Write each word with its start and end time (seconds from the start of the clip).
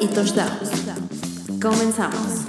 y 0.00 0.06
touchdowns. 0.06 0.70
Comenzamos. 1.60 2.46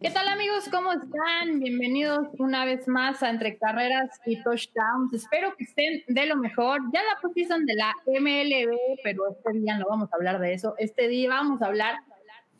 ¿Qué 0.00 0.10
tal 0.10 0.28
amigos? 0.28 0.68
¿Cómo 0.70 0.92
están? 0.92 1.58
Bienvenidos 1.58 2.28
una 2.38 2.64
vez 2.64 2.86
más 2.86 3.24
a 3.24 3.30
Entre 3.30 3.58
Carreras 3.58 4.20
y 4.24 4.40
Touchdowns. 4.44 5.12
Espero 5.14 5.54
que 5.56 5.64
estén 5.64 6.04
de 6.06 6.26
lo 6.26 6.36
mejor. 6.36 6.80
Ya 6.92 7.00
la 7.02 7.20
posición 7.20 7.66
de 7.66 7.74
la 7.74 7.92
MLB, 8.06 9.00
pero 9.02 9.22
este 9.30 9.58
día 9.58 9.76
no 9.78 9.86
vamos 9.88 10.12
a 10.12 10.16
hablar 10.16 10.38
de 10.38 10.54
eso. 10.54 10.74
Este 10.78 11.08
día 11.08 11.30
vamos 11.30 11.60
a 11.60 11.66
hablar 11.66 11.96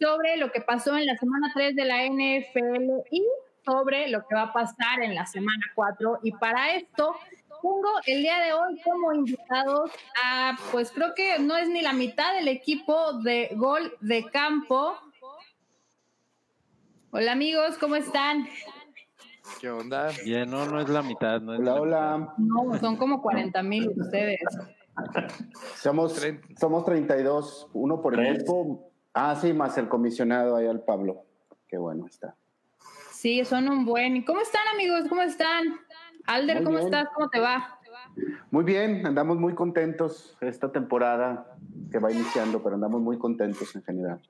sobre 0.01 0.37
lo 0.37 0.51
que 0.53 0.61
pasó 0.61 0.97
en 0.97 1.07
la 1.07 1.17
semana 1.17 1.51
3 1.55 1.75
de 1.75 1.85
la 1.85 2.05
NFL 2.05 3.07
y 3.11 3.25
sobre 3.65 4.09
lo 4.09 4.27
que 4.27 4.35
va 4.35 4.43
a 4.43 4.53
pasar 4.53 5.03
en 5.03 5.15
la 5.15 5.27
semana 5.27 5.65
4. 5.75 6.21
Y 6.23 6.33
para 6.33 6.75
esto 6.75 7.15
pongo 7.61 7.89
el 8.07 8.23
día 8.23 8.39
de 8.39 8.53
hoy 8.53 8.81
como 8.83 9.13
invitados 9.13 9.91
a, 10.23 10.57
pues 10.71 10.91
creo 10.93 11.15
que 11.15 11.39
no 11.39 11.57
es 11.57 11.69
ni 11.69 11.83
la 11.83 11.93
mitad 11.93 12.35
del 12.35 12.49
equipo 12.49 13.15
de 13.15 13.51
gol 13.57 13.95
de 14.01 14.25
campo. 14.31 14.95
Hola 17.11 17.33
amigos, 17.33 17.77
¿cómo 17.79 17.97
están? 17.97 18.47
¿Qué 19.61 19.71
onda? 19.71 20.11
Bien, 20.25 20.49
no, 20.51 20.67
no 20.67 20.81
es 20.81 20.89
la 20.89 21.03
mitad. 21.03 21.41
No 21.41 21.55
es 21.55 21.61
Hola, 21.61 21.73
la 21.73 21.81
hola. 21.81 22.35
No, 22.37 22.79
son 22.79 22.97
como 22.97 23.23
40 23.23 23.63
mil 23.63 23.89
ustedes. 23.97 24.41
Somos, 25.77 26.21
somos 26.59 26.85
32, 26.85 27.69
uno 27.73 28.01
por 28.03 28.15
Tres. 28.15 28.41
equipo. 28.41 28.88
Ah, 29.15 29.35
sí, 29.37 29.53
más 29.53 29.77
el 29.79 29.89
comisionado 29.89 30.57
ahí 30.57 30.67
al 30.67 30.81
Pablo. 30.85 31.23
Qué 31.67 31.77
bueno 31.79 32.07
está. 32.07 32.37
Sí, 33.13 33.45
son 33.45 33.69
un 33.69 33.85
buen. 33.85 34.17
¿Y 34.17 34.25
cómo 34.25 34.41
están 34.41 34.63
amigos? 34.75 35.07
¿Cómo 35.09 35.23
están? 35.23 35.65
Alder, 36.27 36.57
Muy 36.57 36.65
¿cómo 36.65 36.77
bien. 36.79 36.87
estás? 36.87 37.09
¿Cómo 37.15 37.29
te 37.29 37.41
va? 37.41 37.79
Muy 38.51 38.65
bien, 38.65 39.07
andamos 39.07 39.39
muy 39.39 39.55
contentos 39.55 40.37
esta 40.41 40.71
temporada 40.73 41.57
que 41.91 41.99
va 41.99 42.11
iniciando, 42.13 42.63
pero 42.63 42.75
andamos 42.75 43.01
muy 43.01 43.19
contentos 43.19 43.75
en 43.77 43.83
general. 43.83 44.21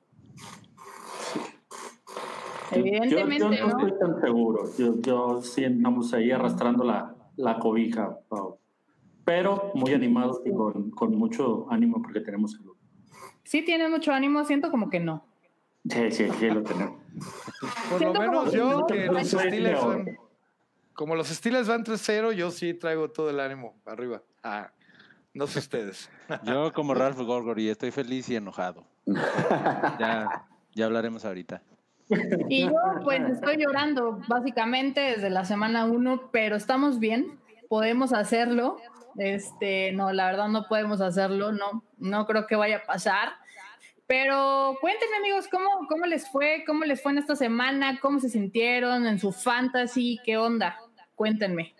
Evidentemente, 2.70 3.38
yo, 3.38 3.52
yo 3.52 3.66
no, 3.66 3.72
¿no? 3.78 3.86
estoy 3.86 3.98
tan 3.98 4.20
seguro. 4.20 4.64
Yo, 4.78 5.00
yo 5.00 5.42
sí 5.42 5.64
andamos 5.64 6.12
ahí 6.12 6.30
arrastrando 6.30 6.84
la, 6.84 7.14
la 7.36 7.58
cobija, 7.58 8.18
Pau. 8.28 8.58
pero 9.24 9.70
muy 9.74 9.92
animados 9.94 10.40
y 10.44 10.52
con, 10.52 10.90
con 10.90 11.14
mucho 11.16 11.66
ánimo 11.70 12.02
porque 12.02 12.20
tenemos 12.20 12.52
salud. 12.52 12.67
Sí 13.48 13.62
tienes 13.62 13.88
mucho 13.88 14.12
ánimo, 14.12 14.44
siento 14.44 14.70
como 14.70 14.90
que 14.90 15.00
no. 15.00 15.24
Sí, 15.88 16.10
sí, 16.10 16.28
sí, 16.38 16.50
lo 16.50 16.62
tenemos. 16.62 17.00
Por 17.88 18.02
lo 18.02 18.12
menos 18.12 18.44
como 18.44 18.52
yo, 18.52 18.86
que 18.86 19.06
no 19.06 19.12
los 19.14 19.26
Steelers 19.26 19.86
van, 19.86 20.18
como 20.92 21.14
los 21.14 21.28
Steelers 21.28 21.66
van 21.66 21.82
3-0, 21.82 22.32
yo 22.32 22.50
sí 22.50 22.74
traigo 22.74 23.10
todo 23.10 23.30
el 23.30 23.40
ánimo 23.40 23.74
arriba. 23.86 24.20
Ah, 24.42 24.70
no 25.32 25.46
sé 25.46 25.60
ustedes. 25.60 26.10
Yo 26.44 26.74
como 26.74 26.92
Ralph 26.92 27.16
Gorgory 27.20 27.70
estoy 27.70 27.90
feliz 27.90 28.28
y 28.28 28.36
enojado. 28.36 28.84
Ya, 29.98 30.46
ya 30.74 30.84
hablaremos 30.84 31.24
ahorita. 31.24 31.62
Y 32.50 32.64
yo 32.64 32.72
pues 33.02 33.22
estoy 33.30 33.56
llorando 33.56 34.20
básicamente 34.28 35.00
desde 35.00 35.30
la 35.30 35.46
semana 35.46 35.86
1, 35.86 36.28
pero 36.32 36.54
estamos 36.54 36.98
bien, 36.98 37.38
podemos 37.70 38.12
hacerlo. 38.12 38.76
Este, 39.16 39.92
no, 39.92 40.12
la 40.12 40.26
verdad 40.26 40.48
no 40.48 40.66
podemos 40.68 41.00
hacerlo, 41.00 41.52
no, 41.52 41.82
no 41.98 42.26
creo 42.26 42.46
que 42.46 42.56
vaya 42.56 42.78
a 42.78 42.86
pasar. 42.86 43.30
Pero 44.06 44.76
cuéntenme 44.80 45.16
amigos, 45.16 45.48
¿cómo, 45.48 45.68
¿cómo 45.88 46.06
les 46.06 46.30
fue? 46.30 46.64
¿Cómo 46.66 46.84
les 46.84 47.02
fue 47.02 47.12
en 47.12 47.18
esta 47.18 47.36
semana? 47.36 47.98
¿Cómo 48.00 48.20
se 48.20 48.28
sintieron 48.30 49.06
en 49.06 49.18
su 49.18 49.32
fantasy? 49.32 50.18
¿Qué 50.24 50.36
onda? 50.38 50.78
Cuéntenme. 51.14 51.74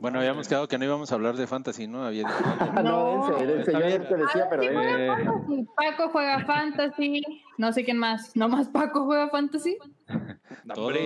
Bueno, 0.00 0.18
habíamos 0.18 0.48
quedado 0.48 0.66
que 0.66 0.78
no 0.78 0.84
íbamos 0.84 1.12
a 1.12 1.14
hablar 1.14 1.36
de 1.36 1.46
fantasy, 1.46 1.86
¿no? 1.86 2.04
Había 2.04 2.24
dicho, 2.24 2.34
Ah, 2.60 2.82
no, 2.84 3.28
dense, 3.28 3.46
dense. 3.46 3.70
está 3.70 3.80
Yo 3.80 3.86
bien. 3.86 4.08
te 4.08 4.16
decía, 4.16 4.46
pero 4.50 4.62
Sí, 4.62 4.68
dense. 4.68 4.82
juega 4.82 5.04
Eh. 5.04 5.24
fantasy. 5.24 5.66
Paco 5.76 6.08
juega 6.10 6.44
fantasy. 6.44 7.22
No 7.58 7.72
sé 7.72 7.84
quién 7.84 7.96
más. 7.98 8.34
¿No 8.36 8.48
más 8.48 8.68
Paco 8.68 9.04
juega 9.04 9.28
fantasy? 9.30 9.78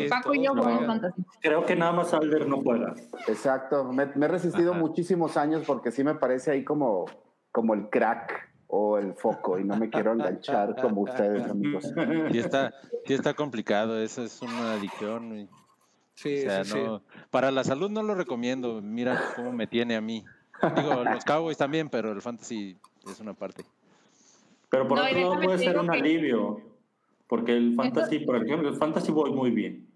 Paco 0.08 0.34
y 0.34 0.44
yo 0.44 0.52
todos 0.52 0.64
jugamos 0.64 0.78
juegan. 0.78 0.86
fantasy. 0.86 1.22
Creo 1.40 1.64
que 1.64 1.76
nada 1.76 1.92
más 1.92 2.12
Alder 2.14 2.46
no 2.46 2.62
juega. 2.62 2.94
Exacto, 3.28 3.84
me, 3.84 4.06
me 4.14 4.26
he 4.26 4.28
resistido 4.28 4.72
Ajá. 4.72 4.80
muchísimos 4.80 5.36
años 5.36 5.62
porque 5.66 5.90
sí 5.90 6.04
me 6.04 6.14
parece 6.14 6.50
ahí 6.50 6.64
como, 6.64 7.06
como 7.52 7.74
el 7.74 7.88
crack 7.88 8.50
o 8.66 8.98
el 8.98 9.14
foco 9.14 9.58
y 9.58 9.64
no 9.64 9.76
me 9.76 9.90
quiero 9.90 10.12
enganchar 10.12 10.76
como 10.80 11.02
ustedes, 11.02 11.48
amigos. 11.50 11.92
sí 12.32 12.38
está, 12.38 12.72
sí 13.06 13.14
está 13.14 13.34
complicado, 13.34 13.98
eso 14.00 14.22
es 14.24 14.40
una 14.42 14.72
adicción. 14.74 15.38
y- 15.38 15.48
Sí, 16.14 16.38
o 16.40 16.42
sea, 16.42 16.64
sí, 16.64 16.72
sí. 16.72 16.78
no, 16.84 17.02
para 17.30 17.50
la 17.50 17.64
salud 17.64 17.88
no 17.90 18.02
lo 18.02 18.14
recomiendo. 18.14 18.82
Mira 18.82 19.18
cómo 19.36 19.52
me 19.52 19.66
tiene 19.66 19.96
a 19.96 20.02
mí. 20.02 20.22
Digo, 20.76 21.02
los 21.02 21.24
Cowboys 21.24 21.56
también, 21.56 21.88
pero 21.88 22.12
el 22.12 22.20
fantasy 22.20 22.78
es 23.10 23.20
una 23.20 23.32
parte. 23.32 23.64
Pero 24.68 24.86
por 24.86 24.98
No, 24.98 25.04
y 25.08 25.12
otro 25.12 25.30
lado 25.30 25.42
puede 25.42 25.58
ser 25.58 25.78
un 25.78 25.88
que- 25.88 25.98
alivio. 25.98 26.60
Porque 27.30 27.56
el 27.56 27.74
fantasy, 27.74 28.18
por 28.18 28.36
ejemplo, 28.44 28.68
el 28.68 28.74
fantasy 28.74 29.12
voy 29.12 29.30
muy 29.30 29.52
bien. 29.52 29.86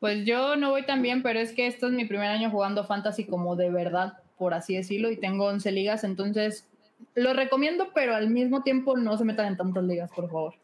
Pues 0.00 0.24
yo 0.24 0.56
no 0.56 0.70
voy 0.70 0.86
tan 0.86 1.02
bien, 1.02 1.22
pero 1.22 1.38
es 1.38 1.52
que 1.52 1.66
esto 1.66 1.86
es 1.86 1.92
mi 1.92 2.06
primer 2.06 2.30
año 2.30 2.50
jugando 2.50 2.82
fantasy 2.84 3.26
como 3.26 3.56
de 3.56 3.70
verdad, 3.70 4.14
por 4.38 4.54
así 4.54 4.74
decirlo, 4.74 5.10
y 5.10 5.18
tengo 5.18 5.44
11 5.46 5.70
ligas, 5.70 6.04
entonces 6.04 6.66
lo 7.14 7.34
recomiendo, 7.34 7.88
pero 7.94 8.14
al 8.14 8.30
mismo 8.30 8.62
tiempo 8.62 8.96
no 8.96 9.18
se 9.18 9.24
metan 9.24 9.46
en 9.48 9.56
tantas 9.58 9.84
ligas, 9.84 10.10
por 10.10 10.30
favor. 10.30 10.54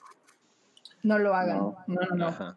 No 1.02 1.18
lo 1.18 1.34
hagan. 1.34 1.58
No, 1.58 1.76
No. 1.88 2.00
no, 2.10 2.16
no. 2.16 2.26
Ajá. 2.28 2.56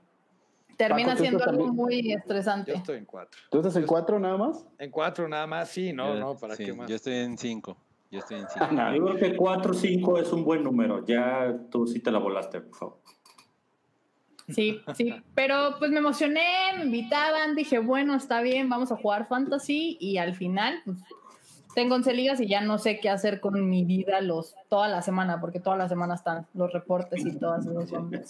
Termina 0.77 1.09
Paco, 1.09 1.17
¿tú 1.17 1.23
siendo 1.23 1.43
algo 1.43 1.51
también? 1.65 1.75
muy 1.75 2.09
Yo 2.11 2.17
estresante. 2.19 2.71
estoy 2.73 2.97
en 2.99 3.05
cuatro. 3.05 3.37
¿Tú 3.51 3.57
estás 3.57 3.75
en 3.75 3.85
cuatro 3.85 4.17
nada 4.19 4.37
más? 4.37 4.65
En 4.79 4.91
cuatro 4.91 5.27
nada 5.27 5.45
más, 5.45 5.69
sí, 5.69 5.91
no, 5.91 6.13
Yo- 6.13 6.19
no, 6.19 6.35
¿para 6.37 6.55
sí, 6.55 6.63
qué 6.65 6.73
más? 6.73 6.87
Yo 6.87 6.95
estoy 6.95 7.15
en 7.15 7.37
cinco. 7.37 7.75
Yo 8.09 8.19
estoy 8.19 8.40
en 8.40 8.47
cinco. 8.50 8.68
No, 8.72 8.95
yo 8.95 9.06
creo 9.06 9.18
que 9.18 9.35
4 9.35 9.72
o 9.72 9.73
5 9.73 10.18
es 10.19 10.31
un 10.31 10.44
buen 10.44 10.63
número. 10.63 11.06
Ya 11.06 11.56
tú 11.69 11.88
sí 11.88 12.00
te 12.00 12.12
la 12.12 12.19
volaste, 12.19 12.62
por 12.62 12.75
favor. 12.75 12.97
Sí, 14.50 14.79
sí, 14.95 15.13
pero 15.35 15.75
pues 15.78 15.91
me 15.91 15.97
emocioné, 15.97 16.72
me 16.78 16.85
invitaban, 16.85 17.53
dije, 17.53 17.79
bueno, 17.79 18.16
está 18.16 18.41
bien, 18.41 18.69
vamos 18.69 18.94
a 18.94 18.95
jugar 18.95 19.28
fantasy 19.28 19.97
y 20.00 20.19
al 20.19 20.35
final 20.35 20.81
pues, 20.85 21.00
tengo 21.75 21.95
11 21.95 22.13
ligas 22.13 22.40
y 22.40 22.47
ya 22.47 22.62
no 22.62 22.78
sé 22.78 23.01
qué 23.01 23.09
hacer 23.09 23.41
con 23.41 23.69
mi 23.69 23.84
vida 23.84 24.22
los 24.22 24.56
toda 24.69 24.88
la 24.88 25.01
semana, 25.01 25.41
porque 25.41 25.59
toda 25.59 25.75
la 25.75 25.89
semana 25.89 26.16
están 26.16 26.47
los 26.53 26.72
reportes 26.72 27.25
y 27.25 27.38
todas 27.38 27.66
esas 27.66 27.91
ondas. 27.94 28.29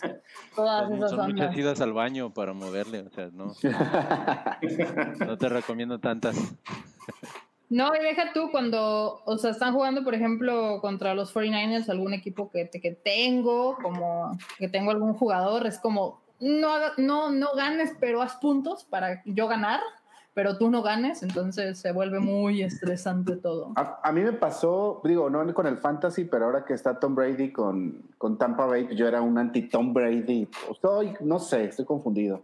Todas 0.55 0.87
Son, 0.87 0.97
esas 0.97 1.11
son 1.11 1.31
muchas 1.31 1.55
idas 1.55 1.81
al 1.81 1.93
baño 1.93 2.33
para 2.33 2.53
moverle, 2.53 3.01
o 3.01 3.09
sea, 3.11 3.29
no. 3.31 3.53
No 5.25 5.37
te 5.37 5.49
recomiendo 5.49 5.99
tantas. 5.99 6.35
No, 7.69 7.93
y 7.95 7.99
deja 7.99 8.31
tú 8.33 8.49
cuando, 8.49 9.21
o 9.25 9.37
sea, 9.37 9.51
están 9.51 9.73
jugando, 9.73 10.03
por 10.03 10.15
ejemplo, 10.15 10.79
contra 10.79 11.13
los 11.13 11.35
49ers, 11.35 11.89
algún 11.89 12.13
equipo 12.13 12.49
que, 12.49 12.69
que 12.69 12.91
tengo, 12.91 13.77
como 13.81 14.37
que 14.57 14.69
tengo 14.69 14.91
algún 14.91 15.13
jugador, 15.13 15.67
es 15.67 15.77
como, 15.77 16.21
no, 16.39 16.77
no, 16.97 17.29
no 17.29 17.53
ganes, 17.55 17.91
pero 17.99 18.21
haz 18.21 18.35
puntos 18.35 18.85
para 18.85 19.21
yo 19.25 19.47
ganar, 19.49 19.81
pero 20.33 20.57
tú 20.57 20.69
no 20.69 20.83
ganes, 20.83 21.23
entonces 21.23 21.79
se 21.79 21.91
vuelve 21.91 22.19
muy 22.19 22.61
estresante 22.61 23.35
todo. 23.37 23.73
A, 23.75 24.11
mí 24.11 24.21
me 24.21 24.33
pasó, 24.33 25.01
digo, 25.03 25.31
no 25.31 25.51
con 25.53 25.65
el 25.65 25.77
fantasy, 25.77 26.25
pero 26.25 26.45
ahora 26.45 26.63
que 26.63 26.73
está 26.73 26.99
Tom 26.99 27.15
Brady 27.15 27.51
con, 27.51 28.03
con 28.19 28.37
Tampa 28.37 28.67
Bay, 28.67 28.87
yo 28.95 29.07
era 29.07 29.21
un 29.21 29.37
anti-Tom 29.37 29.93
Brady. 29.93 30.47
Estoy, 30.71 31.15
no 31.21 31.39
sé, 31.39 31.65
estoy 31.65 31.85
confundido. 31.85 32.43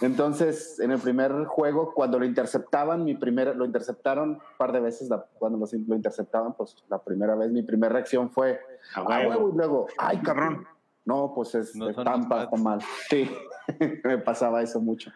Entonces, 0.00 0.78
en 0.80 0.92
el 0.92 0.98
primer 1.00 1.32
juego, 1.46 1.92
cuando 1.92 2.18
lo 2.18 2.24
interceptaban, 2.24 3.04
mi 3.04 3.14
primera, 3.16 3.52
lo 3.52 3.64
interceptaron 3.64 4.30
un 4.30 4.38
par 4.56 4.72
de 4.72 4.80
veces, 4.80 5.08
la- 5.10 5.26
cuando 5.38 5.58
lo 5.58 5.96
interceptaban, 5.96 6.54
pues 6.54 6.76
la 6.88 7.02
primera 7.02 7.34
vez 7.34 7.50
mi 7.50 7.62
primera 7.62 7.92
reacción 7.94 8.30
fue, 8.30 8.60
A 8.94 9.00
¡ah, 9.00 9.04
huevo. 9.04 9.28
huevo! 9.30 9.50
Y 9.52 9.56
luego, 9.56 9.86
¡ay, 9.98 10.18
cabrón! 10.18 10.66
No, 11.04 11.32
pues 11.34 11.54
es 11.54 11.74
No 11.74 11.92
Tampa, 12.04 12.44
está 12.44 12.56
mal. 12.56 12.80
Sí, 13.08 13.28
me 14.04 14.18
pasaba 14.18 14.62
eso 14.62 14.80
mucho. 14.80 15.10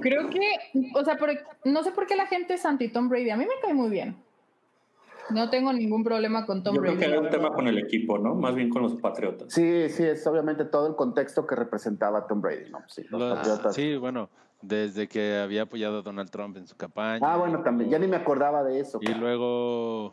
Creo 0.00 0.28
que, 0.30 0.40
o 0.94 1.04
sea, 1.04 1.16
por- 1.16 1.30
no 1.64 1.82
sé 1.84 1.92
por 1.92 2.06
qué 2.06 2.16
la 2.16 2.26
gente 2.26 2.54
es 2.54 2.64
anti-Tom 2.64 3.08
Brady, 3.08 3.30
a 3.30 3.36
mí 3.36 3.44
me 3.44 3.54
cae 3.62 3.74
muy 3.74 3.90
bien. 3.90 4.16
No 5.30 5.48
tengo 5.50 5.72
ningún 5.72 6.04
problema 6.04 6.44
con 6.46 6.62
Tom 6.62 6.74
Yo 6.76 6.80
creo 6.82 6.92
Brady. 6.94 7.06
que 7.06 7.12
era 7.12 7.20
un 7.20 7.30
tema 7.30 7.52
con 7.52 7.66
el 7.68 7.78
equipo, 7.78 8.18
¿no? 8.18 8.34
Más 8.34 8.54
bien 8.54 8.68
con 8.68 8.82
los 8.82 8.94
Patriotas. 8.96 9.52
Sí, 9.52 9.88
sí, 9.88 10.02
es 10.04 10.26
obviamente 10.26 10.64
todo 10.66 10.86
el 10.86 10.94
contexto 10.96 11.46
que 11.46 11.54
representaba 11.56 12.26
Tom 12.26 12.40
Brady, 12.40 12.70
¿no? 12.70 12.80
Sí, 12.88 13.02
los 13.10 13.20
Los- 13.20 13.36
Patriotas. 13.38 13.74
sí, 13.74 13.96
bueno, 13.96 14.28
desde 14.60 15.08
que 15.08 15.36
había 15.38 15.62
apoyado 15.62 15.98
a 15.98 16.02
Donald 16.02 16.30
Trump 16.30 16.56
en 16.56 16.66
su 16.66 16.76
campaña. 16.76 17.20
Ah, 17.26 17.36
bueno, 17.36 17.62
también. 17.62 17.90
Ya 17.90 17.98
ni 17.98 18.06
me 18.06 18.16
acordaba 18.16 18.62
de 18.64 18.80
eso. 18.80 18.98
Y 19.02 19.14
luego, 19.14 20.12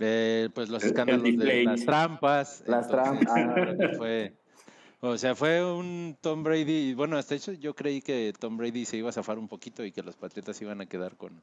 eh, 0.00 0.48
pues 0.54 0.68
los 0.70 0.82
escándalos 0.84 1.24
de 1.24 1.64
las 1.64 1.84
trampas. 1.84 2.62
Las 2.66 2.88
trampas. 2.88 3.26
Ah. 3.36 3.54
creo 3.54 3.94
fue, 3.98 4.32
o 5.00 5.16
sea, 5.18 5.34
fue 5.34 5.64
un 5.64 6.16
Tom 6.20 6.42
Brady. 6.42 6.94
Bueno, 6.94 7.16
hasta 7.18 7.34
hecho 7.34 7.52
yo 7.52 7.74
creí 7.74 8.00
que 8.00 8.32
Tom 8.38 8.56
Brady 8.56 8.84
se 8.84 8.96
iba 8.96 9.10
a 9.10 9.12
zafar 9.12 9.38
un 9.38 9.48
poquito 9.48 9.84
y 9.84 9.92
que 9.92 10.02
los 10.02 10.16
Patriotas 10.16 10.60
iban 10.62 10.80
a 10.80 10.86
quedar 10.86 11.16
con, 11.16 11.40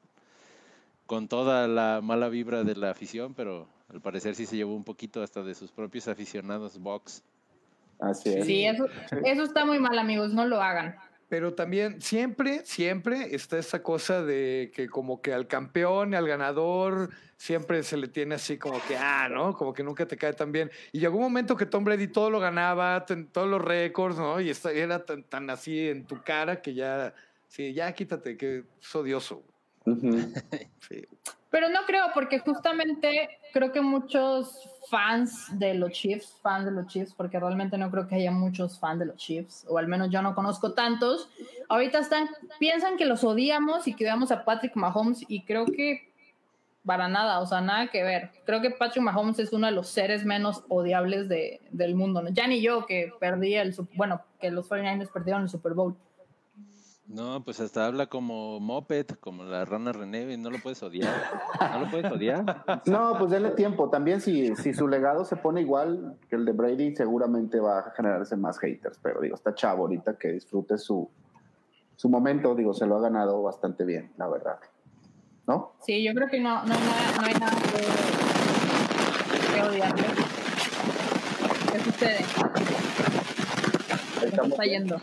con 1.05 1.27
toda 1.27 1.67
la 1.67 2.01
mala 2.01 2.29
vibra 2.29 2.63
de 2.63 2.75
la 2.75 2.91
afición, 2.91 3.33
pero 3.33 3.67
al 3.89 4.01
parecer 4.01 4.35
sí 4.35 4.45
se 4.45 4.55
llevó 4.57 4.75
un 4.75 4.83
poquito 4.83 5.21
hasta 5.21 5.43
de 5.43 5.53
sus 5.55 5.71
propios 5.71 6.07
aficionados 6.07 6.79
box. 6.79 7.23
Así 7.99 8.29
es. 8.33 8.45
Sí, 8.45 8.65
eso, 8.65 8.87
eso 9.23 9.43
está 9.43 9.65
muy 9.65 9.79
mal, 9.79 9.97
amigos, 9.99 10.33
no 10.33 10.45
lo 10.45 10.61
hagan. 10.61 10.95
Pero 11.29 11.53
también 11.55 12.01
siempre, 12.01 12.63
siempre 12.65 13.33
está 13.35 13.57
esa 13.57 13.81
cosa 13.81 14.23
de 14.23 14.71
que 14.75 14.87
como 14.87 15.21
que 15.21 15.33
al 15.33 15.47
campeón 15.47 16.13
y 16.13 16.15
al 16.15 16.27
ganador 16.27 17.09
siempre 17.35 17.81
se 17.83 17.97
le 17.97 18.07
tiene 18.07 18.35
así 18.35 18.57
como 18.57 18.79
que, 18.87 18.95
ah, 18.95 19.27
¿no? 19.29 19.53
Como 19.55 19.73
que 19.73 19.83
nunca 19.83 20.05
te 20.07 20.17
cae 20.17 20.33
tan 20.33 20.51
bien. 20.51 20.69
Y 20.91 20.99
llegó 20.99 21.17
un 21.17 21.23
momento 21.23 21.55
que 21.57 21.65
Tom 21.65 21.83
Brady 21.83 22.09
todo 22.09 22.29
lo 22.29 22.39
ganaba, 22.39 23.05
ten- 23.05 23.27
todos 23.27 23.47
los 23.47 23.61
récords, 23.61 24.17
¿no? 24.17 24.39
Y 24.39 24.49
esta- 24.51 24.71
era 24.71 25.03
tan, 25.03 25.23
tan 25.23 25.49
así 25.49 25.89
en 25.89 26.05
tu 26.05 26.21
cara 26.21 26.61
que 26.61 26.75
ya, 26.75 27.13
sí, 27.47 27.73
ya 27.73 27.91
quítate, 27.93 28.37
que 28.37 28.63
es 28.79 28.95
odioso. 28.95 29.43
Pero 31.51 31.69
no 31.69 31.79
creo, 31.87 32.07
porque 32.13 32.39
justamente 32.39 33.29
creo 33.53 33.71
que 33.71 33.79
muchos 33.79 34.69
fans 34.89 35.47
de 35.57 35.73
los 35.73 35.91
Chiefs, 35.91 36.37
fans 36.41 36.65
de 36.65 36.71
los 36.71 36.87
Chiefs, 36.87 37.13
porque 37.13 37.39
realmente 37.39 37.77
no 37.77 37.89
creo 37.89 38.07
que 38.07 38.15
haya 38.15 38.31
muchos 38.31 38.77
fans 38.77 38.99
de 38.99 39.05
los 39.05 39.15
Chiefs, 39.15 39.65
o 39.69 39.77
al 39.77 39.87
menos 39.87 40.09
yo 40.09 40.21
no 40.21 40.35
conozco 40.35 40.73
tantos, 40.73 41.29
ahorita 41.69 41.99
están, 41.99 42.27
piensan 42.59 42.97
que 42.97 43.05
los 43.05 43.23
odiamos 43.23 43.87
y 43.87 43.93
que 43.93 44.03
odiamos 44.03 44.31
a 44.31 44.43
Patrick 44.43 44.75
Mahomes, 44.75 45.23
y 45.29 45.43
creo 45.43 45.65
que 45.65 46.09
para 46.85 47.07
nada, 47.07 47.39
o 47.39 47.47
sea, 47.47 47.61
nada 47.61 47.87
que 47.87 48.03
ver. 48.03 48.31
Creo 48.45 48.61
que 48.61 48.69
Patrick 48.69 49.03
Mahomes 49.03 49.39
es 49.39 49.51
uno 49.53 49.65
de 49.65 49.73
los 49.73 49.87
seres 49.87 50.23
menos 50.23 50.63
odiables 50.69 51.27
de, 51.27 51.59
del 51.71 51.95
mundo, 51.95 52.21
¿no? 52.21 52.29
Ya 52.29 52.47
ni 52.47 52.61
yo 52.61 52.85
que 52.85 53.11
perdí 53.19 53.55
el, 53.55 53.75
bueno, 53.95 54.21
que 54.39 54.51
los 54.51 54.69
49ers 54.69 55.11
perdieron 55.11 55.43
el 55.43 55.49
Super 55.49 55.73
Bowl. 55.73 55.95
No, 57.07 57.43
pues 57.43 57.59
hasta 57.59 57.85
habla 57.85 58.07
como 58.07 58.59
Moped, 58.59 59.05
como 59.19 59.43
la 59.43 59.63
rana 59.63 59.91
René, 59.91 60.33
y 60.33 60.37
no 60.37 60.49
lo 60.49 60.57
puedes 60.57 60.81
odiar. 60.81 61.13
No 61.61 61.79
lo 61.81 61.91
puedes 61.91 62.11
odiar. 62.11 62.63
No, 62.85 63.15
pues 63.19 63.29
denle 63.29 63.51
tiempo. 63.51 63.89
También 63.91 64.21
si, 64.21 64.55
si 64.55 64.73
su 64.73 64.87
legado 64.87 65.23
se 65.23 65.35
pone 65.35 65.61
igual 65.61 66.17
que 66.29 66.35
el 66.35 66.45
de 66.45 66.51
Brady, 66.53 66.95
seguramente 66.95 67.59
va 67.59 67.79
a 67.79 67.91
generarse 67.91 68.35
más 68.35 68.57
haters. 68.57 68.97
Pero 69.03 69.21
digo, 69.21 69.35
está 69.35 69.53
chavo 69.53 69.83
ahorita 69.83 70.17
que 70.17 70.29
disfrute 70.31 70.79
su, 70.79 71.07
su 71.95 72.09
momento. 72.09 72.55
Digo, 72.55 72.73
se 72.73 72.87
lo 72.87 72.97
ha 72.97 73.01
ganado 73.01 73.43
bastante 73.43 73.85
bien, 73.85 74.11
la 74.17 74.27
verdad. 74.27 74.57
¿No? 75.45 75.73
Sí, 75.85 76.03
yo 76.03 76.11
creo 76.15 76.27
que 76.27 76.39
no, 76.39 76.63
no, 76.65 76.73
hay 76.73 76.79
nada- 76.81 77.17
no 77.21 77.27
hay 77.27 77.33
nada 77.35 77.55
que, 77.61 79.53
que 79.53 79.61
odiarle. 79.61 80.03
¿Qué 81.71 81.79
sucede? 81.81 82.25
¿Cómo 82.35 84.25
Estamos 84.25 84.49
está 84.53 84.63
bien. 84.63 84.81
yendo? 84.87 84.97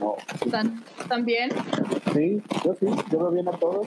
No. 0.00 0.16
¿Están, 0.44 0.82
¿Están 0.98 1.24
bien? 1.24 1.50
Sí, 2.14 2.42
yo 2.64 2.74
sí, 2.80 2.86
yo 3.10 3.18
veo 3.18 3.30
bien 3.30 3.48
a 3.48 3.52
todos. 3.52 3.86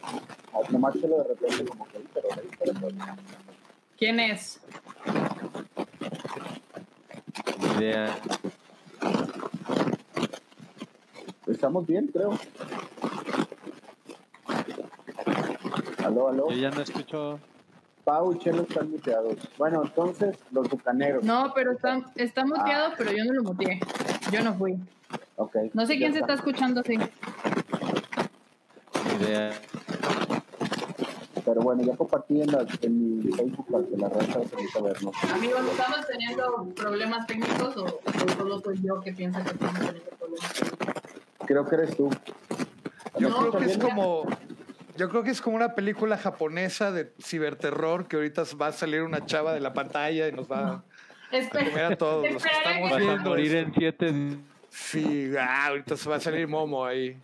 Nomás 0.69 0.95
lo 0.95 1.17
de 1.17 1.23
repente 1.29 1.65
como 1.65 1.85
que, 1.87 1.99
pero, 2.13 2.27
pero, 2.59 2.73
pero, 2.79 2.97
¿Quién 3.97 4.19
es? 4.19 4.59
Idea. 7.77 8.15
Estamos 11.47 11.85
bien, 11.87 12.07
creo. 12.07 12.37
Aló, 16.05 16.29
aló. 16.29 16.49
Yo 16.51 16.55
ya 16.57 16.69
no 16.69 16.81
escucho. 16.81 17.39
Pau 18.03 18.33
y 18.33 18.39
Chelo 18.39 18.63
están 18.63 18.91
muteados. 18.91 19.37
Bueno, 19.57 19.81
entonces, 19.83 20.37
los 20.51 20.69
bucaneros. 20.69 21.23
No, 21.23 21.51
pero 21.55 21.71
está, 21.71 22.01
está 22.15 22.45
muteado, 22.45 22.89
Ah. 22.91 22.95
pero 22.97 23.11
yo 23.13 23.23
no 23.25 23.33
lo 23.33 23.43
muteé. 23.43 23.79
Yo 24.31 24.43
no 24.43 24.53
fui. 24.55 24.77
Ok. 25.35 25.55
No 25.73 25.85
sé 25.85 25.93
ya 25.93 25.99
quién 25.99 26.13
se 26.13 26.19
está 26.19 26.33
escuchando 26.33 26.81
así. 26.81 26.97
Ni 26.97 27.05
idea. 29.25 29.51
Pero 31.45 31.61
bueno, 31.61 31.83
ya 31.83 31.95
compartí 31.97 32.41
en, 32.41 32.51
la- 32.51 32.65
en 32.81 33.17
mi 33.25 33.31
Facebook 33.33 33.67
para 33.69 33.83
que 33.85 33.97
la 33.97 34.09
raza 34.09 34.33
se 34.47 34.55
empiece 34.55 34.79
a 34.79 34.81
vernos. 34.81 35.13
Amigos, 35.33 35.61
¿estamos 35.71 36.07
teniendo 36.07 36.65
problemas 36.75 37.27
técnicos 37.27 37.75
o, 37.77 37.83
o 37.85 38.29
solo 38.37 38.61
soy 38.61 38.79
yo 38.81 39.01
que 39.01 39.11
piensa 39.11 39.43
que 39.43 39.49
estamos 39.51 39.75
teniendo 39.79 40.09
problemas 40.11 40.53
técnicos? 40.53 40.87
Creo 41.45 41.65
que 41.67 41.75
eres 41.75 41.97
tú. 41.97 42.09
Yo 43.19 43.29
No, 43.29 43.37
creo 43.37 43.51
que 43.51 43.65
es 43.65 43.77
también- 43.77 43.95
como. 43.97 44.25
Yo 44.95 45.09
creo 45.09 45.23
que 45.23 45.31
es 45.31 45.41
como 45.41 45.55
una 45.55 45.73
película 45.73 46.17
japonesa 46.17 46.91
de 46.91 47.11
ciberterror 47.19 48.07
que 48.07 48.15
ahorita 48.15 48.43
va 48.61 48.67
a 48.67 48.71
salir 48.71 49.01
una 49.01 49.25
chava 49.25 49.51
de 49.53 49.59
la 49.59 49.73
pantalla 49.73 50.27
y 50.27 50.31
nos 50.31 50.49
va 50.49 50.83
a 51.31 51.35
Espera, 51.35 51.65
comer 51.65 51.85
a 51.85 51.95
todos 51.97 52.31
los 52.31 52.43
que 52.43 52.49
estamos 52.51 52.91
Vas 52.91 52.93
a 52.93 52.97
viendo. 53.03 53.29
morir 53.29 53.55
en 53.55 53.73
siete. 53.73 54.37
Sí, 54.73 55.31
ah, 55.37 55.67
ahorita 55.67 55.95
se 55.95 56.09
va 56.09 56.15
a 56.15 56.19
salir 56.19 56.47
Momo 56.47 56.83
ahí. 56.83 57.15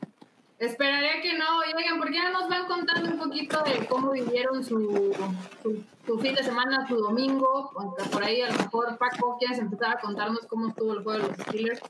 Esperaría 0.60 1.20
que 1.20 1.36
no. 1.36 1.46
Oigan, 1.76 1.98
¿por 1.98 2.12
qué 2.12 2.22
no 2.22 2.32
nos 2.32 2.48
van 2.48 2.68
contando 2.68 3.10
un 3.10 3.18
poquito 3.18 3.64
de 3.64 3.88
cómo 3.88 4.12
vivieron 4.12 4.64
su, 4.64 5.16
su, 5.64 5.84
su 6.06 6.20
fin 6.20 6.36
de 6.36 6.44
semana, 6.44 6.88
su 6.88 6.96
domingo? 6.96 7.72
Por 8.12 8.24
ahí 8.24 8.42
a 8.42 8.52
lo 8.52 8.54
mejor, 8.60 8.96
Paco, 9.00 9.38
¿quieres 9.40 9.58
empezar 9.58 9.98
a 9.98 10.00
contarnos 10.00 10.46
cómo 10.46 10.68
estuvo 10.68 10.94
el 10.94 11.04
juego 11.04 11.24
de 11.24 11.28
los 11.28 11.38
Steelers? 11.38 11.82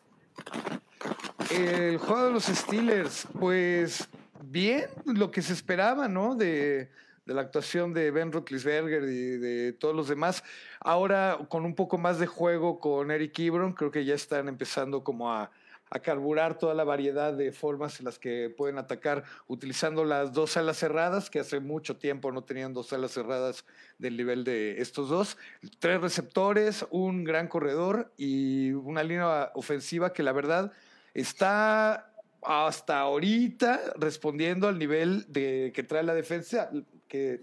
El 1.51 1.97
juego 1.97 2.23
de 2.27 2.31
los 2.31 2.44
Steelers, 2.45 3.27
pues 3.38 4.07
bien, 4.41 4.85
lo 5.03 5.29
que 5.29 5.41
se 5.41 5.51
esperaba, 5.51 6.07
¿no? 6.07 6.35
De, 6.35 6.89
de 7.29 7.35
la 7.35 7.41
actuación 7.41 7.93
de 7.93 8.09
Ben 8.09 8.31
Roethlisberger 8.31 9.03
y 9.03 9.37
de 9.37 9.73
todos 9.73 9.95
los 9.95 10.07
demás. 10.07 10.43
Ahora 10.79 11.37
con 11.47 11.63
un 11.63 11.75
poco 11.75 11.99
más 11.99 12.17
de 12.17 12.25
juego 12.25 12.79
con 12.79 13.11
Eric 13.11 13.37
Ebron, 13.37 13.73
creo 13.73 13.91
que 13.91 14.03
ya 14.03 14.15
están 14.15 14.47
empezando 14.47 15.03
como 15.03 15.31
a, 15.31 15.51
a 15.91 15.99
carburar 15.99 16.57
toda 16.57 16.73
la 16.73 16.83
variedad 16.83 17.31
de 17.31 17.51
formas 17.51 17.99
en 17.99 18.05
las 18.05 18.17
que 18.17 18.49
pueden 18.49 18.79
atacar 18.79 19.25
utilizando 19.45 20.05
las 20.05 20.33
dos 20.33 20.57
alas 20.57 20.77
cerradas, 20.77 21.29
que 21.29 21.39
hace 21.39 21.59
mucho 21.59 21.97
tiempo 21.97 22.31
no 22.31 22.43
tenían 22.43 22.73
dos 22.73 22.93
alas 22.93 23.11
cerradas 23.11 23.63
del 23.99 24.17
nivel 24.17 24.43
de 24.43 24.81
estos 24.81 25.09
dos. 25.09 25.37
Tres 25.77 26.01
receptores, 26.01 26.83
un 26.89 27.25
gran 27.25 27.47
corredor 27.47 28.11
y 28.17 28.71
una 28.71 29.03
línea 29.03 29.51
ofensiva 29.53 30.13
que 30.13 30.23
la 30.23 30.31
verdad 30.31 30.71
está 31.13 32.11
hasta 32.41 32.99
ahorita 32.99 33.93
respondiendo 33.97 34.67
al 34.67 34.79
nivel 34.79 35.31
de 35.31 35.71
que 35.75 35.83
trae 35.83 36.01
la 36.01 36.15
defensa, 36.15 36.71
que 37.09 37.41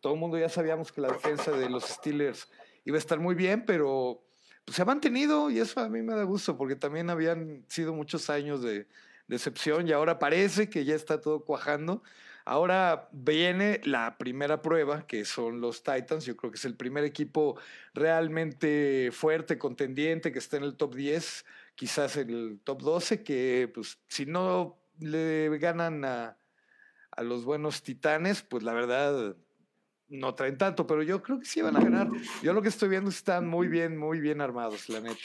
todo 0.00 0.14
el 0.14 0.20
mundo 0.20 0.38
ya 0.38 0.48
sabíamos 0.48 0.92
que 0.92 1.00
la 1.00 1.08
defensa 1.08 1.50
de 1.50 1.68
los 1.68 1.82
Steelers 1.84 2.48
iba 2.84 2.96
a 2.96 3.00
estar 3.00 3.18
muy 3.18 3.34
bien, 3.34 3.64
pero 3.66 4.22
pues, 4.64 4.76
se 4.76 4.82
ha 4.82 4.84
mantenido 4.84 5.50
y 5.50 5.58
eso 5.58 5.80
a 5.80 5.88
mí 5.88 6.02
me 6.02 6.14
da 6.14 6.22
gusto 6.22 6.56
porque 6.56 6.76
también 6.76 7.10
habían 7.10 7.64
sido 7.66 7.92
muchos 7.92 8.30
años 8.30 8.62
de 8.62 8.86
decepción 9.26 9.88
y 9.88 9.92
ahora 9.92 10.20
parece 10.20 10.70
que 10.70 10.84
ya 10.84 10.94
está 10.94 11.20
todo 11.20 11.44
cuajando. 11.44 12.02
Ahora 12.44 13.08
viene 13.10 13.80
la 13.82 14.18
primera 14.18 14.62
prueba, 14.62 15.04
que 15.08 15.24
son 15.24 15.60
los 15.60 15.82
Titans. 15.82 16.24
Yo 16.24 16.36
creo 16.36 16.52
que 16.52 16.58
es 16.58 16.64
el 16.64 16.76
primer 16.76 17.02
equipo 17.02 17.58
realmente 17.92 19.10
fuerte, 19.10 19.58
contendiente, 19.58 20.30
que 20.30 20.38
está 20.38 20.56
en 20.56 20.62
el 20.62 20.76
top 20.76 20.94
10, 20.94 21.44
quizás 21.74 22.16
en 22.16 22.30
el 22.30 22.60
top 22.62 22.82
12, 22.82 23.24
que 23.24 23.68
pues 23.74 23.98
si 24.06 24.26
no 24.26 24.78
le 25.00 25.58
ganan 25.58 26.04
a, 26.04 26.36
a 27.16 27.22
los 27.22 27.44
buenos 27.44 27.82
titanes, 27.82 28.42
pues 28.42 28.62
la 28.62 28.72
verdad 28.72 29.36
no 30.08 30.34
traen 30.34 30.58
tanto, 30.58 30.86
pero 30.86 31.02
yo 31.02 31.22
creo 31.22 31.40
que 31.40 31.46
sí 31.46 31.62
van 31.62 31.76
a 31.76 31.80
ganar. 31.80 32.08
Yo 32.42 32.52
lo 32.52 32.62
que 32.62 32.68
estoy 32.68 32.88
viendo 32.88 33.10
es 33.10 33.16
que 33.16 33.20
están 33.20 33.48
muy 33.48 33.68
bien, 33.68 33.96
muy 33.96 34.20
bien 34.20 34.40
armados, 34.40 34.88
la 34.88 35.00
neta. 35.00 35.16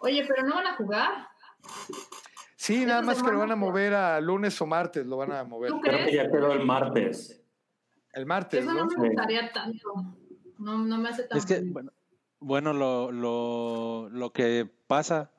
Oye, 0.00 0.24
pero 0.26 0.46
no 0.46 0.56
van 0.56 0.66
a 0.66 0.76
jugar. 0.76 1.28
Sí, 2.56 2.84
nada 2.84 3.02
más 3.02 3.22
que 3.22 3.30
lo 3.30 3.38
van 3.38 3.52
a 3.52 3.56
mover 3.56 3.94
a 3.94 4.20
lunes 4.20 4.60
o 4.60 4.66
martes, 4.66 5.06
lo 5.06 5.18
van 5.18 5.32
a 5.32 5.44
mover. 5.44 5.70
¿Tú 5.70 5.80
Creo 5.80 6.06
que 6.06 6.14
ya 6.14 6.30
quedó 6.30 6.52
el 6.52 6.64
martes. 6.64 7.42
El 8.12 8.26
martes, 8.26 8.64
Eso 8.64 8.72
no 8.72 8.84
¿no? 8.84 8.86
me 8.86 9.08
gustaría 9.08 9.52
tanto. 9.52 9.88
No, 10.58 10.78
no 10.78 10.98
me 10.98 11.10
hace 11.10 11.24
tan 11.24 11.38
Es 11.38 11.46
que, 11.46 11.60
bueno, 11.60 11.92
bueno 12.40 12.72
lo, 12.72 13.12
lo, 13.12 14.08
lo 14.10 14.32
que 14.32 14.68
pasa 14.86 15.30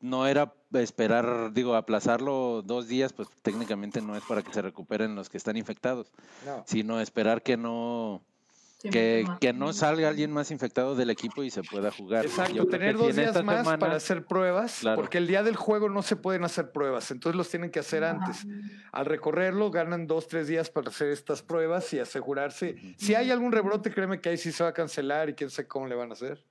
no 0.00 0.26
era 0.26 0.54
esperar, 0.78 1.52
digo, 1.52 1.74
aplazarlo 1.74 2.62
dos 2.64 2.86
días, 2.86 3.12
pues 3.12 3.28
técnicamente 3.42 4.00
no 4.00 4.16
es 4.16 4.22
para 4.24 4.42
que 4.42 4.52
se 4.52 4.62
recuperen 4.62 5.14
los 5.16 5.28
que 5.28 5.36
están 5.36 5.56
infectados, 5.56 6.12
No. 6.46 6.62
sino 6.66 7.00
esperar 7.00 7.42
que 7.42 7.56
no 7.56 8.22
que, 8.82 9.26
no 9.54 9.74
salga 9.74 10.08
alguien 10.08 10.32
más 10.32 10.50
infectado 10.50 10.94
del 10.96 11.10
equipo 11.10 11.42
y 11.42 11.50
se 11.50 11.62
pueda 11.62 11.90
jugar. 11.90 12.24
Exacto, 12.24 12.54
Yo 12.54 12.66
tener 12.66 12.96
dos 12.96 13.08
si 13.14 13.20
días 13.20 13.34
más 13.44 13.58
semana- 13.58 13.78
para 13.78 13.96
hacer 13.96 14.24
pruebas, 14.24 14.78
Claro. 14.80 14.96
porque 15.02 15.18
el 15.18 15.26
día 15.26 15.42
del 15.42 15.54
juego 15.54 15.90
no 15.90 16.00
se 16.00 16.16
pueden 16.16 16.44
hacer 16.44 16.72
pruebas, 16.72 17.10
entonces 17.10 17.36
los 17.36 17.50
tienen 17.50 17.70
que 17.70 17.80
hacer 17.80 18.04
antes. 18.04 18.46
Al 18.90 19.04
recorrerlo, 19.04 19.70
ganan 19.70 20.06
dos, 20.06 20.28
tres 20.28 20.46
días 20.48 20.70
para 20.70 20.88
hacer 20.88 21.08
estas 21.08 21.42
pruebas 21.42 21.92
y 21.92 21.98
asegurarse. 21.98 22.74
Si 22.96 23.14
hay 23.14 23.30
algún 23.30 23.52
rebrote, 23.52 23.92
créeme 23.92 24.18
que 24.22 24.30
ahí 24.30 24.38
sí 24.38 24.50
se 24.50 24.62
va 24.64 24.70
a 24.70 24.72
cancelar 24.72 25.28
y 25.28 25.34
quién 25.34 25.50
sabe 25.50 25.68
cómo 25.68 25.86
le 25.86 25.94
van 25.94 26.08
a 26.08 26.14
hacer. 26.14 26.42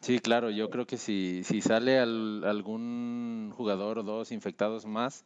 Sí, 0.00 0.20
claro, 0.20 0.50
yo 0.50 0.70
creo 0.70 0.86
que 0.86 0.96
si, 0.96 1.42
si 1.44 1.60
sale 1.60 1.98
al- 1.98 2.44
algún 2.44 3.52
jugador 3.56 3.98
o 3.98 4.02
dos 4.04 4.30
infectados 4.32 4.86
más, 4.86 5.24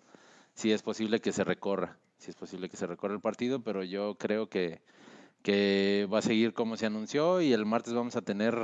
sí 0.55 0.73
es 0.73 0.83
posible 0.83 1.21
que 1.21 1.33
se 1.33 1.45
recorra, 1.45 1.99
sí 2.17 2.31
es 2.31 2.37
posible 2.37 2.69
que 2.69 2.77
se 2.77 2.87
recorra 2.87 3.15
el 3.15 3.21
partido, 3.21 3.61
pero 3.61 3.85
yo 3.85 4.15
creo 4.15 4.49
que, 4.49 4.81
que 5.43 6.09
va 6.13 6.19
a 6.19 6.23
seguir 6.23 6.55
como 6.55 6.77
se 6.77 6.87
anunció 6.87 7.41
y 7.43 7.53
el 7.53 7.67
martes 7.67 7.93
vamos 7.93 8.17
a 8.17 8.23
tener 8.23 8.55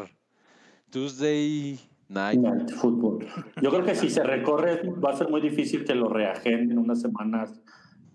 Tuesday 0.90 1.78
Night. 2.08 2.40
Football. 2.76 3.26
Yo 3.60 3.70
creo 3.70 3.84
que 3.84 3.94
si 3.94 4.08
se 4.08 4.22
recorre 4.22 4.82
va 5.04 5.10
a 5.10 5.16
ser 5.16 5.28
muy 5.28 5.40
difícil 5.42 5.84
que 5.84 5.94
lo 5.94 6.08
reagenden 6.08 6.78
unas 6.78 7.02
semanas 7.02 7.60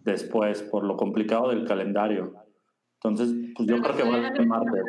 después 0.03 0.63
por 0.63 0.83
lo 0.83 0.97
complicado 0.97 1.49
del 1.49 1.65
calendario. 1.65 2.33
Entonces, 2.95 3.35
pues 3.55 3.67
yo 3.69 3.79
creo 3.81 3.95
que 3.95 4.03
va 4.03 4.27
a 4.27 4.35
ser 4.35 4.47
martes. 4.47 4.83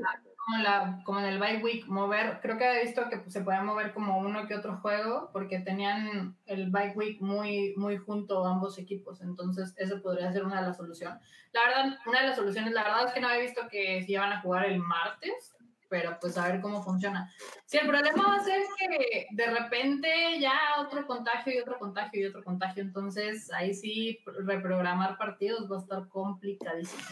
Como, 0.44 0.62
la, 0.62 1.00
como 1.04 1.20
en 1.20 1.24
el 1.24 1.38
bye 1.40 1.62
week, 1.62 1.86
mover, 1.86 2.40
creo 2.42 2.58
que 2.58 2.70
he 2.70 2.84
visto 2.84 3.08
que 3.08 3.30
se 3.30 3.40
podía 3.40 3.62
mover 3.62 3.94
como 3.94 4.18
uno 4.18 4.46
que 4.46 4.54
otro 4.54 4.76
juego, 4.76 5.30
porque 5.32 5.60
tenían 5.60 6.36
el 6.44 6.70
bye 6.70 6.92
week 6.94 7.20
muy, 7.22 7.72
muy 7.76 7.96
junto 7.96 8.44
ambos 8.44 8.78
equipos, 8.78 9.22
entonces 9.22 9.74
eso 9.78 10.02
podría 10.02 10.30
ser 10.32 10.44
una 10.44 10.60
de 10.60 10.66
las 10.66 10.76
soluciones. 10.76 11.18
La 11.52 11.60
verdad, 11.66 11.98
una 12.06 12.20
de 12.20 12.26
las 12.26 12.36
soluciones, 12.36 12.74
la 12.74 12.82
verdad 12.82 13.06
es 13.06 13.12
que 13.12 13.20
no 13.20 13.28
había 13.28 13.40
visto 13.40 13.62
que 13.70 14.02
se 14.04 14.12
iban 14.12 14.32
a 14.32 14.42
jugar 14.42 14.66
el 14.66 14.80
martes, 14.80 15.54
pero 15.88 16.18
pues 16.20 16.36
a 16.36 16.48
ver 16.48 16.60
cómo 16.60 16.82
funciona. 16.82 17.32
Sí, 17.66 17.78
el 17.78 17.86
problema 17.86 18.22
va 18.28 18.36
a 18.36 18.44
ser 18.44 18.62
que 18.76 19.28
de 19.30 19.46
repente 19.46 20.40
ya 20.40 20.58
otro 20.80 21.06
contagio 21.06 21.54
y 21.54 21.58
otro 21.58 21.78
contagio 21.78 22.20
y 22.20 22.26
otro 22.26 22.42
contagio, 22.42 22.82
entonces 22.82 23.50
ahí 23.52 23.72
sí 23.72 24.18
reprogramar 24.44 25.16
partidos 25.16 25.70
va 25.70 25.76
a 25.76 25.80
estar 25.80 26.08
complicadísimo. 26.08 27.02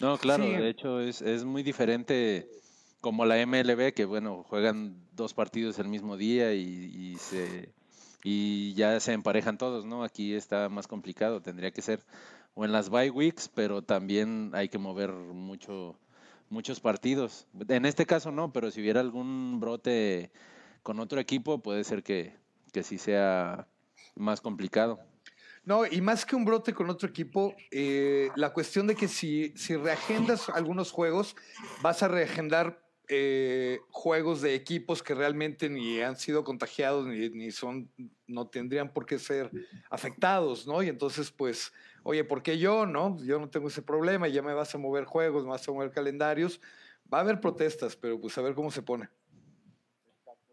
No, 0.00 0.16
claro, 0.18 0.44
Sí. 0.44 0.50
de 0.50 0.68
hecho 0.68 1.00
es, 1.00 1.22
es 1.22 1.44
muy 1.44 1.62
diferente 1.62 2.48
como 3.00 3.24
la 3.24 3.38
MLB, 3.38 3.92
que 3.94 4.04
bueno, 4.04 4.44
juegan 4.48 4.96
dos 5.12 5.34
partidos 5.34 5.78
el 5.78 5.88
mismo 5.88 6.16
día 6.16 6.54
y, 6.54 6.62
y 6.62 7.16
se 7.18 7.72
y 8.24 8.74
ya 8.74 8.98
se 9.00 9.12
emparejan 9.12 9.58
todos, 9.58 9.86
¿no? 9.86 10.02
Aquí 10.02 10.34
está 10.34 10.68
más 10.68 10.86
complicado, 10.88 11.40
tendría 11.40 11.70
que 11.70 11.82
ser 11.82 12.04
o 12.54 12.64
en 12.64 12.72
las 12.72 12.90
bye 12.90 13.10
weeks, 13.10 13.48
pero 13.48 13.82
también 13.82 14.50
hay 14.52 14.68
que 14.68 14.78
mover 14.78 15.12
mucho 15.12 15.96
muchos 16.50 16.80
partidos. 16.80 17.46
En 17.68 17.84
este 17.84 18.06
caso 18.06 18.32
no, 18.32 18.52
pero 18.52 18.70
si 18.70 18.80
hubiera 18.80 19.00
algún 19.00 19.60
brote 19.60 20.30
con 20.82 20.98
otro 20.98 21.20
equipo, 21.20 21.58
puede 21.58 21.84
ser 21.84 22.02
que, 22.02 22.34
que 22.72 22.82
sí 22.82 22.98
sea 22.98 23.68
más 24.16 24.40
complicado. 24.40 24.98
No, 25.68 25.84
y 25.84 26.00
más 26.00 26.24
que 26.24 26.34
un 26.34 26.46
brote 26.46 26.72
con 26.72 26.88
otro 26.88 27.06
equipo, 27.06 27.54
eh, 27.70 28.30
la 28.36 28.54
cuestión 28.54 28.86
de 28.86 28.94
que 28.94 29.06
si, 29.06 29.52
si 29.54 29.76
reagendas 29.76 30.48
algunos 30.48 30.90
juegos, 30.90 31.36
vas 31.82 32.02
a 32.02 32.08
reagendar 32.08 32.82
eh, 33.06 33.78
juegos 33.90 34.40
de 34.40 34.54
equipos 34.54 35.02
que 35.02 35.14
realmente 35.14 35.68
ni 35.68 36.00
han 36.00 36.16
sido 36.16 36.42
contagiados 36.42 37.06
ni, 37.06 37.28
ni 37.28 37.50
son, 37.50 37.92
no 38.26 38.48
tendrían 38.48 38.94
por 38.94 39.04
qué 39.04 39.18
ser 39.18 39.50
afectados, 39.90 40.66
¿no? 40.66 40.82
Y 40.82 40.88
entonces, 40.88 41.30
pues, 41.30 41.70
oye, 42.02 42.24
¿por 42.24 42.42
qué 42.42 42.58
yo, 42.58 42.86
no? 42.86 43.22
Yo 43.22 43.38
no 43.38 43.50
tengo 43.50 43.68
ese 43.68 43.82
problema 43.82 44.26
ya 44.26 44.40
me 44.40 44.54
vas 44.54 44.74
a 44.74 44.78
mover 44.78 45.04
juegos, 45.04 45.44
me 45.44 45.50
vas 45.50 45.68
a 45.68 45.72
mover 45.72 45.90
calendarios. 45.90 46.62
Va 47.12 47.18
a 47.18 47.20
haber 47.20 47.40
protestas, 47.40 47.94
pero 47.94 48.18
pues 48.18 48.38
a 48.38 48.40
ver 48.40 48.54
cómo 48.54 48.70
se 48.70 48.80
pone. 48.80 49.10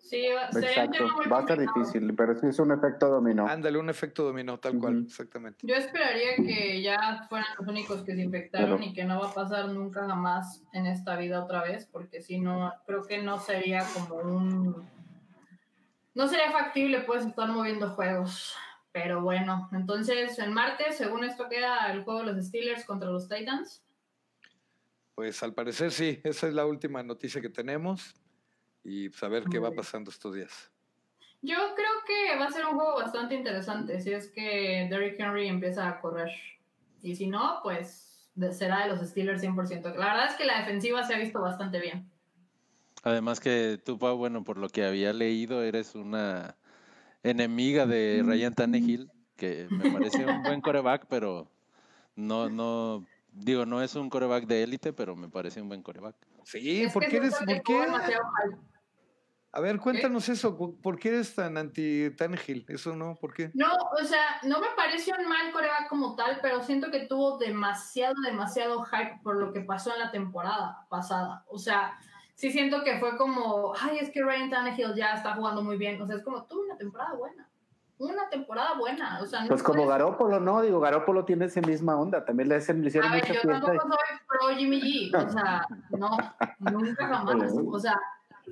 Sí, 0.07 0.23
va, 0.29 0.45
Exacto, 0.49 1.03
va 1.31 1.39
a 1.39 1.45
complicado. 1.45 1.61
difícil, 1.61 2.13
pero 2.15 2.37
sí 2.39 2.45
es 2.45 2.59
un 2.59 2.71
efecto 2.71 3.09
dominó. 3.09 3.47
Ándale, 3.47 3.79
un 3.79 3.89
efecto 3.89 4.23
dominó, 4.23 4.59
tal 4.59 4.77
cual, 4.77 5.03
exactamente. 5.07 5.65
Yo 5.65 5.73
esperaría 5.73 6.35
que 6.35 6.79
ya 6.83 7.25
fueran 7.27 7.47
los 7.57 7.67
únicos 7.67 8.03
que 8.03 8.13
se 8.13 8.21
infectaron 8.21 8.77
Pero- 8.77 8.83
y 8.91 8.93
que 8.93 9.03
no 9.03 9.19
va 9.19 9.31
a 9.31 9.33
pasar 9.33 9.67
nunca 9.69 10.05
jamás 10.07 10.61
en 10.73 10.85
esta 10.85 11.17
vida 11.17 11.43
otra 11.43 11.63
vez, 11.63 11.87
porque 11.91 12.21
si 12.21 12.39
no, 12.39 12.71
creo 12.85 13.01
que 13.03 13.23
no 13.23 13.39
sería 13.39 13.83
como 13.95 14.21
un... 14.21 14.87
No 16.13 16.27
sería 16.27 16.51
factible 16.51 17.01
pues 17.01 17.25
estar 17.25 17.49
moviendo 17.49 17.89
juegos. 17.89 18.55
Pero 18.91 19.21
bueno, 19.21 19.67
entonces 19.73 20.37
el 20.37 20.51
martes, 20.51 20.97
según 20.97 21.23
esto 21.23 21.49
queda 21.49 21.91
el 21.91 22.03
juego 22.03 22.19
de 22.23 22.33
los 22.33 22.45
Steelers 22.45 22.85
contra 22.85 23.09
los 23.09 23.27
Titans. 23.27 23.83
Pues 25.15 25.41
al 25.41 25.53
parecer 25.53 25.91
sí, 25.91 26.21
esa 26.23 26.47
es 26.47 26.53
la 26.53 26.65
última 26.67 27.01
noticia 27.01 27.41
que 27.41 27.49
tenemos 27.49 28.13
y 28.85 29.09
pues, 29.09 29.21
a 29.23 29.27
ver 29.27 29.43
qué 29.45 29.59
va 29.59 29.71
pasando 29.71 30.11
estos 30.11 30.33
días. 30.35 30.71
Yo 31.41 31.57
creo 31.75 31.91
que 32.07 32.37
va 32.39 32.45
a 32.45 32.51
ser 32.51 32.65
un 32.65 32.75
juego 32.75 32.95
bastante 32.95 33.35
interesante 33.35 33.99
si 33.99 34.13
es 34.13 34.29
que 34.31 34.87
Derrick 34.89 35.19
Henry 35.19 35.47
empieza 35.47 35.87
a 35.89 35.99
correr. 35.99 36.29
Y 37.01 37.15
si 37.15 37.27
no, 37.27 37.59
pues 37.61 38.31
será 38.51 38.83
de 38.83 38.89
los 38.89 38.99
Steelers 39.07 39.43
100%. 39.43 39.95
La 39.95 40.13
verdad 40.13 40.27
es 40.29 40.35
que 40.35 40.45
la 40.45 40.59
defensiva 40.59 41.03
se 41.03 41.13
ha 41.13 41.19
visto 41.19 41.41
bastante 41.41 41.79
bien. 41.79 42.09
Además 43.03 43.39
que 43.39 43.79
tú, 43.83 43.99
Pau, 43.99 44.17
bueno, 44.17 44.43
por 44.43 44.57
lo 44.57 44.69
que 44.69 44.83
había 44.85 45.13
leído, 45.13 45.61
eres 45.63 45.93
una 45.93 46.55
enemiga 47.21 47.85
de 47.85 48.23
Ryan 48.25 48.53
Tannehill, 48.53 49.11
que 49.35 49.67
me 49.69 49.91
parece 49.91 50.25
un 50.25 50.41
buen 50.41 50.61
coreback, 50.61 51.05
pero 51.07 51.47
no, 52.15 52.49
no, 52.49 53.05
digo, 53.31 53.65
no 53.67 53.83
es 53.83 53.95
un 53.95 54.09
coreback 54.09 54.45
de 54.45 54.63
élite, 54.63 54.93
pero 54.93 55.15
me 55.15 55.29
parece 55.29 55.61
un 55.61 55.67
buen 55.67 55.83
coreback. 55.83 56.15
Sí, 56.43 56.83
Es 56.83 56.93
¿por 56.93 57.03
que 57.03 57.09
qué 57.09 57.17
eres, 57.17 57.35
siento 57.35 57.53
que 57.53 57.55
por 57.57 57.63
tuvo 57.63 57.79
qué? 57.79 57.85
demasiado 57.85 58.23
hype. 58.43 58.74
A 59.55 59.61
ver, 59.61 59.79
cuéntanos 59.79 60.27
eso, 60.27 60.57
¿por- 60.57 60.75
¿por 60.81 60.99
qué 60.99 61.07
eres 61.09 61.33
tan 61.33 61.57
anti 61.57 62.09
Tannehill? 62.17 62.65
Eso 62.67 62.93
no, 62.93 63.15
¿por 63.15 63.33
qué? 63.33 63.51
No, 63.53 63.67
o 63.99 64.03
sea, 64.03 64.19
no 64.43 64.59
me 64.59 64.67
pareció 64.75 65.15
un 65.17 65.29
mal 65.29 65.49
coreback 65.53 65.87
como 65.87 66.13
tal, 66.17 66.39
pero 66.41 66.61
siento 66.61 66.91
que 66.91 67.07
tuvo 67.07 67.37
demasiado, 67.37 68.15
demasiado 68.25 68.83
hype 68.83 69.21
por 69.23 69.37
lo 69.37 69.53
que 69.53 69.61
pasó 69.61 69.93
en 69.93 69.99
la 69.99 70.11
temporada 70.11 70.85
pasada. 70.89 71.45
O 71.47 71.57
sea, 71.57 71.97
sí 72.33 72.51
siento 72.51 72.83
que 72.83 72.99
fue 72.99 73.17
como, 73.17 73.73
ay, 73.79 73.99
es 73.99 74.09
que 74.11 74.21
Ryan 74.21 74.49
Tannehill 74.49 74.93
ya 74.93 75.13
está 75.13 75.35
jugando 75.35 75.61
muy 75.61 75.77
bien. 75.77 76.01
O 76.01 76.05
sea, 76.05 76.17
es 76.17 76.23
como, 76.23 76.43
tuvo 76.43 76.61
una 76.65 76.75
temporada 76.77 77.13
buena. 77.13 77.47
Una 77.97 78.27
temporada 78.29 78.73
buena. 78.77 79.19
O 79.21 79.25
sea, 79.25 79.43
no 79.43 79.47
Pues 79.47 79.63
como 79.63 79.87
Garópolo, 79.87 80.41
¿no? 80.41 80.61
Digo, 80.63 80.81
Garópolo 80.81 81.23
tiene 81.23 81.45
esa 81.45 81.61
misma 81.61 81.95
onda. 81.95 82.25
También 82.25 82.49
le 82.49 82.55
hacen- 82.55 82.81
le 82.81 82.89
hicieron 82.89 83.09
A 83.09 83.13
ver, 83.15 83.23
mucha 83.25 83.41
yo 83.41 83.49
tampoco 83.49 83.71
soy 83.83 84.17
pro 84.27 84.47
Jimmy 84.57 84.81
G. 84.81 85.25
O 85.25 85.29
sea, 85.31 85.65
no, 85.91 86.09
nunca 86.59 87.07
jamás. 87.07 87.35
O 87.71 87.79
sea, 87.79 87.97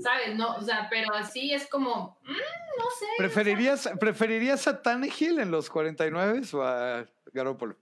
¿sabes? 0.01 0.35
No, 0.35 0.55
o 0.55 0.61
sea, 0.61 0.87
pero 0.89 1.13
así 1.13 1.53
es 1.53 1.67
como, 1.69 2.17
mm, 2.23 2.29
no 2.31 2.85
sé. 2.99 3.05
¿Preferirías, 3.17 3.89
¿Preferirías 3.99 4.67
a 4.67 4.81
Tannehill 4.81 5.39
en 5.39 5.51
los 5.51 5.69
49 5.69 6.41
o 6.53 6.61
a 6.61 7.05
Garoppolo? 7.33 7.75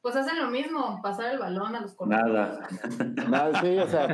Pues 0.00 0.16
hacen 0.16 0.38
lo 0.40 0.50
mismo, 0.50 1.00
pasar 1.00 1.32
el 1.32 1.38
balón 1.38 1.76
a 1.76 1.80
los 1.80 1.94
corredores. 1.94 2.32
Nada. 2.34 2.68
No, 3.52 3.60
sí, 3.60 3.78
o 3.78 3.86
sea, 3.88 4.08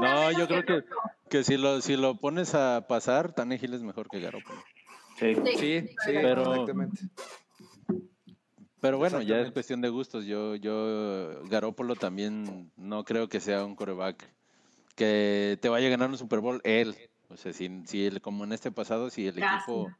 No, 0.00 0.32
yo 0.32 0.46
creo 0.48 0.64
que, 0.64 0.84
que 1.28 1.44
si 1.44 1.58
lo, 1.58 1.80
si 1.82 1.96
lo 1.96 2.14
pones 2.16 2.54
a 2.54 2.86
pasar, 2.88 3.32
Tannehill 3.32 3.74
es 3.74 3.82
mejor 3.82 4.08
que 4.08 4.20
Garoppolo. 4.20 4.62
Sí. 5.18 5.34
Sí, 5.34 5.52
Sí, 5.58 5.80
sí, 5.88 6.12
Pero- 6.14 6.52
exactamente. 6.52 7.00
Pero 8.80 8.96
bueno, 8.96 9.20
ya 9.20 9.40
es 9.40 9.50
cuestión 9.52 9.82
de 9.82 9.90
gustos. 9.90 10.24
Yo, 10.24 10.56
yo, 10.56 11.42
Garópolo 11.50 11.96
también 11.96 12.72
no 12.76 13.04
creo 13.04 13.28
que 13.28 13.38
sea 13.40 13.62
un 13.66 13.76
coreback 13.76 14.26
que 15.00 15.58
te 15.62 15.70
vaya 15.70 15.86
a 15.86 15.90
ganar 15.90 16.10
un 16.10 16.18
Super 16.18 16.40
Bowl 16.40 16.60
él. 16.62 16.94
O 17.30 17.36
sea, 17.38 17.54
si, 17.54 17.70
si 17.86 18.04
él, 18.04 18.20
como 18.20 18.44
en 18.44 18.52
este 18.52 18.70
pasado, 18.70 19.08
si 19.08 19.26
el 19.26 19.38
equipo 19.38 19.90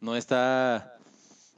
no 0.00 0.16
está, 0.16 0.98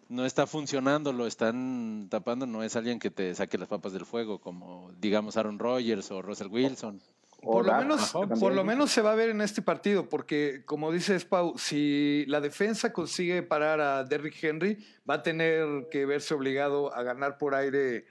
no 0.09 0.25
está 0.25 0.47
funcionando, 0.47 1.12
lo 1.12 1.26
están 1.26 2.07
tapando, 2.09 2.47
no 2.47 2.62
es 2.62 2.76
alguien 2.76 3.00
que 3.00 3.11
te 3.11 3.35
saque 3.35 3.59
las 3.59 3.66
papas 3.66 3.93
del 3.93 4.07
fuego, 4.07 4.38
como 4.38 4.93
digamos 5.00 5.37
Aaron 5.37 5.59
Rodgers 5.59 6.12
o 6.12 6.23
Russell 6.23 6.47
Wilson. 6.47 7.02
o 7.43 7.55
Por 7.55 7.66
lo, 7.66 7.76
menos, 7.76 8.12
por 8.12 8.55
lo 8.55 8.62
menos 8.62 8.93
se 8.93 9.02
va 9.02 9.11
a 9.11 9.16
ver 9.16 9.31
en 9.31 9.40
este 9.40 9.62
partido, 9.62 10.09
porque 10.09 10.62
como 10.64 10.93
dices 10.93 11.25
Pau, 11.25 11.59
si 11.59 12.25
la 12.28 12.40
defensa 12.40 12.93
consigue 12.93 13.43
parar 13.43 13.81
a 13.81 14.05
Derrick 14.05 14.40
Henry, 14.45 14.78
va 15.11 15.14
a 15.14 15.23
tener 15.25 15.88
que 15.90 16.07
verse 16.07 16.35
obligado 16.35 16.95
a 16.95 17.02
ganar 17.02 17.37
por 17.37 17.57
aire 17.57 18.07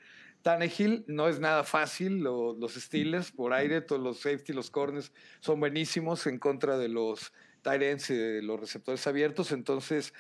Tannehill. 0.46 1.04
No 1.08 1.28
es 1.28 1.40
nada 1.40 1.64
fácil, 1.64 2.20
lo- 2.20 2.54
los 2.54 2.76
Steelers 2.76 3.32
por 3.32 3.52
aire, 3.52 3.82
todos 3.82 4.00
los 4.00 4.20
safety, 4.20 4.54
los 4.54 4.70
corners 4.70 5.12
son 5.40 5.60
buenísimos 5.60 6.28
en 6.28 6.38
contra 6.38 6.78
de 6.78 6.88
los 6.88 7.34
tight 7.64 7.82
ends 7.82 8.12
y 8.12 8.14
de 8.14 8.44
los 8.44 8.60
receptores 8.60 9.08
abiertos, 9.08 9.52
entonces 9.52 10.14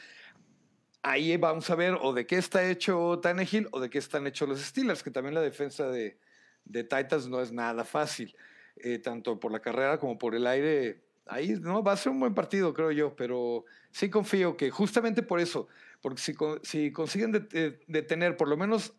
ahí 1.03 1.37
vamos 1.37 1.69
a 1.69 1.75
ver 1.75 1.95
o 2.01 2.11
de 2.11 2.25
qué 2.25 2.37
está 2.37 2.67
hecho 2.67 3.19
Tannehill 3.21 3.67
o 3.71 3.79
de 3.79 3.91
qué 3.91 3.99
están 3.99 4.25
hechos 4.25 4.49
los 4.49 4.59
Steelers, 4.59 5.03
que 5.03 5.11
también 5.11 5.35
la 5.35 5.41
defensa 5.41 5.89
de, 5.89 6.17
de 6.63 6.83
Titans 6.83 7.27
no 7.27 7.39
es 7.39 7.51
nada 7.51 7.83
fácil, 7.85 8.35
eh, 8.77 8.97
tanto 8.97 9.39
por 9.39 9.51
la 9.51 9.59
carrera 9.59 9.99
como 9.99 10.17
por 10.17 10.33
el 10.33 10.47
aire. 10.47 11.03
Ahí 11.27 11.49
no 11.61 11.83
va 11.83 11.91
a 11.91 11.97
ser 11.97 12.11
un 12.11 12.19
buen 12.19 12.33
partido, 12.33 12.73
creo 12.73 12.91
yo, 12.91 13.15
pero 13.15 13.65
sí 13.91 14.09
confío 14.09 14.57
que 14.57 14.71
justamente 14.71 15.21
por 15.21 15.39
eso, 15.39 15.67
porque 16.01 16.19
si, 16.19 16.33
si 16.63 16.91
consiguen 16.91 17.47
eh, 17.53 17.79
detener, 17.85 18.37
por 18.37 18.47
lo 18.47 18.57
menos 18.57 18.95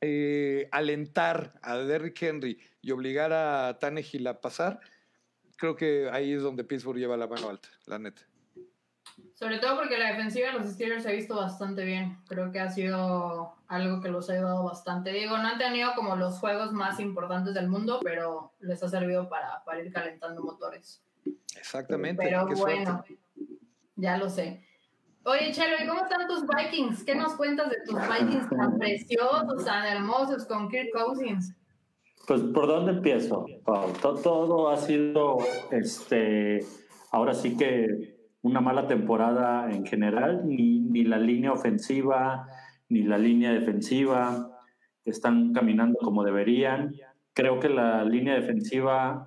eh, 0.00 0.68
alentar 0.72 1.58
a 1.62 1.76
Derrick 1.76 2.22
Henry 2.22 2.58
y 2.80 2.90
obligar 2.90 3.32
a 3.32 3.78
Tannehill 3.78 4.26
a 4.26 4.40
pasar, 4.40 4.80
creo 5.56 5.76
que 5.76 6.08
ahí 6.10 6.32
es 6.32 6.42
donde 6.42 6.64
Pittsburgh 6.64 6.98
lleva 6.98 7.16
la 7.16 7.26
mano 7.26 7.50
alta, 7.50 7.68
la 7.86 7.98
neta. 7.98 8.22
Sobre 9.34 9.58
todo 9.58 9.76
porque 9.76 9.98
la 9.98 10.08
defensiva 10.08 10.48
de 10.48 10.58
los 10.58 10.70
Steelers 10.70 11.02
se 11.02 11.10
ha 11.10 11.12
visto 11.12 11.36
bastante 11.36 11.84
bien. 11.84 12.18
Creo 12.28 12.52
que 12.52 12.60
ha 12.60 12.70
sido 12.70 13.56
algo 13.68 14.00
que 14.02 14.08
los 14.08 14.28
ha 14.28 14.34
ayudado 14.34 14.64
bastante. 14.64 15.12
Digo, 15.12 15.36
no 15.38 15.48
han 15.48 15.58
tenido 15.58 15.94
como 15.94 16.16
los 16.16 16.38
juegos 16.38 16.72
más 16.72 17.00
importantes 17.00 17.54
del 17.54 17.68
mundo, 17.68 18.00
pero 18.02 18.52
les 18.60 18.82
ha 18.82 18.88
servido 18.88 19.28
para, 19.28 19.64
para 19.64 19.82
ir 19.82 19.92
calentando 19.92 20.42
motores. 20.42 21.02
Exactamente. 21.56 22.22
Pero 22.22 22.46
qué 22.46 22.56
suerte. 22.56 22.84
bueno, 22.84 23.04
ya 23.96 24.16
lo 24.16 24.28
sé. 24.28 24.62
Oye, 25.30 25.52
Chelo, 25.52 25.76
¿y 25.82 25.86
cómo 25.86 26.02
están 26.02 26.26
tus 26.26 26.44
Vikings? 26.46 27.04
¿Qué 27.04 27.14
nos 27.14 27.34
cuentas 27.34 27.70
de 27.70 27.76
tus 27.86 27.94
Vikings 28.08 28.48
tan 28.50 28.78
preciosos, 28.78 29.64
tan 29.64 29.86
hermosos 29.86 30.44
con 30.46 30.68
Kirk 30.68 30.88
Cousins? 30.92 31.54
Pues, 32.26 32.40
¿por 32.42 32.66
dónde 32.66 32.92
empiezo? 32.92 33.46
Pau? 33.64 33.92
To- 34.02 34.14
Todo 34.16 34.68
ha 34.70 34.76
sido, 34.76 35.38
este, 35.70 36.64
ahora 37.12 37.34
sí 37.34 37.56
que 37.56 37.86
una 38.42 38.60
mala 38.60 38.86
temporada 38.88 39.70
en 39.70 39.84
general, 39.86 40.42
ni, 40.46 40.80
ni 40.80 41.04
la 41.04 41.18
línea 41.18 41.52
ofensiva, 41.52 42.46
ni 42.88 43.02
la 43.02 43.18
línea 43.18 43.52
defensiva. 43.52 44.48
están 45.04 45.52
caminando 45.52 45.98
como 45.98 46.24
deberían. 46.24 46.92
Creo 47.34 47.58
que 47.60 47.68
la 47.68 48.04
línea 48.04 48.34
defensiva 48.34 49.26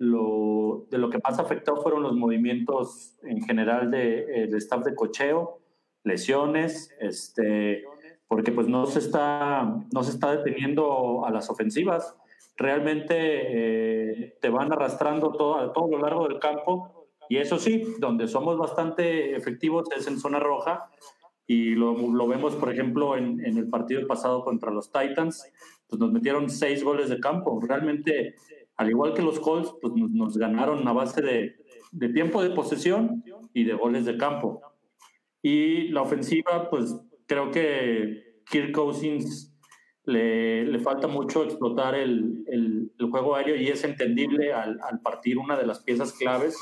lo, 0.00 0.86
de 0.90 0.96
lo 0.96 1.10
que 1.10 1.20
más 1.22 1.38
afectó 1.38 1.76
fueron 1.76 2.02
los 2.02 2.16
movimientos 2.16 3.18
en 3.22 3.42
general 3.42 3.90
del 3.90 4.50
de, 4.50 4.56
staff 4.56 4.82
de 4.82 4.94
cocheo, 4.94 5.58
lesiones, 6.04 6.90
este, 7.00 7.84
porque 8.26 8.50
pues 8.50 8.66
no 8.66 8.86
se 8.86 8.98
está, 8.98 9.78
no 9.92 10.02
se 10.02 10.12
está 10.12 10.34
deteniendo 10.34 11.26
a 11.26 11.30
las 11.30 11.50
ofensivas. 11.50 12.16
Realmente 12.56 13.14
eh, 13.18 14.38
te 14.40 14.48
van 14.48 14.72
arrastrando 14.72 15.32
todo, 15.32 15.56
a 15.56 15.70
todo 15.74 15.88
lo 15.90 15.98
largo 15.98 16.28
del 16.28 16.38
campo 16.38 17.06
y 17.28 17.36
eso 17.36 17.58
sí, 17.58 17.96
donde 17.98 18.26
somos 18.26 18.56
bastante 18.56 19.36
efectivos 19.36 19.86
es 19.94 20.06
en 20.06 20.18
zona 20.18 20.40
roja 20.40 20.88
y 21.46 21.74
lo, 21.74 21.92
lo 21.92 22.26
vemos, 22.26 22.56
por 22.56 22.72
ejemplo, 22.72 23.18
en, 23.18 23.44
en, 23.44 23.58
el 23.58 23.68
partido 23.68 24.06
pasado 24.06 24.44
contra 24.44 24.70
los 24.70 24.90
Titans, 24.90 25.52
pues 25.86 26.00
nos 26.00 26.10
metieron 26.10 26.48
seis 26.48 26.82
goles 26.82 27.10
de 27.10 27.20
campo. 27.20 27.60
Realmente 27.60 28.36
al 28.80 28.88
igual 28.88 29.12
que 29.12 29.20
los 29.20 29.38
Colts, 29.38 29.74
pues 29.82 29.92
nos, 29.94 30.38
ganaron 30.38 30.88
a 30.88 30.94
base 30.94 31.20
de, 31.20 32.08
tiempo 32.14 32.42
de 32.42 32.48
posesión 32.48 33.22
y 33.52 33.64
de 33.64 33.74
goles 33.74 34.06
de 34.06 34.16
campo. 34.16 34.62
Y 35.42 35.88
la 35.88 36.00
ofensiva, 36.00 36.70
pues 36.70 36.96
creo 37.26 37.50
que 37.50 38.40
Kirk 38.50 38.72
Cousins 38.72 39.54
le, 40.04 40.64
le 40.64 40.78
falta 40.78 41.08
mucho 41.08 41.44
explotar 41.44 41.94
el, 41.94 42.42
el, 42.46 42.90
el, 42.98 43.10
juego 43.10 43.36
aéreo 43.36 43.54
y 43.56 43.68
es 43.68 43.84
entendible 43.84 44.54
al, 44.54 44.80
al, 44.82 45.02
partir 45.02 45.36
una 45.36 45.58
de 45.58 45.66
las 45.66 45.80
piezas 45.80 46.14
claves, 46.14 46.56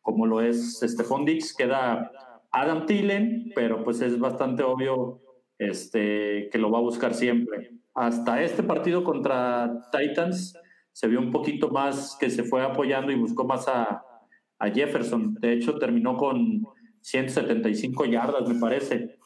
como 0.00 0.26
lo 0.26 0.40
es 0.40 0.78
Stephon 0.78 1.24
Dix, 1.24 1.56
queda 1.56 2.12
Adam 2.52 2.86
Thielen, 2.86 3.50
pero 3.56 3.82
pues 3.82 4.00
es 4.00 4.16
bastante 4.20 4.62
obvio 4.62 5.22
este, 5.58 6.50
que 6.52 6.58
lo 6.58 6.70
va 6.70 6.78
a 6.78 6.82
buscar 6.82 7.14
siempre. 7.14 7.72
Hasta 7.94 8.44
este 8.44 8.62
partido 8.62 9.02
contra 9.02 9.90
Titans, 9.90 10.56
se 10.98 11.06
vio 11.06 11.20
un 11.20 11.30
poquito 11.30 11.70
más 11.70 12.16
que 12.18 12.28
se 12.28 12.42
fue 12.42 12.60
apoyando 12.60 13.12
y 13.12 13.14
buscó 13.14 13.44
más 13.44 13.68
a, 13.68 14.04
Jefferson. 14.74 15.34
De 15.34 15.52
hecho, 15.52 15.78
terminó 15.78 16.16
con 16.16 16.66
175 17.02 18.04
yardas, 18.06 18.48
me 18.48 18.58
parece. 18.58 19.16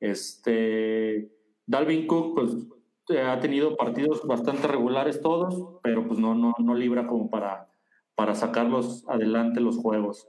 Este, 0.00 1.30
Dalvin 1.66 2.06
Cook, 2.06 2.34
pues 2.34 3.18
ha 3.22 3.38
tenido 3.40 3.76
partidos 3.76 4.26
bastante 4.26 4.66
regulares 4.66 5.20
todos, 5.20 5.80
pero 5.82 6.08
pues 6.08 6.18
no, 6.18 6.34
no, 6.34 6.54
no 6.58 6.74
libra 6.74 7.06
como 7.06 7.28
para, 7.28 7.68
para 8.14 8.34
sacarlos 8.34 9.06
adelante 9.06 9.60
los 9.60 9.76
juegos. 9.76 10.26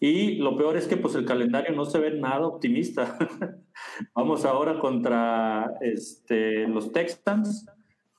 Y 0.00 0.38
lo 0.38 0.56
peor 0.56 0.76
es 0.76 0.88
que 0.88 0.96
pues 0.96 1.14
el 1.14 1.24
calendario 1.24 1.72
no 1.76 1.84
se 1.84 2.00
ve 2.00 2.10
nada 2.18 2.48
optimista. 2.48 3.16
Vamos 4.16 4.44
ahora 4.44 4.80
contra 4.80 5.72
este, 5.82 6.66
los 6.66 6.90
Texans, 6.90 7.64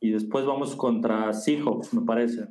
y 0.03 0.11
después 0.11 0.45
vamos 0.45 0.75
contra 0.75 1.31
Seahawks, 1.31 1.93
me 1.93 2.01
parece. 2.01 2.45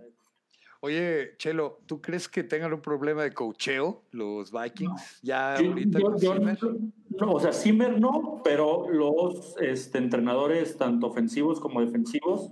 Oye, 0.81 1.37
Chelo, 1.37 1.81
¿tú 1.85 2.01
crees 2.01 2.27
que 2.27 2.43
tengan 2.43 2.73
un 2.73 2.81
problema 2.81 3.25
de 3.25 3.35
cocheo 3.35 4.05
los 4.11 4.51
Vikings? 4.51 5.21
Ya 5.23 5.57
ahorita 5.57 5.99
yo, 6.19 6.35
no, 6.35 7.33
o 7.33 7.41
sea, 7.41 7.53
Zimmer 7.53 8.01
no, 8.01 8.41
pero 8.43 8.89
los 8.89 9.55
este, 9.61 9.99
entrenadores, 9.99 10.79
tanto 10.79 11.09
ofensivos 11.09 11.61
como 11.61 11.83
defensivos, 11.83 12.51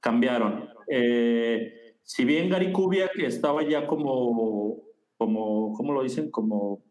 cambiaron. 0.00 0.68
Eh, 0.86 1.96
si 2.02 2.26
bien 2.26 2.50
Gary 2.50 2.72
Kubiak 2.72 3.18
estaba 3.20 3.66
ya 3.66 3.86
como, 3.86 4.82
como, 5.16 5.72
¿cómo 5.72 5.94
lo 5.94 6.02
dicen? 6.02 6.30
Como 6.30 6.82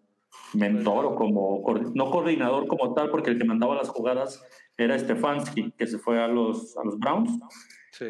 mentor 0.54 1.06
o 1.06 1.16
como, 1.16 1.64
no 1.94 2.12
coordinador 2.12 2.68
como 2.68 2.94
tal, 2.94 3.10
porque 3.10 3.32
el 3.32 3.38
que 3.38 3.46
mandaba 3.46 3.76
las 3.76 3.90
jugadas 3.90 4.44
era 4.78 4.98
Stefanski, 4.98 5.72
que 5.72 5.88
se 5.88 5.98
fue 5.98 6.22
a 6.22 6.28
los, 6.28 6.78
a 6.78 6.84
los 6.84 6.98
Browns. 7.00 7.40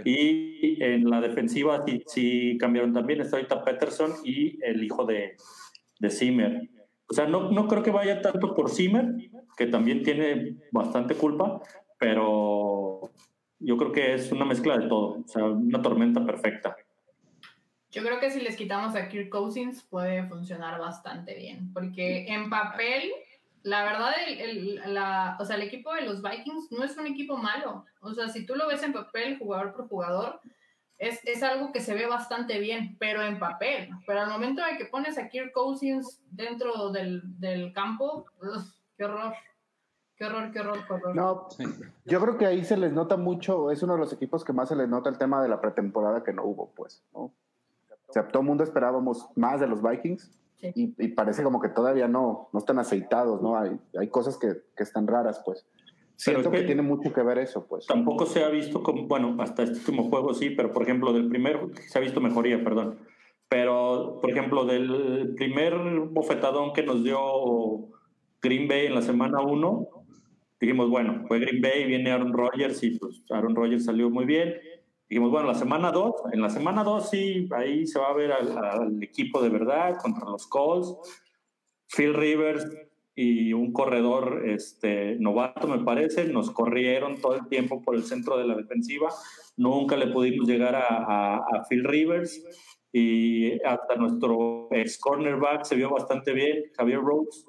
Y 0.06 0.82
en 0.82 1.10
la 1.10 1.20
defensiva 1.20 1.84
sí, 2.06 2.58
cambiaron 2.60 2.94
también. 2.94 3.22
Está 3.22 3.38
ahorita 3.38 3.64
Peterson 3.64 4.14
y 4.24 4.64
el 4.64 4.84
hijo 4.84 5.06
de, 5.06 5.36
de 6.00 6.10
Zimmer. 6.10 6.70
O 7.10 7.14
sea, 7.14 7.28
no, 7.28 7.52
no 7.52 7.68
creo 7.68 7.84
que 7.84 7.92
vaya 7.92 8.22
tanto 8.22 8.54
por 8.54 8.70
Zimmer, 8.70 9.16
que 9.58 9.68
también 9.68 10.04
tiene 10.04 10.58
bastante 10.72 11.16
culpa, 11.16 11.62
pero 12.00 13.12
yo 13.60 13.76
creo 13.78 13.92
que 13.92 14.14
es 14.14 14.32
una 14.32 14.46
mezcla 14.46 14.78
de 14.78 14.88
todo. 14.88 15.20
O 15.20 15.28
sea, 15.28 15.46
una 15.46 15.82
tormenta 15.82 16.26
perfecta. 16.26 16.76
Yo 17.92 18.04
creo 18.04 18.20
que 18.20 18.32
si 18.32 18.42
les 18.42 18.56
quitamos 18.56 18.96
a 18.96 19.10
Kirk 19.10 19.30
Cousins 19.30 19.84
puede 19.84 20.24
funcionar 20.28 20.80
bastante 20.80 21.36
bien, 21.36 21.72
porque 21.74 22.26
en 22.28 22.50
papel 22.50 23.12
la 23.64 23.84
verdad, 23.84 24.14
el, 24.28 24.82
la, 24.94 25.38
o 25.40 25.46
sea, 25.46 25.56
el 25.56 25.62
equipo 25.62 25.94
de 25.94 26.02
los 26.02 26.22
Vikings 26.22 26.72
no 26.72 26.84
es 26.84 26.98
un 26.98 27.08
equipo 27.08 27.38
malo. 27.38 27.86
O 28.02 28.14
sea, 28.14 28.28
si 28.30 28.46
tú 28.46 28.56
lo 28.56 28.68
ves 28.68 28.82
en 28.84 28.94
papel, 28.94 29.38
jugador 29.38 29.74
por 29.74 29.88
jugador, 29.88 30.40
es, 30.98 31.20
es 31.26 31.44
algo 31.44 31.72
que 31.72 31.80
se 31.80 31.94
ve 31.94 32.08
bastante 32.08 32.60
bien, 32.60 32.96
pero 33.00 33.22
en 33.22 33.40
papel. 33.40 33.90
Pero 34.08 34.22
al 34.22 34.30
momento 34.30 34.64
de 34.64 34.78
que 34.78 34.86
pones 34.86 35.18
a 35.18 35.30
Kirk 35.30 35.52
Cousins 35.52 36.22
dentro 36.32 36.90
del, 36.90 37.22
del 37.40 37.74
campo, 37.74 38.26
qué 38.98 39.06
horror. 39.06 39.34
Qué 40.16 40.26
horror, 40.26 40.52
qué 40.52 40.60
horror, 40.60 40.86
qué 40.86 40.94
horror. 40.94 41.16
No, 41.16 41.48
yo 42.06 42.22
creo 42.22 42.38
que 42.38 42.46
ahí 42.46 42.64
se 42.64 42.78
les 42.78 42.94
nota 42.94 43.18
mucho, 43.18 43.72
es 43.72 43.82
uno 43.82 43.94
de 43.94 44.00
los 44.00 44.14
equipos 44.14 44.44
que 44.44 44.54
más 44.54 44.70
se 44.70 44.76
les 44.76 44.88
nota 44.88 45.10
el 45.10 45.18
tema 45.18 45.42
de 45.42 45.50
la 45.50 45.60
pretemporada 45.60 46.24
que 46.24 46.32
no 46.32 46.44
hubo, 46.44 46.72
pues, 46.76 47.04
¿no? 47.12 47.34
O 48.12 48.14
sea, 48.14 48.28
todo 48.28 48.42
el 48.42 48.48
mundo 48.50 48.66
esperábamos 48.66 49.30
más 49.38 49.62
de 49.62 49.68
los 49.68 49.82
Vikings 49.82 50.38
y, 50.60 51.08
parece 51.14 51.44
como 51.44 51.62
que 51.62 51.70
todavía 51.70 52.10
no, 52.10 52.50
no 52.52 52.60
están 52.60 52.78
aceitados, 52.78 53.42
¿no? 53.42 53.58
Hay, 53.58 53.80
hay 53.98 54.10
cosas 54.10 54.38
que, 54.38 54.50
que 54.76 54.84
están 54.84 55.08
raras, 55.08 55.42
pues. 55.46 55.66
Siento 56.18 56.52
que, 56.52 56.64
tiene 56.64 56.82
mucho 56.82 57.14
que 57.14 57.24
ver 57.24 57.38
eso, 57.38 57.66
pues. 57.68 57.88
Tampoco 57.88 58.26
se 58.26 58.44
ha 58.44 58.50
visto 58.50 58.84
como, 58.84 59.08
bueno, 59.08 59.38
hasta 59.40 59.64
este 59.64 59.78
último 59.78 60.10
juego 60.10 60.34
sí, 60.34 60.50
pero 60.50 60.74
por 60.74 60.84
ejemplo, 60.84 61.14
del 61.14 61.30
primer, 61.30 61.58
se 61.88 61.98
ha 61.98 62.02
visto 62.02 62.20
mejoría, 62.20 62.62
perdón. 62.62 63.00
Pero, 63.48 64.20
por 64.20 64.30
ejemplo, 64.30 64.66
del 64.66 65.34
primer 65.36 65.74
bofetadón 66.10 66.74
que 66.74 66.84
nos 66.84 67.02
dio 67.06 67.18
Green 68.42 68.68
Bay 68.68 68.88
en 68.88 68.96
la 68.96 69.02
semana 69.02 69.42
1, 69.42 69.88
dijimos, 70.60 70.90
bueno, 70.90 71.24
fue 71.30 71.40
Green 71.40 71.62
Bay, 71.62 71.86
viene 71.86 72.12
Aaron 72.12 72.34
Rodgers 72.34 72.84
y 72.84 73.00
pues 73.00 73.24
Aaron 73.30 73.56
Rodgers 73.56 73.86
salió 73.86 74.10
muy 74.10 74.26
bien 74.26 74.54
dijimos, 75.12 75.30
bueno, 75.30 75.48
la 75.50 75.56
semana 75.56 75.92
2, 75.92 76.16
en 76.32 76.42
la 76.42 76.50
semana 76.50 76.86
2 76.86 77.10
sí, 77.10 77.50
ahí 77.52 77.86
se 77.86 78.00
va 78.00 78.12
a 78.12 78.14
ver 78.14 78.32
al, 78.32 79.04
equipo 79.04 79.42
de 79.42 79.50
verdad 79.50 79.98
contra 80.02 80.30
los 80.30 80.48
Colts. 80.48 80.96
Phil 81.94 82.14
Rivers 82.14 82.66
y 83.14 83.52
un 83.52 83.74
corredor 83.74 84.44
este, 84.48 85.18
novato, 85.20 85.68
me 85.68 85.84
parece, 85.84 86.24
nos 86.30 86.50
corrieron 86.52 87.20
todo 87.20 87.36
el 87.36 87.46
tiempo 87.50 87.82
por 87.82 87.96
el 87.96 88.06
centro 88.06 88.38
de 88.38 88.48
la 88.48 88.56
defensiva. 88.56 89.10
Nunca 89.58 89.98
le 89.98 90.08
pudimos 90.08 90.48
llegar 90.48 90.76
a, 90.78 91.66
Phil 91.70 91.84
Rivers 91.84 92.42
y 92.94 93.62
hasta 93.66 93.98
nuestro 93.98 94.70
ex 94.72 94.98
cornerback 94.98 95.66
se 95.66 95.76
vio 95.76 95.90
bastante 95.90 96.32
bien, 96.32 96.64
Javier 96.78 97.02
Rhodes. 97.02 97.46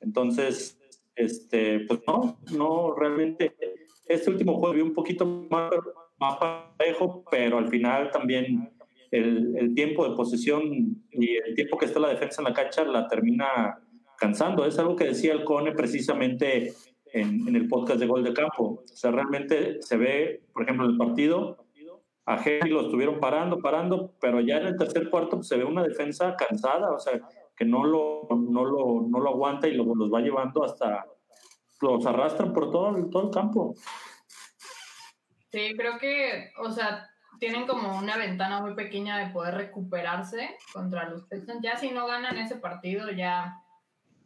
Entonces, 0.00 0.78
este, 1.16 1.80
pues 1.86 2.00
no, 2.06 2.38
no, 2.52 2.94
realmente 2.94 3.56
este 4.04 4.30
último 4.30 4.58
juego 4.58 4.74
vi 4.74 4.82
un 4.82 4.92
poquito 4.92 5.24
más 5.24 5.70
más 6.18 6.36
parejo, 6.36 7.24
pero 7.30 7.58
al 7.58 7.68
final 7.68 8.10
también 8.10 8.70
el, 9.10 9.56
el, 9.56 9.74
tiempo 9.74 10.08
de 10.08 10.16
posesión 10.16 10.62
y 11.10 11.36
el 11.36 11.54
tiempo 11.54 11.78
que 11.78 11.86
está 11.86 12.00
la 12.00 12.08
defensa 12.08 12.42
en 12.42 12.48
la 12.48 12.54
cancha 12.54 12.84
la 12.84 13.08
termina 13.08 13.78
cansando. 14.18 14.66
Es 14.66 14.78
algo 14.78 14.96
que 14.96 15.04
decía 15.04 15.32
el 15.32 15.44
Cone 15.44 15.72
precisamente 15.72 16.72
en, 17.12 17.48
en, 17.48 17.56
el 17.56 17.68
podcast 17.68 18.00
de 18.00 18.06
Gol 18.06 18.24
de 18.24 18.34
Campo. 18.34 18.82
O 18.84 18.96
sea, 18.96 19.10
realmente 19.10 19.80
se 19.80 19.96
ve, 19.96 20.42
por 20.52 20.64
ejemplo, 20.64 20.84
en 20.84 20.92
el 20.92 20.98
partido, 20.98 21.56
a 22.28 22.36
Henry 22.44 22.68
lo 22.68 22.82
estuvieron 22.82 23.20
parando, 23.20 23.58
parando, 23.58 24.12
pero 24.20 24.40
ya 24.40 24.58
en 24.58 24.66
el 24.66 24.76
tercer 24.76 25.08
cuarto 25.08 25.42
se 25.42 25.56
ve 25.56 25.64
una 25.64 25.82
defensa 25.82 26.36
cansada, 26.36 26.92
o 26.92 26.98
sea, 26.98 27.18
que 27.56 27.64
no 27.64 27.84
lo, 27.84 28.28
no 28.30 28.66
lo, 28.66 29.06
no 29.08 29.18
lo 29.18 29.30
aguanta 29.30 29.66
y 29.66 29.74
lo, 29.74 29.94
los 29.94 30.12
va 30.12 30.20
llevando 30.20 30.62
hasta, 30.62 31.06
los 31.80 32.04
arrastran 32.04 32.52
por 32.52 32.70
todo, 32.70 32.94
todo 33.10 33.28
el 33.28 33.30
campo. 33.30 33.74
Sí, 35.50 35.74
creo 35.76 35.98
que, 35.98 36.52
o 36.58 36.70
sea, 36.70 37.08
tienen 37.38 37.66
como 37.66 37.98
una 37.98 38.16
ventana 38.16 38.60
muy 38.60 38.74
pequeña 38.74 39.18
de 39.18 39.32
poder 39.32 39.54
recuperarse 39.54 40.56
contra 40.72 41.08
los 41.08 41.28
Texans. 41.28 41.60
Ya 41.62 41.76
si 41.76 41.90
no 41.90 42.06
ganan 42.06 42.36
ese 42.36 42.56
partido, 42.56 43.10
ya 43.10 43.62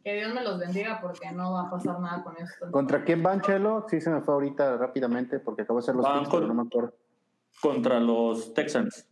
que 0.03 0.15
Dios 0.15 0.33
me 0.33 0.43
los 0.43 0.59
bendiga 0.59 0.99
porque 1.01 1.31
no 1.31 1.53
va 1.53 1.67
a 1.67 1.69
pasar 1.69 1.99
nada 1.99 2.23
con 2.23 2.35
esto. 2.37 2.69
¿Contra 2.71 3.03
quién 3.03 3.23
van, 3.23 3.41
Chelo? 3.41 3.85
Sí, 3.89 4.01
se 4.01 4.09
me 4.09 4.21
fue 4.21 4.33
ahorita 4.33 4.77
rápidamente 4.77 5.39
porque 5.39 5.61
acabo 5.61 5.79
de 5.79 5.83
hacer 5.83 5.95
los 5.95 6.05
no 6.05 6.53
me 6.53 6.63
acuerdo. 6.63 6.93
Contra 7.61 7.99
los 7.99 8.53
Texans. 8.53 9.07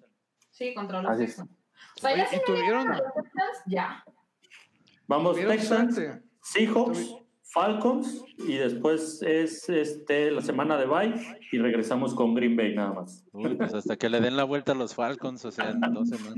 Sí, 0.49 0.73
contra 0.73 1.01
los 1.01 1.17
Texans. 1.17 1.49
O 1.97 2.01
sea, 2.01 2.15
ya 2.15 2.27
tuvieron... 2.45 2.89
los 2.89 3.01
Texans, 3.13 3.63
ya. 3.67 4.03
Vamos, 5.07 5.37
Texans, 5.37 6.01
Seahawks, 6.41 7.15
Falcons 7.51 8.23
y 8.37 8.55
después 8.55 9.21
es 9.23 9.67
este 9.67 10.31
la 10.31 10.41
semana 10.41 10.77
de 10.77 10.85
bye 10.85 11.13
y 11.51 11.57
regresamos 11.57 12.15
con 12.15 12.33
Green 12.33 12.55
Bay 12.55 12.73
nada 12.73 12.93
más. 12.93 13.25
Uy, 13.33 13.55
pues 13.55 13.73
hasta 13.73 13.97
que 13.97 14.07
le 14.07 14.21
den 14.21 14.37
la 14.37 14.45
vuelta 14.45 14.71
a 14.71 14.75
los 14.75 14.95
Falcons, 14.95 15.43
o 15.43 15.51
sea, 15.51 15.71
en 15.71 15.81
dos 15.93 16.07
semanas. 16.09 16.35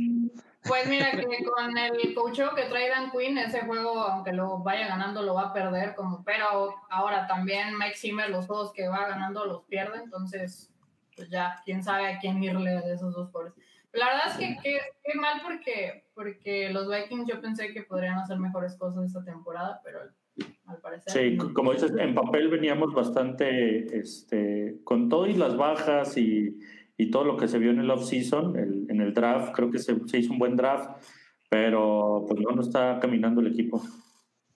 Pues 0.67 0.87
mira 0.87 1.11
que 1.11 1.43
con 1.43 1.77
el 1.77 2.15
coacheo 2.15 2.55
que 2.55 2.63
trae 2.63 2.89
Dan 2.89 3.11
Quinn, 3.11 3.37
ese 3.37 3.61
juego, 3.61 4.01
aunque 4.01 4.33
lo 4.33 4.63
vaya 4.63 4.87
ganando, 4.87 5.21
lo 5.21 5.35
va 5.35 5.49
a 5.49 5.53
perder, 5.53 5.93
como, 5.93 6.23
pero 6.23 6.73
ahora 6.89 7.27
también 7.27 7.77
Mike 7.77 7.97
Zimmer, 7.97 8.29
los 8.29 8.47
juegos 8.47 8.71
que 8.73 8.87
va 8.87 9.07
ganando 9.07 9.45
los 9.45 9.63
pierde, 9.65 9.99
entonces, 9.99 10.73
pues 11.15 11.29
ya, 11.29 11.61
quién 11.63 11.83
sabe 11.83 12.07
a 12.07 12.19
quién 12.19 12.41
irle 12.43 12.71
de 12.81 12.93
esos 12.93 13.13
dos 13.13 13.29
jugadores. 13.29 13.53
La 13.91 14.07
verdad 14.07 14.27
es 14.29 14.37
que 14.37 14.57
qué 15.03 15.19
mal 15.19 15.41
porque, 15.43 16.07
porque 16.15 16.69
los 16.71 16.89
Vikings 16.89 17.27
yo 17.27 17.39
pensé 17.39 17.71
que 17.71 17.83
podrían 17.83 18.17
hacer 18.17 18.39
mejores 18.39 18.75
cosas 18.75 19.05
esta 19.05 19.23
temporada, 19.23 19.79
pero 19.83 19.99
al 20.65 20.77
parecer. 20.79 21.13
Sí, 21.13 21.37
como 21.53 21.73
dices, 21.73 21.93
en 21.97 22.13
papel 22.13 22.49
veníamos 22.49 22.93
bastante 22.93 23.97
este, 23.97 24.79
con 24.83 25.09
todo 25.09 25.27
y 25.27 25.33
las 25.33 25.55
bajas 25.57 26.17
y, 26.17 26.59
y 26.97 27.11
todo 27.11 27.23
lo 27.23 27.37
que 27.37 27.47
se 27.47 27.59
vio 27.59 27.71
en 27.71 27.79
el 27.79 27.91
off-season, 27.91 28.57
en 28.89 29.01
el 29.01 29.13
draft, 29.13 29.53
creo 29.53 29.71
que 29.71 29.79
se, 29.79 29.95
se, 30.07 30.19
hizo 30.19 30.33
un 30.33 30.39
buen 30.39 30.55
draft, 30.55 31.03
pero 31.49 32.25
pues 32.27 32.39
no, 32.39 32.55
no 32.55 32.61
está 32.61 32.99
caminando 32.99 33.41
el 33.41 33.47
equipo. 33.47 33.81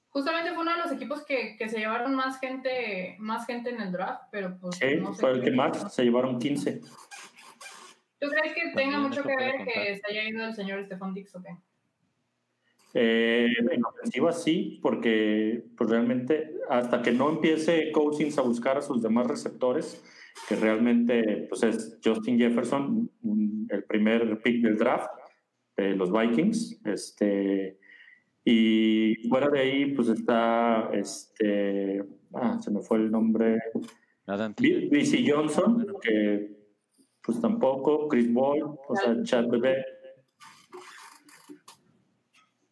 Justamente 0.09 0.51
fue 0.53 0.63
uno 0.63 0.71
de 0.71 0.79
los 0.79 0.91
equipos 0.91 1.23
que, 1.25 1.55
que 1.57 1.69
se 1.69 1.77
llevaron 1.77 2.15
más 2.15 2.39
gente, 2.39 3.15
más 3.19 3.45
gente 3.45 3.69
en 3.69 3.81
el 3.81 3.91
draft, 3.91 4.23
pero 4.31 4.57
pues. 4.59 4.75
Sí, 4.77 4.95
no 4.99 5.13
sé 5.13 5.21
fue 5.21 5.31
el 5.31 5.43
que 5.43 5.51
más, 5.51 5.93
se 5.93 6.03
llevaron 6.03 6.39
15. 6.39 6.81
¿Tú 8.19 8.27
crees 8.29 8.55
que 8.55 8.71
tenga 8.75 8.97
mucho 8.97 9.21
que 9.21 9.35
ver 9.35 9.63
que 9.63 9.95
se 9.95 10.01
haya 10.09 10.27
ido 10.27 10.45
el 10.45 10.55
señor 10.55 10.83
Stefan 10.85 11.13
Dix 11.13 11.35
o 11.35 11.43
qué? 11.43 11.49
Eh, 12.93 13.47
en 13.71 13.85
ofensiva 13.85 14.31
sí, 14.31 14.79
porque 14.81 15.63
pues 15.77 15.89
realmente 15.89 16.55
hasta 16.69 17.01
que 17.01 17.11
no 17.11 17.29
empiece 17.29 17.91
Cousins 17.91 18.37
a 18.37 18.41
buscar 18.41 18.77
a 18.77 18.81
sus 18.81 19.01
demás 19.01 19.27
receptores, 19.27 20.03
que 20.47 20.55
realmente 20.55 21.45
pues 21.49 21.63
es 21.63 21.99
Justin 22.03 22.39
Jefferson, 22.39 23.11
el 23.69 23.83
primer 23.83 24.41
pick 24.41 24.63
del 24.63 24.77
draft 24.77 25.11
de 25.75 25.95
los 25.95 26.11
Vikings, 26.11 26.81
este 26.85 27.77
y 28.45 29.15
fuera 29.27 29.49
de 29.49 29.59
ahí 29.59 29.93
pues 29.93 30.07
está 30.07 30.89
este 30.93 32.03
ah, 32.33 32.57
se 32.59 32.71
me 32.71 32.81
fue 32.81 32.97
el 32.99 33.11
nombre. 33.11 33.57
BC 34.25 35.25
Johnson, 35.25 35.87
que 36.01 36.57
pues 37.21 37.41
tampoco, 37.41 38.07
Chris 38.07 38.31
Boyd, 38.33 38.63
o 38.63 38.95
sea, 38.95 39.21
Chad 39.23 39.47
Bebé 39.47 39.85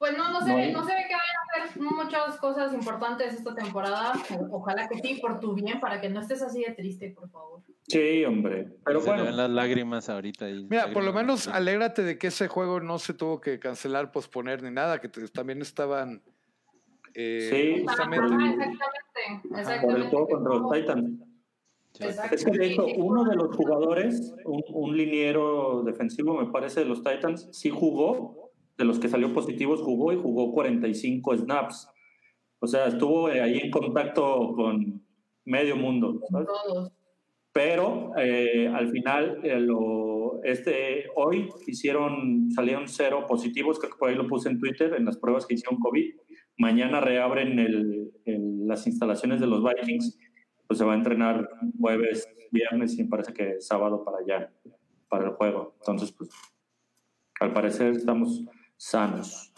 pues 0.05 0.17
no, 0.19 0.31
no 0.31 0.41
se, 0.45 0.53
ve, 0.53 0.71
no 0.71 0.83
se 0.85 0.93
ve 0.93 1.01
que 1.07 1.15
vayan 1.15 1.63
a 1.63 1.63
hacer 1.65 1.81
muchas 1.81 2.37
cosas 2.37 2.73
importantes 2.75 3.33
esta 3.33 3.55
temporada. 3.55 4.13
Ojalá 4.51 4.87
que 4.87 4.99
sí, 4.99 5.19
por 5.19 5.39
tu 5.39 5.55
bien, 5.55 5.79
para 5.79 5.99
que 5.99 6.09
no 6.09 6.19
estés 6.21 6.43
así 6.43 6.63
de 6.63 6.73
triste, 6.73 7.09
por 7.09 7.27
favor. 7.31 7.61
Sí, 7.87 8.23
hombre. 8.23 8.67
Pero 8.85 8.99
se 9.01 9.07
bueno. 9.07 9.23
ven 9.23 9.35
las 9.37 9.49
lágrimas 9.49 10.07
ahorita. 10.09 10.45
Ahí, 10.45 10.63
Mira, 10.69 10.91
por 10.93 11.03
lo 11.03 11.11
menos 11.11 11.47
alégrate 11.47 12.03
de 12.03 12.19
que 12.19 12.27
ese 12.27 12.47
juego 12.47 12.79
no 12.81 12.99
se 12.99 13.15
tuvo 13.15 13.41
que 13.41 13.57
cancelar, 13.59 14.11
posponer 14.11 14.61
ni 14.61 14.69
nada, 14.69 15.01
que 15.01 15.09
te- 15.09 15.27
también 15.29 15.61
estaban. 15.63 16.21
eh, 17.15 17.47
Sí, 17.49 17.83
justamente. 17.83 18.27
Ah, 18.29 18.51
exactamente, 18.51 19.49
Por 19.49 19.59
exactamente. 19.59 20.01
el 20.01 20.09
juego 20.09 20.27
contra 20.27 20.53
los 20.53 20.71
Titans. 20.71 21.19
Sí. 21.93 22.03
Es 22.31 22.45
que 22.45 22.51
de 22.51 22.65
hecho, 22.67 22.83
Sí, 22.85 22.91
sí. 22.93 23.01
uno 23.01 23.23
de 23.23 23.35
los 23.37 23.55
jugadores, 23.55 24.35
un, 24.43 24.61
un 24.67 24.95
liniero 24.97 25.81
defensivo, 25.83 26.35
me 26.39 26.51
parece, 26.51 26.81
de 26.81 26.85
los 26.87 27.01
Titans, 27.01 27.47
sí 27.53 27.69
jugó, 27.71 28.44
de 28.77 28.85
los 28.85 28.99
que 28.99 29.07
salió 29.09 29.33
positivos, 29.33 29.81
jugó 29.81 30.11
y 30.13 30.17
jugó 30.21 30.51
45 30.53 31.37
snaps. 31.37 31.89
O 32.59 32.67
sea, 32.67 32.87
estuvo 32.87 33.29
eh, 33.29 33.41
ahí 33.41 33.57
en 33.59 33.71
contacto 33.71 34.53
con 34.55 35.01
medio 35.45 35.75
mundo. 35.75 36.19
¿sabes? 36.29 36.47
Pero 37.53 38.11
eh, 38.17 38.67
al 38.67 38.89
final, 38.89 39.39
eh, 39.43 39.59
lo, 39.59 40.43
este, 40.43 41.05
hoy 41.15 41.49
hicieron, 41.67 42.51
salieron 42.51 42.87
cero 42.87 43.25
positivos, 43.27 43.79
creo 43.79 43.91
que 43.93 43.97
por 43.97 44.09
ahí 44.09 44.15
lo 44.15 44.27
puse 44.27 44.49
en 44.49 44.59
Twitter, 44.59 44.93
en 44.93 45.05
las 45.05 45.17
pruebas 45.17 45.45
que 45.45 45.53
hicieron 45.53 45.79
COVID. 45.79 46.15
Mañana 46.57 46.99
reabren 46.99 47.59
el- 47.59 48.11
el- 48.25 48.67
las 48.67 48.87
instalaciones 48.87 49.39
de 49.39 49.47
los 49.47 49.63
Vikings, 49.63 50.19
pues 50.67 50.79
se 50.79 50.85
va 50.85 50.93
a 50.93 50.97
entrenar 50.97 51.47
jueves, 51.79 52.27
viernes 52.51 52.97
y 52.97 53.03
me 53.03 53.09
parece 53.09 53.33
que 53.33 53.61
sábado 53.61 54.03
para 54.03 54.17
allá, 54.17 54.51
para 55.07 55.25
el 55.25 55.31
juego. 55.31 55.75
Entonces, 55.79 56.11
pues, 56.11 56.29
al 57.39 57.53
parecer 57.53 57.93
estamos 57.93 58.43
sanos. 58.77 59.51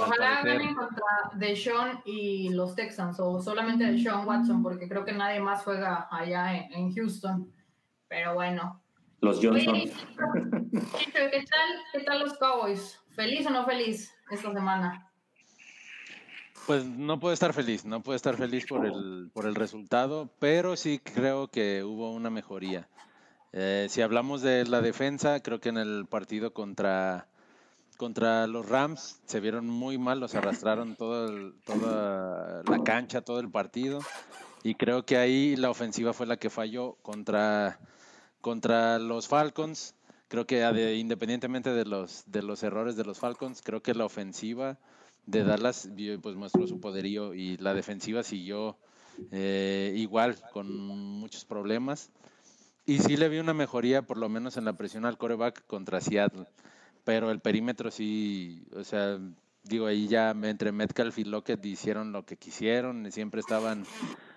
Ojalá 0.00 0.42
ganen 0.42 0.74
contra 0.74 1.04
Deshaun 1.34 2.00
y 2.04 2.50
los 2.50 2.74
Texans, 2.74 3.18
o 3.20 3.40
solamente 3.40 3.84
Deshaun 3.84 4.26
Watson, 4.26 4.62
porque 4.62 4.88
creo 4.88 5.04
que 5.04 5.12
nadie 5.12 5.40
más 5.40 5.62
juega 5.62 6.08
allá 6.10 6.56
en, 6.56 6.72
en 6.72 6.94
Houston. 6.94 7.52
Pero 8.08 8.34
bueno. 8.34 8.82
Los 9.20 9.36
Johnson. 9.36 9.74
Oye, 9.74 9.92
Chicho, 10.96 11.18
¿qué 11.30 11.44
tal, 11.48 11.70
¿qué 11.92 12.00
tal 12.00 12.20
los 12.20 12.34
Cowboys? 12.38 12.98
¿Feliz 13.10 13.46
o 13.46 13.50
no 13.50 13.64
feliz 13.64 14.12
esta 14.30 14.52
semana? 14.52 15.08
Pues 16.66 16.84
no 16.84 17.18
puedo 17.18 17.34
estar 17.34 17.52
feliz, 17.52 17.84
no 17.84 18.02
puedo 18.02 18.16
estar 18.16 18.36
feliz 18.36 18.66
por 18.66 18.86
el, 18.86 19.30
por 19.32 19.46
el 19.46 19.54
resultado, 19.54 20.30
pero 20.38 20.76
sí 20.76 21.00
creo 21.02 21.48
que 21.48 21.82
hubo 21.82 22.12
una 22.12 22.30
mejoría. 22.30 22.88
Eh, 23.52 23.86
si 23.90 24.00
hablamos 24.00 24.42
de 24.42 24.64
la 24.64 24.80
defensa, 24.80 25.40
creo 25.40 25.60
que 25.60 25.68
en 25.70 25.76
el 25.76 26.06
partido 26.06 26.54
contra, 26.54 27.28
contra 28.02 28.48
los 28.48 28.68
Rams 28.68 29.20
se 29.26 29.38
vieron 29.38 29.68
muy 29.68 29.96
mal, 29.96 30.18
los 30.18 30.34
arrastraron 30.34 30.96
todo 30.96 31.52
toda 31.64 32.64
la 32.68 32.82
cancha, 32.82 33.20
todo 33.20 33.38
el 33.38 33.48
partido, 33.48 34.00
y 34.64 34.74
creo 34.74 35.06
que 35.06 35.18
ahí 35.18 35.54
la 35.54 35.70
ofensiva 35.70 36.12
fue 36.12 36.26
la 36.26 36.36
que 36.36 36.50
falló 36.50 36.96
contra, 37.02 37.78
contra 38.40 38.98
los 38.98 39.28
Falcons. 39.28 39.94
Creo 40.26 40.48
que 40.48 40.64
ade- 40.64 40.98
independientemente 40.98 41.70
de 41.72 41.84
los, 41.84 42.24
de 42.26 42.42
los 42.42 42.64
errores 42.64 42.96
de 42.96 43.04
los 43.04 43.20
Falcons, 43.20 43.62
creo 43.62 43.84
que 43.84 43.94
la 43.94 44.04
ofensiva 44.04 44.80
de 45.26 45.44
Dallas 45.44 45.88
pues 46.20 46.34
mostró 46.34 46.66
su 46.66 46.80
poderío 46.80 47.34
y 47.34 47.56
la 47.58 47.72
defensiva 47.72 48.24
siguió 48.24 48.78
eh, 49.30 49.92
igual 49.94 50.34
con 50.50 50.76
muchos 50.76 51.44
problemas. 51.44 52.10
Y 52.84 52.98
sí 52.98 53.16
le 53.16 53.28
vi 53.28 53.38
una 53.38 53.54
mejoría 53.54 54.02
por 54.02 54.18
lo 54.18 54.28
menos 54.28 54.56
en 54.56 54.64
la 54.64 54.72
presión 54.72 55.04
al 55.04 55.18
coreback 55.18 55.64
contra 55.68 56.00
Seattle 56.00 56.46
pero 57.04 57.30
el 57.30 57.40
perímetro 57.40 57.90
sí 57.90 58.64
o 58.74 58.84
sea 58.84 59.18
digo 59.64 59.86
ahí 59.86 60.08
ya 60.08 60.30
entre 60.30 60.72
Metcalf 60.72 61.18
y 61.18 61.24
Lockett 61.24 61.64
hicieron 61.64 62.12
lo 62.12 62.24
que 62.24 62.36
quisieron 62.36 63.10
siempre 63.12 63.40
estaban 63.40 63.84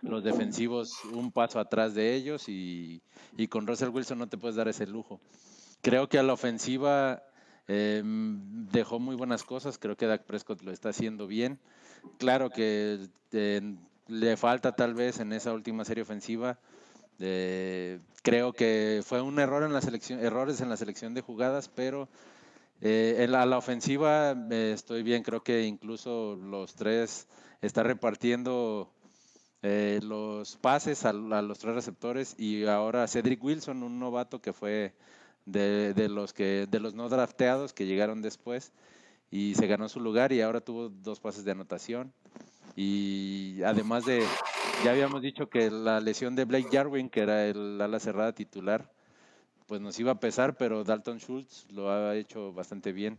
los 0.02 0.24
defensivos 0.24 1.04
un 1.14 1.32
paso 1.32 1.60
atrás 1.60 1.96
de 1.96 2.14
ellos 2.14 2.48
y, 2.48 3.02
y 3.38 3.48
con 3.48 3.66
Russell 3.66 3.90
Wilson 3.90 4.20
no 4.20 4.28
te 4.28 4.38
puedes 4.38 4.56
dar 4.56 4.68
ese 4.68 4.86
lujo 4.86 5.20
creo 5.82 6.10
que 6.10 6.20
a 6.20 6.24
la 6.24 6.34
ofensiva 6.34 7.24
eh, 7.68 8.02
dejó 8.06 9.00
muy 9.00 9.16
buenas 9.16 9.44
cosas. 9.44 9.78
Creo 9.78 9.96
que 9.96 10.06
Dak 10.06 10.24
Prescott 10.24 10.62
lo 10.62 10.72
está 10.72 10.90
haciendo 10.90 11.28
bien. 11.28 11.60
Claro 12.18 12.50
que 12.50 13.08
eh, 13.32 13.76
le 14.08 14.38
falta 14.38 14.76
tal 14.76 14.94
vez 14.94 15.20
en 15.20 15.34
esa 15.34 15.54
última 15.54 15.86
serie 15.86 16.04
ofensiva. 16.04 16.60
eh, 17.20 18.00
creo 18.24 18.54
que 18.54 19.02
fue 19.06 19.22
un 19.22 19.40
error 19.40 19.64
en 19.64 19.74
la 19.74 19.82
selección, 19.82 20.20
errores 20.20 20.60
en 20.62 20.70
la 20.70 20.78
selección 20.78 21.14
de 21.14 21.22
jugadas, 21.22 21.70
pero 21.70 22.10
eh, 22.82 23.26
la, 23.30 23.42
a 23.44 23.46
la 23.46 23.58
ofensiva 23.58 24.32
eh, 24.52 24.72
estoy 24.74 25.04
bien. 25.04 25.24
Creo 25.24 25.44
que 25.44 25.64
incluso 25.64 26.36
los 26.36 26.76
tres 26.76 27.28
está 27.62 27.84
repartiendo 27.84 28.92
eh, 29.62 30.00
los 30.04 30.58
pases 30.58 31.06
a, 31.06 31.10
a 31.10 31.42
los 31.42 31.60
tres 31.60 31.76
receptores 31.76 32.36
y 32.38 32.66
ahora 32.66 33.08
Cedric 33.08 33.44
Wilson, 33.44 33.84
un 33.84 34.00
novato 34.00 34.42
que 34.42 34.54
fue 34.54 34.94
de, 35.46 35.94
de 35.94 36.10
los 36.10 36.34
que 36.34 36.68
de 36.70 36.80
los 36.80 36.94
no 36.94 37.10
drafteados 37.10 37.74
que 37.74 37.86
llegaron 37.86 38.22
después 38.22 38.74
y 39.32 39.56
se 39.56 39.68
ganó 39.68 39.90
su 39.90 40.00
lugar 40.00 40.32
y 40.32 40.42
ahora 40.42 40.62
tuvo 40.62 40.90
dos 40.90 41.20
pases 41.20 41.46
de 41.46 41.52
anotación 41.52 42.14
y 42.76 43.62
además 43.64 44.06
de 44.06 44.24
ya 44.84 44.92
habíamos 44.92 45.22
dicho 45.22 45.50
que 45.50 45.70
la 45.72 46.00
lesión 46.00 46.36
de 46.36 46.46
Blake 46.46 46.70
Jarwin 46.72 47.10
que 47.10 47.22
era 47.22 47.46
el 47.48 47.80
ala 47.82 48.00
cerrada 48.00 48.34
titular 48.34 48.92
pues 49.68 49.82
nos 49.82 50.00
iba 50.00 50.12
a 50.12 50.20
pesar 50.20 50.58
pero 50.58 50.84
Dalton 50.84 51.20
Schultz 51.20 51.72
lo 51.72 51.92
ha 51.92 52.16
hecho 52.16 52.54
bastante 52.54 52.92
bien 52.92 53.18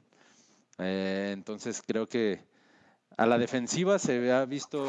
Eh, 0.78 1.30
entonces 1.32 1.82
creo 1.86 2.06
que 2.06 2.44
a 3.16 3.24
la 3.24 3.38
defensiva 3.38 3.98
se 3.98 4.30
ha 4.30 4.44
visto 4.44 4.84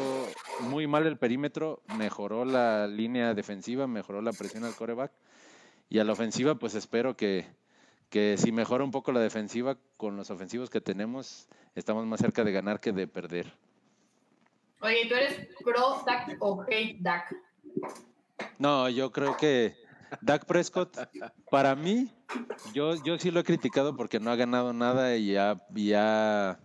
muy 0.60 0.86
mal 0.86 1.06
el 1.06 1.16
perímetro 1.16 1.80
mejoró 1.96 2.44
la 2.44 2.86
línea 2.86 3.32
defensiva 3.32 3.86
mejoró 3.86 4.20
la 4.20 4.32
presión 4.32 4.64
al 4.64 4.74
coreback 4.74 5.12
y 5.90 5.98
a 5.98 6.04
la 6.04 6.12
ofensiva, 6.12 6.56
pues 6.56 6.74
espero 6.74 7.16
que, 7.16 7.46
que 8.10 8.36
si 8.36 8.52
mejora 8.52 8.84
un 8.84 8.90
poco 8.90 9.12
la 9.12 9.20
defensiva 9.20 9.76
con 9.96 10.16
los 10.16 10.30
ofensivos 10.30 10.70
que 10.70 10.80
tenemos, 10.80 11.48
estamos 11.74 12.04
más 12.06 12.20
cerca 12.20 12.44
de 12.44 12.52
ganar 12.52 12.80
que 12.80 12.92
de 12.92 13.06
perder. 13.06 13.52
Oye, 14.80 15.06
¿tú 15.08 15.14
eres 15.14 15.48
pro 15.64 16.02
Dak 16.06 16.36
o 16.40 16.62
hate 16.62 16.98
Dak? 17.00 17.34
No, 18.58 18.88
yo 18.88 19.10
creo 19.10 19.36
que 19.36 19.74
Dak 20.20 20.44
Prescott, 20.46 20.96
para 21.50 21.74
mí, 21.74 22.10
yo, 22.74 22.94
yo 23.04 23.18
sí 23.18 23.30
lo 23.30 23.40
he 23.40 23.44
criticado 23.44 23.96
porque 23.96 24.20
no 24.20 24.30
ha 24.30 24.36
ganado 24.36 24.72
nada 24.72 25.16
y 25.16 25.36
ha, 25.36 25.56
y 25.74 25.92
ha, 25.94 26.58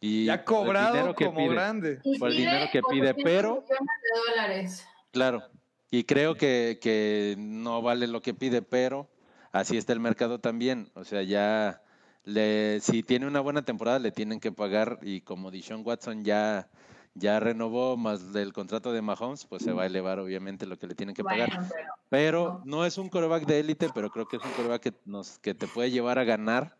Y 0.00 0.24
Ya 0.26 0.34
por 0.34 0.40
el 0.40 0.44
cobrado 0.44 0.92
dinero 0.94 1.14
que 1.14 1.24
como 1.26 1.38
pide. 1.38 1.48
grande. 1.54 2.00
Y 2.04 2.18
Por 2.18 2.30
el 2.30 2.36
dinero 2.36 2.66
que 2.72 2.80
pide, 2.90 3.10
800 3.10 3.22
pero- 3.24 3.54
millones 3.54 3.68
de 4.02 4.30
dólares. 4.30 4.86
Claro, 5.12 5.42
y 5.90 6.04
creo 6.04 6.34
que, 6.36 6.78
que 6.80 7.34
no 7.38 7.82
vale 7.82 8.06
lo 8.06 8.20
que 8.22 8.34
pide, 8.34 8.62
pero 8.62 9.08
así 9.52 9.76
está 9.76 9.92
el 9.92 10.00
mercado 10.00 10.38
también. 10.38 10.90
O 10.94 11.04
sea, 11.04 11.22
ya 11.22 11.82
le, 12.24 12.80
si 12.80 13.02
tiene 13.02 13.26
una 13.26 13.40
buena 13.40 13.62
temporada 13.62 13.98
le 13.98 14.10
tienen 14.12 14.40
que 14.40 14.52
pagar 14.52 14.98
y 15.02 15.20
como 15.20 15.50
Dishon 15.50 15.82
Watson 15.84 16.24
ya, 16.24 16.68
ya 17.14 17.38
renovó 17.40 17.96
más 17.96 18.32
del 18.32 18.52
contrato 18.52 18.92
de 18.92 19.02
Mahomes, 19.02 19.44
pues 19.46 19.62
se 19.62 19.72
va 19.72 19.82
a 19.82 19.86
elevar 19.86 20.18
obviamente 20.18 20.66
lo 20.66 20.78
que 20.78 20.86
le 20.86 20.94
tienen 20.94 21.14
que 21.14 21.24
pagar. 21.24 21.50
Pero 21.50 21.92
Pero 22.08 22.62
no 22.64 22.84
es 22.84 22.98
un 22.98 23.08
coreback 23.08 23.46
de 23.46 23.60
élite, 23.60 23.88
pero 23.94 24.10
creo 24.10 24.26
que 24.26 24.36
es 24.36 24.44
un 24.44 24.50
coreback 24.52 24.82
que, 24.82 24.92
nos, 25.06 25.38
que 25.38 25.54
te 25.54 25.66
puede 25.66 25.90
llevar 25.90 26.18
a 26.18 26.24
ganar. 26.24 26.76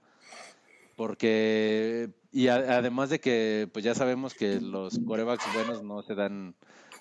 Porque, 0.96 2.10
y 2.32 2.48
a- 2.48 2.78
además 2.78 3.08
de 3.10 3.18
que, 3.18 3.68
pues 3.72 3.84
ya 3.84 3.94
sabemos 3.94 4.34
que 4.34 4.60
los 4.60 4.98
corebacks 4.98 5.44
buenos 5.54 5.82
no 5.82 6.02
se 6.02 6.14
dan 6.14 6.54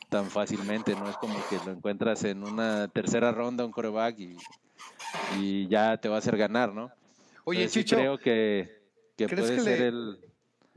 tan 0.10 0.26
fácilmente, 0.30 0.96
no 0.96 1.10
es 1.10 1.18
como 1.18 1.36
que 1.50 1.58
lo 1.66 1.72
encuentras 1.72 2.24
en 2.24 2.44
una 2.44 2.88
tercera 2.88 3.32
ronda 3.32 3.66
un 3.66 3.72
coreback 3.72 4.18
y, 4.20 4.38
y 5.40 5.68
ya 5.68 5.98
te 5.98 6.10
va 6.10 6.16
a 6.16 6.20
hacer 6.20 6.38
ganar, 6.38 6.74
¿no? 6.74 6.90
Oye, 7.44 7.64
Entonces, 7.64 7.74
sí 7.74 7.84
Chicho, 7.84 7.96
creo 7.98 8.18
que, 8.18 8.82
que 9.18 9.28
¿crees 9.28 9.42
puede 9.42 9.56
que 9.56 9.62
ser 9.62 9.80
le- 9.80 9.88
el... 9.88 10.20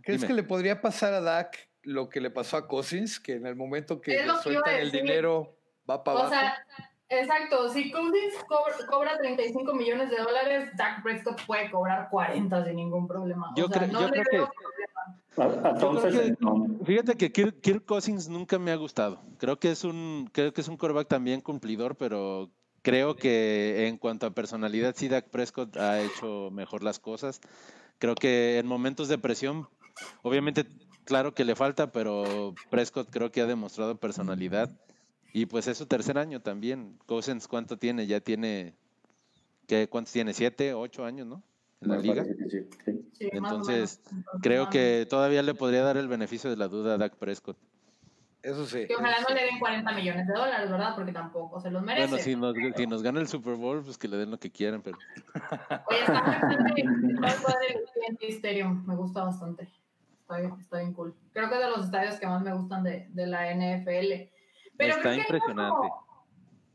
¿crees 0.03 0.21
dime. 0.21 0.27
que 0.29 0.35
le 0.35 0.43
podría 0.43 0.81
pasar 0.81 1.15
a 1.15 1.21
Dak 1.21 1.69
lo 1.85 2.09
que 2.09 2.21
le 2.21 2.31
pasó 2.31 2.57
a 2.57 2.67
Cousins? 2.67 3.21
Que 3.21 3.35
en 3.35 3.47
el 3.47 3.57
momento 3.57 4.01
que 4.01 4.13
le 4.25 4.37
sueltan 4.43 4.75
el 4.77 4.91
dinero 4.91 5.57
va 5.89 6.03
para 6.05 6.17
O 6.19 6.21
abajo. 6.23 6.35
sea, 6.35 6.55
exacto. 7.09 7.69
Si 7.73 7.91
Cousins 7.91 8.35
cobra, 8.49 8.75
cobra 8.89 9.19
35 9.19 9.75
millones 9.75 10.11
de 10.11 10.17
dólares, 10.17 10.71
Dak 10.77 11.03
Prescott 11.03 11.41
puede 11.47 11.71
cobrar 11.71 12.09
40 12.11 12.65
sin 12.65 12.77
ningún 12.77 13.07
problema. 13.07 13.51
O 13.53 13.57
Yo 13.57 13.69
sea, 13.69 13.83
creo- 13.83 13.93
no 13.93 14.01
yo 14.01 14.09
le 14.09 14.23
creo 14.23 14.25
veo 14.33 14.47
que- 14.47 14.53
problema. 14.57 14.85
A- 15.37 15.71
Entonces, 15.71 16.15
que- 16.15 16.37
no. 16.39 16.67
Fíjate 16.85 17.17
que 17.17 17.33
Kirk, 17.33 17.61
Kirk 17.61 17.85
Cousins 17.85 18.29
nunca 18.29 18.59
me 18.59 18.71
ha 18.71 18.77
gustado. 18.77 19.21
Creo 19.39 19.59
que 19.59 19.71
es 19.73 19.83
un, 19.85 20.31
creo 20.33 20.53
que 20.53 20.61
es 20.61 20.69
un 20.69 20.77
quarterback 20.77 21.09
también 21.09 21.41
cumplidor, 21.41 21.97
pero 21.97 22.51
creo 22.83 23.17
que 23.17 23.89
en 23.89 23.99
cuanto 23.99 24.27
a 24.27 24.31
personalidad, 24.31 24.95
sí, 24.97 25.09
Dak 25.09 25.31
Prescott 25.31 25.77
ha 25.77 26.01
hecho 26.01 26.51
mejor 26.53 26.85
las 26.85 27.01
cosas. 27.01 27.41
Creo 27.99 28.15
que 28.15 28.59
en 28.59 28.67
momentos 28.67 29.09
de 29.09 29.19
presión, 29.19 29.69
obviamente, 30.23 30.67
claro 31.05 31.35
que 31.35 31.45
le 31.45 31.55
falta, 31.55 31.93
pero 31.93 32.55
Prescott 32.71 33.11
creo 33.11 33.31
que 33.31 33.41
ha 33.41 33.47
demostrado 33.47 33.97
personalidad. 33.97 34.71
Y 35.33 35.47
pues 35.47 35.67
es 35.67 35.79
su 35.79 35.87
tercer 35.87 36.17
año 36.19 36.41
también. 36.41 36.99
Cousins, 37.07 37.49
¿cuánto 37.49 37.77
tiene? 37.77 38.07
Ya 38.07 38.21
tiene, 38.21 38.75
¿qué, 39.67 39.89
¿cuántos 39.89 40.13
tiene? 40.13 40.33
¿Siete, 40.33 40.75
ocho 40.75 41.05
años, 41.05 41.27
no? 41.27 41.43
En 41.81 41.89
la 41.89 41.97
Me 41.97 42.03
liga. 42.03 42.25
sí, 42.25 42.33
sí. 42.49 43.01
Sí, 43.13 43.29
Entonces. 43.33 44.01
Creo 44.43 44.71
que 44.71 45.07
todavía 45.09 45.43
le 45.43 45.55
podría 45.55 45.83
dar 45.83 45.97
el 45.97 46.09
beneficio 46.09 46.51
de 46.51 46.57
la 46.57 46.69
duda 46.69 46.95
a 46.95 46.99
Dak 46.99 47.17
Prescott. 47.17 47.57
Eso 48.45 48.67
sí. 48.67 48.87
Que 48.87 48.95
ojalá 48.95 49.17
no 49.27 49.35
le 49.35 49.43
den 49.43 49.59
40 49.59 49.93
millones 49.93 50.27
de 50.27 50.35
dólares, 50.35 50.71
¿verdad? 50.71 50.95
Porque 50.95 51.13
tampoco 51.13 51.61
se 51.61 51.71
los 51.71 51.83
merece. 51.83 52.09
Bueno, 52.09 52.23
si 52.23 52.37
nos, 52.37 52.55
si 52.77 52.87
nos 52.87 53.03
gana 53.03 53.21
el 53.21 53.27
Super 53.27 53.57
Bowl, 53.57 53.83
pues 53.83 53.97
que 53.97 54.07
le 54.07 54.19
den 54.19 54.31
lo 54.31 54.39
que 54.39 54.51
quieran, 54.51 54.83
pero 54.83 54.99
Oye, 55.89 56.01
está 56.01 56.43
muy 56.63 56.85
el 58.21 58.35
Stadium, 58.35 58.85
me 58.87 58.95
gusta 58.97 59.25
bastante. 59.25 59.67
Está 60.25 60.39
bien, 60.39 60.55
está 60.59 60.79
bien 60.79 60.95
cool. 60.95 61.15
Creo 61.35 61.49
que 61.51 61.55
es 61.57 61.61
de 61.61 61.71
los 61.71 61.85
estadios 61.85 62.15
que 62.17 62.27
más 62.27 62.41
me 62.43 62.55
gustan 62.55 62.83
de, 62.83 63.07
de 63.11 63.27
la 63.27 63.51
NFL. 63.55 64.31
Pero 64.79 64.97
Está 64.97 65.15
impresionante. 65.15 65.77
como- 65.77 66.05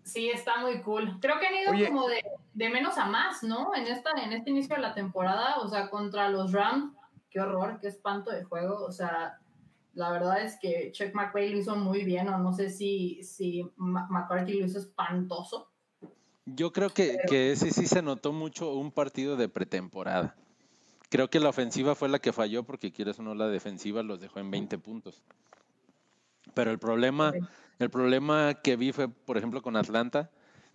Sí, 0.03 0.29
está 0.29 0.57
muy 0.62 0.81
cool. 0.81 1.17
Creo 1.19 1.39
que 1.39 1.47
han 1.47 1.55
ido 1.55 1.71
Oye. 1.71 1.88
como 1.88 2.07
de, 2.07 2.23
de 2.53 2.69
menos 2.69 2.97
a 2.97 3.05
más, 3.05 3.43
¿no? 3.43 3.75
En, 3.75 3.88
esta, 3.88 4.12
en 4.23 4.33
este 4.33 4.49
inicio 4.51 4.75
de 4.75 4.81
la 4.81 4.93
temporada, 4.93 5.57
o 5.57 5.67
sea, 5.67 5.89
contra 5.89 6.29
los 6.29 6.51
Rams, 6.51 6.93
qué 7.29 7.39
horror, 7.39 7.79
qué 7.79 7.88
espanto 7.88 8.31
de 8.31 8.43
juego. 8.43 8.85
O 8.85 8.91
sea, 8.91 9.39
la 9.93 10.09
verdad 10.12 10.41
es 10.43 10.57
que 10.59 10.91
Chuck 10.93 11.13
McVay 11.13 11.49
lo 11.49 11.57
hizo 11.57 11.75
muy 11.75 12.03
bien, 12.03 12.29
o 12.29 12.38
no 12.38 12.53
sé 12.53 12.69
si, 12.69 13.21
si 13.23 13.67
McCarthy 13.77 14.59
lo 14.59 14.65
hizo 14.67 14.79
espantoso. 14.79 15.71
yo 16.45 16.71
creo 16.71 16.89
que, 16.91 17.17
que 17.27 17.51
ese 17.51 17.69
sí 17.71 17.85
se 17.85 18.01
notó 18.01 18.31
mucho 18.31 18.73
un 18.73 18.91
partido 18.91 19.35
de 19.38 19.49
pretemporada. 19.49 20.35
Creo 21.09 21.29
que 21.29 21.39
la 21.39 21.49
ofensiva 21.49 21.95
fue 21.95 22.07
la 22.09 22.19
que 22.19 22.31
falló 22.33 22.63
porque 22.63 22.91
quieres 22.91 23.19
o 23.19 23.23
no 23.23 23.33
la 23.35 23.47
defensiva 23.47 24.03
los 24.03 24.21
dejó 24.21 24.39
en 24.39 24.51
20 24.51 24.77
puntos. 24.77 25.21
Pero 26.53 26.71
el 26.71 26.79
problema, 26.79 27.31
el 27.79 27.89
problema 27.89 28.53
que 28.55 28.75
vi 28.75 28.91
fue, 28.91 29.07
por 29.07 29.37
ejemplo, 29.37 29.61
con 29.61 29.75
Atlanta 29.75 30.29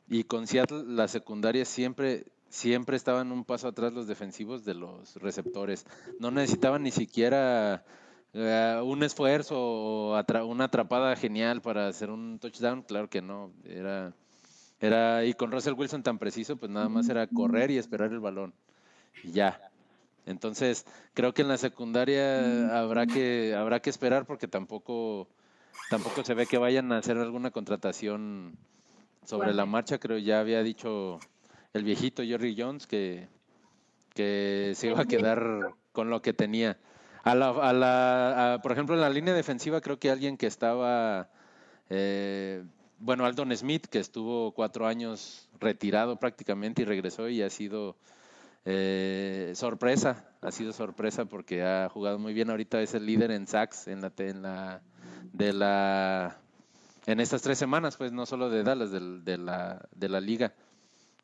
y 0.09 0.25
con 0.25 0.47
Seattle, 0.47 0.85
la 0.87 1.09
secundaria 1.09 1.65
siempre, 1.65 2.25
siempre 2.49 2.97
estaban 2.97 3.33
un 3.33 3.45
paso 3.45 3.69
atrás 3.69 3.93
los 3.93 4.07
defensivos 4.07 4.65
de 4.65 4.75
los 4.75 5.17
receptores. 5.17 5.87
No 6.19 6.31
necesitaban 6.31 6.83
ni 6.83 6.91
siquiera 6.91 7.85
eh, 8.33 8.81
un 8.85 9.03
esfuerzo 9.03 9.57
o 9.59 10.17
atra- 10.17 10.45
una 10.45 10.65
atrapada 10.65 11.15
genial 11.17 11.61
para 11.63 11.89
hacer 11.89 12.11
un 12.11 12.39
touchdown. 12.39 12.83
Claro 12.83 13.09
que 13.09 13.23
no. 13.23 13.53
Era, 13.65 14.13
era, 14.81 15.25
y 15.25 15.35
con 15.35 15.51
Russell 15.53 15.75
Wilson 15.75 16.03
tan 16.03 16.19
preciso, 16.19 16.57
pues 16.57 16.71
nada 16.71 16.89
más 16.89 17.09
era 17.09 17.27
correr 17.27 17.71
y 17.71 17.79
esperar 17.79 18.13
el 18.13 18.21
balón. 18.21 18.53
Y 19.23 19.33
ya. 19.33 19.61
Entonces, 20.27 20.87
creo 21.13 21.35
que 21.35 21.43
en 21.43 21.49
la 21.49 21.59
secundaria 21.59 22.79
habrá 22.81 23.07
que, 23.07 23.55
habrá 23.57 23.81
que 23.81 23.91
esperar 23.91 24.25
porque 24.27 24.49
tampoco, 24.49 25.29
tampoco 25.91 26.25
se 26.25 26.35
ve 26.35 26.47
que 26.47 26.57
vayan 26.59 26.91
a 26.93 26.99
hacer 26.99 27.19
alguna 27.19 27.51
contratación 27.51 28.57
sobre 29.27 29.53
la 29.53 29.67
marcha. 29.67 29.99
Creo 29.99 30.19
ya 30.19 30.41
había 30.41 30.63
dicho 30.63 31.19
el 31.75 31.85
viejito 31.85 32.23
Jerry 32.23 32.55
Jones 32.59 32.87
que, 32.87 33.29
que 34.15 34.73
se 34.75 34.89
iba 34.89 35.01
a 35.01 35.05
quedar 35.07 35.75
con 35.93 36.09
lo 36.11 36.23
que 36.23 36.33
tenía. 36.33 36.79
A 37.23 37.35
la, 37.35 37.49
a 37.51 37.73
la, 37.73 38.55
a- 38.55 38.63
por 38.63 38.73
ejemplo, 38.73 38.95
en 38.95 39.01
la 39.01 39.11
línea 39.11 39.35
defensiva 39.35 39.81
creo 39.81 39.99
que 39.99 40.11
alguien 40.11 40.37
que 40.37 40.47
estaba, 40.47 41.29
eh, 41.91 42.65
bueno, 42.99 43.25
Aldon 43.27 43.55
Smith, 43.57 43.87
que 43.87 43.99
estuvo 43.99 44.53
cuatro 44.53 44.87
años 44.87 45.49
retirado 45.61 46.17
prácticamente 46.17 46.83
y 46.83 46.85
regresó 46.85 47.29
y 47.29 47.43
ha 47.43 47.51
sido 47.51 47.97
eh, 48.65 49.53
sorpresa, 49.55 50.29
ha 50.41 50.51
sido 50.51 50.73
sorpresa 50.73 51.25
porque 51.27 51.63
ha 51.63 51.89
jugado 51.89 52.19
muy 52.19 52.33
bien. 52.35 52.51
Ahorita 52.51 52.81
es 52.81 52.95
el 52.95 53.07
líder 53.07 53.31
en 53.31 53.47
sacks 53.47 53.89
en 53.89 54.01
la, 54.01 54.13
en 54.19 54.43
la, 54.43 54.83
de 55.33 55.53
la, 55.53 56.39
en 57.07 57.21
estas 57.21 57.43
tres 57.43 57.59
semanas, 57.59 57.97
pues 57.97 58.13
no 58.13 58.27
solo 58.27 58.49
de 58.51 58.63
Dallas, 58.63 58.91
de, 58.91 59.39
la, 59.39 59.87
de 59.95 60.09
la 60.09 60.21
liga. 60.21 60.55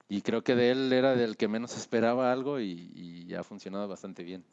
Y 0.08 0.22
creo 0.22 0.42
que 0.42 0.56
de 0.56 0.72
él 0.72 0.92
era 0.92 1.14
del 1.14 1.36
que 1.36 1.46
menos 1.48 1.76
esperaba 1.76 2.32
algo 2.32 2.58
y, 2.60 2.90
y 2.94 3.34
ha 3.34 3.44
funcionado 3.44 3.86
bastante 3.88 4.24
bien. 4.24 4.44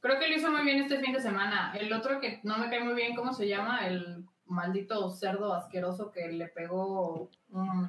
Creo 0.00 0.18
que 0.18 0.28
lo 0.28 0.36
hizo 0.36 0.50
muy 0.50 0.64
bien 0.64 0.80
este 0.80 0.98
fin 1.00 1.12
de 1.12 1.20
semana. 1.20 1.72
El 1.78 1.92
otro 1.92 2.20
que 2.20 2.40
no 2.42 2.58
me 2.58 2.68
cae 2.68 2.84
muy 2.84 2.94
bien, 2.94 3.14
¿cómo 3.14 3.32
se 3.32 3.48
llama? 3.48 3.86
El 3.86 4.26
maldito 4.46 5.10
cerdo 5.10 5.54
asqueroso 5.54 6.10
que 6.10 6.28
le 6.32 6.48
pegó 6.48 7.30
un, 7.50 7.88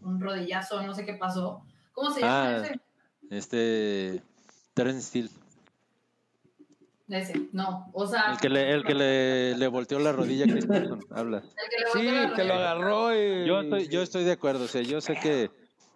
un 0.00 0.20
rodillazo, 0.20 0.82
no 0.82 0.94
sé 0.94 1.04
qué 1.04 1.14
pasó. 1.14 1.62
¿Cómo 1.92 2.10
se 2.10 2.20
llama 2.20 2.48
Ah, 2.48 2.56
ese? 2.58 2.80
Este 3.30 4.20
Terence 4.74 5.08
Steele, 5.08 5.30
Ese, 7.08 7.48
no. 7.52 7.88
O 7.92 8.06
sea, 8.06 8.32
el 8.32 8.38
que 8.38 8.48
le, 8.48 8.72
el 8.72 8.84
que 8.84 8.94
le, 8.94 9.56
le 9.56 9.66
volteó 9.68 9.98
la 9.98 10.12
rodilla 10.12 10.44
a 10.44 10.48
Chris 10.48 10.66
Carson, 10.66 11.04
hablas. 11.10 11.44
el 11.44 11.70
que 11.70 12.04
le 12.04 12.26
Sí, 12.28 12.34
que 12.34 12.44
lo 12.44 12.54
agarró 12.54 13.14
y... 13.14 13.46
Yo 13.46 13.60
estoy, 13.60 13.88
yo 13.88 14.02
estoy 14.02 14.24
de 14.24 14.32
acuerdo, 14.32 14.64
o 14.64 14.68
sea, 14.68 14.82
yo 14.82 15.00
sé 15.00 15.14
que, 15.14 15.50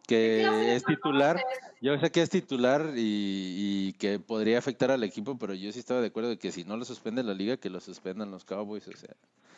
¿Qué 0.07 0.41
clase 0.43 0.57
de 0.57 0.65
que 0.65 0.75
es 0.77 0.85
titular, 0.85 1.43
yo 1.81 1.99
sé 1.99 2.11
que 2.11 2.23
es 2.23 2.31
titular 2.31 2.93
y, 2.95 3.89
y 3.89 3.93
que 3.95 4.19
podría 4.21 4.59
afectar 4.59 4.91
al 4.91 5.03
equipo, 5.03 5.37
pero 5.39 5.55
yo 5.55 5.73
sí 5.73 5.79
estaba 5.81 6.01
de 6.01 6.09
acuerdo 6.09 6.31
de 6.31 6.39
que 6.39 6.53
si 6.53 6.65
no 6.65 6.77
lo 6.77 6.85
suspende 6.85 7.23
la 7.23 7.35
liga, 7.35 7.57
que 7.57 7.71
lo 7.71 7.81
suspendan 7.81 8.31
los 8.31 8.45
Cowboys, 8.45 8.87
o 8.87 8.93
sea. 8.97 9.15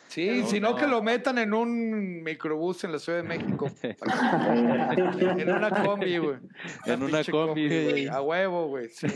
Sí, 0.07 0.41
No, 0.41 0.47
si 0.47 0.59
no, 0.59 0.69
no. 0.71 0.75
que 0.77 0.87
lo 0.87 1.01
metan 1.03 1.37
en 1.37 1.53
un 1.53 2.23
microbús 2.23 2.83
en 2.85 2.93
la 2.93 2.99
Ciudad 2.99 3.21
de 3.21 3.23
México. 3.27 3.69
en 3.83 5.49
una 5.51 5.69
combi, 5.83 6.17
güey. 6.17 6.37
En 6.85 7.03
una 7.03 7.23
combi, 7.23 7.67
güey. 7.67 7.89
güey. 7.91 8.07
A 8.07 8.21
huevo, 8.21 8.67
güey. 8.67 8.89
Sí. 8.89 9.07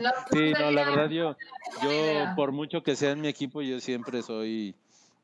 No, 0.00 0.10
Sí, 0.32 0.52
no, 0.58 0.70
la 0.70 0.84
verdad 0.84 1.10
yo, 1.10 1.36
yo 1.82 1.90
por 2.34 2.52
mucho 2.52 2.82
que 2.82 2.96
sea 2.96 3.10
en 3.12 3.20
mi 3.20 3.28
equipo, 3.28 3.60
yo 3.62 3.78
siempre 3.80 4.22
soy 4.22 4.74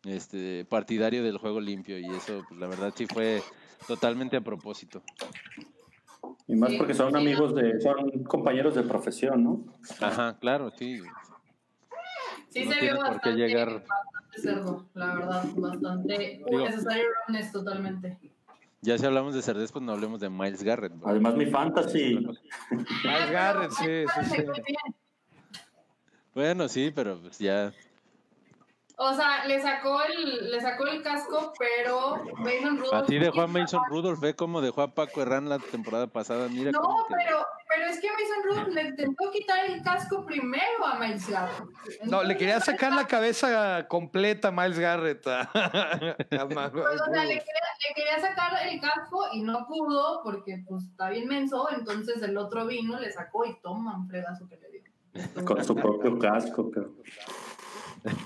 este 0.04 0.64
partidario 0.66 1.22
del 1.22 1.38
juego 1.38 1.60
limpio 1.60 1.98
y 1.98 2.06
eso, 2.06 2.44
pues, 2.48 2.60
la 2.60 2.66
verdad 2.66 2.92
sí 2.94 3.06
fue 3.06 3.42
totalmente 3.86 4.36
a 4.36 4.40
propósito. 4.40 5.02
Y 6.46 6.54
más 6.54 6.70
Sí, 6.70 6.78
porque 6.78 6.94
son 6.94 7.12
sí, 7.12 7.16
amigos 7.16 7.54
de, 7.54 7.80
son 7.80 8.24
compañeros 8.24 8.74
de 8.74 8.82
profesión, 8.82 9.42
¿no? 9.42 9.64
Ajá, 10.00 10.36
claro, 10.38 10.70
sí. 10.70 11.00
Sí 12.50 12.64
no 12.64 12.72
se 12.72 12.78
tiene 12.78 12.92
vio 12.94 12.96
por 12.96 13.20
qué 13.20 13.30
bastante, 13.30 13.36
llegar. 13.36 13.84
Cerdo, 14.40 14.88
la 14.94 15.14
verdad, 15.14 15.44
bastante 15.56 16.42
Digo- 16.46 16.64
necesario 16.68 17.04
Rones 17.26 17.52
totalmente. 17.52 18.18
Ya 18.80 18.98
si 18.98 19.06
hablamos 19.06 19.34
de 19.34 19.42
Cerdés, 19.42 19.70
pues 19.70 19.84
no 19.84 19.92
hablemos 19.92 20.20
de 20.20 20.28
Miles 20.28 20.62
Garrett. 20.64 20.92
Además, 21.04 21.34
mi 21.36 21.46
fantasy. 21.46 22.16
Miles 22.70 23.30
Garrett, 23.30 23.70
sí, 23.72 24.04
sí, 24.24 24.34
sí. 24.36 24.44
Bueno, 26.34 26.66
sí, 26.68 26.90
pero 26.94 27.20
pues 27.20 27.38
ya. 27.38 27.72
O 29.04 29.12
sea, 29.14 29.44
le 29.46 29.60
sacó 29.60 30.00
el, 30.02 30.50
le 30.52 30.60
sacó 30.60 30.86
el 30.86 31.02
casco, 31.02 31.52
pero 31.58 32.22
Mason 32.36 32.78
Rudolph. 32.78 33.02
Así 33.02 33.18
dejó 33.18 33.42
a 33.42 33.46
Mason 33.48 33.82
Rudolph, 33.88 34.20
ve 34.20 34.36
cómo 34.36 34.60
dejó 34.60 34.82
a 34.82 34.94
Paco 34.94 35.22
Herrán 35.22 35.48
la 35.48 35.58
temporada 35.58 36.06
pasada. 36.06 36.46
Mira 36.48 36.70
No, 36.70 37.04
pero, 37.08 37.44
pero 37.68 37.86
es 37.90 37.98
que 38.00 38.06
Mason 38.08 38.44
Rudolph 38.44 38.68
le 38.68 38.82
intentó 38.82 39.30
quitar 39.32 39.66
el 39.66 39.82
casco 39.82 40.24
primero 40.24 40.86
a 40.86 41.00
Miles 41.00 41.28
Garrett. 41.28 41.64
No, 42.04 42.22
le 42.22 42.36
quería 42.36 42.60
sacar 42.60 42.92
la 42.92 43.08
cabeza 43.08 43.88
completa 43.88 44.48
a 44.48 44.52
Miles 44.52 44.78
Garrett. 44.78 45.26
a- 45.26 45.40
a 45.42 45.48
Pues, 46.70 47.00
o 47.00 47.12
sea, 47.12 47.24
le 47.24 47.38
quería, 47.40 47.68
le 47.88 47.94
quería 47.96 48.20
sacar 48.20 48.52
el 48.68 48.80
casco 48.80 49.26
y 49.32 49.42
no 49.42 49.66
pudo 49.66 50.22
porque 50.22 50.62
pues 50.68 50.84
está 50.84 51.10
bien 51.10 51.26
menso, 51.26 51.68
entonces 51.76 52.22
el 52.22 52.36
otro 52.38 52.66
vino, 52.66 53.00
le 53.00 53.10
sacó 53.10 53.46
y 53.46 53.60
toma 53.62 53.96
un 53.96 54.06
fregazo 54.08 54.46
que 54.48 54.56
le 54.58 54.70
dio. 54.70 55.44
Con 55.44 55.64
su 55.64 55.74
propio 55.74 56.16
casco, 56.20 56.70
creo. 56.70 56.92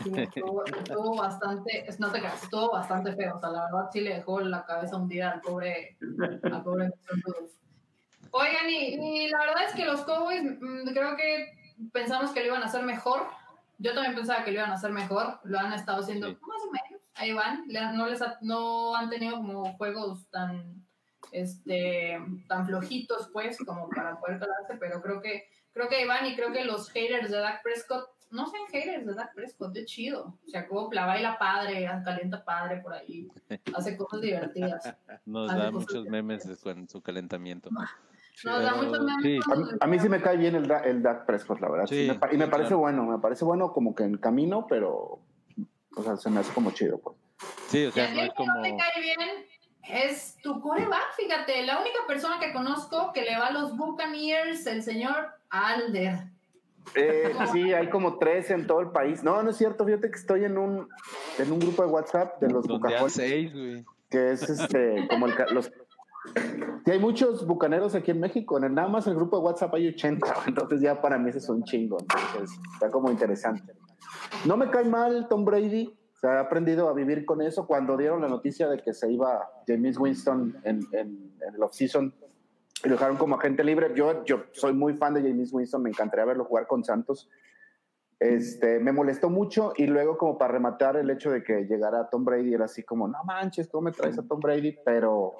Sí, 0.05 0.12
Estuvo, 0.17 0.65
estuvo 0.65 1.17
bastante, 1.17 1.87
no 1.99 2.11
te 2.11 2.19
creas, 2.21 2.43
estuvo 2.43 2.71
bastante 2.71 3.15
feo. 3.15 3.37
O 3.37 3.41
sea, 3.41 3.51
la 3.51 3.65
verdad 3.65 3.91
sí 3.93 4.01
le 4.01 4.15
dejó 4.15 4.41
la 4.41 4.65
cabeza 4.65 4.97
hundida 4.97 5.33
al 5.33 5.41
pobre, 5.43 5.97
al 6.43 6.62
pobre. 6.62 6.91
Oigan, 8.31 8.69
y, 8.69 8.95
y 9.25 9.29
la 9.29 9.39
verdad 9.41 9.65
es 9.69 9.75
que 9.75 9.85
los 9.85 10.01
Cowboys 10.03 10.43
mm, 10.43 10.89
creo 10.93 11.17
que 11.17 11.53
pensamos 11.93 12.31
que 12.33 12.41
lo 12.41 12.47
iban 12.47 12.62
a 12.62 12.67
hacer 12.67 12.83
mejor. 12.85 13.27
Yo 13.79 13.93
también 13.95 14.15
pensaba 14.15 14.45
que 14.45 14.53
lo 14.53 14.59
iban 14.61 14.71
a 14.71 14.75
hacer 14.75 14.91
mejor. 14.93 15.39
Lo 15.45 15.59
han 15.59 15.73
estado 15.73 16.01
haciendo 16.03 16.29
Sí. 16.29 16.39
más 16.41 16.62
o 16.62 16.71
menos. 16.73 17.03
Ahí 17.15 17.33
van. 17.33 17.65
No, 17.97 18.07
les 18.07 18.21
ha- 18.23 18.39
no 18.43 18.95
han 18.95 19.09
tenido 19.11 19.37
como 19.37 19.75
juegos 19.77 20.27
tan, 20.31 20.85
este, 21.33 22.19
tan 22.49 22.67
flojitos, 22.67 23.29
pues, 23.33 23.59
como 23.65 23.89
para 23.89 24.19
poder 24.21 24.39
calarse, 24.39 24.77
pero 24.79 25.01
creo 25.03 25.21
que, 25.23 25.45
creo 25.73 25.89
que 25.89 25.97
ahí 25.97 26.07
van 26.07 26.27
y 26.27 26.37
creo 26.37 26.53
que 26.53 26.65
los 26.65 26.91
haters 26.91 27.31
de 27.31 27.39
Dak 27.39 27.62
Prescott 27.62 28.09
no 28.31 28.47
sean 28.47 28.67
haters 28.71 29.07
de 29.07 29.15
Dak 29.15 29.35
Prescott, 29.35 29.77
es 29.77 29.87
chido. 29.87 30.37
Se 30.47 30.59
acopla, 30.59 31.07
baila 31.07 31.39
padre, 31.39 31.89
calienta 32.05 32.45
padre 32.45 32.79
por 32.83 32.93
ahí, 32.95 33.29
hace 33.75 33.97
cosas 33.97 34.21
divertidas. 34.21 34.95
Nos 35.27 35.51
Hace 35.51 35.59
da 35.62 35.71
muchos 35.71 36.05
memes 36.07 36.45
con 36.62 36.89
su 36.89 37.01
calentamiento. 37.01 37.71
Nos 37.71 38.62
da 38.62 38.73
Pero, 38.75 38.77
muchos 38.83 39.05
memes 39.05 39.23
sí. 39.23 39.39
A, 39.51 39.57
mí- 39.57 39.65
a 39.81 39.87
mí 39.87 39.99
sí 39.99 40.09
me 40.09 40.21
cae 40.21 40.37
bien 40.37 40.55
el, 40.55 40.71
el 40.71 41.03
Dak 41.03 41.25
Prescott, 41.27 41.61
la 41.61 41.71
verdad. 41.71 41.87
Sí, 41.87 42.07
Sí, 42.07 42.19
me 42.21 42.35
y 42.35 42.37
me 42.39 42.45
sí, 42.45 42.51
parece 42.51 42.69
claro. 42.69 42.79
bueno, 42.79 43.05
me 43.05 43.19
parece 43.19 43.45
bueno 43.45 43.73
como 43.73 43.95
que 43.95 44.05
en 44.05 44.19
camino, 44.19 44.67
pero 44.69 45.21
o 45.97 46.03
sea, 46.03 46.17
se 46.17 46.29
me 46.31 46.41
hace 46.41 46.53
como 46.53 46.71
chido. 46.73 46.99
Pues. 46.99 47.17
Sí, 47.69 47.87
o 47.87 47.91
sea, 47.93 48.12
no 48.12 48.21
el 48.21 48.27
es 48.29 48.35
que 48.35 48.45
no 48.47 48.53
como... 48.53 48.62
te 48.62 48.77
cae 48.77 49.03
bien 49.03 49.47
es 49.89 50.37
tu 50.43 50.61
coreback, 50.61 51.15
fíjate. 51.17 51.65
La 51.65 51.79
única 51.81 52.01
persona 52.09 52.41
que 52.41 52.53
conozco 52.53 53.12
que 53.12 53.23
le 53.23 53.39
va 53.39 53.47
a 53.47 53.53
los 53.53 53.77
Buccaneers, 53.77 54.67
el 54.67 54.83
señor 54.83 55.29
Alder. 55.49 56.25
Eh, 56.94 57.33
sí, 57.53 57.72
hay 57.72 57.88
como 57.90 58.18
tres 58.18 58.51
en 58.51 58.66
todo 58.66 58.81
el 58.81 58.90
país. 58.90 59.22
No, 59.22 59.42
no 59.42 59.51
es 59.51 59.57
cierto, 59.57 59.85
fíjate 59.85 60.11
que 60.11 60.16
estoy 60.16 60.44
en 60.44 60.57
un, 60.59 60.88
en 61.38 61.53
un 61.53 61.59
grupo 61.59 61.83
de 61.83 61.88
WhatsApp 61.88 62.40
de 62.40 62.51
los 62.51 62.66
güey. 62.66 63.85
que 64.09 64.33
es 64.33 64.49
este, 64.49 65.07
como 65.09 65.27
el, 65.27 65.35
los... 65.53 65.72
Sí, 66.85 66.90
hay 66.90 66.99
muchos 66.99 67.46
bucaneros 67.46 67.94
aquí 67.94 68.11
en 68.11 68.20
México. 68.20 68.59
En 68.59 68.64
el, 68.64 68.75
nada 68.75 68.88
más 68.88 69.07
el 69.07 69.14
grupo 69.14 69.38
de 69.38 69.44
WhatsApp 69.44 69.75
hay 69.75 69.88
80, 69.88 70.35
entonces 70.46 70.81
ya 70.81 71.01
para 71.01 71.18
mí 71.18 71.31
ese 71.31 71.38
es 71.38 71.49
un 71.49 71.64
chingo. 71.64 71.99
Entonces 72.01 72.59
está 72.75 72.90
como 72.90 73.11
interesante. 73.11 73.75
No 74.44 74.57
me 74.57 74.70
cae 74.70 74.85
mal 74.85 75.29
Tom 75.29 75.44
Brady. 75.44 75.92
O 76.14 76.18
sea, 76.18 76.37
he 76.37 76.38
aprendido 76.38 76.88
a 76.88 76.94
vivir 76.94 77.27
con 77.27 77.42
eso. 77.42 77.66
Cuando 77.66 77.96
dieron 77.96 78.22
la 78.22 78.29
noticia 78.29 78.68
de 78.68 78.79
que 78.79 78.94
se 78.94 79.12
iba 79.12 79.49
James 79.66 79.99
Winston 79.99 80.57
en, 80.64 80.81
en, 80.92 81.35
en 81.46 81.55
el 81.55 81.62
offseason 81.62 82.14
y 82.87 82.88
lo 82.88 82.94
dejaron 82.94 83.16
como 83.16 83.35
agente 83.35 83.64
libre, 83.64 83.90
yo, 83.96 84.25
yo 84.25 84.44
soy 84.53 84.72
muy 84.72 84.94
fan 84.94 85.12
de 85.14 85.20
James 85.22 85.53
Winston. 85.53 85.83
Me 85.83 85.90
encantaría 85.90 86.25
verlo 86.25 86.44
jugar 86.44 86.68
con 86.68 86.85
Santos. 86.85 87.29
Este, 88.20 88.79
me 88.79 88.92
molestó 88.92 89.29
mucho 89.29 89.72
y 89.77 89.87
luego 89.87 90.16
como 90.16 90.38
para 90.38 90.53
rematar 90.53 90.96
el 90.96 91.11
hecho 91.11 91.31
de 91.33 91.42
que 91.42 91.64
llegara 91.64 92.09
Tom 92.09 92.25
Brady 92.25 92.55
era 92.55 92.64
así 92.66 92.83
como, 92.85 93.09
no 93.09 93.18
manches, 93.25 93.68
¿cómo 93.68 93.83
me 93.87 93.92
traes 93.92 94.18
a 94.18 94.22
Tom 94.22 94.38
Brady? 94.40 94.79
Pero 94.85 95.35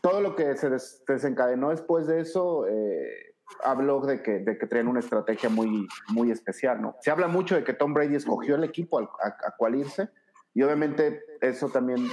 todo 0.00 0.20
lo 0.22 0.34
que 0.34 0.56
se 0.56 0.70
des- 0.70 1.04
desencadenó 1.06 1.70
después 1.70 2.06
de 2.06 2.20
eso 2.20 2.66
eh, 2.66 3.34
habló 3.62 4.00
de 4.00 4.22
que, 4.22 4.38
de 4.40 4.56
que 4.58 4.66
traían 4.66 4.88
una 4.88 5.00
estrategia 5.00 5.48
muy, 5.50 5.86
muy 6.08 6.30
especial, 6.30 6.80
¿no? 6.80 6.96
Se 7.02 7.10
habla 7.10 7.28
mucho 7.28 7.54
de 7.54 7.62
que 7.64 7.74
Tom 7.74 7.92
Brady 7.94 8.16
escogió 8.16 8.56
el 8.56 8.64
equipo 8.64 8.98
al- 8.98 9.10
a, 9.22 9.28
a 9.48 9.54
cuál 9.56 9.76
irse 9.76 10.08
y 10.54 10.62
obviamente 10.62 11.20
eso 11.40 11.68
también 11.68 12.08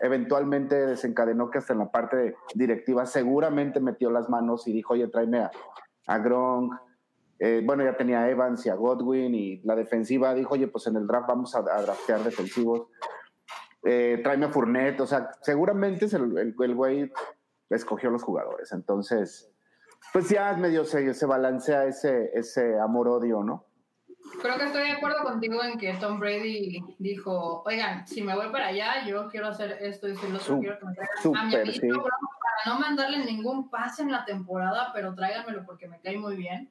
eventualmente 0.00 0.86
desencadenó 0.86 1.50
que 1.50 1.58
hasta 1.58 1.72
en 1.72 1.80
la 1.80 1.90
parte 1.90 2.34
directiva 2.54 3.06
seguramente 3.06 3.80
metió 3.80 4.10
las 4.10 4.28
manos 4.28 4.66
y 4.66 4.72
dijo, 4.72 4.94
oye, 4.94 5.08
tráeme 5.08 5.48
a, 6.06 6.18
Gronk, 6.18 6.74
eh, 7.38 7.62
bueno, 7.64 7.84
ya 7.84 7.96
tenía 7.96 8.20
a 8.20 8.30
Evans 8.30 8.64
y 8.66 8.68
a 8.68 8.74
Godwin 8.74 9.34
y 9.34 9.60
la 9.62 9.74
defensiva 9.74 10.34
dijo, 10.34 10.54
oye, 10.54 10.68
pues 10.68 10.86
en 10.86 10.96
el 10.96 11.06
draft 11.06 11.28
vamos 11.28 11.54
a, 11.54 11.62
draftear 11.62 12.20
defensivos. 12.22 12.88
Eh, 13.84 14.20
tráeme 14.22 14.46
a 14.46 14.48
Fournette, 14.50 15.00
o 15.00 15.06
sea, 15.06 15.30
seguramente 15.40 16.06
el, 16.06 16.54
el 16.58 16.74
güey 16.74 17.12
escogió 17.68 18.10
los 18.10 18.22
jugadores. 18.22 18.72
Entonces, 18.72 19.52
pues 20.12 20.28
ya 20.28 20.52
medio 20.54 20.84
se, 20.84 21.14
se 21.14 21.26
balancea 21.26 21.86
ese, 21.86 22.30
ese 22.34 22.78
amor-odio, 22.78 23.42
¿no? 23.42 23.66
Creo 24.40 24.56
que 24.58 24.64
estoy 24.64 24.82
de 24.84 24.92
acuerdo 24.92 25.22
contigo 25.22 25.62
en 25.62 25.78
que 25.78 25.92
Tom 25.94 26.18
Brady 26.18 26.82
dijo, 26.98 27.62
oigan, 27.64 28.06
si 28.06 28.22
me 28.22 28.34
voy 28.34 28.48
para 28.50 28.68
allá, 28.68 29.04
yo 29.06 29.28
quiero 29.28 29.48
hacer 29.48 29.78
esto 29.80 30.08
y 30.08 30.12
y 30.12 30.14
lo 30.14 30.38
otro, 30.38 30.58
quiero 30.58 30.78
que 30.78 30.86
me 30.86 30.94
traigan 30.94 31.36
a 31.36 31.44
mi 31.44 31.54
amiguito 31.54 31.94
sí. 31.94 32.00
Para 32.00 32.74
no 32.74 32.80
mandarle 32.80 33.24
ningún 33.24 33.68
pase 33.68 34.02
en 34.02 34.12
la 34.12 34.24
temporada, 34.24 34.90
pero 34.94 35.14
tráiganmelo 35.14 35.64
porque 35.64 35.88
me 35.88 36.00
cae 36.00 36.18
muy 36.18 36.36
bien. 36.36 36.70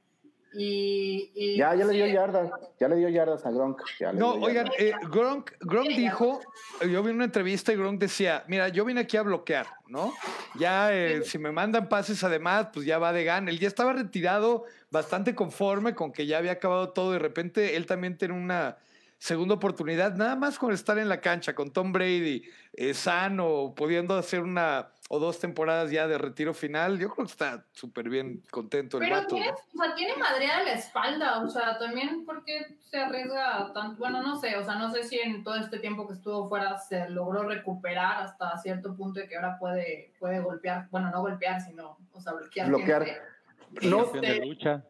Y, 0.53 1.31
y 1.33 1.57
Ya, 1.57 1.73
ya 1.75 1.85
le 1.85 1.93
dio 1.93 2.05
sí, 2.05 2.13
yardas, 2.13 2.51
ya 2.79 2.87
le 2.87 2.95
dio 2.97 3.09
yardas 3.09 3.45
a 3.45 3.51
Gronk. 3.51 3.81
ya 3.99 4.11
le 4.11 4.19
No, 4.19 4.33
dio 4.35 4.45
oigan, 4.45 4.67
eh, 4.77 4.91
Gronk, 5.09 5.51
Gronk 5.61 5.87
dijo, 5.89 6.41
yo 6.89 7.01
vi 7.03 7.11
una 7.11 7.25
entrevista 7.25 7.71
y 7.71 7.77
Gronk 7.77 7.99
decía, 7.99 8.43
mira, 8.47 8.67
yo 8.67 8.83
vine 8.83 9.01
aquí 9.01 9.15
a 9.17 9.21
bloquear, 9.21 9.67
¿no? 9.87 10.13
Ya, 10.59 10.93
eh, 10.93 11.23
si 11.23 11.37
me 11.37 11.51
mandan 11.51 11.87
pases 11.87 12.23
además, 12.23 12.67
pues 12.73 12.85
ya 12.85 12.97
va 12.99 13.13
de 13.13 13.23
gana. 13.23 13.49
Él 13.49 13.59
ya 13.59 13.67
estaba 13.67 13.93
retirado, 13.93 14.65
bastante 14.89 15.35
conforme 15.35 15.95
con 15.95 16.11
que 16.11 16.25
ya 16.25 16.37
había 16.37 16.51
acabado 16.53 16.89
todo. 16.89 17.13
De 17.13 17.19
repente, 17.19 17.77
él 17.77 17.85
también 17.85 18.17
tiene 18.17 18.33
una 18.33 18.77
segunda 19.21 19.53
oportunidad, 19.53 20.15
nada 20.15 20.35
más 20.35 20.57
con 20.57 20.73
estar 20.73 20.97
en 20.97 21.07
la 21.07 21.21
cancha, 21.21 21.53
con 21.53 21.71
Tom 21.71 21.91
Brady, 21.91 22.41
eh, 22.73 22.95
sano, 22.95 23.71
pudiendo 23.75 24.17
hacer 24.17 24.41
una 24.41 24.93
o 25.09 25.19
dos 25.19 25.37
temporadas 25.37 25.91
ya 25.91 26.07
de 26.07 26.17
retiro 26.17 26.55
final. 26.55 26.97
Yo 26.97 27.09
creo 27.09 27.27
que 27.27 27.31
está 27.31 27.63
súper 27.71 28.09
bien 28.09 28.41
contento 28.49 28.97
el 28.97 29.03
Pero 29.03 29.17
vato. 29.17 29.35
tiene, 29.35 29.51
¿no? 29.51 29.53
o 29.53 29.85
sea, 29.85 29.93
tiene 29.93 30.15
madreada 30.15 30.63
la 30.63 30.73
espalda, 30.73 31.43
o 31.43 31.47
sea, 31.47 31.77
también 31.77 32.25
porque 32.25 32.77
se 32.89 32.97
arriesga 32.97 33.71
tanto, 33.75 33.99
bueno, 33.99 34.23
no 34.23 34.39
sé, 34.39 34.55
o 34.57 34.65
sea, 34.65 34.73
no 34.75 34.91
sé 34.91 35.03
si 35.03 35.19
en 35.19 35.43
todo 35.43 35.55
este 35.55 35.77
tiempo 35.77 36.07
que 36.07 36.15
estuvo 36.15 36.49
fuera 36.49 36.79
se 36.79 37.07
logró 37.11 37.43
recuperar 37.43 38.23
hasta 38.23 38.57
cierto 38.57 38.95
punto 38.95 39.19
de 39.19 39.27
que 39.27 39.35
ahora 39.35 39.59
puede, 39.59 40.13
puede 40.19 40.39
golpear, 40.39 40.87
bueno, 40.89 41.11
no 41.11 41.21
golpear, 41.21 41.61
sino, 41.61 41.95
o 42.11 42.19
sea, 42.19 42.33
bloquear. 42.33 42.69
Bloquear. 42.69 43.05
gente. 43.05 43.21
No, 43.87 44.11
Campeón 44.11 44.21
de 44.39 44.45
lucha. 44.47 44.83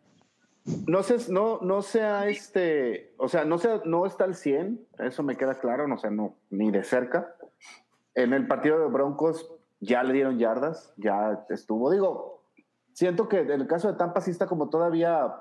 No 0.87 1.01
sé, 1.01 1.31
no, 1.31 1.59
no 1.61 1.81
sea 1.81 2.27
este, 2.27 3.13
o 3.17 3.27
sea, 3.27 3.45
no 3.45 3.57
sea, 3.57 3.81
no 3.85 4.05
está 4.05 4.25
al 4.25 4.35
100, 4.35 4.79
eso 4.99 5.23
me 5.23 5.35
queda 5.35 5.59
claro, 5.59 5.87
no 5.87 5.97
sé, 5.97 6.11
no, 6.11 6.35
ni 6.51 6.69
de 6.69 6.83
cerca. 6.83 7.35
En 8.13 8.33
el 8.33 8.47
partido 8.47 8.79
de 8.79 8.87
Broncos 8.87 9.51
ya 9.79 10.03
le 10.03 10.13
dieron 10.13 10.37
yardas, 10.37 10.93
ya 10.97 11.45
estuvo. 11.49 11.89
Digo, 11.89 12.43
siento 12.93 13.27
que 13.27 13.39
en 13.39 13.51
el 13.51 13.67
caso 13.67 13.91
de 13.91 13.97
Tampa 13.97 14.21
sí 14.21 14.31
está 14.31 14.45
como 14.45 14.69
todavía 14.69 15.33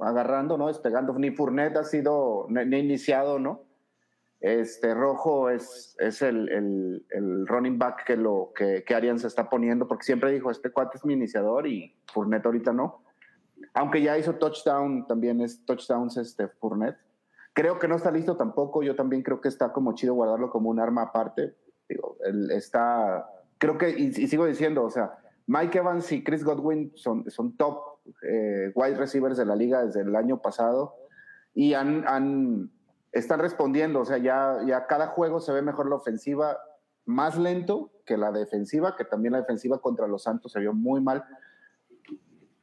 agarrando, 0.00 0.58
¿no? 0.58 0.66
Despegando. 0.66 1.14
Ni 1.14 1.30
Fournette 1.30 1.76
ha 1.76 1.84
sido, 1.84 2.46
ni, 2.48 2.64
ni 2.64 2.78
iniciado, 2.78 3.38
¿no? 3.38 3.62
Este 4.40 4.94
Rojo 4.94 5.48
es, 5.48 5.96
es 5.98 6.20
el, 6.22 6.48
el, 6.50 7.06
el 7.10 7.46
running 7.46 7.78
back 7.78 8.04
que, 8.04 8.16
lo, 8.16 8.52
que, 8.54 8.84
que 8.84 8.94
Arians 8.94 9.24
está 9.24 9.48
poniendo, 9.48 9.88
porque 9.88 10.04
siempre 10.04 10.30
dijo, 10.32 10.50
este 10.50 10.70
cuate 10.70 10.98
es 10.98 11.04
mi 11.04 11.14
iniciador 11.14 11.66
y 11.66 11.94
Fournette 12.12 12.46
ahorita 12.46 12.72
no. 12.72 13.02
Aunque 13.74 14.02
ya 14.02 14.18
hizo 14.18 14.34
touchdown, 14.34 15.06
también 15.06 15.40
es 15.40 15.64
touchdowns 15.64 16.16
este 16.16 16.48
Fournette. 16.48 16.98
Creo 17.52 17.78
que 17.78 17.88
no 17.88 17.96
está 17.96 18.10
listo 18.10 18.36
tampoco. 18.36 18.82
Yo 18.82 18.94
también 18.96 19.22
creo 19.22 19.40
que 19.40 19.48
está 19.48 19.72
como 19.72 19.94
chido 19.94 20.14
guardarlo 20.14 20.50
como 20.50 20.70
un 20.70 20.80
arma 20.80 21.02
aparte. 21.02 21.54
Digo, 21.88 22.16
él 22.24 22.50
está, 22.50 23.28
creo 23.58 23.78
que, 23.78 23.90
y, 23.90 24.06
y 24.06 24.28
sigo 24.28 24.46
diciendo, 24.46 24.82
o 24.84 24.90
sea, 24.90 25.18
Mike 25.46 25.78
Evans 25.78 26.10
y 26.12 26.24
Chris 26.24 26.44
Godwin 26.44 26.92
son, 26.96 27.30
son 27.30 27.56
top 27.56 27.80
eh, 28.22 28.72
wide 28.74 28.96
receivers 28.96 29.36
de 29.36 29.44
la 29.44 29.56
liga 29.56 29.84
desde 29.84 30.00
el 30.00 30.14
año 30.16 30.42
pasado 30.42 30.94
y 31.54 31.74
han, 31.74 32.06
han, 32.06 32.70
están 33.12 33.40
respondiendo. 33.40 34.00
O 34.00 34.04
sea, 34.04 34.18
ya, 34.18 34.58
ya 34.66 34.86
cada 34.86 35.08
juego 35.08 35.40
se 35.40 35.52
ve 35.52 35.62
mejor 35.62 35.88
la 35.88 35.96
ofensiva 35.96 36.58
más 37.04 37.38
lento 37.38 37.90
que 38.04 38.16
la 38.16 38.32
defensiva, 38.32 38.96
que 38.96 39.04
también 39.04 39.32
la 39.32 39.40
defensiva 39.40 39.78
contra 39.78 40.08
los 40.08 40.24
Santos 40.24 40.52
se 40.52 40.60
vio 40.60 40.72
muy 40.72 41.00
mal. 41.00 41.24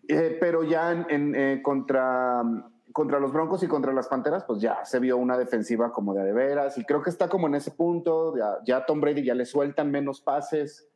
Eh, 0.08 0.38
pero 0.40 0.64
ya 0.64 0.92
en, 0.92 1.06
en, 1.10 1.36
eh, 1.36 1.62
contra, 1.62 2.44
contra 2.92 3.20
los 3.20 3.32
Broncos 3.32 3.64
y 3.64 3.68
contra 3.68 3.94
las 3.94 4.08
Panteras, 4.08 4.44
pues 4.46 4.60
ya 4.60 4.84
se 4.86 5.00
vio 5.00 5.18
una 5.18 5.38
defensiva 5.38 5.92
como 5.92 6.14
de 6.14 6.24
de 6.24 6.34
veras. 6.34 6.78
Y 6.78 6.86
creo 6.86 7.02
que 7.02 7.10
está 7.10 7.30
como 7.30 7.48
en 7.48 7.56
ese 7.56 7.72
punto. 7.72 8.36
Ya, 8.38 8.58
ya 8.66 8.86
Tom 8.86 9.02
Brady 9.02 9.24
ya 9.24 9.36
le 9.36 9.46
sueltan 9.46 9.92
menos 9.92 10.22
pases. 10.22 10.90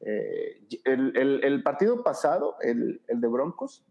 Eh, 0.00 0.66
el, 0.84 1.16
el, 1.16 1.44
el, 1.44 1.62
partido 1.62 2.02
pasado, 2.02 2.56
el, 2.60 3.02
el, 3.06 3.20
de 3.20 3.28
Broncos, 3.28 3.86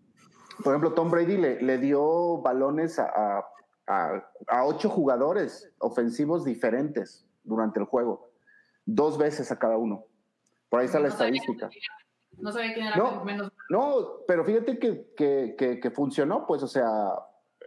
por 0.61 0.73
ejemplo, 0.73 0.93
Tom 0.93 1.09
Brady 1.09 1.37
le, 1.37 1.61
le 1.61 1.77
dio 1.77 2.41
balones 2.41 2.99
a, 2.99 3.45
a, 3.87 4.23
a, 4.47 4.65
ocho 4.65 4.89
jugadores 4.89 5.73
ofensivos 5.79 6.43
diferentes 6.43 7.25
durante 7.43 7.79
el 7.79 7.85
juego, 7.85 8.29
dos 8.85 9.17
veces 9.17 9.51
a 9.53 9.59
cada 9.59 9.77
uno. 9.77 10.05
Por 10.69 10.81
ahí 10.81 10.87
está 10.87 10.99
la 10.99 11.07
estadística. 11.07 11.69
No 12.39 12.51
sabía 12.51 12.73
quién 12.73 12.87
era 12.87 12.95
No, 12.95 13.23
menos. 13.23 13.51
No, 13.69 14.23
pero 14.27 14.43
fíjate 14.43 14.79
que, 14.79 15.13
que, 15.15 15.55
que, 15.57 15.79
que 15.79 15.91
funcionó, 15.91 16.47
pues, 16.47 16.63
o 16.63 16.67
sea, 16.67 17.13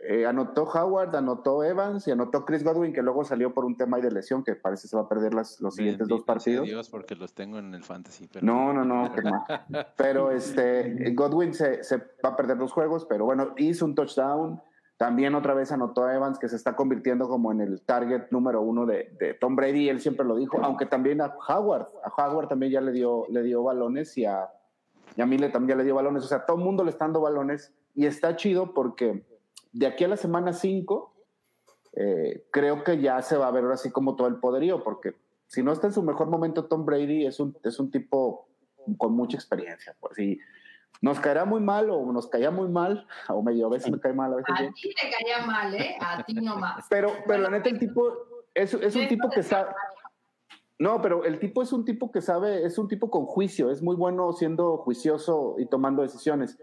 eh, 0.07 0.27
anotó 0.27 0.65
Howard, 0.65 1.17
anotó 1.17 1.65
Evans 1.65 2.07
y 2.09 2.11
anotó 2.11 2.45
Chris 2.45 2.63
Godwin, 2.63 2.93
que 2.93 3.01
luego 3.01 3.25
salió 3.25 3.55
por 3.55 3.65
un 3.65 3.77
tema 3.77 3.97
ahí 3.97 4.03
de 4.03 4.11
lesión, 4.11 4.45
que 4.45 4.55
parece 4.55 4.87
se 4.87 4.97
va 4.97 5.05
a 5.05 5.09
perder 5.09 5.33
las, 5.33 5.61
los 5.63 5.77
siguientes 5.77 6.09
dos 6.09 6.25
partidos. 6.25 6.67
Dios, 6.67 6.91
porque 6.91 7.15
los 7.15 7.35
tengo 7.35 7.59
en 7.59 7.75
el 7.75 7.83
fantasy. 7.83 8.29
Pero 8.31 8.45
No, 8.45 8.73
no, 8.75 8.85
no, 8.85 9.11
qué 9.15 9.23
mal. 9.23 9.43
Pero 9.97 10.31
este, 10.31 11.11
Godwin 11.15 11.55
se, 11.55 11.83
se 11.85 11.97
va 11.97 12.31
a 12.31 12.37
perder 12.37 12.59
dos 12.59 12.73
juegos, 12.73 13.07
pero 13.07 13.25
bueno, 13.25 13.55
hizo 13.57 13.85
un 13.85 13.95
touchdown. 13.95 14.61
También 14.97 15.35
otra 15.35 15.55
vez 15.55 15.73
anotó 15.73 16.05
a 16.05 16.15
Evans, 16.15 16.39
que 16.39 16.49
se 16.49 16.55
está 16.55 16.77
convirtiendo 16.77 17.29
como 17.29 17.51
en 17.51 17.61
el 17.61 17.83
target 17.83 18.31
número 18.31 18.63
uno 18.63 18.87
de, 18.87 19.37
Tom 19.41 19.57
Brady, 19.57 19.89
él 19.89 20.01
siempre 20.01 20.25
lo 20.25 20.37
dijo, 20.37 20.59
aunque 20.63 20.87
también 20.87 21.21
a 21.21 21.35
Howard, 21.49 21.89
a 22.05 22.11
Howard 22.11 22.49
también 22.49 22.71
ya 22.71 22.81
le 22.81 22.93
dio, 22.93 23.27
le 23.29 23.43
dio 23.43 23.65
balones 23.65 24.17
y 24.17 24.25
a, 24.25 24.49
y 25.17 25.21
a 25.21 25.27
Mille 25.27 25.49
también 25.49 25.77
ya 25.77 25.83
le 25.83 25.85
dio 25.85 25.97
balones, 25.97 26.25
o 26.25 26.29
sea, 26.29 26.47
todo 26.47 26.59
el 26.59 26.65
mundo 26.65 26.85
le 26.85 26.91
está 26.91 27.07
dando 27.07 27.21
balones 27.21 27.73
y 27.95 28.07
está 28.07 28.37
chido 28.37 28.73
porque 28.73 29.25
de 29.73 29.87
aquí 29.87 30.05
a 30.05 30.09
la 30.09 30.17
semana 30.17 30.53
5 30.53 31.13
eh, 31.95 32.47
creo 32.53 32.85
que 32.85 33.01
ya 33.01 33.21
se 33.23 33.37
va 33.37 33.49
a 33.49 33.51
ver 33.51 33.65
ahora 33.65 33.77
sí 33.77 33.91
como 33.91 34.15
todo 34.15 34.29
el 34.29 34.37
poderío, 34.37 34.85
porque 34.85 35.15
si 35.49 35.65
no 35.65 35.73
está 35.73 35.89
en 35.89 35.93
su 35.93 36.03
mejor 36.05 36.29
momento 36.29 36.67
Tom 36.67 36.85
Brady 36.85 37.27
es 37.27 37.41
un, 37.41 37.57
es 37.65 37.81
un 37.81 37.91
tipo 37.91 38.49
con 38.97 39.13
mucha 39.13 39.37
experiencia, 39.37 39.97
pues 39.99 40.17
nos 41.03 41.21
caerá 41.21 41.45
muy 41.45 41.61
mal 41.61 41.91
o 41.91 42.11
nos 42.13 42.29
caía 42.29 42.51
muy 42.51 42.69
mal, 42.69 43.07
o 43.29 43.43
medio 43.43 43.67
a 43.67 43.71
veces 43.71 43.91
me 43.91 44.01
cae 44.01 44.13
mal, 44.13 44.33
a 44.33 44.37
veces 44.37 44.55
A 44.55 44.73
ti 44.73 44.95
te 44.95 45.11
caía 45.11 45.45
mal, 45.47 45.75
¿eh? 45.75 45.97
A 46.01 46.23
ti 46.25 46.35
nomás. 46.35 46.87
Pero, 46.89 47.11
pero 47.27 47.43
la 47.43 47.51
neta, 47.51 47.69
el 47.69 47.79
tipo 47.79 48.13
es, 48.55 48.73
es 48.75 48.97
un 48.97 49.09
tipo 49.09 49.29
que 49.31 49.43
sabe. 49.43 49.71
No, 50.79 51.01
pero 51.01 51.25
el 51.25 51.39
tipo 51.39 51.63
es 51.63 51.73
un 51.73 51.85
tipo 51.85 52.11
que 52.11 52.21
sabe, 52.21 52.65
es 52.65 52.79
un 52.79 52.89
tipo 52.89 53.09
con 53.11 53.27
juicio, 53.27 53.71
es 53.71 53.81
muy 53.83 53.95
bueno 53.97 54.33
siendo 54.33 54.77
juicioso 54.79 55.57
y 55.59 55.67
tomando 55.67 56.03
decisiones. 56.03 56.59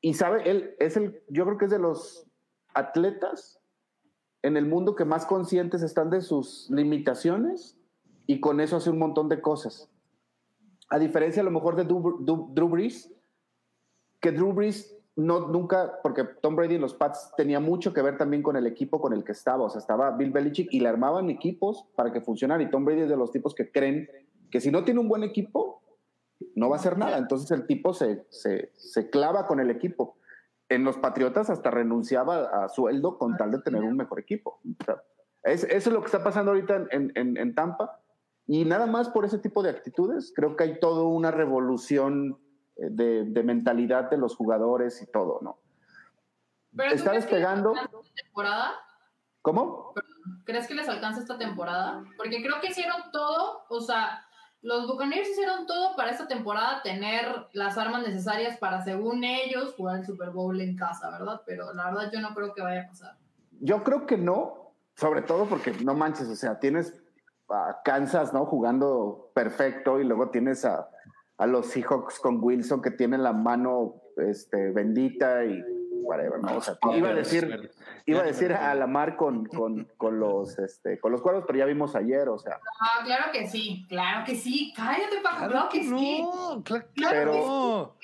Y 0.00 0.14
sabe, 0.14 0.50
él 0.50 0.74
es 0.80 0.96
el, 0.96 1.22
yo 1.28 1.44
creo 1.44 1.58
que 1.58 1.66
es 1.66 1.70
de 1.70 1.78
los 1.78 2.26
atletas 2.74 3.60
en 4.42 4.56
el 4.56 4.66
mundo 4.66 4.96
que 4.96 5.04
más 5.04 5.26
conscientes 5.26 5.82
están 5.82 6.10
de 6.10 6.22
sus 6.22 6.68
limitaciones 6.70 7.78
y 8.26 8.40
con 8.40 8.60
eso 8.60 8.76
hace 8.76 8.90
un 8.90 8.98
montón 8.98 9.28
de 9.28 9.40
cosas. 9.40 9.88
A 10.88 10.98
diferencia 10.98 11.42
a 11.42 11.44
lo 11.44 11.50
mejor 11.52 11.76
de 11.76 11.84
Drew, 11.84 12.00
Drew- 12.24 12.52
Drew 12.52 12.68
Brees, 12.68 13.12
que 14.22 14.32
Drew 14.32 14.52
Brees 14.54 14.96
no, 15.16 15.48
nunca, 15.48 15.98
porque 16.02 16.24
Tom 16.40 16.56
Brady 16.56 16.76
en 16.76 16.80
los 16.80 16.94
Pats 16.94 17.32
tenía 17.36 17.60
mucho 17.60 17.92
que 17.92 18.00
ver 18.00 18.16
también 18.16 18.42
con 18.42 18.56
el 18.56 18.66
equipo 18.66 19.00
con 19.00 19.12
el 19.12 19.24
que 19.24 19.32
estaba. 19.32 19.64
O 19.64 19.68
sea, 19.68 19.80
estaba 19.80 20.16
Bill 20.16 20.30
Belichick 20.30 20.72
y 20.72 20.80
le 20.80 20.88
armaban 20.88 21.28
equipos 21.28 21.86
para 21.96 22.12
que 22.12 22.22
funcionaran. 22.22 22.66
Y 22.66 22.70
Tom 22.70 22.84
Brady 22.84 23.02
es 23.02 23.08
de 23.10 23.16
los 23.16 23.30
tipos 23.30 23.54
que 23.54 23.70
creen 23.70 24.08
que 24.50 24.60
si 24.60 24.70
no 24.70 24.84
tiene 24.84 25.00
un 25.00 25.08
buen 25.08 25.22
equipo, 25.22 25.82
no 26.54 26.70
va 26.70 26.76
a 26.76 26.78
hacer 26.78 26.96
nada. 26.96 27.18
Entonces 27.18 27.50
el 27.50 27.66
tipo 27.66 27.92
se, 27.92 28.26
se, 28.30 29.10
clava 29.10 29.46
con 29.46 29.60
el 29.60 29.70
equipo. 29.70 30.16
En 30.68 30.84
los 30.84 30.96
Patriotas 30.96 31.50
hasta 31.50 31.70
renunciaba 31.70 32.64
a 32.64 32.68
sueldo 32.68 33.18
con 33.18 33.36
tal 33.36 33.50
de 33.50 33.60
tener 33.60 33.82
un 33.82 33.96
mejor 33.96 34.20
equipo. 34.20 34.60
Es, 35.42 35.64
eso 35.64 35.90
es 35.90 35.92
lo 35.92 36.00
que 36.00 36.06
está 36.06 36.24
pasando 36.24 36.52
ahorita 36.52 36.86
en, 36.90 37.12
en, 37.16 37.36
en 37.36 37.54
Tampa. 37.54 38.00
Y 38.46 38.64
nada 38.64 38.86
más 38.86 39.10
por 39.10 39.24
ese 39.24 39.38
tipo 39.38 39.62
de 39.62 39.70
actitudes, 39.70 40.32
creo 40.34 40.56
que 40.56 40.64
hay 40.64 40.80
toda 40.80 41.04
una 41.04 41.30
revolución 41.30 42.38
de, 42.90 43.24
de 43.24 43.42
mentalidad 43.42 44.10
de 44.10 44.18
los 44.18 44.36
jugadores 44.36 45.00
y 45.02 45.06
todo, 45.10 45.38
¿no? 45.42 45.58
Pero 46.76 46.90
¿tú 46.90 46.96
Está 46.96 47.10
crees 47.10 47.26
que 47.26 47.32
les 47.32 47.40
despegando. 47.42 47.70
alcanza 47.70 47.98
esta 48.00 48.22
temporada? 48.22 48.72
¿Cómo? 49.42 49.94
¿Crees 50.44 50.66
que 50.66 50.74
les 50.74 50.88
alcanza 50.88 51.20
esta 51.20 51.38
temporada? 51.38 52.04
Porque 52.16 52.42
creo 52.42 52.60
que 52.60 52.68
hicieron 52.68 53.10
todo, 53.12 53.64
o 53.68 53.80
sea, 53.80 54.24
los 54.62 54.86
Buccaneers 54.86 55.28
hicieron 55.28 55.66
todo 55.66 55.96
para 55.96 56.10
esta 56.10 56.28
temporada 56.28 56.80
tener 56.82 57.48
las 57.52 57.76
armas 57.76 58.02
necesarias 58.06 58.56
para, 58.58 58.82
según 58.82 59.24
ellos, 59.24 59.74
jugar 59.76 59.98
el 59.98 60.06
Super 60.06 60.30
Bowl 60.30 60.60
en 60.60 60.76
casa, 60.76 61.10
¿verdad? 61.10 61.42
Pero 61.44 61.72
la 61.74 61.86
verdad 61.86 62.10
yo 62.12 62.20
no 62.20 62.34
creo 62.34 62.54
que 62.54 62.62
vaya 62.62 62.82
a 62.82 62.86
pasar. 62.88 63.16
Yo 63.60 63.82
creo 63.82 64.06
que 64.06 64.16
no, 64.16 64.74
sobre 64.94 65.22
todo 65.22 65.46
porque 65.46 65.72
no 65.84 65.94
manches, 65.94 66.28
o 66.28 66.36
sea, 66.36 66.60
tienes 66.60 66.94
a 67.48 67.82
Kansas, 67.84 68.32
¿no? 68.32 68.46
Jugando 68.46 69.30
perfecto 69.34 70.00
y 70.00 70.04
luego 70.04 70.30
tienes 70.30 70.64
a, 70.64 70.88
a 71.42 71.46
los 71.46 71.66
Seahawks 71.66 72.20
con 72.20 72.38
Wilson 72.40 72.80
que 72.80 72.92
tienen 72.92 73.22
la 73.24 73.32
mano 73.32 73.94
este, 74.16 74.70
bendita 74.70 75.44
y 75.44 75.60
whatever, 76.04 76.40
¿no? 76.40 76.58
O 76.58 76.60
sea, 76.60 76.76
iba 76.94 77.08
a 77.08 77.14
decir, 77.14 77.70
iba 78.06 78.20
a 78.20 78.24
decir 78.24 78.52
a 78.52 78.72
Lamar 78.76 79.16
con, 79.16 79.46
con, 79.46 79.88
con 79.96 80.20
los 80.20 80.56
este, 80.60 81.00
con 81.00 81.10
los 81.10 81.20
cuervos, 81.20 81.42
pero 81.46 81.58
ya 81.58 81.64
vimos 81.64 81.96
ayer, 81.96 82.28
o 82.28 82.38
sea, 82.38 82.60
Ah, 82.80 83.02
claro 83.04 83.24
que 83.32 83.48
sí, 83.48 83.84
claro 83.88 84.24
que 84.24 84.36
sí. 84.36 84.72
Cállate, 84.76 85.20
Paco, 85.22 85.48
claro 85.48 85.68
que 85.68 85.82
sí. 85.82 86.22
no, 86.22 86.62
cla- 86.62 86.86
Claro 86.94 87.10
Pero- 87.18 87.32
que 87.32 87.38
sí. 87.40 87.46
no. 87.48 87.94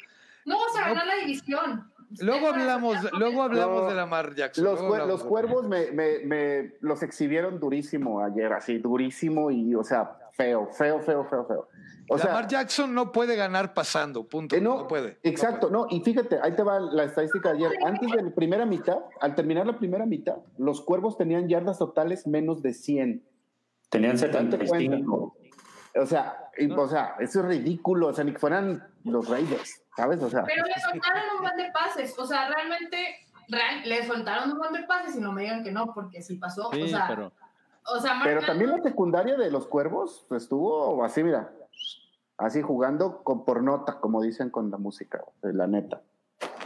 No 0.46 0.56
vas 0.60 0.76
a 0.76 0.88
ganar 0.88 1.06
la 1.06 1.14
división. 1.16 1.92
Luego 2.20 2.48
hablamos, 2.48 2.96
luego 3.12 3.42
hablamos 3.42 3.82
No, 3.82 3.88
de 3.90 3.94
Lamar 3.94 4.34
Jackson. 4.34 4.64
Los, 4.64 4.80
los 5.06 5.22
cuervos 5.24 5.68
me, 5.68 5.92
me, 5.92 6.20
me 6.24 6.72
los 6.80 7.02
exhibieron 7.02 7.60
durísimo 7.60 8.24
ayer, 8.24 8.50
así, 8.54 8.78
durísimo 8.78 9.50
y, 9.50 9.74
o 9.74 9.84
sea, 9.84 10.16
feo, 10.32 10.68
feo, 10.72 11.00
feo, 11.00 11.24
feo, 11.26 11.44
feo. 11.46 11.68
O 12.10 12.18
sea, 12.18 12.28
Lamar 12.28 12.48
Jackson 12.48 12.94
no 12.94 13.12
puede 13.12 13.36
ganar 13.36 13.74
pasando, 13.74 14.26
punto. 14.26 14.56
Eh, 14.56 14.60
no, 14.60 14.78
no, 14.78 14.88
puede. 14.88 15.18
Exacto, 15.22 15.70
no, 15.70 15.86
y 15.90 16.00
fíjate, 16.00 16.38
ahí 16.42 16.52
te 16.52 16.62
va 16.62 16.80
la 16.80 17.04
estadística 17.04 17.52
de 17.52 17.66
ayer. 17.66 17.78
Antes 17.84 18.10
de 18.10 18.22
la 18.22 18.30
primera 18.30 18.64
mitad, 18.64 18.98
al 19.20 19.34
terminar 19.34 19.66
la 19.66 19.78
primera 19.78 20.06
mitad, 20.06 20.36
los 20.56 20.80
cuervos 20.80 21.16
tenían 21.16 21.48
yardas 21.48 21.78
totales 21.78 22.26
menos 22.26 22.62
de 22.62 22.72
100. 22.72 23.24
Tenían 23.90 24.16
Date 24.16 24.32
cuenta. 24.32 24.58
75. 24.58 25.36
O 25.96 26.06
sea, 26.06 26.50
o 26.76 26.88
sea, 26.88 27.16
eso 27.18 27.40
es 27.40 27.46
ridículo, 27.46 28.08
o 28.08 28.12
sea, 28.12 28.24
ni 28.24 28.32
que 28.32 28.38
fueran 28.38 28.86
los 29.04 29.28
Raiders, 29.28 29.82
¿sabes? 29.96 30.22
O 30.22 30.30
sea, 30.30 30.44
Pero 30.44 30.64
le 30.64 30.74
soltaron 30.80 31.22
un 31.36 31.42
buen 31.42 31.56
de 31.56 31.70
pases. 31.72 32.18
O 32.18 32.26
sea, 32.26 32.48
realmente 32.48 33.16
real- 33.48 33.82
le 33.84 34.06
soltaron 34.06 34.52
un 34.52 34.58
buen 34.58 34.72
de 34.72 34.82
pases 34.84 35.16
y 35.16 35.20
no 35.20 35.32
me 35.32 35.42
digan 35.42 35.64
que 35.64 35.72
no, 35.72 35.92
porque 35.94 36.22
sí 36.22 36.36
pasó. 36.36 36.70
Sí, 36.72 36.82
o 36.82 36.86
sea, 36.88 37.06
pero 37.08 37.32
o 37.90 38.00
sea 38.00 38.20
pero 38.22 38.42
también 38.42 38.70
la 38.70 38.82
secundaria 38.82 39.36
de 39.36 39.50
los 39.50 39.66
cuervos 39.66 40.26
pues, 40.28 40.42
estuvo 40.42 41.02
así, 41.02 41.24
mira, 41.24 41.50
así 42.38 42.62
jugando 42.62 43.22
con, 43.22 43.44
por 43.44 43.62
nota, 43.62 44.00
como 44.00 44.22
dicen 44.22 44.50
con 44.50 44.70
la 44.70 44.78
música, 44.78 45.22
la 45.42 45.66
neta. 45.66 46.02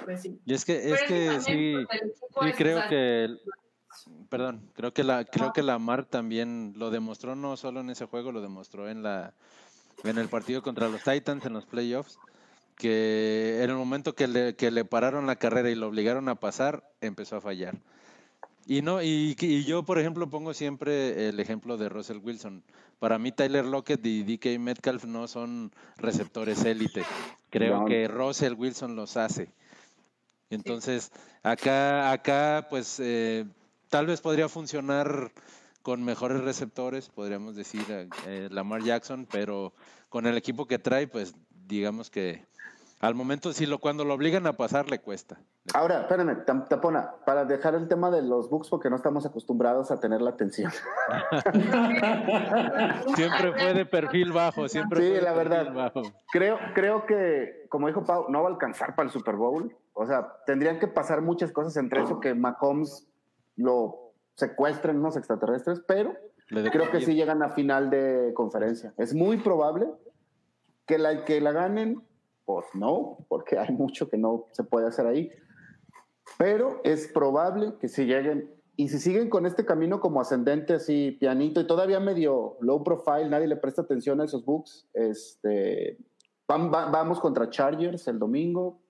pues 0.04 0.22
sí. 0.22 0.40
y 0.44 0.54
es 0.54 0.64
que 0.64 0.80
Pero 0.82 0.94
es 0.94 1.02
que 1.02 1.40
sí, 1.40 1.74
pues, 2.34 2.50
sí 2.50 2.52
creo 2.56 2.80
que 2.88 3.36
perdón, 4.28 4.70
creo 4.74 4.92
que 4.94 5.04
la 5.04 5.24
creo 5.24 5.52
que 5.52 5.62
Lamar 5.62 6.04
también 6.04 6.74
lo 6.76 6.90
demostró 6.90 7.34
no 7.34 7.56
solo 7.56 7.80
en 7.80 7.90
ese 7.90 8.06
juego, 8.06 8.32
lo 8.32 8.40
demostró 8.40 8.88
en 8.88 9.02
la 9.02 9.34
en 10.04 10.18
el 10.18 10.28
partido 10.28 10.62
contra 10.62 10.88
los 10.88 11.02
Titans 11.02 11.44
en 11.44 11.52
los 11.52 11.66
playoffs 11.66 12.18
que 12.76 13.62
en 13.62 13.70
el 13.70 13.76
momento 13.76 14.14
que 14.14 14.26
le, 14.26 14.56
que 14.56 14.70
le 14.70 14.84
pararon 14.84 15.26
la 15.26 15.36
carrera 15.36 15.70
y 15.70 15.74
lo 15.74 15.88
obligaron 15.88 16.28
a 16.28 16.36
pasar, 16.36 16.82
empezó 17.00 17.36
a 17.36 17.40
fallar. 17.40 17.76
Y 18.66 18.82
no, 18.82 19.02
y, 19.02 19.36
y 19.40 19.64
yo, 19.64 19.82
por 19.82 19.98
ejemplo, 19.98 20.28
pongo 20.30 20.54
siempre 20.54 21.28
el 21.28 21.40
ejemplo 21.40 21.76
de 21.76 21.88
Russell 21.88 22.18
Wilson. 22.18 22.62
Para 22.98 23.18
mí, 23.18 23.32
Tyler 23.32 23.64
Lockett 23.64 24.04
y 24.06 24.22
DK 24.22 24.58
Metcalf 24.60 25.04
no 25.04 25.26
son 25.26 25.72
receptores 25.96 26.64
élite. 26.64 27.02
Creo 27.50 27.80
No. 27.80 27.84
que 27.86 28.06
Russell 28.06 28.54
Wilson 28.54 28.94
los 28.94 29.16
hace. 29.16 29.48
Entonces, 30.50 31.10
acá, 31.42 32.12
acá, 32.12 32.66
pues, 32.70 33.00
eh, 33.00 33.46
tal 33.88 34.06
vez 34.06 34.20
podría 34.20 34.48
funcionar 34.48 35.32
con 35.82 36.04
mejores 36.04 36.42
receptores, 36.42 37.08
podríamos 37.08 37.56
decir 37.56 37.84
eh, 37.88 38.08
eh, 38.26 38.48
Lamar 38.52 38.82
Jackson, 38.84 39.26
pero 39.30 39.72
con 40.08 40.26
el 40.26 40.36
equipo 40.36 40.66
que 40.66 40.78
trae, 40.78 41.08
pues, 41.08 41.34
digamos 41.66 42.10
que 42.10 42.44
al 43.02 43.14
momento, 43.14 43.52
si 43.52 43.66
lo 43.66 43.78
cuando 43.80 44.04
lo 44.04 44.14
obligan 44.14 44.46
a 44.46 44.56
pasar, 44.56 44.88
le 44.88 45.00
cuesta. 45.00 45.38
Ahora, 45.74 46.02
espérame, 46.02 46.44
Tapona, 46.68 47.12
para 47.26 47.44
dejar 47.44 47.74
el 47.74 47.88
tema 47.88 48.10
de 48.10 48.22
los 48.22 48.48
books 48.48 48.70
porque 48.70 48.88
no 48.88 48.96
estamos 48.96 49.26
acostumbrados 49.26 49.90
a 49.90 50.00
tener 50.00 50.22
la 50.22 50.30
atención. 50.30 50.72
Siempre 53.14 53.52
fue 53.52 53.74
de 53.74 53.86
perfil 53.86 54.32
bajo, 54.32 54.68
siempre 54.68 55.00
Sí, 55.00 55.06
fue 55.08 55.16
de 55.16 55.22
la 55.22 55.32
verdad. 55.32 55.72
bajo. 55.72 56.02
Creo, 56.32 56.58
creo 56.74 57.06
que, 57.06 57.66
como 57.68 57.86
dijo 57.88 58.04
Pau, 58.04 58.26
no 58.28 58.42
va 58.42 58.48
a 58.48 58.52
alcanzar 58.52 58.94
para 58.94 59.06
el 59.06 59.12
Super 59.12 59.36
Bowl. 59.36 59.74
O 59.94 60.06
sea, 60.06 60.32
tendrían 60.46 60.78
que 60.78 60.88
pasar 60.88 61.22
muchas 61.22 61.52
cosas 61.52 61.76
entre 61.76 62.02
eso 62.02 62.20
que 62.20 62.34
Mahomes 62.34 63.08
lo 63.56 64.12
secuestren 64.34 64.98
unos 64.98 65.16
extraterrestres, 65.16 65.80
pero 65.86 66.14
de- 66.50 66.70
creo 66.70 66.90
que 66.90 67.00
sí 67.00 67.14
llegan 67.14 67.42
a 67.42 67.50
final 67.50 67.90
de 67.90 68.32
conferencia. 68.34 68.94
Es 68.96 69.14
muy 69.14 69.36
probable 69.38 69.86
que 70.86 70.98
la, 70.98 71.24
que 71.24 71.40
la 71.40 71.52
ganen, 71.52 72.02
pues 72.44 72.66
no, 72.74 73.18
porque 73.28 73.58
hay 73.58 73.72
mucho 73.72 74.08
que 74.08 74.18
no 74.18 74.46
se 74.52 74.64
puede 74.64 74.86
hacer 74.86 75.06
ahí. 75.06 75.30
Pero 76.38 76.80
es 76.84 77.08
probable 77.08 77.74
que 77.80 77.88
si 77.88 78.04
lleguen, 78.06 78.50
y 78.76 78.88
si 78.88 78.98
siguen 78.98 79.28
con 79.28 79.44
este 79.46 79.64
camino 79.66 80.00
como 80.00 80.20
ascendente, 80.20 80.74
así 80.74 81.12
pianito 81.20 81.60
y 81.60 81.66
todavía 81.66 82.00
medio 82.00 82.56
low 82.60 82.82
profile, 82.82 83.28
nadie 83.28 83.46
le 83.46 83.56
presta 83.56 83.82
atención 83.82 84.20
a 84.20 84.24
esos 84.24 84.44
books. 84.44 84.88
Este, 84.94 85.98
vam- 86.48 86.72
va- 86.72 86.90
vamos 86.90 87.20
contra 87.20 87.50
Chargers 87.50 88.08
el 88.08 88.18
domingo. 88.18 88.80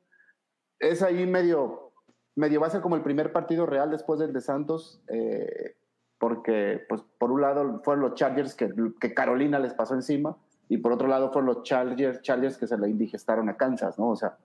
Es 0.78 1.02
ahí 1.02 1.26
medio, 1.26 1.92
medio 2.36 2.60
va 2.60 2.68
a 2.68 2.70
ser 2.70 2.80
como 2.80 2.96
el 2.96 3.02
primer 3.02 3.32
partido 3.32 3.66
real 3.66 3.90
después 3.90 4.20
del 4.20 4.32
de 4.32 4.40
Santos, 4.40 5.02
eh, 5.08 5.76
porque 6.18 6.80
pues 6.88 7.02
por 7.18 7.32
un 7.32 7.40
lado 7.40 7.80
fueron 7.84 8.02
los 8.04 8.14
Chargers 8.14 8.54
que 8.54 9.14
Carolina 9.14 9.58
les 9.58 9.74
pasó 9.74 9.94
encima 9.94 10.36
y 10.68 10.78
por 10.78 10.92
otro 10.92 11.08
lado 11.08 11.30
fueron 11.32 11.46
los 11.46 11.62
Chargers, 11.62 12.22
Chargers 12.22 12.56
que 12.56 12.66
se 12.66 12.78
le 12.78 12.88
indigestaron 12.88 13.48
a 13.48 13.56
Kansas, 13.56 13.98
¿no? 13.98 14.10
O 14.10 14.16
sea, 14.16 14.36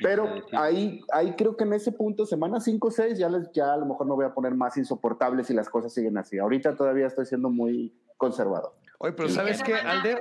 pero 0.00 0.28
ahí, 0.52 1.00
ahí 1.12 1.34
creo 1.36 1.56
que 1.56 1.64
en 1.64 1.74
ese 1.74 1.92
punto, 1.92 2.26
semana 2.26 2.60
5 2.60 2.88
o 2.88 2.90
6, 2.90 3.18
ya, 3.18 3.28
les, 3.28 3.50
ya 3.52 3.72
a 3.72 3.76
lo 3.76 3.86
mejor 3.86 4.06
no 4.06 4.16
voy 4.16 4.24
a 4.24 4.34
poner 4.34 4.54
más 4.54 4.76
insoportables 4.76 5.46
si 5.46 5.54
las 5.54 5.68
cosas 5.68 5.92
siguen 5.92 6.18
así. 6.18 6.38
Ahorita 6.38 6.74
todavía 6.74 7.06
estoy 7.06 7.26
siendo 7.26 7.50
muy 7.50 7.94
conservador. 8.16 8.74
Oye, 8.98 9.12
pero 9.12 9.28
¿sabes 9.28 9.62
qué, 9.62 9.74
Alder? 9.74 10.20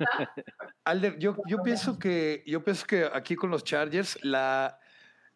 Alder, 0.84 1.18
yo, 1.18 1.36
yo, 1.46 1.62
pienso 1.62 1.98
que, 1.98 2.42
yo 2.46 2.64
pienso 2.64 2.86
que 2.86 3.08
aquí 3.12 3.36
con 3.36 3.50
los 3.50 3.62
Chargers, 3.62 4.18
la, 4.24 4.78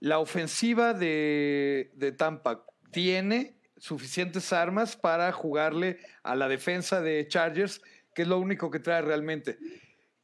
la 0.00 0.18
ofensiva 0.18 0.94
de, 0.94 1.92
de 1.94 2.12
Tampa 2.12 2.64
tiene 2.90 3.56
suficientes 3.76 4.52
armas 4.52 4.96
para 4.96 5.30
jugarle 5.32 5.98
a 6.22 6.34
la 6.34 6.48
defensa 6.48 7.00
de 7.00 7.28
Chargers, 7.28 7.82
que 8.16 8.22
es 8.22 8.28
lo 8.28 8.40
único 8.40 8.70
que 8.70 8.80
trae 8.80 9.02
realmente. 9.02 9.58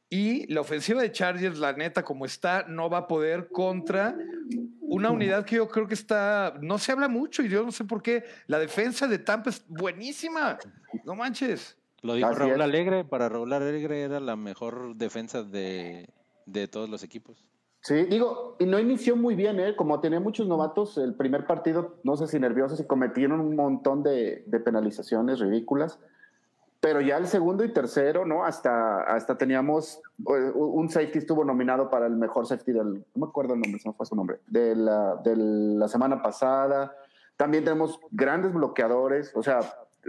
Y 0.09 0.51
la 0.51 0.61
ofensiva 0.61 1.01
de 1.01 1.11
Chargers, 1.11 1.59
la 1.59 1.73
neta, 1.73 2.03
como 2.03 2.25
está, 2.25 2.65
no 2.67 2.89
va 2.89 2.97
a 2.99 3.07
poder 3.07 3.49
contra 3.49 4.17
una 4.81 5.11
unidad 5.11 5.45
que 5.45 5.57
yo 5.57 5.67
creo 5.67 5.87
que 5.87 5.93
está, 5.93 6.55
no 6.59 6.79
se 6.79 6.91
habla 6.91 7.07
mucho 7.07 7.43
y 7.43 7.49
yo 7.49 7.63
no 7.63 7.71
sé 7.71 7.85
por 7.85 8.01
qué. 8.01 8.23
La 8.47 8.57
defensa 8.57 9.07
de 9.07 9.19
Tampa 9.19 9.51
es 9.51 9.63
buenísima. 9.67 10.57
No 11.05 11.13
manches. 11.13 11.77
Lo 12.01 12.15
dijo 12.15 12.31
Raúl 12.31 12.61
Alegre, 12.61 13.05
para 13.05 13.29
Raúl 13.29 13.53
Alegre 13.53 14.01
era 14.01 14.19
la 14.19 14.35
mejor 14.35 14.95
defensa 14.95 15.43
de, 15.43 16.09
de 16.47 16.67
todos 16.67 16.89
los 16.89 17.03
equipos. 17.03 17.45
Sí, 17.81 18.05
digo, 18.05 18.55
y 18.59 18.65
no 18.65 18.79
inició 18.79 19.15
muy 19.15 19.35
bien, 19.35 19.59
¿eh? 19.59 19.75
Como 19.75 19.99
tenía 19.99 20.19
muchos 20.19 20.47
novatos, 20.47 20.97
el 20.97 21.15
primer 21.15 21.45
partido, 21.45 21.99
no 22.03 22.17
sé 22.17 22.27
si 22.27 22.39
nerviosos, 22.39 22.79
y 22.79 22.87
cometieron 22.87 23.39
un 23.39 23.55
montón 23.55 24.01
de, 24.01 24.43
de 24.47 24.59
penalizaciones 24.59 25.39
ridículas. 25.39 25.99
Pero 26.83 26.99
ya 26.99 27.15
el 27.15 27.27
segundo 27.27 27.63
y 27.63 27.71
tercero, 27.71 28.25
¿no? 28.25 28.43
Hasta, 28.43 29.03
hasta 29.03 29.37
teníamos 29.37 30.01
eh, 30.27 30.51
un 30.53 30.89
safety 30.89 31.19
estuvo 31.19 31.45
nominado 31.45 31.89
para 31.89 32.07
el 32.07 32.17
mejor 32.17 32.45
safety 32.45 32.73
del, 32.73 33.05
no 33.15 33.25
me 33.25 33.25
acuerdo 33.25 33.53
el 33.53 33.61
nombre, 33.61 33.79
no 33.85 33.93
fue 33.93 34.05
su 34.05 34.17
nombre, 34.17 34.41
de 34.47 34.75
la, 34.75 35.15
de 35.23 35.33
la 35.37 35.87
semana 35.87 36.21
pasada. 36.21 36.93
También 37.37 37.63
tenemos 37.63 38.01
grandes 38.11 38.51
bloqueadores, 38.51 39.31
o 39.33 39.41
sea, 39.41 39.61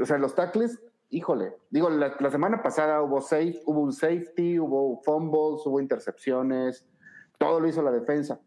o 0.02 0.04
sea 0.04 0.18
los 0.18 0.34
tackles, 0.34 0.82
híjole, 1.10 1.56
digo, 1.70 1.90
la, 1.90 2.16
la 2.18 2.30
semana 2.32 2.60
pasada 2.60 3.00
hubo, 3.02 3.20
safe, 3.20 3.62
hubo 3.66 3.80
un 3.80 3.92
safety, 3.92 4.58
hubo 4.58 5.00
fumbles, 5.04 5.64
hubo 5.66 5.78
intercepciones, 5.78 6.84
todo 7.38 7.60
lo 7.60 7.68
hizo 7.68 7.82
la 7.82 7.92
defensa. 7.92 8.40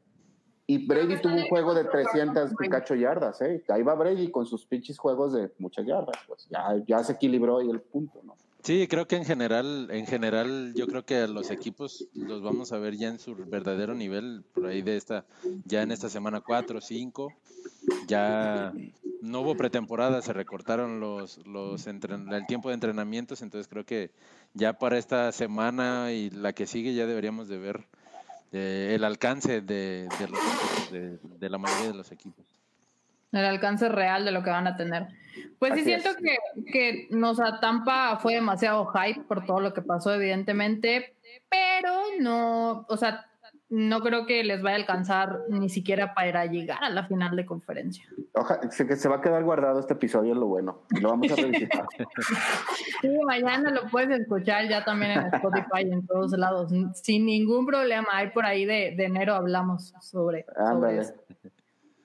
Y 0.70 0.86
Brady 0.86 1.22
tuvo 1.22 1.36
un 1.36 1.47
juego 1.47 1.74
de 1.74 1.86
300 1.86 2.51
y 2.61 2.70
cacho 2.70 2.93
yardas, 2.93 3.41
¿eh? 3.41 3.63
Ahí 3.70 3.84
va 3.84 3.95
Brady 3.95 4.30
con 4.30 4.45
sus 4.45 4.65
pinches 4.65 4.97
juegos 4.99 5.32
de 5.32 5.49
muchas 5.59 5.86
yardas, 5.86 6.18
pues 6.28 6.45
ya, 6.49 6.76
ya 6.86 7.01
se 7.05 7.13
equilibró 7.13 7.59
ahí 7.59 7.70
el 7.70 7.80
punto, 7.80 8.20
¿no? 8.26 8.36
Sí, 8.63 8.86
creo 8.89 9.07
que 9.07 9.15
en 9.15 9.24
general, 9.24 9.88
en 9.91 10.05
general, 10.05 10.74
yo 10.76 10.88
creo 10.88 11.05
que 11.05 11.20
a 11.20 11.28
los 11.28 11.51
equipos 11.51 12.05
los 12.13 12.41
vamos 12.41 12.74
a 12.74 12.80
ver 12.80 12.97
ya 12.97 13.07
en 13.07 13.18
su 13.18 13.34
verdadero 13.34 13.95
nivel, 13.95 14.43
por 14.53 14.65
ahí 14.65 14.82
de 14.82 14.97
esta, 14.97 15.26
ya 15.63 15.84
en 15.84 15.91
esta 15.91 16.09
semana 16.09 16.41
4 16.41 16.80
o 16.80 16.82
5, 16.82 17.32
ya 18.07 18.74
no 19.22 19.41
hubo 19.41 19.55
pretemporada, 19.55 20.22
se 20.22 20.34
recortaron 20.34 20.99
los, 20.99 21.45
los 21.47 21.88
el 21.88 22.45
tiempo 22.45 22.68
de 22.68 22.74
entrenamientos, 22.74 23.41
entonces 23.41 23.70
creo 23.70 23.86
que 23.86 24.11
ya 24.53 24.74
para 24.74 24.97
esta 24.97 25.32
semana 25.32 26.11
y 26.11 26.30
la 26.30 26.51
que 26.51 26.68
sigue 26.68 26.93
ya 26.93 27.05
deberíamos 27.05 27.47
de 27.47 27.59
ver 27.59 27.86
el 28.52 29.04
alcance 29.04 29.62
de, 29.62 30.08
de, 30.91 31.50
la 31.50 31.58
mayoría 31.58 31.88
de 31.88 31.93
los 31.93 32.12
equipos. 32.12 32.45
El 33.32 33.45
alcance 33.45 33.89
real 33.89 34.26
de 34.26 34.32
lo 34.32 34.43
que 34.43 34.50
van 34.50 34.68
a 34.68 34.78
tener. 34.78 35.08
Pues 35.60 35.74
sí, 35.76 35.84
siento 35.84 36.10
que, 36.16 36.38
que 36.72 37.08
nos 37.12 37.38
Tampa 37.62 38.18
fue 38.22 38.36
demasiado 38.36 38.88
hype 38.88 39.22
por 39.22 39.45
todo 39.45 39.60
lo 39.60 39.74
que 39.74 39.82
pasó, 39.82 40.14
evidentemente, 40.14 41.16
pero 41.50 42.02
no, 42.20 42.86
o 42.88 42.98
sea, 42.98 43.26
no 43.70 43.99
creo 44.01 44.26
que 44.26 44.43
les 44.43 44.61
vaya 44.61 44.78
a 44.78 44.80
alcanzar 44.80 45.41
ni 45.49 45.70
siquiera 45.70 46.13
para 46.13 46.45
llegar 46.45 46.84
a 46.84 46.89
la 46.89 47.05
final 47.05 47.36
de 47.36 47.45
conferencia. 47.45 48.05
Ojalá, 48.34 48.61
que 48.61 48.95
se 48.95 49.09
va 49.09 49.18
a 49.18 49.22
quedar 49.22 49.43
guardado 49.43 49.80
este 49.80 49.93
episodio, 49.93 50.34
es 50.34 50.39
lo 50.39 50.47
bueno. 50.47 50.84
Lo 51.01 51.09
vamos 51.09 51.32
a 51.32 51.36
revisitar. 51.41 51.86
sí, 53.01 53.09
mañana 53.26 53.72
lo 53.72 53.89
puedes 53.89 54.22
escuchar 54.22 54.70
ya 54.70 54.86
también 54.86 55.11
en 55.11 55.34
Spotify 55.34 55.86
y 55.86 55.91
en 55.91 56.05
todos 56.07 56.32
lados. 56.32 56.72
Sin 56.93 57.26
ningún 57.26 57.65
problema. 57.65 58.07
Hay 58.13 58.30
por 58.30 58.45
ahí 58.45 58.65
de, 58.65 58.95
enero 58.97 59.36
hablamos 59.36 59.93
sobre, 60.01 60.45
sobre 60.55 60.99
eso. 60.99 61.13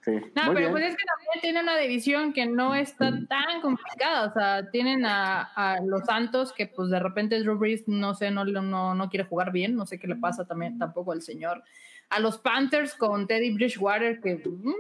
Sí. 0.04 0.12
No, 0.34 0.52
pero 0.52 0.72
pues 0.72 0.84
es 0.84 0.96
que 0.96 1.04
también 1.04 1.40
tiene 1.40 1.60
una 1.60 1.76
división 1.76 2.32
que 2.32 2.46
no 2.46 2.74
está 2.74 3.12
tan 3.28 3.60
complicada. 3.60 4.26
O 4.26 4.32
sea, 4.32 4.70
tienen 4.70 5.04
a, 5.06 5.78
los 5.84 6.04
Santos 6.04 6.52
que 6.52 6.66
pues 6.66 6.90
de 6.90 6.98
repente 6.98 7.38
Drew 7.40 7.56
Brees, 7.56 7.86
no 7.86 8.14
sé, 8.14 8.30
no, 8.30 8.44
no, 8.44 8.94
no 8.94 9.08
quiere 9.08 9.24
jugar 9.24 9.52
bien, 9.52 9.76
no 9.76 9.86
sé 9.86 10.00
qué 10.00 10.08
le 10.08 10.16
pasa 10.16 10.44
también 10.44 10.78
tampoco 10.78 11.12
al 11.12 11.22
señor. 11.22 11.62
A 12.10 12.18
los 12.18 12.38
Panthers 12.38 12.94
con 12.94 13.26
Teddy 13.26 13.54
Bridgewater 13.54 14.20
que 14.20 14.42
mm, 14.44 14.72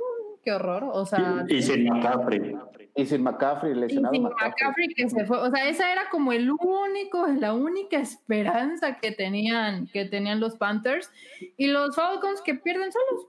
qué 0.42 0.52
horror. 0.52 0.84
O 0.92 1.06
sea, 1.06 1.44
y 1.48 1.62
sin 1.62 1.84
McCaffrey. 1.84 2.56
Y 2.94 3.06
sin 3.06 3.22
McCaffrey, 3.22 3.74
lesionado. 3.74 4.14
Y 4.14 4.18
sin 4.18 4.24
McCaffrey. 4.24 4.88
que 4.88 5.08
se 5.08 5.24
fue. 5.24 5.38
O 5.38 5.50
sea, 5.50 5.68
esa 5.68 5.92
era 5.92 6.10
como 6.10 6.32
el 6.32 6.50
único, 6.50 7.26
la 7.28 7.54
única 7.54 7.98
esperanza 7.98 8.98
que 8.98 9.12
tenían, 9.12 9.86
que 9.86 10.04
tenían 10.04 10.40
los 10.40 10.56
Panthers. 10.56 11.10
Y 11.56 11.68
los 11.68 11.94
Falcons 11.96 12.42
que 12.42 12.54
pierden 12.54 12.90
solos. 12.92 13.28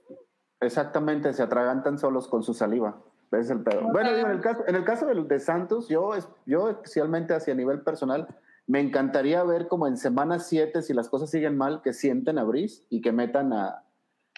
Exactamente, 0.64 1.34
se 1.34 1.44
atragantan 1.44 1.98
solos 1.98 2.28
con 2.28 2.44
su 2.44 2.54
saliva. 2.54 2.98
Es 3.32 3.50
el 3.50 3.62
pedo. 3.64 3.82
Bueno, 3.92 4.16
en 4.16 4.30
el 4.30 4.42
caso, 4.42 4.64
en 4.68 4.76
el 4.76 4.84
caso 4.84 5.06
de, 5.08 5.16
de 5.24 5.40
Santos, 5.40 5.88
yo, 5.90 6.12
yo 6.46 6.70
especialmente 6.70 7.34
hacia 7.34 7.56
nivel 7.56 7.82
personal, 7.82 8.28
me 8.68 8.80
encantaría 8.80 9.44
ver 9.44 9.68
como 9.68 9.88
en 9.88 9.98
semana 9.98 10.40
7, 10.40 10.82
si 10.82 10.94
las 10.94 11.10
cosas 11.10 11.30
siguen 11.30 11.58
mal, 11.58 11.82
que 11.82 11.94
sienten 11.94 12.38
a 12.38 12.44
Brice 12.44 12.84
y 12.90 13.02
que 13.02 13.12
metan 13.12 13.52
a, 13.52 13.84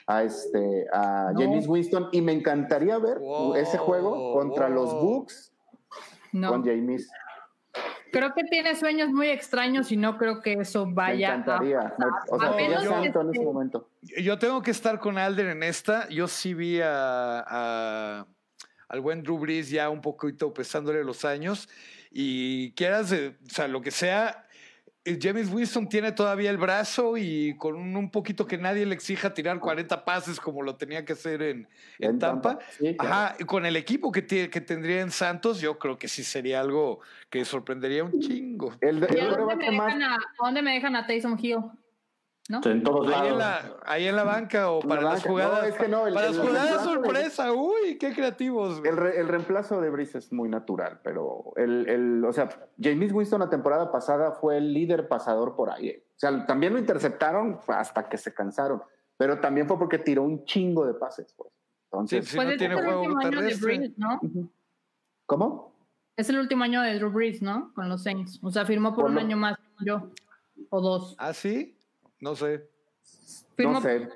a, 0.08 0.24
este, 0.24 0.88
a 0.94 1.34
James 1.36 1.68
Winston. 1.68 2.10
Y 2.12 2.22
me 2.22 2.32
encantaría 2.32 2.98
ver 2.98 3.20
ese 3.58 3.78
juego 3.78 4.34
contra 4.34 4.70
los 4.70 4.94
Bucks 4.94 5.54
con 6.32 6.64
James. 6.64 7.10
Creo 8.12 8.34
que 8.34 8.44
tiene 8.44 8.76
sueños 8.76 9.10
muy 9.10 9.28
extraños 9.28 9.92
y 9.92 9.98
no 9.98 10.18
creo 10.18 10.42
que 10.42 10.54
eso 10.54 10.86
vaya 10.88 11.30
Me 11.30 11.36
encantaría. 11.36 11.80
a... 11.80 11.96
o 12.30 12.40
sea, 12.40 12.82
yo, 12.82 13.22
en 13.22 13.30
ese 13.30 13.44
momento. 13.44 13.90
Yo 14.02 14.40
tengo 14.40 14.62
que 14.62 14.72
estar 14.72 15.00
con 15.00 15.18
Alder 15.18 15.48
en 15.48 15.64
esta. 15.64 16.08
Yo 16.10 16.28
sí 16.28 16.54
vi 16.54 16.80
a, 16.82 18.26
al 18.88 19.02
buen 19.02 19.24
Drew 19.24 19.38
Brees 19.38 19.70
ya 19.70 19.90
un 19.90 20.02
poquito 20.02 20.54
pesándole 20.54 21.04
los 21.04 21.26
años. 21.26 21.68
Y 22.12 22.72
quieras, 22.74 23.12
o 23.12 23.50
sea, 23.50 23.68
lo 23.68 23.82
que 23.82 23.92
sea, 23.92 24.45
James 25.22 25.52
Winston 25.52 25.88
tiene 25.88 26.12
todavía 26.12 26.50
el 26.50 26.58
brazo 26.58 27.16
y 27.16 27.56
con 27.58 27.76
un, 27.76 28.10
poquito 28.10 28.48
que 28.48 28.58
nadie 28.58 28.86
le 28.86 28.96
exija 28.96 29.34
tirar 29.34 29.60
40 29.60 30.04
pases 30.04 30.40
como 30.40 30.64
lo 30.64 30.76
tenía 30.76 31.06
que 31.06 31.14
hacer 31.14 31.44
en, 31.44 31.68
en, 32.00 32.18
Tampa. 32.18 32.58
Ajá, 32.98 33.36
con 33.46 33.66
el 33.66 33.76
equipo 33.76 34.12
que, 34.12 34.26
que 34.26 34.62
tendría 34.62 35.02
en 35.02 35.12
Santos, 35.12 35.62
yo 35.62 35.78
creo 35.78 35.98
que 35.98 36.08
sí 36.08 36.24
sería 36.24 36.60
algo 36.60 37.02
que 37.30 37.46
sorprendería 37.46 38.04
un 38.04 38.20
chingo. 38.20 38.74
El, 38.82 39.00
dónde, 39.00 39.56
me 39.56 39.72
dejan 39.72 40.02
a, 40.02 40.18
¿Dónde 40.40 40.62
me 40.64 40.74
dejan 40.74 40.96
a 40.96 41.06
Taysom 41.06 41.38
Hill? 41.40 41.58
¿No? 42.48 42.62
En 42.64 42.84
todos 42.84 43.12
ahí, 43.12 43.30
en 43.30 43.38
la, 43.40 43.76
ahí 43.86 44.08
en 44.08 44.16
la 44.16 44.24
banca 44.24 44.70
o 44.70 44.80
para 44.80 45.02
las 45.02 45.24
jugadas. 45.24 45.74
No, 45.90 46.02
para 46.02 46.12
las 46.12 46.38
jugadas 46.38 46.84
sorpresa, 46.84 47.52
uy, 47.54 47.98
qué 48.00 48.14
creativos. 48.14 48.82
El, 48.86 49.00
el, 49.00 49.28
reemplazo 49.28 49.82
de 49.82 49.90
Brice 49.90 50.20
es 50.20 50.32
muy 50.32 50.48
natural, 50.48 51.00
pero 51.04 51.54
el, 51.56 51.90
el, 51.90 52.24
o 52.24 52.32
sea, 52.32 52.50
James 52.80 53.12
Winston 53.12 53.40
la 53.40 53.50
temporada 53.50 53.92
pasada 53.92 54.34
fue 54.34 54.58
el 54.58 54.74
líder 54.74 55.08
pasador 55.08 55.56
por 55.56 55.72
ahí. 55.72 55.90
O 55.90 56.20
sea, 56.20 56.46
también 56.46 56.74
lo 56.74 56.80
interceptaron 56.80 57.60
hasta 57.68 58.08
que 58.08 58.18
se 58.18 58.32
cansaron, 58.32 58.84
pero 59.18 59.40
también 59.40 59.68
fue 59.68 59.80
porque 59.80 59.98
tiró 59.98 60.22
un 60.22 60.46
chingo 60.46 60.86
de 60.86 60.94
pases. 60.94 61.34
Pues. 61.36 61.50
Entonces, 61.92 62.28
sí, 62.28 62.38
no 62.38 62.56
tiene 62.58 62.76
juego. 62.76 63.08
¿no? 63.98 64.20
¿Cómo? 65.26 65.76
Es 66.16 66.30
el 66.30 66.38
último 66.38 66.64
año 66.64 66.82
de 66.82 66.96
Drew 66.96 67.10
Brees, 67.12 67.42
¿no? 67.42 67.74
Con 67.74 67.90
los 67.90 68.04
Saints. 68.04 68.40
O 68.44 68.52
sea, 68.52 68.66
firmó 68.66 68.94
por, 68.96 69.06
un 69.06 69.18
año 69.18 69.36
más 69.36 69.58
yo. 69.84 70.12
O 70.70 70.80
dos. 70.80 71.16
¿Ah, 71.18 71.34
sí? 71.34 71.76
No 72.20 72.36
sé. 72.36 72.68
no 73.58 73.82
sé. 73.82 74.10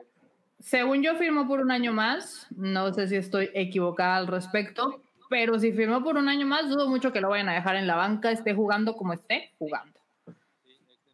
Según 0.60 1.02
yo 1.02 1.16
firmó 1.16 1.48
por 1.48 1.62
un 1.62 1.72
año 1.72 1.94
más, 1.94 2.48
no 2.52 2.94
sé 2.94 3.08
si 3.08 3.16
estoy 3.16 3.50
equivocada 3.54 4.18
al 4.18 4.28
respecto, 4.28 5.02
pero 5.30 5.58
si 5.58 5.72
firmó 5.72 6.04
por 6.04 6.18
un 6.18 6.28
año 6.28 6.46
más, 6.46 6.70
dudo 6.70 6.90
mucho 6.90 7.14
que 7.14 7.22
lo 7.22 7.30
vayan 7.30 7.50
a 7.50 7.54
dejar 7.54 7.76
en 7.76 7.88
la 7.88 7.96
banca, 7.96 8.32
esté 8.32 8.54
jugando 8.54 8.96
como 8.96 9.14
esté 9.14 9.54
jugando. 9.58 10.00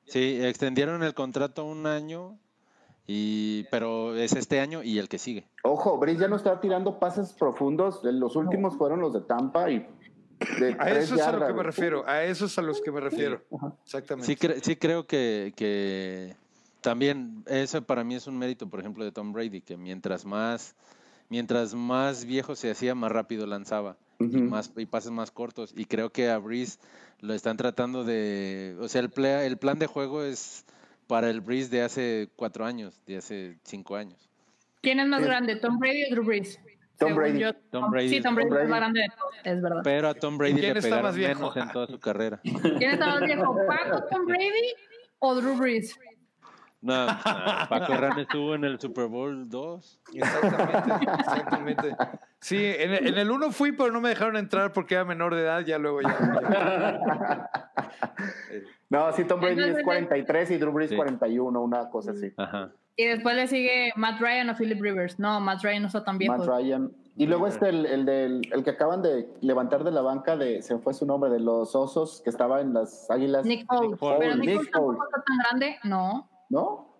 Sí, 0.08 0.40
extendieron 0.44 1.04
el 1.04 1.14
contrato 1.14 1.66
un 1.66 1.86
año, 1.86 2.40
y, 3.08 3.64
pero 3.66 4.16
es 4.16 4.34
este 4.34 4.60
año 4.60 4.82
y 4.82 4.98
el 4.98 5.10
que 5.10 5.20
sigue. 5.20 5.48
Ojo, 5.64 5.98
Brice 5.98 6.22
ya 6.22 6.28
no 6.28 6.38
está 6.38 6.60
tirando 6.60 7.00
pases 7.00 7.34
profundos, 7.34 8.04
los 8.04 8.36
últimos 8.36 8.78
fueron 8.78 9.00
los 9.00 9.14
de 9.14 9.22
Tampa 9.22 9.70
y 9.70 9.86
a 10.80 10.90
eso 10.90 11.16
es 11.16 11.22
a 11.22 11.32
lo 11.32 11.46
que 11.46 11.54
me 11.54 11.64
refiero, 11.64 12.08
a 12.08 12.24
eso 12.24 12.46
es 12.46 12.58
a 12.58 12.62
los 12.62 12.82
que 12.82 12.92
me 12.92 13.00
refiero. 13.00 13.42
Exactamente. 13.84 14.36
Sí, 14.36 14.62
sí 14.62 14.76
creo 14.76 15.06
que, 15.06 15.54
que 15.56 16.36
también 16.86 17.44
eso 17.48 17.82
para 17.84 18.04
mí 18.04 18.16
es 18.16 18.28
un 18.28 18.38
mérito, 18.38 18.70
por 18.70 18.80
ejemplo, 18.80 19.04
de 19.04 19.12
Tom 19.12 19.34
Brady, 19.34 19.62
que 19.62 19.76
mientras 19.76 20.24
más, 20.24 20.76
mientras 21.30 21.74
más 21.74 22.24
viejo 22.26 22.56
se 22.56 22.70
hacía, 22.72 22.94
más 22.96 23.12
rápido 23.12 23.46
lanzaba. 23.48 23.98
y, 24.20 24.26
más, 24.38 24.72
y 24.78 24.86
pases 24.86 25.12
más 25.12 25.32
cortos. 25.32 25.74
Y 25.76 25.86
creo 25.86 26.10
que 26.12 26.30
a 26.30 26.38
Breeze 26.38 26.80
lo 27.20 27.34
están 27.34 27.58
tratando 27.58 28.04
de... 28.06 28.78
O 28.80 28.88
sea, 28.88 29.02
el, 29.02 29.10
plea- 29.10 29.44
el 29.46 29.58
plan 29.58 29.78
de 29.80 29.88
juego 29.88 30.24
es 30.24 30.64
para 31.08 31.30
el 31.30 31.42
Breeze 31.42 31.70
de 31.70 31.82
hace 31.82 32.30
cuatro 32.36 32.66
años, 32.66 33.02
de 33.06 33.18
hace 33.18 33.58
cinco 33.64 33.96
años. 33.96 34.30
¿Quién 34.82 35.00
es 35.00 35.08
más 35.08 35.24
grande, 35.24 35.56
Tom 35.58 35.80
Brady 35.80 36.04
o 36.06 36.10
Drew 36.12 36.24
Brees? 36.24 36.56
Tom 36.98 37.10
Según 37.10 37.16
Brady. 37.16 37.40
yo, 37.40 37.54
Tom 37.72 37.92
Brady. 37.92 38.10
Sí, 38.10 38.22
Tom 38.22 38.36
Brady, 38.36 38.50
Tom 38.50 38.58
es 38.60 38.70
más 38.70 38.80
grande 38.80 39.06
es 39.44 39.62
verdad. 39.62 39.82
Pero 39.84 40.08
a 40.08 40.14
Tom 40.14 40.38
Brady 40.38 40.54
¿Quién 40.54 40.74
le 40.76 40.82
pegaron 40.82 41.04
más 41.04 41.16
viejo? 41.16 41.40
menos 41.40 41.58
en 41.58 41.72
toda 41.74 41.88
su 41.88 42.00
carrera. 42.00 42.40
¿Quién 42.44 42.92
está 42.92 43.08
más 43.08 43.22
viejo, 43.26 43.58
Paco, 43.68 44.04
Tom 44.10 44.26
Brady 44.26 44.74
o 45.20 45.36
Drew 45.36 45.58
Brees? 45.58 46.00
No, 46.86 47.08
no, 47.08 47.14
Paco 47.70 47.94
Herrán 47.94 48.20
estuvo 48.20 48.54
en 48.54 48.64
el 48.64 48.80
Super 48.80 49.08
Bowl 49.08 49.50
2. 49.50 50.02
Exactamente, 50.14 51.14
exactamente. 51.20 51.96
Sí, 52.40 52.64
en 52.64 52.94
el, 52.94 53.08
en 53.08 53.18
el 53.18 53.32
uno 53.32 53.52
fui, 53.52 53.72
pero 53.72 53.92
no 53.92 54.02
me 54.02 54.10
dejaron 54.10 54.38
entrar 54.38 54.72
porque 54.72 54.94
era 54.94 55.04
menor 55.04 55.34
de 55.34 55.42
edad, 55.42 55.62
ya 55.62 55.80
luego 55.80 56.02
ya. 56.02 57.50
No, 58.90 59.12
sí, 59.14 59.24
Tom 59.26 59.40
Brady 59.42 59.54
Entonces, 59.54 59.78
es 59.80 59.84
43 59.84 60.52
y 60.52 60.58
Drew 60.58 60.72
Brees 60.72 60.92
Sí. 60.92 60.96
41, 60.96 61.60
una 61.60 61.90
cosa 61.90 62.12
así. 62.12 62.32
Ajá. 62.38 62.72
Y 62.98 63.06
después 63.06 63.36
le 63.36 63.48
sigue 63.48 63.92
Matt 63.96 64.22
Ryan 64.22 64.52
o 64.52 64.56
Philip 64.56 64.80
Rivers. 64.80 65.18
No, 65.20 65.40
Matt 65.40 65.64
Ryan 65.64 65.82
no 65.82 65.88
está 65.88 66.04
tan 66.04 66.20
viejo. 66.20 66.38
Matt 66.38 66.48
Ryan. 66.48 66.92
Y 67.18 67.26
luego 67.26 67.48
este, 67.48 67.70
el, 67.70 67.86
el, 67.86 68.06
del, 68.06 68.42
el 68.52 68.64
que 68.64 68.70
acaban 68.70 69.02
de 69.02 69.28
levantar 69.42 69.84
de 69.84 69.92
la 69.92 70.02
banca, 70.02 70.38
de 70.38 70.62
se 70.62 70.78
fue 70.78 70.94
su 70.94 71.06
nombre, 71.06 71.32
de 71.32 71.40
los 71.40 71.76
osos, 71.76 72.22
que 72.22 72.30
estaba 72.30 72.62
en 72.62 72.74
las 72.74 73.10
águilas. 73.10 73.46
Nick 73.46 73.66
Foles. 73.66 73.98
Foles. 73.98 74.20
Pero 74.20 74.36
Nick 74.36 74.46
Nick 74.46 74.56
Foles 74.56 74.72
tampoco 74.72 75.06
está 75.06 75.24
tan 75.24 75.38
grande. 75.40 75.80
No. 75.84 76.30
¿No? 76.50 76.96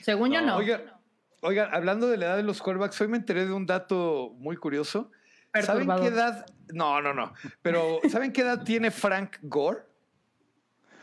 Según 0.00 0.32
yo 0.32 0.40
no. 0.40 0.56
Oigan, 0.56 0.82
oigan, 1.40 1.74
hablando 1.74 2.08
de 2.08 2.16
la 2.16 2.26
edad 2.26 2.36
de 2.36 2.42
los 2.42 2.62
quarterbacks, 2.62 3.00
hoy 3.00 3.08
me 3.08 3.16
enteré 3.16 3.46
de 3.46 3.52
un 3.52 3.66
dato 3.66 4.34
muy 4.38 4.56
curioso. 4.56 5.10
¿Saben 5.60 5.88
qué 6.00 6.06
edad? 6.06 6.46
No, 6.72 7.02
no, 7.02 7.12
no. 7.12 7.32
Pero 7.60 8.00
¿saben 8.08 8.32
qué 8.32 8.42
edad 8.42 8.62
tiene 8.64 8.90
Frank 8.90 9.36
Gore? 9.42 9.80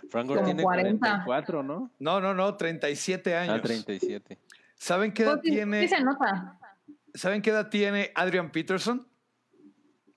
Frank 0.10 0.28
Gore 0.28 0.40
Como 0.40 0.46
tiene 0.46 0.64
40. 0.64 1.24
44, 1.26 1.64
¿no? 1.64 1.92
No, 2.00 2.20
no, 2.20 2.34
no, 2.34 2.56
37 2.56 3.36
años. 3.36 3.56
Ah, 3.60 3.62
37. 3.62 4.40
¿Saben 4.76 5.14
qué 5.14 5.24
edad 5.24 5.34
Pues 5.34 5.44
sí, 5.44 5.52
tiene? 5.52 5.82
sí 5.82 5.88
se 5.96 6.04
nota. 6.04 6.58
¿Saben 7.14 7.42
qué 7.42 7.52
edad 7.52 7.70
tiene 7.70 8.12
Adrian 8.16 8.52
Peterson? 8.52 9.06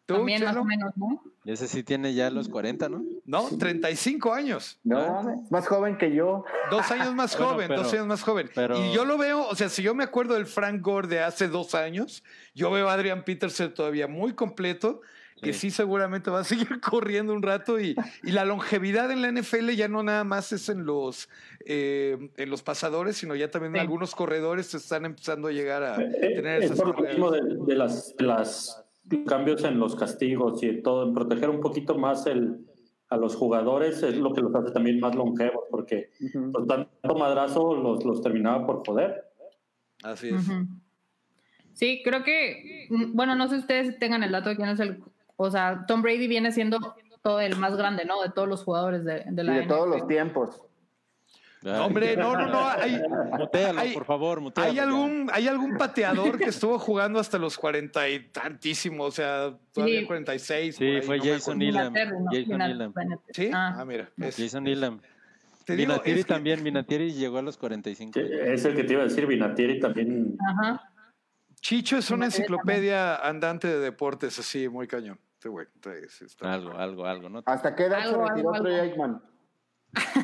¿Tú, 0.06 0.14
También 0.14 0.42
más 0.42 0.56
o 0.56 0.64
menos, 0.64 0.92
¿no? 0.96 1.22
Y 1.44 1.52
ese 1.52 1.68
sí 1.68 1.84
tiene 1.84 2.12
ya 2.12 2.28
los 2.30 2.48
40, 2.48 2.88
¿no? 2.88 3.04
No, 3.24 3.48
35 3.56 4.34
años. 4.34 4.78
No, 4.82 4.98
Ah. 4.98 5.34
más 5.50 5.66
joven 5.68 5.96
que 5.96 6.12
yo. 6.12 6.44
Dos 6.70 6.90
años 6.90 7.14
más 7.14 7.36
Bueno, 7.36 7.52
joven, 7.52 7.68
pero- 7.68 7.82
dos 7.82 7.92
años 7.92 8.06
más 8.06 8.22
joven. 8.22 8.50
pero- 8.54 8.76
Y 8.84 8.92
yo 8.92 9.04
lo 9.04 9.16
veo, 9.16 9.46
o 9.48 9.54
sea, 9.54 9.68
si 9.68 9.82
yo 9.82 9.94
me 9.94 10.02
acuerdo 10.04 10.34
del 10.34 10.46
Frank 10.46 10.80
Gore 10.82 11.06
de 11.08 11.20
hace 11.20 11.46
dos 11.48 11.74
años, 11.76 12.24
yo 12.54 12.70
veo 12.72 12.88
a 12.88 12.94
Adrian 12.94 13.24
Peterson 13.24 13.72
todavía 13.74 14.08
muy 14.08 14.34
completo, 14.34 15.02
que 15.40 15.52
Sí. 15.52 15.60
sí 15.60 15.70
seguramente 15.72 16.30
va 16.30 16.40
a 16.40 16.44
seguir 16.78 16.80
corriendo 16.80 17.32
un 17.32 17.42
rato 17.42 17.80
y, 17.80 17.96
y 18.24 18.30
la 18.32 18.44
longevidad 18.44 19.10
en 19.10 19.22
la 19.22 19.28
NFL 19.28 19.70
ya 19.76 19.88
no 19.88 20.02
nada 20.04 20.22
más 20.24 20.52
es 20.52 20.68
en 20.68 20.84
los, 20.84 21.28
eh, 21.64 22.30
en 22.36 22.50
los 22.50 22.62
pasadores, 22.62 23.16
sino 23.16 23.34
ya 23.36 23.50
también 23.50 23.72
Sí. 23.74 23.78
algunos 23.80 24.14
corredores 24.14 24.72
están 24.74 25.04
empezando 25.04 25.48
a 25.48 25.52
llegar 25.52 25.82
a 25.82 26.00
Eh, 26.00 26.34
tener 26.36 26.62
Es 26.62 26.70
esas 26.72 26.80
por 26.80 27.00
lo 27.00 27.08
mismo 27.08 27.30
de, 27.32 27.40
de 27.66 27.74
las, 27.76 28.16
de 28.16 28.24
las 28.24 28.81
cambios 29.26 29.64
en 29.64 29.78
los 29.78 29.96
castigos 29.96 30.62
y 30.62 30.82
todo, 30.82 31.06
en 31.06 31.14
proteger 31.14 31.50
un 31.50 31.60
poquito 31.60 31.98
más 31.98 32.26
el, 32.26 32.66
a 33.08 33.16
los 33.16 33.36
jugadores 33.36 34.02
es 34.02 34.16
lo 34.16 34.32
que 34.32 34.40
los 34.40 34.54
hace 34.54 34.72
también 34.72 34.98
más 35.00 35.14
longevos, 35.14 35.64
porque 35.70 36.10
pues, 36.32 36.66
tanto 36.66 37.14
madrazo 37.18 37.74
los, 37.74 38.04
los 38.04 38.22
terminaba 38.22 38.66
por 38.66 38.86
joder. 38.86 39.24
Así 40.02 40.30
es. 40.30 40.48
Sí, 41.74 42.02
creo 42.04 42.22
que, 42.22 42.86
mm, 42.90 43.14
bueno, 43.14 43.34
no 43.34 43.48
sé 43.48 43.56
ustedes 43.56 43.98
tengan 43.98 44.22
el 44.22 44.32
dato 44.32 44.48
de 44.48 44.56
quién 44.56 44.68
es 44.68 44.80
el, 44.80 45.02
o 45.36 45.50
sea, 45.50 45.84
Tom 45.86 46.02
Brady 46.02 46.26
viene 46.26 46.52
siendo 46.52 46.78
todo 47.22 47.40
el 47.40 47.56
más 47.56 47.76
grande, 47.76 48.04
¿no? 48.04 48.22
De 48.22 48.30
todos 48.30 48.48
los 48.48 48.64
jugadores 48.64 49.04
de, 49.04 49.24
de 49.26 49.42
Y 49.42 49.46
la 49.46 49.52
de 49.52 49.66
todos 49.66 49.88
los 49.88 50.06
tiempos. 50.06 50.62
Ay, 51.64 51.70
Hombre, 51.80 52.16
no, 52.16 52.34
no, 52.36 52.46
no. 52.46 52.68
Hay, 52.68 53.00
Mutealo, 53.38 53.80
hay- 53.80 53.92
por 53.94 54.04
favor, 54.04 54.40
mutealo. 54.40 54.70
¿hay 54.70 54.76
ya. 54.76 54.82
algún, 54.82 55.30
¿Hay 55.32 55.46
algún 55.46 55.76
pateador 55.76 56.36
que 56.38 56.46
estuvo 56.46 56.78
jugando 56.78 57.18
hasta 57.20 57.38
los 57.38 57.56
cuarenta 57.56 58.08
y 58.08 58.18
tantísimo? 58.30 59.04
O 59.04 59.10
sea, 59.10 59.54
todavía 59.72 60.00
Sí. 60.00 60.06
46. 60.06 60.76
Sí, 60.76 60.84
ahí, 60.84 61.02
fue 61.02 61.18
no 61.18 61.24
Jason. 61.24 61.62
Elam. 61.62 61.94
Jason 61.94 62.62
Elam. 62.62 62.90
Inglaterra. 62.90 63.20
Sí, 63.32 63.50
Ah. 63.54 63.76
ah, 63.78 63.84
mira. 63.84 64.08
es- 64.18 64.36
Jason 64.36 64.66
Elam. 64.66 65.00
Vinatieri 65.68 66.20
es 66.20 66.26
que- 66.26 66.32
también, 66.32 66.64
Vinatieri 66.64 67.12
llegó 67.12 67.38
a 67.38 67.42
los 67.42 67.56
45. 67.56 68.12
Que 68.14 68.52
Es 68.54 68.64
el 68.64 68.74
que 68.74 68.82
te 68.82 68.94
iba 68.94 69.02
a 69.02 69.04
decir, 69.06 69.26
Vinatieri 69.26 69.78
también. 69.78 70.36
Ajá. 70.50 70.88
Chicho 71.60 71.96
es 71.96 72.10
una 72.10 72.24
enciclopedia 72.24 73.14
andante 73.14 73.68
de 73.68 73.78
deportes, 73.78 74.36
así, 74.40 74.68
muy 74.68 74.88
cañón. 74.88 75.20
Este 75.34 75.48
güey, 75.48 75.66
está- 76.20 76.52
Algo, 76.52 76.72
algo, 76.76 77.06
algo, 77.06 77.28
¿no? 77.28 77.42
¿Hasta 77.46 77.74
qué 77.76 77.84
edad 77.84 78.00
Algo, 78.00 78.26
se 78.26 78.32
retiró 78.32 78.54
algo. 78.54 78.68
Aikman? 78.68 79.22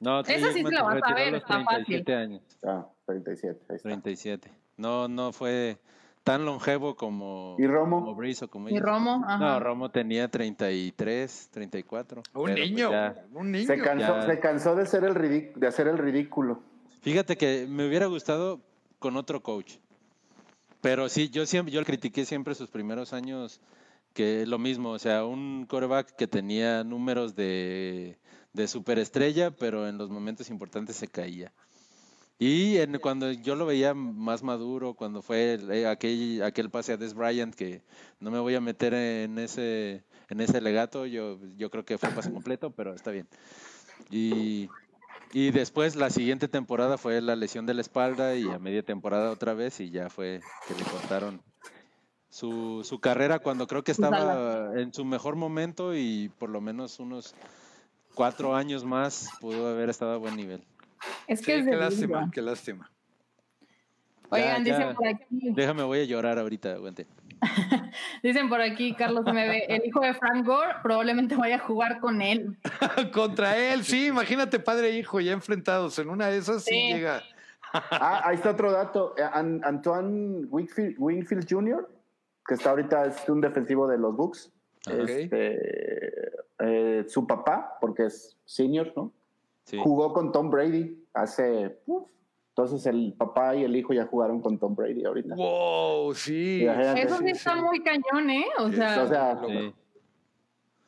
No, 0.00 0.20
Esa 0.20 0.52
sí 0.52 0.62
se 0.64 0.70
la 0.70 0.82
vas 0.82 1.00
a 1.02 1.14
ver, 1.14 1.34
está 1.34 1.62
fácil. 1.62 2.02
37 2.02 2.14
años. 2.14 2.42
Ah, 2.64 2.86
37. 3.06 3.60
Ahí 3.68 3.76
está. 3.76 3.88
37. 3.88 4.50
No, 4.78 5.08
no 5.08 5.32
fue 5.32 5.78
tan 6.24 6.46
longevo 6.46 6.96
como, 6.96 7.56
¿Y 7.58 7.66
Romo? 7.66 8.00
como 8.00 8.14
Breeze 8.14 8.46
o 8.46 8.48
como 8.48 8.70
Y. 8.70 8.78
Romo, 8.78 9.22
ajá. 9.26 9.38
No, 9.38 9.60
Romo 9.60 9.90
tenía 9.90 10.28
33, 10.28 11.50
34. 11.52 12.22
Un 12.32 12.42
pues 12.42 12.54
niño, 12.54 12.90
ya. 12.90 13.14
un 13.34 13.52
niño. 13.52 13.66
Se 13.66 13.78
cansó, 13.78 14.16
Ya. 14.16 14.26
se 14.26 14.40
cansó 14.40 14.74
de, 14.74 14.86
ser 14.86 15.04
el 15.04 15.52
de 15.54 15.66
hacer 15.66 15.86
el 15.86 15.98
ridículo. 15.98 16.62
Fíjate 17.02 17.36
que 17.36 17.66
me 17.68 17.86
hubiera 17.86 18.06
gustado 18.06 18.60
con 18.98 19.16
otro 19.16 19.42
coach. 19.42 19.76
Pero 20.80 21.10
sí, 21.10 21.28
yo 21.28 21.44
siempre, 21.44 21.72
yo 21.74 21.84
critiqué 21.84 22.24
siempre 22.24 22.54
sus 22.54 22.70
primeros 22.70 23.12
años 23.12 23.60
que 24.12 24.46
lo 24.46 24.58
mismo, 24.58 24.90
o 24.90 24.98
sea, 24.98 25.24
un 25.24 25.66
quarterback 25.66 26.16
que 26.16 26.26
tenía 26.26 26.84
números 26.84 27.34
de, 27.34 28.18
de 28.52 28.68
superestrella, 28.68 29.50
pero 29.50 29.88
en 29.88 29.98
los 29.98 30.10
momentos 30.10 30.50
importantes 30.50 30.96
se 30.96 31.08
caía. 31.08 31.52
Y 32.38 32.78
en, 32.78 32.98
cuando 32.98 33.30
yo 33.30 33.54
lo 33.54 33.66
veía 33.66 33.92
más 33.92 34.42
maduro, 34.42 34.94
cuando 34.94 35.20
fue 35.20 35.58
eh, 35.70 35.86
aquel, 35.86 36.42
aquel 36.42 36.70
pase 36.70 36.94
a 36.94 36.96
Des 36.96 37.12
Bryant, 37.12 37.54
que 37.54 37.82
no 38.18 38.30
me 38.30 38.38
voy 38.38 38.54
a 38.54 38.62
meter 38.62 38.94
en 38.94 39.38
ese, 39.38 40.04
en 40.30 40.40
ese 40.40 40.62
legato, 40.62 41.04
yo, 41.04 41.38
yo 41.58 41.70
creo 41.70 41.84
que 41.84 41.98
fue 41.98 42.08
pase 42.08 42.32
completo, 42.32 42.70
pero 42.70 42.94
está 42.94 43.10
bien. 43.10 43.28
Y, 44.10 44.70
y 45.32 45.50
después 45.50 45.96
la 45.96 46.08
siguiente 46.08 46.48
temporada 46.48 46.96
fue 46.96 47.20
la 47.20 47.36
lesión 47.36 47.66
de 47.66 47.74
la 47.74 47.82
espalda 47.82 48.34
y 48.34 48.48
a 48.48 48.58
media 48.58 48.82
temporada 48.82 49.30
otra 49.30 49.52
vez 49.52 49.78
y 49.80 49.90
ya 49.90 50.08
fue 50.08 50.40
que 50.66 50.74
le 50.74 50.84
cortaron 50.84 51.42
su, 52.30 52.82
su 52.84 53.00
carrera 53.00 53.40
cuando 53.40 53.66
creo 53.66 53.82
que 53.84 53.92
estaba 53.92 54.72
en 54.80 54.94
su 54.94 55.04
mejor 55.04 55.36
momento 55.36 55.94
y 55.94 56.30
por 56.38 56.48
lo 56.48 56.60
menos 56.60 56.98
unos 57.00 57.34
cuatro 58.14 58.54
años 58.54 58.84
más 58.84 59.30
pudo 59.40 59.68
haber 59.68 59.90
estado 59.90 60.12
a 60.12 60.16
buen 60.16 60.36
nivel. 60.36 60.64
Es 61.26 61.40
Sí, 61.40 61.46
que 61.46 61.58
es 61.58 61.64
qué 61.64 61.70
de 61.72 61.76
lástima, 61.76 62.30
qué 62.32 62.42
lástima. 62.42 62.90
Oigan, 64.32 64.64
Ya, 64.64 64.70
ya. 64.72 64.78
dicen 64.78 64.94
por 64.94 65.08
aquí, 65.08 65.26
Déjame, 65.54 65.82
voy 65.82 66.00
a 66.00 66.04
llorar 66.04 66.38
ahorita, 66.38 66.72
aguante. 66.74 67.06
dicen 68.22 68.48
por 68.48 68.60
aquí, 68.60 68.94
Carlos 68.94 69.24
MB, 69.26 69.64
el 69.68 69.84
hijo 69.86 70.00
de 70.00 70.14
Frank 70.14 70.46
Gore 70.46 70.74
probablemente 70.84 71.34
vaya 71.36 71.56
a 71.56 71.58
jugar 71.58 71.98
con 72.00 72.22
él. 72.22 72.56
Contra 73.12 73.56
él, 73.56 73.82
sí, 73.82 74.06
imagínate 74.06 74.60
padre 74.60 74.90
e 74.90 74.98
hijo 74.98 75.20
ya 75.20 75.32
enfrentados. 75.32 75.98
En 75.98 76.10
una 76.10 76.28
de 76.28 76.38
esas 76.38 76.62
sí, 76.62 76.70
Sí. 76.74 76.92
llega. 76.92 77.22
Ah, 77.72 78.22
ahí 78.24 78.36
está 78.36 78.50
otro 78.50 78.70
dato. 78.70 79.14
Eh, 79.16 79.22
An- 79.32 79.62
Antoine 79.64 80.44
Wingfield, 80.48 80.94
Wingfield 80.98 81.46
Jr., 81.48 81.88
que 82.50 82.54
está 82.54 82.70
ahorita, 82.70 83.06
es 83.06 83.28
un 83.28 83.40
defensivo 83.40 83.86
de 83.86 83.96
los 83.96 84.16
Bucks. 84.16 84.50
Este, 84.90 86.32
eh, 86.58 87.04
su 87.06 87.24
papá, 87.24 87.78
porque 87.80 88.06
es 88.06 88.36
senior, 88.44 88.92
¿no? 88.96 89.12
Sí. 89.62 89.78
Jugó 89.80 90.12
con 90.12 90.32
Tom 90.32 90.50
Brady 90.50 91.00
hace... 91.14 91.78
uf. 91.86 92.08
entonces 92.48 92.84
el 92.86 93.14
papá 93.16 93.54
y 93.54 93.62
el 93.62 93.76
hijo 93.76 93.92
ya 93.92 94.06
jugaron 94.06 94.40
con 94.40 94.58
Tom 94.58 94.74
Brady 94.74 95.04
ahorita. 95.04 95.36
Wow, 95.36 96.12
sí. 96.12 96.62
Imagínate. 96.64 97.02
Eso 97.02 97.18
sí 97.18 97.24
sí, 97.26 97.30
está 97.30 97.54
sí. 97.54 97.60
muy 97.62 97.80
cañón, 97.84 98.30
¿eh? 98.30 98.46
O 98.58 98.68
Sí, 98.68 98.74
sea, 98.76 99.02
O 99.04 99.06
sea, 99.06 99.40
Sí, 99.46 99.74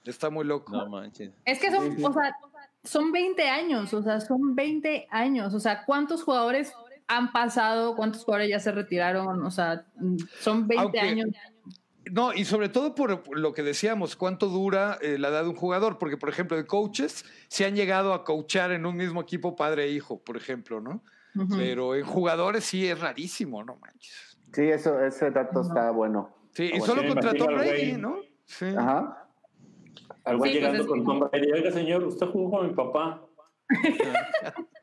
Está 0.04 0.30
muy 0.30 0.44
loco. 0.44 0.72
no 0.72 0.88
manches. 0.88 1.30
es 1.44 1.60
que 1.60 1.70
son, 1.70 1.92
sí, 1.92 1.98
sí. 1.98 2.04
o 2.04 2.12
sea, 2.12 2.36
son 2.82 3.12
20 3.12 3.48
años, 3.48 3.94
o 3.94 4.02
sea, 4.02 4.20
son 4.20 4.56
20 4.56 5.06
años. 5.10 5.54
O 5.54 5.60
sea, 5.60 5.84
¿cuántos 5.84 6.24
jugadores 6.24 6.74
han 7.16 7.32
pasado? 7.32 7.94
¿Cuántos 7.96 8.24
jugadores 8.24 8.50
ya 8.50 8.60
se 8.60 8.72
retiraron? 8.72 9.44
O 9.44 9.50
sea, 9.50 9.86
son 10.40 10.66
20 10.66 10.82
Aunque- 10.82 11.00
años. 11.00 11.28
No, 12.10 12.32
y 12.34 12.44
sobre 12.44 12.68
todo 12.68 12.96
por 12.96 13.36
lo 13.38 13.52
que 13.52 13.62
decíamos, 13.62 14.16
cuánto 14.16 14.48
dura 14.48 14.98
eh, 15.02 15.18
la 15.18 15.28
edad 15.28 15.44
de 15.44 15.50
un 15.50 15.54
jugador, 15.56 15.98
porque 15.98 16.16
por 16.16 16.28
ejemplo 16.28 16.56
de 16.56 16.66
coaches 16.66 17.24
se 17.48 17.64
han 17.64 17.76
llegado 17.76 18.12
a 18.12 18.24
coachar 18.24 18.72
en 18.72 18.86
un 18.86 18.96
mismo 18.96 19.20
equipo 19.22 19.54
padre 19.54 19.84
e 19.84 19.90
hijo, 19.92 20.20
por 20.20 20.36
ejemplo, 20.36 20.80
¿no? 20.80 21.02
Pero 21.56 21.94
en 21.94 22.04
jugadores 22.04 22.64
sí 22.64 22.86
es 22.88 22.98
rarísimo, 23.00 23.62
no 23.64 23.76
manches. 23.76 24.36
sí, 24.52 24.62
eso, 24.68 25.00
ese 25.00 25.30
dato 25.30 25.62
está 25.62 25.90
bueno. 25.92 26.36
Sí, 26.50 26.72
y 26.74 26.80
solo 26.80 27.02
si 27.02 27.08
contra 27.08 27.30
imagina 27.30 27.46
Tom 27.46 27.54
al 27.54 27.64
Brady. 27.64 27.92
¿no? 27.92 28.16
Sí. 28.44 28.66
Ajá. 28.76 29.28
Al 30.24 30.34
Sí, 30.34 30.38
pues 30.38 30.52
llegando 30.52 30.80
es 30.82 30.86
con 30.88 31.04
Tom 31.04 31.20
Brady, 31.20 31.52
oiga 31.52 31.70
señor, 31.70 32.04
usted 32.04 32.26
jugó 32.26 32.58
con 32.58 32.66
mi 32.66 32.74
papá. 32.74 33.22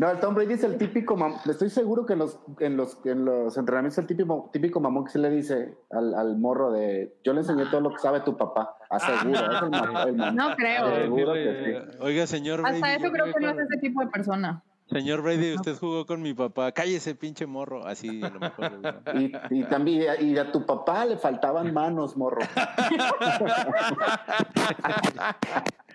No, 0.00 0.10
el 0.10 0.18
Tom 0.18 0.34
Brady 0.34 0.54
es 0.54 0.64
el 0.64 0.78
típico, 0.78 1.14
mam- 1.14 1.38
estoy 1.46 1.68
seguro 1.68 2.06
que 2.06 2.14
en 2.14 2.20
los, 2.20 2.38
en 2.58 2.74
los, 2.78 2.96
en 3.04 3.26
los 3.26 3.54
entrenamientos 3.58 3.98
es 3.98 3.98
el 3.98 4.06
típico, 4.06 4.48
típico 4.50 4.80
mamón 4.80 5.04
que 5.04 5.10
se 5.10 5.18
le 5.18 5.28
dice 5.28 5.76
al, 5.90 6.14
al 6.14 6.38
morro 6.38 6.72
de, 6.72 7.18
yo 7.22 7.34
le 7.34 7.40
enseñé 7.40 7.66
todo 7.66 7.82
lo 7.82 7.90
que 7.90 7.98
sabe 7.98 8.20
tu 8.20 8.34
papá, 8.34 8.78
aseguro, 8.88 9.38
es 9.38 9.62
el, 9.62 9.68
mamón. 10.16 10.36
No 10.36 10.56
creo. 10.56 10.96
Seguro 10.96 11.34
que 11.34 11.82
sí. 11.92 11.98
Oiga, 12.00 12.26
señor 12.26 12.62
Brady. 12.62 12.76
Hasta 12.76 12.94
eso 12.94 13.12
creo 13.12 13.26
que 13.26 13.40
no 13.44 13.50
es 13.50 13.58
ese 13.58 13.76
tipo 13.78 14.00
de 14.00 14.06
persona. 14.06 14.62
Señor 14.86 15.20
Brady, 15.20 15.54
usted 15.54 15.76
jugó 15.76 16.06
con 16.06 16.22
mi 16.22 16.32
papá. 16.32 16.72
Cállese, 16.72 17.14
pinche 17.14 17.44
morro. 17.46 17.86
Así, 17.86 18.22
a 18.24 18.30
lo 18.30 18.40
mejor. 18.40 18.72
¿no? 18.80 19.20
Y, 19.20 19.32
y 19.50 19.64
también, 19.64 20.14
y 20.20 20.38
a 20.38 20.50
tu 20.50 20.64
papá 20.64 21.04
le 21.04 21.18
faltaban 21.18 21.74
manos, 21.74 22.16
morro. 22.16 22.40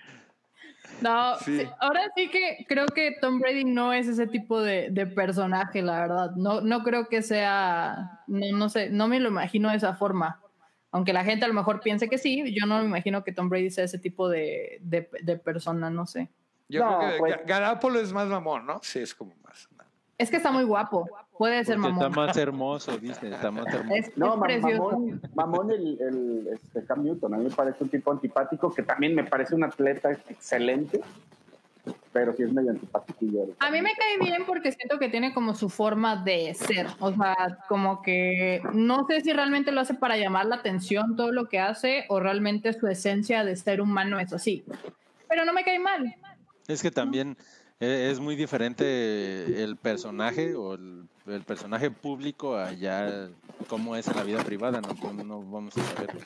No, 1.01 1.35
Sí. 1.39 1.61
ahora 1.79 2.01
sí 2.15 2.29
que 2.29 2.65
creo 2.67 2.85
que 2.87 3.15
Tom 3.21 3.39
Brady 3.39 3.65
no 3.65 3.93
es 3.93 4.07
ese 4.07 4.27
tipo 4.27 4.61
de, 4.61 4.89
de 4.91 5.05
personaje, 5.05 5.81
la 5.81 5.99
verdad. 5.99 6.31
No, 6.35 6.61
no 6.61 6.83
creo 6.83 7.07
que 7.09 7.21
sea, 7.21 8.21
no, 8.27 8.57
no 8.57 8.69
sé, 8.69 8.89
no 8.89 9.07
me 9.07 9.19
lo 9.19 9.29
imagino 9.29 9.69
de 9.69 9.77
esa 9.77 9.95
forma. 9.95 10.41
Aunque 10.91 11.11
la 11.13 11.25
gente 11.25 11.43
a 11.43 11.47
lo 11.49 11.53
mejor 11.53 11.81
piense 11.81 12.07
que 12.07 12.17
sí, 12.17 12.55
yo 12.57 12.65
no 12.65 12.79
me 12.79 12.85
imagino 12.85 13.23
que 13.23 13.33
Tom 13.33 13.49
Brady 13.49 13.69
sea 13.69 13.83
ese 13.83 13.99
tipo 13.99 14.29
de, 14.29 14.77
de, 14.81 15.09
de 15.23 15.37
persona, 15.37 15.89
no 15.89 16.05
sé. 16.05 16.29
Yo 16.69 16.83
No, 16.83 16.97
creo 16.99 17.11
que 17.11 17.17
pues- 17.19 17.33
Ga- 17.35 17.45
Garápolo 17.45 17.99
es 17.99 18.13
más 18.13 18.27
mamón, 18.27 18.65
¿no? 18.65 18.79
Sí, 18.81 18.99
es 18.99 19.13
como 19.13 19.33
más. 19.43 19.67
Es 20.17 20.31
que 20.31 20.37
está 20.37 20.49
muy 20.51 20.63
guapo, 20.63 21.05
puede 21.38 21.63
ser 21.65 21.75
Porque 21.77 21.89
está 21.93 22.09
mamón. 22.09 22.25
más 22.27 22.38
hermoso, 22.38 22.97
dice. 22.97 23.29
Está 23.29 23.51
más 23.51 23.65
hermoso. 23.73 23.95
Es, 23.95 24.17
No, 24.17 24.33
es 24.33 24.39
ma- 24.39 24.45
precioso. 24.45 24.83
mamón, 24.91 25.21
mamón 25.36 25.71
el, 25.71 25.99
el 26.01 26.47
este, 26.53 26.83
Cam 26.86 27.03
Newton. 27.03 27.33
A 27.33 27.38
mí 27.38 27.43
me 27.45 27.49
parece 27.51 27.83
un 27.83 27.89
tipo 27.89 28.11
antipático 28.11 28.73
que 28.73 28.83
también 28.83 29.13
me 29.15 29.23
parece 29.23 29.55
un 29.55 29.63
atleta 29.63 30.11
excelente, 30.11 31.01
pero 32.13 32.33
sí 32.33 32.43
es 32.43 32.51
medio 32.51 32.71
antipático. 32.71 33.19
A 33.59 33.69
mí 33.71 33.81
me 33.81 33.93
cae 33.93 34.17
bien 34.19 34.43
porque 34.47 34.71
siento 34.71 34.97
que 34.97 35.09
tiene 35.09 35.33
como 35.33 35.53
su 35.53 35.69
forma 35.69 36.23
de 36.23 36.53
ser. 36.55 36.88
O 36.99 37.13
sea, 37.13 37.36
como 37.67 38.01
que 38.01 38.61
no 38.73 39.05
sé 39.07 39.21
si 39.21 39.33
realmente 39.33 39.71
lo 39.71 39.81
hace 39.81 39.93
para 39.93 40.17
llamar 40.17 40.45
la 40.47 40.55
atención 40.55 41.15
todo 41.15 41.31
lo 41.31 41.47
que 41.49 41.59
hace 41.59 42.05
o 42.09 42.19
realmente 42.19 42.73
su 42.73 42.88
esencia 42.88 43.43
de 43.43 43.55
ser 43.55 43.81
humano 43.81 44.19
es 44.19 44.33
así. 44.33 44.63
Pero 45.29 45.43
no 45.45 45.53
me 45.53 45.63
cae 45.63 45.79
mal. 45.79 46.15
Es 46.67 46.81
que 46.81 46.89
también 46.89 47.38
eh, 47.79 48.09
es 48.11 48.19
muy 48.19 48.36
diferente 48.36 49.61
el 49.63 49.75
personaje 49.75 50.55
o 50.55 50.73
el, 50.75 51.03
el 51.28 51.43
personaje 51.43 51.91
público 51.91 52.55
a 52.55 52.71
ya 52.73 53.30
cómo 53.67 53.95
es 53.95 54.07
en 54.07 54.15
la 54.15 54.23
vida 54.23 54.43
privada. 54.43 54.82
No, 54.82 55.23
no, 55.23 55.41
vamos 55.41 55.78
a 55.78 55.82
saberlo. 55.82 56.21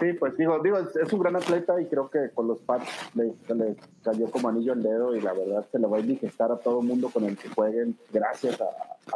Sí, 0.00 0.12
pues 0.14 0.36
digo, 0.36 0.58
digo 0.58 0.78
es, 0.78 0.96
es 0.96 1.12
un 1.12 1.20
gran 1.20 1.36
atleta 1.36 1.80
y 1.80 1.86
creo 1.86 2.10
que 2.10 2.30
con 2.34 2.48
los 2.48 2.58
Pats 2.60 2.88
le, 3.14 3.32
le 3.54 3.76
cayó 4.02 4.30
como 4.30 4.48
anillo 4.48 4.72
al 4.72 4.82
dedo 4.82 5.14
y 5.14 5.20
la 5.20 5.32
verdad 5.32 5.64
se 5.70 5.78
le 5.78 5.86
va 5.86 5.98
a 5.98 6.00
indigestar 6.00 6.50
a 6.50 6.56
todo 6.56 6.82
mundo 6.82 7.10
con 7.10 7.24
el 7.24 7.38
que 7.38 7.48
jueguen 7.48 7.96
gracias 8.12 8.60
a, 8.60 8.66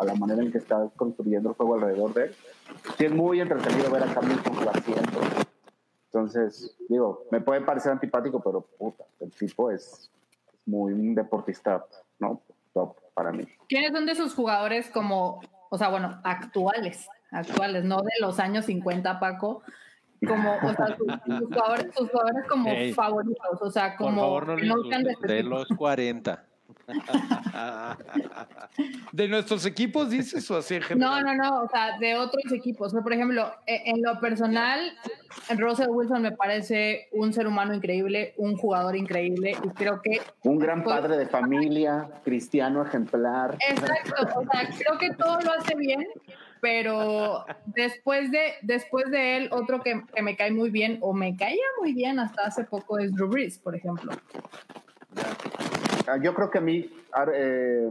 a 0.01 0.05
la 0.05 0.15
manera 0.15 0.43
en 0.43 0.53
que 0.53 0.59
está 0.59 0.89
construyendo 0.97 1.51
el 1.51 1.57
juego 1.57 1.75
alrededor 1.75 2.15
de 2.15 2.25
él. 2.27 2.35
Sí, 2.97 3.07
es 3.07 3.13
muy 3.13 3.41
entretenido 3.41 3.91
ver 3.91 4.05
a 4.05 4.15
Cam 4.15 4.29
Newton 4.29 4.55
jugar 4.55 4.83
siempre. 4.83 5.21
Entonces, 6.07 6.77
digo, 6.89 7.25
me 7.31 7.41
puede 7.41 7.61
parecer 7.63 7.93
antipático, 7.93 8.41
pero 8.41 8.61
puta, 8.61 9.05
el 9.21 9.31
tipo 9.33 9.71
es 9.71 10.11
muy 10.65 10.93
un 10.93 11.15
deportista, 11.15 11.85
¿no? 12.19 12.41
Top 12.73 12.97
para 13.19 13.33
mí. 13.33 13.45
¿Quiénes 13.69 13.93
son 13.93 14.07
de 14.07 14.15
sus 14.15 14.33
jugadores 14.33 14.89
como, 14.91 15.41
o 15.71 15.77
sea, 15.77 15.89
bueno, 15.89 16.21
actuales? 16.23 17.09
Actuales, 17.31 17.85
no 17.85 18.01
de 18.01 18.13
los 18.21 18.39
años 18.39 18.67
50, 18.67 19.19
Paco. 19.19 19.63
Como, 20.27 20.55
o 20.57 20.73
sea, 20.75 20.97
sus, 20.97 21.07
sus 21.39 21.49
jugadores, 21.49 21.95
sus 21.97 22.11
jugadores 22.11 22.45
como 22.49 22.71
favoritos, 22.95 23.61
o 23.61 23.71
sea, 23.71 23.97
Por 23.97 24.07
como 24.07 24.21
favor, 24.21 24.65
no 24.65 24.77
no 24.77 24.89
de, 24.89 25.11
este 25.11 25.33
De 25.33 25.43
los 25.43 25.69
40. 25.69 26.45
¿De 29.13 29.29
nuestros 29.29 29.65
equipos 29.67 30.11
dices 30.11 30.51
o 30.51 30.57
así 30.59 30.75
en 30.75 30.81
No, 30.81 30.87
general? 30.89 31.25
no, 31.25 31.35
no, 31.35 31.63
o 31.65 31.69
sea, 31.69 31.99
de 31.99 32.17
otros 32.17 32.53
equipos. 32.53 32.89
O 32.89 32.91
sea, 32.91 33.03
por 33.03 33.13
ejemplo, 33.13 33.51
e- 33.67 33.83
en 33.91 34.03
lo 34.03 34.19
personal, 34.21 34.81
Russell 35.57 35.89
Wilson 35.91 36.23
me 36.23 36.33
parece 36.33 37.09
un 37.13 37.33
ser 37.33 37.47
humano 37.47 37.75
increíble, 37.75 38.35
un 38.37 38.57
jugador 38.57 38.97
increíble, 38.97 39.57
y 39.63 39.69
creo 39.71 40.01
que, 40.03 40.21
Un 40.45 40.59
gran 40.59 40.83
Pues- 40.83 40.97
padre 40.97 41.17
de 41.17 41.27
familia, 41.27 42.09
cristiano 42.25 42.83
ejemplar. 42.83 43.57
exacto, 43.69 44.39
o 44.39 44.43
sea, 44.51 44.69
creo 44.79 44.99
que 44.99 45.11
todo 45.17 45.39
lo 45.41 45.53
hace 45.53 45.75
bien, 45.77 46.07
pero 46.61 47.45
después 47.67 48.31
de, 48.31 48.55
después 48.63 49.11
de 49.11 49.37
él, 49.37 49.49
otro 49.53 49.81
que, 49.83 50.03
que 50.15 50.23
me 50.23 50.37
cae 50.37 50.51
muy 50.51 50.71
bien, 50.71 50.99
o 51.03 51.13
me 51.13 51.37
caía 51.37 51.65
muy 51.81 51.93
bien 51.95 52.19
hasta 52.19 52.43
hace 52.47 52.65
poco, 52.65 52.99
es 52.99 53.13
Drew 53.15 53.29
Brees, 53.29 53.59
por 53.59 53.75
ejemplo. 53.77 54.13
Yo 56.23 56.35
creo 56.35 56.51
que 56.51 56.59
a 56.59 56.63
mí, 56.63 56.91
eh, 57.35 57.91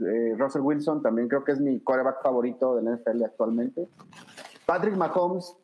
eh, 0.00 0.34
Russell 0.36 0.62
Wilson 0.62 1.02
también 1.02 1.28
creo 1.28 1.44
que 1.44 1.52
es 1.52 1.60
mi 1.60 1.80
quarterback 1.80 2.22
favorito 2.22 2.76
del 2.76 2.86
NFL 2.96 3.24
actualmente. 3.24 3.88
Patrick 4.66 4.96
Mahomes 4.96 5.56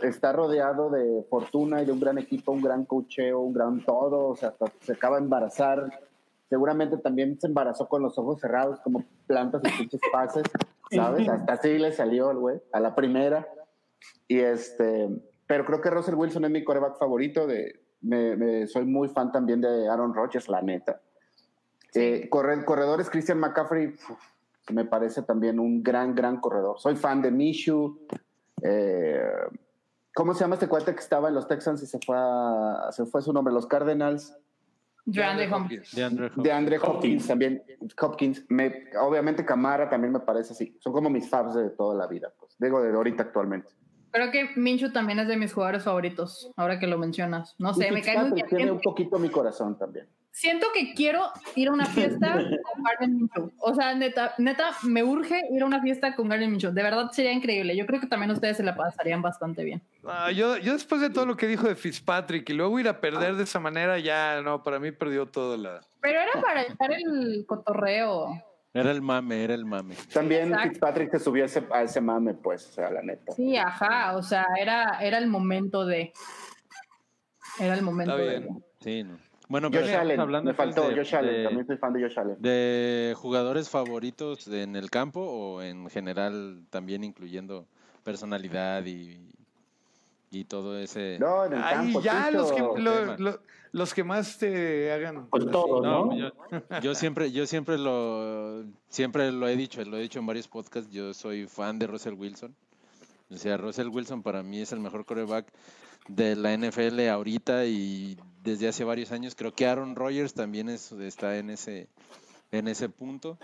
está 0.00 0.32
rodeado 0.32 0.90
de 0.90 1.24
fortuna 1.30 1.82
y 1.82 1.86
de 1.86 1.92
un 1.92 2.00
gran 2.00 2.18
equipo, 2.18 2.52
un 2.52 2.62
gran 2.62 2.84
cocheo, 2.84 3.40
un 3.40 3.52
gran 3.52 3.84
todo, 3.84 4.28
o 4.28 4.36
sea, 4.36 4.50
hasta 4.50 4.66
se 4.80 4.92
acaba 4.92 5.16
de 5.18 5.24
embarazar. 5.24 5.90
Seguramente 6.48 6.98
también 6.98 7.40
se 7.40 7.46
embarazó 7.46 7.88
con 7.88 8.02
los 8.02 8.18
ojos 8.18 8.40
cerrados, 8.40 8.80
como 8.80 9.04
plantas 9.26 9.62
sus 9.62 9.72
pinches 9.72 10.00
pases, 10.12 10.42
¿sabes? 10.90 11.28
Hasta 11.28 11.52
así 11.54 11.78
le 11.78 11.92
salió 11.92 12.30
el 12.30 12.38
güey, 12.38 12.60
a 12.72 12.80
la 12.80 12.94
primera. 12.94 13.48
Y 14.28 14.38
este, 14.40 15.08
pero 15.46 15.64
creo 15.64 15.80
que 15.80 15.88
Russell 15.90 16.14
Wilson 16.14 16.44
es 16.44 16.50
mi 16.50 16.62
quarterback 16.64 16.98
favorito. 16.98 17.46
De, 17.46 17.80
me, 18.02 18.36
me- 18.36 18.66
soy 18.66 18.84
muy 18.84 19.08
fan 19.08 19.32
también 19.32 19.60
de 19.60 19.88
Aaron 19.88 20.12
Rodgers, 20.12 20.48
la 20.48 20.60
neta. 20.60 21.00
Eh, 21.94 22.28
corre- 22.30 22.64
corredores, 22.64 23.10
Christian 23.10 23.38
McCaffrey, 23.38 23.88
uf, 23.88 24.18
me 24.70 24.84
parece 24.84 25.22
también 25.22 25.58
un 25.60 25.82
gran, 25.82 26.14
gran 26.14 26.40
corredor. 26.40 26.78
Soy 26.80 26.96
fan 26.96 27.20
de 27.22 27.30
Mishu. 27.30 27.98
eh, 28.62 29.22
¿Cómo 30.14 30.34
se 30.34 30.40
llama 30.40 30.54
este 30.54 30.68
cuate 30.68 30.92
que 30.94 31.00
estaba 31.00 31.28
en 31.28 31.34
los 31.34 31.48
Texans 31.48 31.82
y 31.82 31.86
se 31.86 31.98
fue, 31.98 32.16
a- 32.18 32.88
se 32.92 33.06
fue 33.06 33.22
su 33.22 33.32
nombre? 33.32 33.52
Los 33.52 33.66
Cardinals. 33.66 34.36
DeAndre 35.04 35.52
Hopkins. 35.52 35.94
De 35.96 36.04
Andrew 36.04 36.30
De 36.36 36.52
Andre 36.52 36.76
Hopkins, 36.76 36.94
Hopkins. 36.94 37.26
también. 37.26 37.62
Hopkins. 38.00 38.44
Me, 38.48 38.84
obviamente 39.00 39.44
Camara 39.44 39.88
también 39.88 40.12
me 40.12 40.20
parece 40.20 40.52
así. 40.52 40.76
Son 40.80 40.92
como 40.92 41.10
mis 41.10 41.28
fans 41.28 41.54
de 41.54 41.70
toda 41.70 41.96
la 41.96 42.06
vida. 42.06 42.32
Pues. 42.38 42.54
Digo, 42.58 42.80
de 42.82 42.92
ahorita 42.94 43.24
actualmente. 43.24 43.70
Creo 44.12 44.30
que 44.30 44.50
Minshew 44.56 44.92
también 44.92 45.18
es 45.18 45.26
de 45.28 45.36
mis 45.38 45.52
jugadores 45.54 45.82
favoritos, 45.82 46.52
ahora 46.56 46.78
que 46.78 46.86
lo 46.86 46.98
mencionas. 46.98 47.56
No 47.58 47.72
sé, 47.74 47.88
Y 47.88 47.90
me 47.92 48.02
cae 48.02 48.18
muy 48.18 48.32
bien. 48.32 48.46
tiene 48.48 48.70
un 48.70 48.80
poquito 48.80 49.18
mi 49.18 49.30
corazón 49.30 49.76
también. 49.78 50.06
Siento 50.34 50.66
que 50.72 50.94
quiero 50.94 51.30
ir 51.56 51.68
a 51.68 51.72
una 51.72 51.84
fiesta 51.84 52.32
con 52.62 52.82
Gardner 52.82 53.10
Minshew. 53.10 53.52
O 53.58 53.74
sea, 53.74 53.94
neta, 53.94 54.34
neta, 54.38 54.70
me 54.82 55.04
urge 55.04 55.42
ir 55.50 55.62
a 55.62 55.66
una 55.66 55.82
fiesta 55.82 56.16
con 56.16 56.28
Gardner 56.28 56.48
Minshew. 56.48 56.72
De 56.72 56.82
verdad 56.82 57.10
sería 57.12 57.32
increíble. 57.32 57.76
Yo 57.76 57.84
creo 57.86 58.00
que 58.00 58.06
también 58.06 58.30
ustedes 58.30 58.56
se 58.56 58.62
la 58.62 58.74
pasarían 58.74 59.20
bastante 59.20 59.62
bien. 59.62 59.82
Ah, 60.04 60.30
yo, 60.32 60.56
yo 60.56 60.72
después 60.72 61.02
de 61.02 61.10
todo 61.10 61.26
lo 61.26 61.36
que 61.36 61.46
dijo 61.46 61.68
de 61.68 61.76
Fitzpatrick 61.76 62.48
y 62.48 62.54
luego 62.54 62.80
ir 62.80 62.88
a 62.88 62.98
perder 62.98 63.36
de 63.36 63.44
esa 63.44 63.60
manera, 63.60 63.98
ya 63.98 64.40
no, 64.42 64.62
para 64.62 64.78
mí 64.80 64.90
perdió 64.90 65.26
todo 65.26 65.56
la. 65.58 65.82
Pero 66.00 66.18
era 66.20 66.40
para 66.40 66.62
echar 66.62 66.92
el 66.92 67.44
cotorreo. 67.46 68.42
Era 68.74 68.90
el 68.90 69.02
mame, 69.02 69.44
era 69.44 69.52
el 69.52 69.66
mame. 69.66 69.94
También 70.14 70.48
Exacto. 70.48 70.68
Fitzpatrick 70.70 71.10
se 71.10 71.18
subió 71.18 71.42
a 71.42 71.46
ese, 71.46 71.62
a 71.70 71.82
ese 71.82 72.00
mame, 72.00 72.32
pues, 72.32 72.70
o 72.70 72.72
sea, 72.72 72.90
la 72.90 73.02
neta. 73.02 73.32
Sí, 73.32 73.54
ajá. 73.58 74.16
O 74.16 74.22
sea, 74.22 74.46
era, 74.58 74.98
era 75.02 75.18
el 75.18 75.26
momento 75.26 75.84
de. 75.84 76.10
Era 77.60 77.74
el 77.74 77.82
momento 77.82 78.16
Está 78.16 78.30
de. 78.32 78.38
bien. 78.40 78.64
Sí, 78.80 79.04
no. 79.04 79.18
Bueno, 79.48 79.70
pero 79.70 79.84
Josh 79.84 79.94
Allen, 79.94 80.20
hablando 80.20 80.50
me 80.50 80.54
faltó 80.54 80.82
entonces 80.90 81.10
Josh 81.12 81.18
Allen, 81.18 81.34
de- 81.36 81.44
también 81.44 81.66
soy 81.66 81.76
fan 81.76 81.92
de 81.92 82.02
Josh 82.02 82.18
Allen. 82.18 82.36
¿De 82.38 83.14
jugadores 83.16 83.68
favoritos 83.68 84.46
en 84.48 84.76
el 84.76 84.90
campo 84.90 85.20
o 85.20 85.62
en 85.62 85.88
general 85.90 86.64
también 86.70 87.04
incluyendo 87.04 87.66
personalidad 88.04 88.84
y, 88.86 89.18
y 90.30 90.44
todo 90.44 90.78
ese... 90.78 91.18
No, 91.20 91.44
en 91.44 91.52
el 91.54 91.62
Ay, 91.62 91.74
campo, 91.74 92.00
ya 92.02 92.30
los 92.30 92.52
que, 92.52 92.60
lo- 92.60 93.16
lo- 93.18 93.40
los 93.72 93.94
que 93.94 94.04
más 94.04 94.38
te 94.38 94.92
hagan. 94.92 95.28
Pues 95.30 95.44
todos, 95.50 95.82
No, 95.82 96.06
¿no? 96.06 96.16
yo, 96.16 96.30
yo 96.82 96.94
siempre, 96.94 97.32
yo 97.32 97.46
siempre 97.46 97.78
lo, 97.78 98.64
siempre 98.88 99.30
lo 99.32 99.48
he 99.48 99.56
dicho, 99.56 99.82
lo 99.84 99.96
he 99.96 100.02
dicho 100.02 100.18
en 100.18 100.26
varios 100.26 100.46
podcasts. 100.48 100.90
Yo 100.92 101.12
soy 101.14 101.46
fan 101.46 101.78
de 101.78 101.86
Russell 101.86 102.14
Wilson. 102.14 102.54
O 103.30 103.36
sea, 103.36 103.56
Russell 103.56 103.88
Wilson 103.88 104.22
para 104.22 104.42
mí 104.42 104.60
es 104.60 104.72
el 104.72 104.80
mejor 104.80 105.04
coreback 105.06 105.46
de 106.08 106.36
la 106.36 106.52
NFL 106.52 107.08
ahorita 107.08 107.64
y 107.64 108.18
desde 108.42 108.68
hace 108.68 108.84
varios 108.84 109.12
años. 109.12 109.34
Creo 109.34 109.54
que 109.54 109.66
Aaron 109.66 109.96
Rodgers 109.96 110.34
también 110.34 110.68
es, 110.68 110.92
está 110.92 111.38
en 111.38 111.50
ese, 111.50 111.88
en 112.50 112.68
ese 112.68 112.88
punto. 112.88 113.38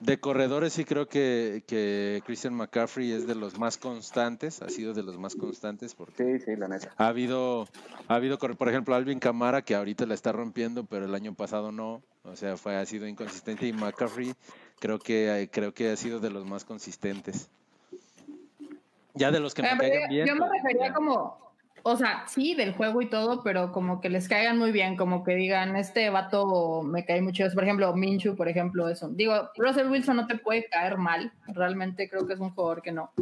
De 0.00 0.18
corredores 0.20 0.72
sí 0.72 0.84
creo 0.84 1.08
que, 1.08 1.62
que 1.66 2.22
Christian 2.26 2.54
McCaffrey 2.54 3.10
es 3.12 3.26
de 3.26 3.34
los 3.34 3.58
más 3.58 3.78
constantes, 3.78 4.62
ha 4.62 4.68
sido 4.70 4.92
de 4.94 5.02
los 5.02 5.18
más 5.18 5.34
constantes 5.34 5.94
porque 5.94 6.38
Sí, 6.38 6.44
sí, 6.44 6.56
la 6.56 6.68
neta. 6.68 6.92
ha 6.96 7.08
habido, 7.08 7.66
ha 8.06 8.14
habido, 8.14 8.38
por 8.38 8.68
ejemplo, 8.68 8.94
Alvin 8.94 9.18
Camara, 9.18 9.62
que 9.62 9.74
ahorita 9.74 10.06
la 10.06 10.14
está 10.14 10.30
rompiendo, 10.32 10.84
pero 10.84 11.04
el 11.04 11.14
año 11.14 11.34
pasado 11.34 11.72
no. 11.72 12.02
O 12.24 12.36
sea, 12.36 12.56
fue, 12.56 12.76
ha 12.76 12.86
sido 12.86 13.06
inconsistente. 13.08 13.66
Y 13.66 13.72
McCaffrey 13.72 14.34
creo 14.78 14.98
que, 14.98 15.42
eh, 15.42 15.48
creo 15.50 15.72
que 15.74 15.90
ha 15.90 15.96
sido 15.96 16.20
de 16.20 16.30
los 16.30 16.44
más 16.44 16.64
consistentes. 16.64 17.48
Ya 19.14 19.30
de 19.32 19.40
los 19.40 19.54
que 19.54 19.62
me 19.62 19.68
caigan 19.76 20.02
yo- 20.02 20.08
bien. 20.08 20.26
yo 20.28 20.34
me 20.34 20.40
pues, 20.40 20.50
refería 20.62 20.88
ya. 20.88 20.94
como, 20.94 21.47
o 21.90 21.96
sea, 21.96 22.24
sí, 22.26 22.54
del 22.54 22.74
juego 22.74 23.02
y 23.02 23.06
todo, 23.06 23.42
pero 23.42 23.72
como 23.72 24.00
que 24.00 24.08
les 24.08 24.28
caigan 24.28 24.58
muy 24.58 24.72
bien, 24.72 24.96
como 24.96 25.24
que 25.24 25.34
digan, 25.34 25.76
este 25.76 26.10
vato 26.10 26.82
me 26.82 27.04
cae 27.04 27.20
mucho. 27.20 27.44
Por 27.54 27.64
ejemplo, 27.64 27.94
Minchu, 27.94 28.36
por 28.36 28.48
ejemplo, 28.48 28.88
eso. 28.88 29.08
Digo, 29.08 29.50
Russell 29.56 29.88
Wilson 29.88 30.16
no 30.16 30.26
te 30.26 30.36
puede 30.36 30.68
caer 30.68 30.98
mal, 30.98 31.32
realmente 31.46 32.08
creo 32.08 32.26
que 32.26 32.34
es 32.34 32.40
un 32.40 32.50
jugador 32.50 32.82
que 32.82 32.92
no. 32.92 33.12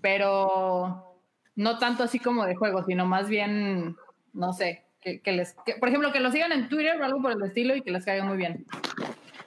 Pero 0.00 1.16
no 1.56 1.78
tanto 1.78 2.02
así 2.02 2.18
como 2.18 2.44
de 2.46 2.54
juego, 2.54 2.84
sino 2.84 3.06
más 3.06 3.28
bien, 3.28 3.96
no 4.32 4.52
sé, 4.52 4.84
que, 5.00 5.20
les, 5.32 5.54
por 5.78 5.88
ejemplo, 5.88 6.12
que 6.12 6.20
lo 6.20 6.30
sigan 6.30 6.52
en 6.52 6.68
Twitter 6.68 7.00
o 7.00 7.04
algo 7.04 7.22
por 7.22 7.32
el 7.32 7.42
estilo 7.42 7.74
y 7.74 7.82
que 7.82 7.90
les 7.90 8.04
caiga 8.04 8.24
muy 8.24 8.36
bien. 8.36 8.66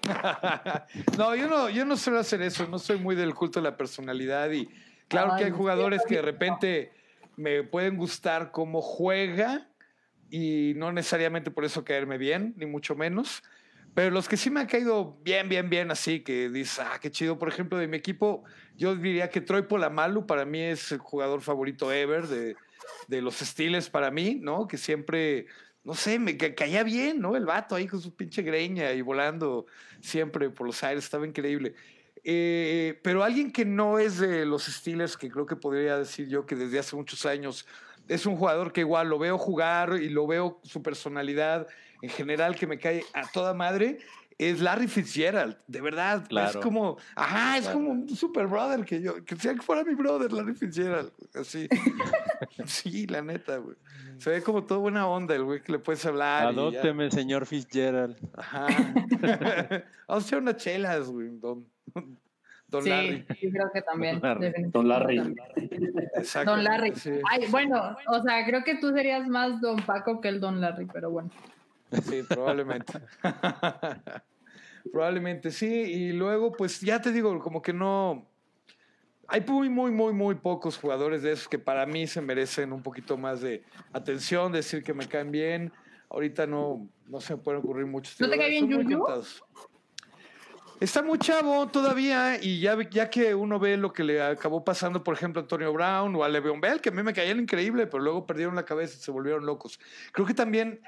no, 1.18 1.36
yo 1.36 1.48
no, 1.48 1.70
yo 1.70 1.86
no 1.86 1.96
suelo 1.96 2.20
hacer 2.20 2.42
eso, 2.42 2.68
no 2.68 2.80
soy 2.80 3.00
muy 3.00 3.16
del 3.16 3.34
culto 3.34 3.60
de 3.60 3.70
la 3.70 3.78
personalidad 3.78 4.52
y 4.52 4.68
claro 5.08 5.36
que 5.38 5.46
hay 5.46 5.52
jugadores 5.52 6.02
que 6.08 6.16
de 6.16 6.22
repente 6.22 6.92
me 7.36 7.64
pueden 7.64 7.98
gustar 7.98 8.52
cómo 8.52 8.82
juega 8.82 9.70
y 10.30 10.74
no 10.76 10.92
necesariamente 10.92 11.52
por 11.52 11.66
eso 11.66 11.86
caerme 11.86 12.18
bien, 12.18 12.54
ni 12.58 12.66
mucho 12.66 12.96
menos. 12.96 13.44
Pero 13.94 14.10
los 14.10 14.28
que 14.28 14.38
sí 14.38 14.50
me 14.50 14.60
han 14.60 14.68
caído 14.68 15.20
bien, 15.24 15.50
bien, 15.50 15.70
bien, 15.70 15.92
así 15.92 16.22
que 16.22 16.50
dices, 16.50 16.80
ah, 16.80 16.98
qué 17.00 17.12
chido. 17.12 17.38
Por 17.38 17.50
ejemplo, 17.50 17.78
de 17.78 17.88
mi 17.88 17.98
equipo, 17.98 18.44
yo 18.76 18.96
diría 18.96 19.30
que 19.30 19.42
Troy 19.42 19.64
Polamalu 19.64 20.26
para 20.26 20.46
mí 20.46 20.60
es 20.62 20.92
el 20.92 20.98
jugador 20.98 21.42
favorito 21.42 21.92
ever 21.92 22.28
de, 22.28 22.56
de 23.08 23.22
los 23.22 23.36
Steelers 23.36 23.90
para 23.90 24.10
mí, 24.10 24.40
¿no? 24.42 24.68
Que 24.68 24.78
siempre, 24.78 25.46
no 25.84 25.94
sé, 25.94 26.18
me 26.18 26.36
caía 26.38 26.84
bien, 26.84 27.20
¿no? 27.20 27.36
El 27.36 27.46
vato 27.46 27.76
ahí 27.76 27.88
con 27.88 28.02
su 28.02 28.16
pinche 28.16 28.42
greña 28.42 28.92
y 28.94 29.02
volando 29.02 29.68
siempre 30.02 30.50
por 30.50 30.66
los 30.66 30.84
aires, 30.84 31.04
estaba 31.04 31.28
increíble. 31.28 31.76
Eh, 32.24 33.00
pero 33.04 33.24
alguien 33.24 33.52
que 33.52 33.66
no 33.66 34.00
es 34.00 34.18
de 34.18 34.46
los 34.46 34.66
Steelers, 34.66 35.18
que 35.18 35.30
creo 35.30 35.46
que 35.46 35.56
podría 35.56 35.98
decir 35.98 36.30
yo 36.30 36.46
que 36.46 36.56
desde 36.56 36.80
hace 36.80 36.96
muchos 36.96 37.26
años 37.26 37.66
es 38.08 38.26
un 38.26 38.36
jugador 38.36 38.72
que 38.72 38.82
igual 38.82 39.10
lo 39.10 39.20
veo 39.20 39.38
jugar 39.38 40.00
y 40.02 40.10
lo 40.10 40.28
veo 40.28 40.60
su 40.64 40.82
personalidad 40.82 41.68
en 42.02 42.10
general 42.10 42.56
que 42.56 42.68
me 42.68 42.80
cae 42.80 43.06
a 43.14 43.30
toda 43.32 43.54
madre, 43.54 44.00
es 44.38 44.60
Larry 44.60 44.88
Fitzgerald, 44.88 45.58
de 45.68 45.82
verdad. 45.82 46.26
Es 46.50 46.58
como, 46.58 46.98
ajá, 47.16 47.58
es 47.58 47.70
como 47.70 47.92
un 47.92 48.10
super 48.10 48.48
brother 48.48 48.84
que 48.84 49.02
yo, 49.02 49.24
que 49.24 49.36
sea 49.38 49.54
que 49.54 49.62
fuera 49.62 49.84
mi 49.84 49.96
brother, 49.96 50.32
Larry 50.32 50.54
Fitzgerald, 50.54 51.12
así. 51.34 51.68
sí, 52.66 53.08
la 53.08 53.22
neta, 53.22 53.58
güey. 53.58 53.78
Se 54.18 54.30
ve 54.30 54.42
como 54.42 54.64
toda 54.64 54.80
buena 54.80 55.08
onda 55.08 55.36
el 55.36 55.44
güey 55.44 55.62
que 55.62 55.72
le 55.72 55.80
puedes 55.80 56.06
hablar. 56.06 56.48
Adópteme, 56.48 57.12
señor 57.12 57.46
Fitzgerald. 57.46 58.18
Ajá. 58.36 58.68
Vamos 60.08 60.24
a 60.24 60.28
echar 60.28 60.40
unas 60.40 60.58
chelas, 60.58 61.10
güey, 61.10 61.30
don. 61.40 61.66
Don 62.68 62.84
sí, 62.84 62.90
Larry. 62.90 63.26
yo 63.42 63.52
creo 63.52 63.72
que 63.72 63.82
también. 63.84 64.22
Don 64.72 64.88
Larry. 64.88 65.36
Exacto. 66.16 66.52
Don 66.52 66.64
Larry. 66.64 66.94
Ay, 67.30 67.46
bueno, 67.52 67.96
o 68.08 68.24
sea, 68.24 68.46
creo 68.46 68.64
que 68.64 68.78
tú 68.78 68.92
serías 68.94 69.28
más 69.28 69.62
Don 69.62 69.78
Paco 69.86 70.20
que 70.22 70.30
el 70.30 70.40
Don 70.40 70.60
Larry, 70.60 70.88
pero 70.92 71.12
bueno. 71.12 71.30
Sí, 71.92 72.24
probablemente. 72.28 72.94
probablemente 74.92 75.52
sí. 75.52 75.68
Y 75.68 76.14
luego, 76.14 76.52
pues 76.52 76.82
ya 76.82 77.00
te 77.00 77.12
digo, 77.12 77.40
como 77.40 77.62
que 77.62 77.74
no. 77.74 78.28
Hay 79.34 79.42
muy, 79.48 79.68
muy, 79.68 79.90
muy, 79.90 80.14
muy 80.14 80.36
pocos 80.36 80.78
jugadores 80.78 81.24
de 81.24 81.32
esos 81.32 81.48
que 81.48 81.58
para 81.58 81.88
mí 81.88 82.06
se 82.06 82.22
merecen 82.22 82.72
un 82.72 82.84
poquito 82.84 83.18
más 83.18 83.42
de 83.42 83.64
atención, 83.92 84.52
decir 84.52 84.84
que 84.84 84.94
me 84.94 85.08
caen 85.08 85.32
bien. 85.32 85.74
Ahorita 86.12 86.46
no, 86.46 86.88
no 87.08 87.20
se 87.20 87.36
me 87.36 87.42
pueden 87.42 87.62
ocurrir 87.62 87.88
muchos. 87.88 88.22
¿No 88.22 88.30
te 88.30 88.38
cae 88.38 88.52
bien 88.52 88.72
Juju? 88.72 89.04
Está 90.80 91.02
muy 91.02 91.18
chavo 91.18 91.68
todavía 91.68 92.38
y 92.40 92.60
ya, 92.60 92.78
ya 92.92 93.10
que 93.10 93.34
uno 93.34 93.58
ve 93.58 93.76
lo 93.76 93.92
que 93.92 94.04
le 94.04 94.22
acabó 94.22 94.64
pasando, 94.64 95.04
por 95.04 95.16
ejemplo, 95.16 95.40
a 95.40 95.44
Antonio 95.46 95.74
Brown 95.74 96.16
o 96.16 96.24
a 96.24 96.30
Le'Veon 96.30 96.62
Bell, 96.62 96.80
que 96.80 96.90
a 96.90 96.92
mí 96.92 97.02
me 97.02 97.14
caían 97.14 97.40
increíble, 97.40 97.88
pero 97.88 98.04
luego 98.04 98.28
perdieron 98.28 98.54
la 98.54 98.66
cabeza 98.66 98.98
y 99.00 99.02
se 99.02 99.10
volvieron 99.10 99.48
locos. 99.48 99.80
Creo 100.12 100.28
que 100.28 100.36
también 100.36 100.80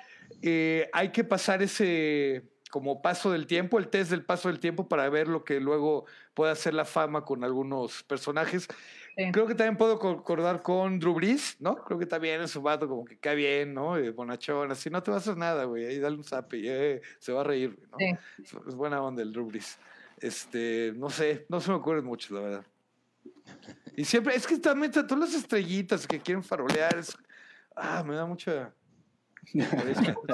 eh, 0.44 0.88
hay 0.94 1.12
que 1.12 1.24
pasar 1.24 1.64
ese 1.64 2.44
como 2.76 3.02
paso 3.02 3.32
del 3.32 3.48
tiempo, 3.48 3.80
el 3.80 3.88
test 3.88 4.12
del 4.12 4.26
paso 4.26 4.50
del 4.50 4.60
tiempo 4.60 4.90
para 4.90 5.08
ver 5.08 5.30
lo 5.30 5.46
que 5.46 5.62
luego 5.62 6.04
puede 6.34 6.52
hacer 6.52 6.74
la 6.74 6.84
fama 6.84 7.24
con 7.24 7.46
algunos 7.46 8.04
personajes. 8.04 8.68
Creo 9.32 9.48
que 9.48 9.56
también 9.56 9.78
puedo 9.78 9.98
concordar 9.98 10.62
con 10.62 11.00
Drew 11.00 11.14
Brees, 11.14 11.56
¿no? 11.62 11.78
Creo 11.78 11.98
que 11.98 12.06
también 12.06 12.42
es 12.42 12.54
un 12.54 12.64
vato 12.64 12.90
como 12.90 13.06
que 13.06 13.18
cae 13.18 13.38
bien, 13.38 13.74
¿no? 13.74 13.96
bonachón, 14.12 14.74
así 14.74 14.90
no 14.90 15.02
te 15.02 15.10
va 15.10 15.16
a 15.16 15.20
hacer 15.22 15.38
nada, 15.38 15.64
güey. 15.64 15.86
Ahí 15.86 16.00
dale 16.00 16.18
un 16.18 16.26
zap 16.26 16.54
y 16.54 16.68
eh, 16.68 17.02
se 17.18 17.32
va 17.32 17.40
a 17.40 17.44
reír, 17.46 17.80
¿no? 17.90 17.98
Es, 18.44 18.76
buena 18.76 19.02
onda 19.02 19.22
el 19.22 19.32
Drew 19.32 19.46
Brees. 19.46 19.80
Este, 20.20 20.92
no 20.98 21.10
sé, 21.10 21.46
no 21.48 21.62
se 21.62 21.70
me 21.72 21.78
ocurren 21.78 22.04
mucho, 22.04 22.34
la 22.34 22.42
verdad. 22.42 22.66
Y 23.96 24.04
siempre, 24.04 24.36
es 24.36 24.46
que 24.46 24.58
también 24.58 24.92
todas 24.92 25.18
las 25.18 25.34
estrellitas 25.34 26.06
que 26.06 26.20
quieren 26.20 26.44
farolear, 26.44 26.98
es, 26.98 27.18
ah, 27.74 28.04
me 28.06 28.16
da 28.16 28.26
mucha... 28.26 28.74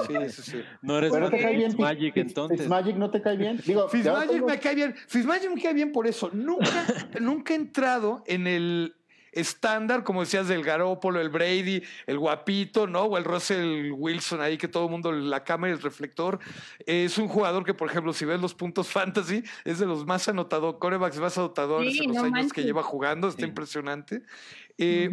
Sí, 0.06 0.14
sí, 0.30 0.42
sí. 0.42 0.62
No 0.82 0.98
eres 0.98 1.10
bueno, 1.10 1.30
Magic 1.78 2.16
entonces. 2.16 2.68
Magic 2.68 2.96
no 2.96 3.10
te 3.10 3.22
cae 3.22 3.36
bien. 3.36 3.60
Digo, 3.66 3.88
Magic 3.92 4.42
me 4.42 4.58
cae 4.58 4.74
bien. 4.74 4.94
Magic 5.24 5.50
me 5.54 5.62
cae 5.62 5.74
bien 5.74 5.92
por 5.92 6.06
eso. 6.06 6.30
Nunca, 6.32 6.86
nunca 7.20 7.52
he 7.52 7.56
entrado 7.56 8.22
en 8.26 8.46
el 8.46 8.94
estándar, 9.32 10.04
como 10.04 10.20
decías, 10.20 10.46
del 10.48 10.62
Garópolo, 10.62 11.20
el 11.20 11.30
Brady, 11.30 11.82
el 12.06 12.18
guapito, 12.18 12.86
¿no? 12.86 13.02
O 13.02 13.18
el 13.18 13.24
Russell 13.24 13.90
Wilson 13.92 14.40
ahí, 14.40 14.58
que 14.58 14.68
todo 14.68 14.84
el 14.84 14.90
mundo, 14.90 15.10
la 15.10 15.42
cámara 15.42 15.72
y 15.72 15.76
el 15.76 15.82
reflector. 15.82 16.38
Es 16.86 17.18
un 17.18 17.28
jugador 17.28 17.64
que, 17.64 17.74
por 17.74 17.90
ejemplo, 17.90 18.12
si 18.12 18.24
ves 18.24 18.40
los 18.40 18.54
puntos 18.54 18.88
fantasy, 18.92 19.42
es 19.64 19.78
de 19.78 19.86
los 19.86 20.06
más 20.06 20.28
anotadores, 20.28 20.78
corebacks 20.78 21.18
más 21.18 21.36
anotadores 21.38 21.98
en 22.00 22.08
los 22.08 22.18
años 22.18 22.52
que 22.52 22.62
lleva 22.62 22.82
jugando, 22.82 23.28
está 23.28 23.46
impresionante. 23.46 24.22
Eh, 24.78 25.10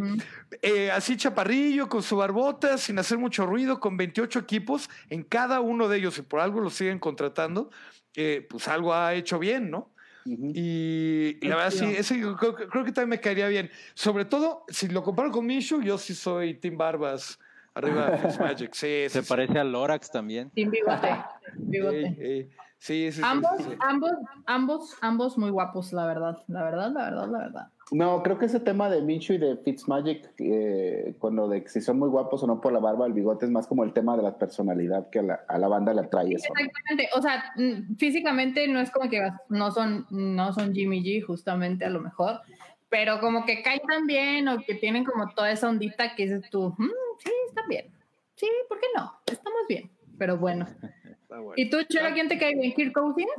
eh, 0.61 0.91
así 0.91 1.17
chaparrillo, 1.17 1.89
con 1.89 2.01
su 2.01 2.15
barbota, 2.15 2.77
sin 2.77 2.97
hacer 2.99 3.17
mucho 3.17 3.45
ruido, 3.45 3.79
con 3.79 3.97
28 3.97 4.39
equipos, 4.39 4.89
en 5.09 5.23
cada 5.23 5.59
uno 5.59 5.87
de 5.87 5.97
ellos, 5.97 6.17
y 6.17 6.21
por 6.21 6.39
algo 6.39 6.59
lo 6.59 6.69
siguen 6.69 6.99
contratando, 6.99 7.69
eh, 8.15 8.45
pues 8.49 8.67
algo 8.67 8.93
ha 8.93 9.13
hecho 9.13 9.39
bien, 9.39 9.69
¿no? 9.69 9.91
Y, 10.25 11.39
la 11.47 11.55
verdad, 11.55 11.71
sí, 11.71 11.85
ese 11.85 12.19
creo, 12.19 12.55
que 12.55 12.91
también 12.91 13.09
me 13.09 13.19
caería 13.19 13.47
bien. 13.47 13.69
Sobre 13.93 14.25
todo, 14.25 14.65
si 14.67 14.87
lo 14.87 15.03
comparo 15.03 15.31
con 15.31 15.45
Mishu, 15.45 15.81
yo 15.81 15.97
sí 15.97 16.13
soy 16.13 16.55
Team 16.55 16.77
Barbas. 16.77 17.39
Arriba 17.73 18.09
de 18.11 18.17
Magic, 18.39 18.73
sí. 18.73 19.05
Se 19.09 19.23
parece 19.23 19.59
al 19.59 19.71
Lorax 19.71 20.11
también. 20.11 20.49
Team 20.51 20.71
Bigote. 20.71 21.23
bigote. 21.55 22.49
Sí, 22.79 23.11
sí, 23.11 23.21
ambos, 23.21 23.51
ambos, 23.81 24.11
ambos, 24.45 24.97
ambos 25.01 25.37
muy 25.37 25.49
guapos, 25.49 25.91
la 25.91 26.05
verdad, 26.05 26.41
la 26.47 26.63
verdad, 26.63 26.91
la 26.93 27.03
verdad, 27.03 27.27
la 27.27 27.37
verdad. 27.39 27.67
No, 27.91 28.21
creo 28.21 28.37
que 28.37 28.45
ese 28.45 28.59
tema 28.59 28.89
de 28.89 29.01
Minshew 29.01 29.35
y 29.35 29.39
de 29.39 29.57
Fitzmagic, 29.57 30.31
eh, 30.37 31.15
con 31.17 31.35
lo 31.35 31.47
de 31.47 31.67
si 31.67 31.81
son 31.81 31.97
muy 31.97 32.09
guapos 32.09 32.43
o 32.43 32.47
no 32.47 32.61
por 32.61 32.71
la 32.71 32.79
barba, 32.79 33.07
el 33.07 33.13
bigote 33.13 33.45
es 33.45 33.51
más 33.51 33.65
como 33.65 33.83
el 33.83 33.93
tema 33.93 34.15
de 34.15 34.21
la 34.21 34.37
personalidad 34.37 35.09
que 35.09 35.19
a 35.19 35.23
la, 35.23 35.45
a 35.47 35.57
la 35.57 35.67
banda 35.67 35.93
le 35.93 36.01
atrae 36.01 36.33
eso. 36.33 36.53
Exactamente, 36.55 37.09
o 37.15 37.21
sea, 37.21 37.51
mm, 37.55 37.95
físicamente 37.95 38.67
no 38.67 38.79
es 38.79 38.91
como 38.91 39.09
que 39.09 39.27
no 39.49 39.71
son, 39.71 40.05
no 40.11 40.53
son 40.53 40.73
Jimmy 40.73 41.03
G, 41.03 41.23
justamente 41.23 41.85
a 41.85 41.89
lo 41.89 41.99
mejor, 41.99 42.41
pero 42.89 43.19
como 43.19 43.45
que 43.45 43.63
caen 43.63 43.81
tan 43.87 44.05
bien 44.05 44.47
o 44.47 44.59
que 44.59 44.75
tienen 44.75 45.03
como 45.03 45.33
toda 45.33 45.51
esa 45.51 45.67
ondita 45.67 46.15
que 46.15 46.23
dices 46.23 46.47
tú, 46.51 46.75
mm, 46.77 46.91
sí, 47.17 47.31
están 47.47 47.67
bien, 47.67 47.87
sí, 48.35 48.47
¿por 48.67 48.79
qué 48.79 48.87
no? 48.95 49.13
Estamos 49.25 49.61
bien, 49.67 49.89
pero 50.19 50.37
bueno. 50.37 50.67
¿Y 51.55 51.69
tú, 51.69 51.77
Chela, 51.83 52.13
quién 52.13 52.27
te 52.27 52.37
cae 52.37 52.55
bien? 52.55 52.73
¿Kirk 52.73 52.93
Cousins? 52.93 53.29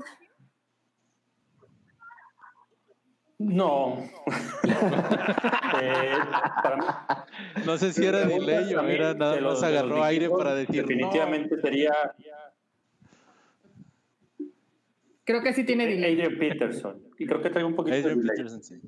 No. 3.40 3.96
eh, 5.82 6.12
no 7.64 7.78
sé 7.78 7.90
si 7.94 8.04
era 8.04 8.26
delay 8.26 8.74
o 8.74 8.82
era 8.82 9.14
nada 9.14 9.40
más 9.40 9.62
agarró 9.62 10.04
aire 10.04 10.28
para 10.28 10.54
decir. 10.54 10.82
Definitivamente 10.82 11.58
sería. 11.58 11.90
Creo 15.24 15.42
que 15.42 15.54
sí 15.54 15.64
tiene 15.64 15.86
delay. 15.86 16.20
Adrian 16.20 16.38
Peterson. 16.38 17.02
Y 17.18 17.24
creo 17.24 17.40
que 17.40 17.48
trae 17.48 17.64
un 17.64 17.74
poquito 17.74 17.96
Adrian 17.96 18.18
de 18.18 18.22
delay. 18.24 18.36
Peterson, 18.36 18.62
sí. 18.62 18.78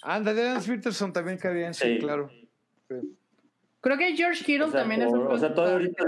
Anda, 0.00 0.30
Adrian 0.30 0.62
Peterson 0.62 1.12
también 1.12 1.36
cae 1.36 1.52
bien, 1.52 1.74
sí, 1.74 1.98
claro. 1.98 2.30
Creo 3.82 3.98
que 3.98 4.16
George 4.16 4.42
Kittle 4.46 4.72
también 4.72 5.02
es 5.02 5.12
un. 5.12 5.26
O 5.26 5.36
sea, 5.36 5.52
todo 5.52 5.72
ahorita 5.72 6.04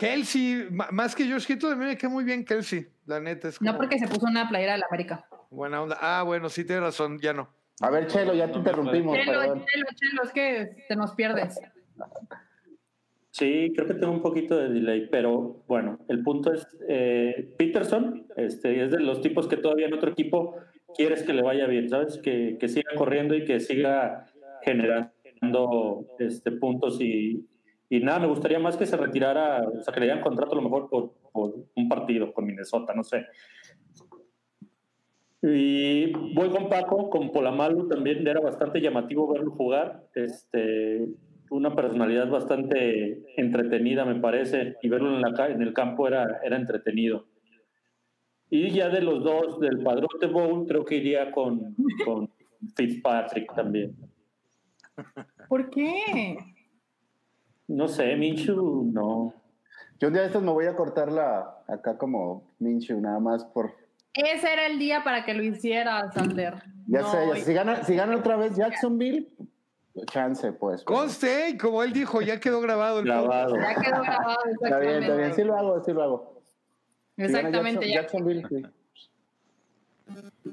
Kelsey, 0.00 0.66
más 0.70 1.14
que 1.14 1.26
George 1.26 1.46
Kittle, 1.46 1.70
también 1.70 1.90
me 1.90 1.96
queda 1.96 2.10
muy 2.10 2.24
bien 2.24 2.44
Kelsey, 2.44 2.88
la 3.06 3.20
neta. 3.20 3.46
Es 3.46 3.62
No 3.62 3.76
porque 3.76 4.00
se 4.00 4.08
puso 4.08 4.26
una 4.26 4.48
playera 4.48 4.72
de 4.72 4.78
la 4.78 4.86
América. 4.90 5.24
Buena 5.50 5.82
onda. 5.82 5.98
Ah, 6.00 6.22
bueno, 6.22 6.48
sí 6.48 6.64
tienes 6.64 6.84
razón, 6.84 7.18
ya 7.18 7.32
no. 7.32 7.48
A 7.80 7.90
ver, 7.90 8.06
Chelo, 8.06 8.34
ya 8.34 8.50
te 8.50 8.58
interrumpimos. 8.58 9.16
Chelo, 9.16 9.42
Chelo, 9.42 9.86
Chelo, 9.94 10.22
es 10.22 10.32
que 10.32 10.84
te 10.88 10.96
nos 10.96 11.14
pierdes. 11.14 11.60
Sí, 13.30 13.72
creo 13.74 13.86
que 13.86 13.94
tengo 13.94 14.12
un 14.12 14.22
poquito 14.22 14.56
de 14.56 14.68
delay, 14.68 15.08
pero 15.10 15.62
bueno, 15.68 15.98
el 16.08 16.22
punto 16.22 16.52
es, 16.52 16.66
eh, 16.88 17.54
Peterson 17.56 18.26
este, 18.36 18.84
es 18.84 18.90
de 18.90 19.00
los 19.00 19.20
tipos 19.20 19.46
que 19.46 19.56
todavía 19.56 19.86
en 19.86 19.94
otro 19.94 20.10
equipo 20.10 20.56
quieres 20.96 21.22
que 21.22 21.32
le 21.32 21.42
vaya 21.42 21.66
bien, 21.66 21.88
¿sabes? 21.88 22.18
Que, 22.18 22.56
que 22.58 22.68
siga 22.68 22.90
corriendo 22.96 23.34
y 23.34 23.44
que 23.44 23.60
siga 23.60 24.26
generando 24.62 26.06
este, 26.18 26.50
puntos 26.52 27.00
y, 27.00 27.46
y 27.88 28.00
nada, 28.00 28.20
me 28.20 28.26
gustaría 28.26 28.58
más 28.58 28.76
que 28.76 28.86
se 28.86 28.96
retirara, 28.96 29.62
o 29.62 29.82
sea, 29.82 29.92
que 29.92 30.00
le 30.00 30.06
dieran 30.06 30.22
contrato 30.22 30.52
a 30.52 30.56
lo 30.56 30.62
mejor 30.62 30.88
por, 30.88 31.12
un 31.32 31.88
partido 31.88 32.32
con 32.32 32.44
Minnesota, 32.44 32.92
no 32.94 33.04
sé. 33.04 33.26
Y 35.42 36.12
voy 36.34 36.50
con 36.50 36.68
Paco, 36.68 37.08
con 37.08 37.32
Polamalu 37.32 37.88
también 37.88 38.26
era 38.26 38.40
bastante 38.40 38.80
llamativo 38.80 39.32
verlo 39.32 39.52
jugar. 39.52 40.06
Este, 40.14 41.08
una 41.50 41.74
personalidad 41.74 42.28
bastante 42.28 43.24
entretenida, 43.36 44.04
me 44.04 44.20
parece, 44.20 44.76
y 44.82 44.88
verlo 44.88 45.14
en, 45.16 45.22
la, 45.22 45.48
en 45.48 45.62
el 45.62 45.72
campo 45.72 46.06
era, 46.06 46.40
era 46.44 46.56
entretenido. 46.56 47.26
Y 48.50 48.70
ya 48.70 48.88
de 48.88 49.00
los 49.00 49.22
dos 49.22 49.60
del 49.60 49.82
Padrote 49.82 50.26
Bowl, 50.26 50.66
creo 50.66 50.84
que 50.84 50.96
iría 50.96 51.30
con, 51.30 51.74
con 52.04 52.28
Fitzpatrick 52.74 53.54
también. 53.54 53.96
¿Por 55.48 55.70
qué? 55.70 56.36
No 57.68 57.88
sé, 57.88 58.16
Minshew, 58.16 58.90
no. 58.92 59.34
Yo 60.00 60.08
un 60.08 60.14
día 60.14 60.22
de 60.22 60.28
estos 60.28 60.42
me 60.42 60.50
voy 60.50 60.66
a 60.66 60.74
cortar 60.74 61.12
la 61.12 61.62
acá 61.68 61.96
como 61.96 62.54
Minshew, 62.58 63.00
nada 63.00 63.20
más 63.20 63.44
por. 63.44 63.74
Ese 64.14 64.52
era 64.52 64.66
el 64.66 64.78
día 64.78 65.04
para 65.04 65.24
que 65.24 65.34
lo 65.34 65.42
hiciera, 65.42 66.10
Sander. 66.12 66.54
Ya 66.86 67.00
No, 67.02 67.10
sé, 67.12 67.18
ya 67.28 67.44
si 67.44 67.52
gana, 67.54 67.84
si 67.84 67.94
gana 67.94 68.16
otra 68.16 68.36
vez 68.36 68.56
Jacksonville, 68.56 69.28
chance, 70.10 70.52
pues. 70.52 70.82
Conste, 70.84 71.50
y 71.50 71.56
como 71.58 71.82
él 71.82 71.92
dijo, 71.92 72.20
ya 72.20 72.40
quedó 72.40 72.60
grabado 72.60 72.98
el 73.00 73.04
Grabado. 73.04 73.56
Ya 73.56 73.74
quedó 73.80 74.02
grabado, 74.02 74.38
Está 74.62 74.78
bien, 74.80 75.02
está 75.02 75.16
bien. 75.16 75.34
Sí 75.34 75.44
lo 75.44 75.56
hago, 75.56 75.84
sí 75.84 75.92
lo 75.92 76.02
hago. 76.02 76.42
Si 77.16 77.22
Exactamente, 77.22 77.86
Jackson- 77.86 77.94
ya, 77.94 78.00
Jacksonville, 78.00 78.46
sí. 78.48 78.62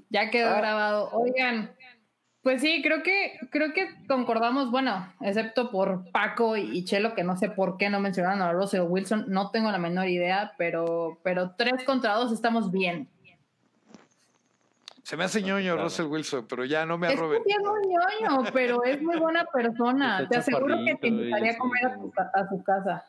ya 0.10 0.30
quedó 0.30 0.50
Ah. 0.50 0.58
grabado. 0.58 1.10
Oigan, 1.14 1.72
pues 2.44 2.62
sí, 2.62 2.82
creo 2.84 3.02
que, 3.04 3.40
creo 3.50 3.74
que 3.74 3.88
concordamos, 4.08 4.70
bueno, 4.70 5.12
excepto 5.22 5.72
por 5.72 6.12
Paco 6.12 6.56
y 6.58 6.86
Chelo, 6.86 7.16
que 7.16 7.24
no 7.24 7.36
sé 7.38 7.50
por 7.50 7.78
qué 7.78 7.90
no 7.90 8.00
mencionaron 8.00 8.42
a 8.44 8.52
Russell 8.52 8.82
Wilson, 8.88 9.26
no 9.30 9.50
tengo 9.52 9.72
la 9.72 9.80
menor 9.80 10.08
idea, 10.08 10.54
pero, 10.58 11.20
pero 11.24 11.56
tres 11.58 11.84
contra 11.86 12.14
dos 12.14 12.32
estamos 12.32 12.72
bien. 12.72 13.10
Se 15.08 15.16
me 15.16 15.24
hace 15.24 15.42
ñoño 15.42 15.72
Claro. 15.72 15.84
Russell 15.84 16.08
Wilson, 16.08 16.48
pero 16.50 16.66
ya 16.66 16.86
no 16.86 16.98
me 16.98 17.08
Es 17.08 17.14
que 17.14 17.20
arroben. 17.20 17.42
es 17.46 17.58
muy 17.60 17.80
ñoño, 18.28 18.44
pero 18.52 18.84
es 18.84 19.02
muy 19.02 19.18
buena 19.18 19.46
persona. 19.46 20.18
Está 20.24 20.30
Te 20.30 20.38
aseguro 20.40 20.76
que 20.86 20.96
te 20.96 21.08
invitaría 21.08 21.54
a 21.54 21.58
comer 21.58 21.86
a, 21.86 21.96
tu 21.96 22.12
a 22.18 22.50
su 22.50 22.62
casa. 22.62 23.06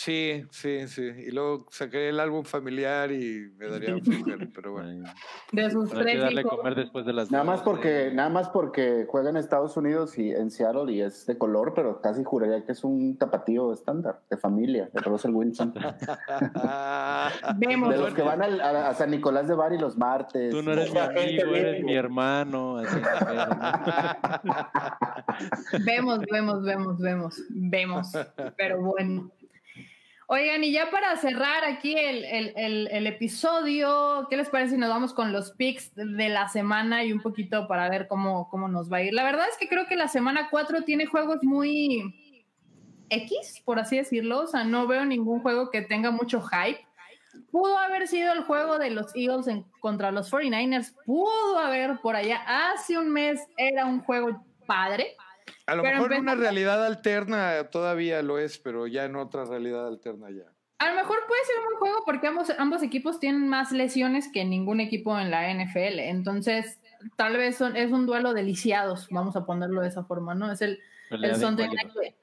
Sí, 0.00 0.44
sí, 0.50 0.86
sí. 0.86 1.02
Y 1.02 1.32
luego 1.32 1.66
saqué 1.70 2.10
el 2.10 2.20
álbum 2.20 2.44
familiar 2.44 3.10
y 3.10 3.50
me 3.56 3.66
daría 3.68 3.96
flojera, 4.04 4.46
pero 4.54 4.70
bueno. 4.72 5.04
De 5.50 5.68
sus 5.72 5.90
tres 5.90 6.20
darle 6.20 6.42
hijos. 6.42 6.56
comer 6.56 6.76
después 6.76 7.04
de 7.04 7.12
las 7.12 7.32
Nada 7.32 7.42
más 7.42 7.64
12. 7.64 7.70
porque, 7.70 8.10
nada 8.14 8.28
más 8.28 8.48
porque 8.48 9.06
juega 9.08 9.30
en 9.30 9.36
Estados 9.36 9.76
Unidos 9.76 10.16
y 10.16 10.30
en 10.30 10.52
Seattle 10.52 10.92
y 10.92 11.00
es 11.00 11.26
de 11.26 11.36
color, 11.36 11.72
pero 11.74 12.00
casi 12.00 12.22
juraría 12.22 12.64
que 12.64 12.70
es 12.72 12.84
un 12.84 13.18
tapatío 13.18 13.72
estándar, 13.72 14.20
de 14.30 14.36
familia, 14.36 14.88
de 14.92 15.00
Russell 15.00 15.32
Wilson. 15.32 15.74
Vemos, 17.56 17.90
De 17.90 17.96
los 17.98 18.14
que 18.14 18.22
van 18.22 18.40
al- 18.40 18.60
a, 18.60 18.90
a 18.90 18.94
San 18.94 19.10
Nicolás 19.10 19.48
de 19.48 19.54
Bari 19.56 19.78
los 19.78 19.96
martes. 19.96 20.52
Tú 20.52 20.62
no 20.62 20.74
eres 20.74 20.92
mi 20.92 20.98
amigo, 21.00 21.54
eres 21.56 21.82
mi 21.82 21.94
hermano. 21.96 22.76
así, 22.78 23.00
vemos, 25.84 26.20
vemos, 26.30 26.62
vemos, 26.62 26.98
vemos, 27.00 27.42
vemos. 27.50 28.12
Pero 28.56 28.80
bueno. 28.80 29.28
Oigan, 30.30 30.62
y 30.62 30.72
ya 30.72 30.90
para 30.90 31.16
cerrar 31.16 31.64
aquí 31.64 31.94
el, 31.96 32.22
el- 32.54 32.88
el- 32.90 33.06
episodio, 33.06 34.26
¿qué 34.28 34.36
les 34.36 34.50
parece 34.50 34.72
si 34.74 34.76
nos 34.76 34.90
vamos 34.90 35.14
con 35.14 35.32
los 35.32 35.52
picks 35.52 35.94
de 35.94 36.28
la 36.28 36.48
semana 36.50 37.02
y 37.02 37.12
un 37.14 37.22
poquito 37.22 37.66
para 37.66 37.88
ver 37.88 38.08
cómo, 38.08 38.46
cómo 38.50 38.68
nos 38.68 38.92
va 38.92 38.98
a 38.98 39.02
ir? 39.02 39.14
La 39.14 39.24
verdad 39.24 39.46
es 39.50 39.56
que 39.56 39.68
creo 39.68 39.86
que 39.86 39.96
la 39.96 40.06
semana 40.08 40.48
4 40.50 40.82
tiene 40.82 41.06
juegos 41.06 41.42
muy 41.42 42.14
X, 43.08 43.62
por 43.64 43.78
así 43.78 43.96
decirlo. 43.96 44.40
O 44.42 44.46
sea, 44.46 44.64
no 44.64 44.86
veo 44.86 45.06
ningún 45.06 45.40
juego 45.40 45.70
que 45.70 45.80
tenga 45.80 46.10
mucho 46.10 46.42
hype. 46.42 46.84
Pudo 47.50 47.78
haber 47.78 48.06
sido 48.06 48.34
el 48.34 48.42
juego 48.42 48.78
de 48.78 48.90
los 48.90 49.14
Eagles 49.16 49.46
en, 49.46 49.62
contra 49.80 50.10
los 50.10 50.30
49ers. 50.30 50.94
Pudo 51.06 51.58
haber 51.58 52.00
por 52.02 52.16
allá. 52.16 52.42
Hace 52.46 52.98
un 52.98 53.08
mes 53.10 53.40
era 53.56 53.86
un 53.86 54.00
juego 54.00 54.44
padre. 54.66 55.16
A 55.66 55.74
lo 55.74 55.82
Pero 55.82 55.96
mejor 55.96 56.12
en 56.14 56.20
una 56.20 56.34
realidad 56.34 56.84
alterna 56.84 57.68
todavía 57.70 58.22
lo 58.22 58.38
es, 58.38 58.58
pero 58.58 58.86
ya 58.86 59.04
en 59.04 59.16
otra 59.16 59.44
realidad 59.44 59.86
alterna 59.86 60.30
ya. 60.30 60.44
A 60.78 60.90
lo 60.90 60.94
mejor 60.94 61.18
puede 61.26 61.44
ser 61.44 61.56
un 61.58 61.64
buen 61.64 61.76
juego 61.78 62.04
porque 62.04 62.26
ambos, 62.28 62.52
ambos 62.58 62.82
equipos 62.82 63.18
tienen 63.18 63.48
más 63.48 63.72
lesiones 63.72 64.30
que 64.32 64.44
ningún 64.44 64.80
equipo 64.80 65.18
en 65.18 65.30
la 65.30 65.50
NFL. 65.50 65.98
Entonces, 66.08 66.80
tal 67.16 67.36
vez 67.36 67.56
son- 67.56 67.76
es 67.76 67.90
un 67.90 68.06
duelo 68.06 68.32
de 68.32 68.44
lisiados, 68.44 69.08
vamos 69.10 69.34
a 69.34 69.44
ponerlo 69.44 69.80
de 69.80 69.88
esa 69.88 70.04
forma, 70.04 70.34
¿no? 70.34 70.52
Es 70.52 70.62
el, 70.62 70.78
Pelea 71.10 71.30
el 71.32 71.36
Sunday. 71.36 71.68
Night. 71.68 72.14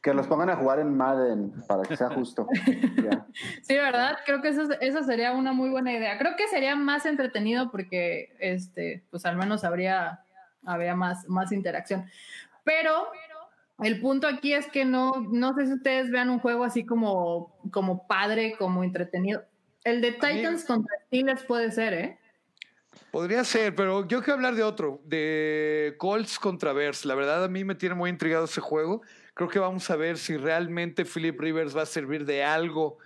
Que 0.00 0.14
los 0.14 0.26
pongan 0.26 0.50
a 0.50 0.56
jugar 0.56 0.80
en 0.80 0.96
Madden 0.96 1.52
para 1.68 1.82
que 1.84 1.96
sea 1.96 2.08
justo. 2.10 2.48
Sí, 3.62 3.74
¿verdad? 3.74 4.18
Creo 4.26 4.42
que 4.42 4.48
eso, 4.48 4.62
eso 4.80 5.02
sería 5.04 5.32
una 5.32 5.52
muy 5.52 5.70
buena 5.70 5.92
idea. 5.92 6.18
Creo 6.18 6.34
que 6.36 6.48
sería 6.48 6.74
más 6.76 7.06
entretenido 7.06 7.70
porque, 7.70 8.34
este, 8.40 9.04
pues 9.10 9.24
al 9.26 9.36
menos 9.36 9.64
habría, 9.64 10.20
habría 10.64 10.94
más, 10.96 11.28
más 11.28 11.52
interacción. 11.52 12.06
Pero 12.64 13.08
el 13.82 14.00
punto 14.00 14.26
aquí 14.26 14.52
es 14.52 14.66
que 14.68 14.84
no, 14.84 15.12
no 15.30 15.54
sé 15.54 15.66
si 15.66 15.72
ustedes 15.72 16.10
vean 16.10 16.30
un 16.30 16.38
juego 16.38 16.64
así 16.64 16.84
como, 16.84 17.56
como 17.70 18.06
padre, 18.06 18.56
como 18.58 18.84
entretenido. 18.84 19.44
El 19.84 20.00
de 20.00 20.12
Titans 20.12 20.64
contra 20.64 20.94
Steelers 21.06 21.42
puede 21.44 21.72
ser, 21.72 21.92
¿eh? 21.94 22.18
Podría 23.10 23.42
ser, 23.44 23.74
pero 23.74 24.06
yo 24.06 24.20
quiero 24.20 24.34
hablar 24.34 24.54
de 24.54 24.62
otro, 24.62 25.00
de 25.04 25.94
Colts 25.98 26.38
contra 26.38 26.72
Bears. 26.72 27.04
La 27.04 27.14
verdad 27.14 27.44
a 27.44 27.48
mí 27.48 27.64
me 27.64 27.74
tiene 27.74 27.94
muy 27.94 28.10
intrigado 28.10 28.44
ese 28.44 28.60
juego. 28.60 29.02
Creo 29.34 29.48
que 29.48 29.58
vamos 29.58 29.88
a 29.90 29.96
ver 29.96 30.18
si 30.18 30.36
realmente 30.36 31.04
Philip 31.04 31.38
Rivers 31.40 31.76
va 31.76 31.82
a 31.82 31.86
servir 31.86 32.24
de 32.24 32.44
algo 32.44 32.98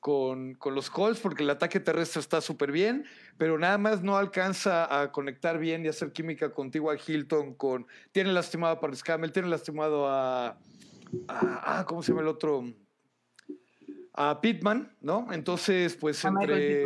con, 0.00 0.54
con 0.54 0.74
los 0.74 0.90
Colts, 0.90 1.20
porque 1.20 1.42
el 1.42 1.50
ataque 1.50 1.78
terrestre 1.78 2.20
está 2.20 2.40
súper 2.40 2.72
bien, 2.72 3.04
pero 3.36 3.58
nada 3.58 3.78
más 3.78 4.02
no 4.02 4.16
alcanza 4.16 5.00
a 5.00 5.12
conectar 5.12 5.58
bien 5.58 5.84
y 5.84 5.88
hacer 5.88 6.10
química 6.12 6.50
contigo 6.52 6.90
a 6.90 6.96
Hilton. 6.96 7.54
Con, 7.54 7.86
tiene 8.10 8.32
lastimado 8.32 8.74
a 8.74 8.80
Paris 8.80 9.02
Campbell, 9.02 9.30
tiene 9.30 9.48
lastimado 9.48 10.08
a, 10.08 10.58
a- 11.28 11.84
¿Cómo 11.86 12.02
se 12.02 12.12
llama 12.12 12.22
el 12.22 12.28
otro? 12.28 12.64
A 14.14 14.40
Pittman, 14.40 14.92
¿no? 15.00 15.28
Entonces, 15.32 15.96
pues 15.96 16.24
A 16.24 16.28
entre... 16.28 16.84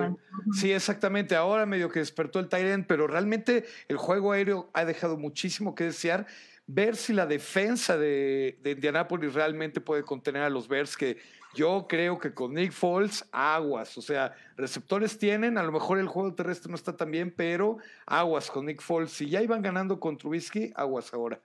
Sí, 0.53 0.73
exactamente. 0.73 1.35
Ahora 1.35 1.67
medio 1.67 1.89
que 1.89 2.01
despertó 2.01 2.39
el 2.39 2.49
Tyrant, 2.49 2.87
pero 2.87 3.07
realmente 3.07 3.65
el 3.89 3.97
juego 3.97 4.33
aéreo 4.33 4.71
ha 4.75 4.85
dejado 4.85 5.17
muchísimo 5.17 5.75
que 5.75 5.85
desear. 5.85 6.27
Ver 6.67 6.97
si 6.97 7.13
la 7.13 7.27
defensa 7.27 7.97
de, 7.97 8.59
de 8.63 8.73
Indianapolis 8.73 9.35
realmente 9.35 9.81
puede 9.81 10.03
contener 10.03 10.43
a 10.43 10.51
los 10.51 10.69
Bears, 10.69 10.97
que 10.97 11.19
yo 11.55 11.87
creo 11.89 12.19
que 12.19 12.35
con 12.35 12.55
Nick 12.55 12.73
Foles, 12.73 13.25
aguas. 13.33 13.97
O 13.97 14.03
sea, 14.03 14.35
receptores 14.57 15.19
tienen, 15.19 15.59
a 15.59 15.63
lo 15.63 15.73
mejor 15.73 15.99
el 15.99 16.09
juego 16.09 16.35
terrestre 16.35 16.71
no 16.71 16.77
está 16.77 16.97
tan 16.97 17.11
bien, 17.11 17.33
pero 17.35 17.79
aguas 18.07 18.51
con 18.51 18.67
Nick 18.67 18.83
Foles. 18.83 19.13
Si 19.13 19.29
ya 19.29 19.43
iban 19.43 19.63
ganando 19.63 20.01
con 20.01 20.17
Trubisky, 20.17 20.73
aguas 20.75 21.13
ahora. 21.15 21.41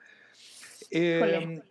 Eh, 0.91 1.39
Híjole. 1.41 1.63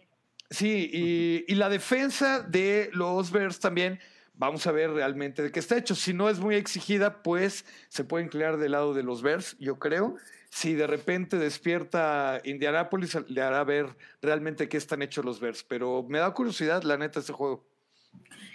sí, 0.51 0.91
y, 0.93 1.45
y 1.53 1.55
la 1.57 1.69
defensa 1.69 2.41
de 2.41 2.91
los 2.93 3.31
Bears 3.31 3.61
también, 3.61 3.99
vamos 4.35 4.67
a 4.67 4.73
ver 4.73 4.91
realmente 4.91 5.43
de 5.43 5.51
qué 5.51 5.59
está 5.59 5.77
hecho. 5.77 5.95
Si 5.95 6.15
no 6.15 6.29
es 6.29 6.39
muy 6.39 6.55
exigida, 6.55 7.23
pues 7.23 7.65
se 7.89 8.05
puede 8.05 8.25
inclinar 8.25 8.57
del 8.57 8.73
lado 8.73 8.95
de 8.95 9.03
los 9.03 9.23
Bears, 9.23 9.57
yo 9.59 9.79
creo. 9.79 10.17
Si 10.51 10.75
de 10.75 10.87
repente 10.87 11.37
despierta 11.37 12.41
Indianapolis, 12.45 13.19
le 13.29 13.43
hará 13.43 13.65
ver 13.65 13.97
realmente 14.23 14.69
qué 14.69 14.79
están 14.79 15.03
hechos 15.03 15.25
los 15.25 15.41
Bears. 15.41 15.63
Pero 15.65 16.07
me 16.09 16.19
da 16.21 16.33
curiosidad, 16.33 16.83
la 16.85 16.97
neta, 16.97 17.21
este 17.21 17.33
juego. 17.33 17.67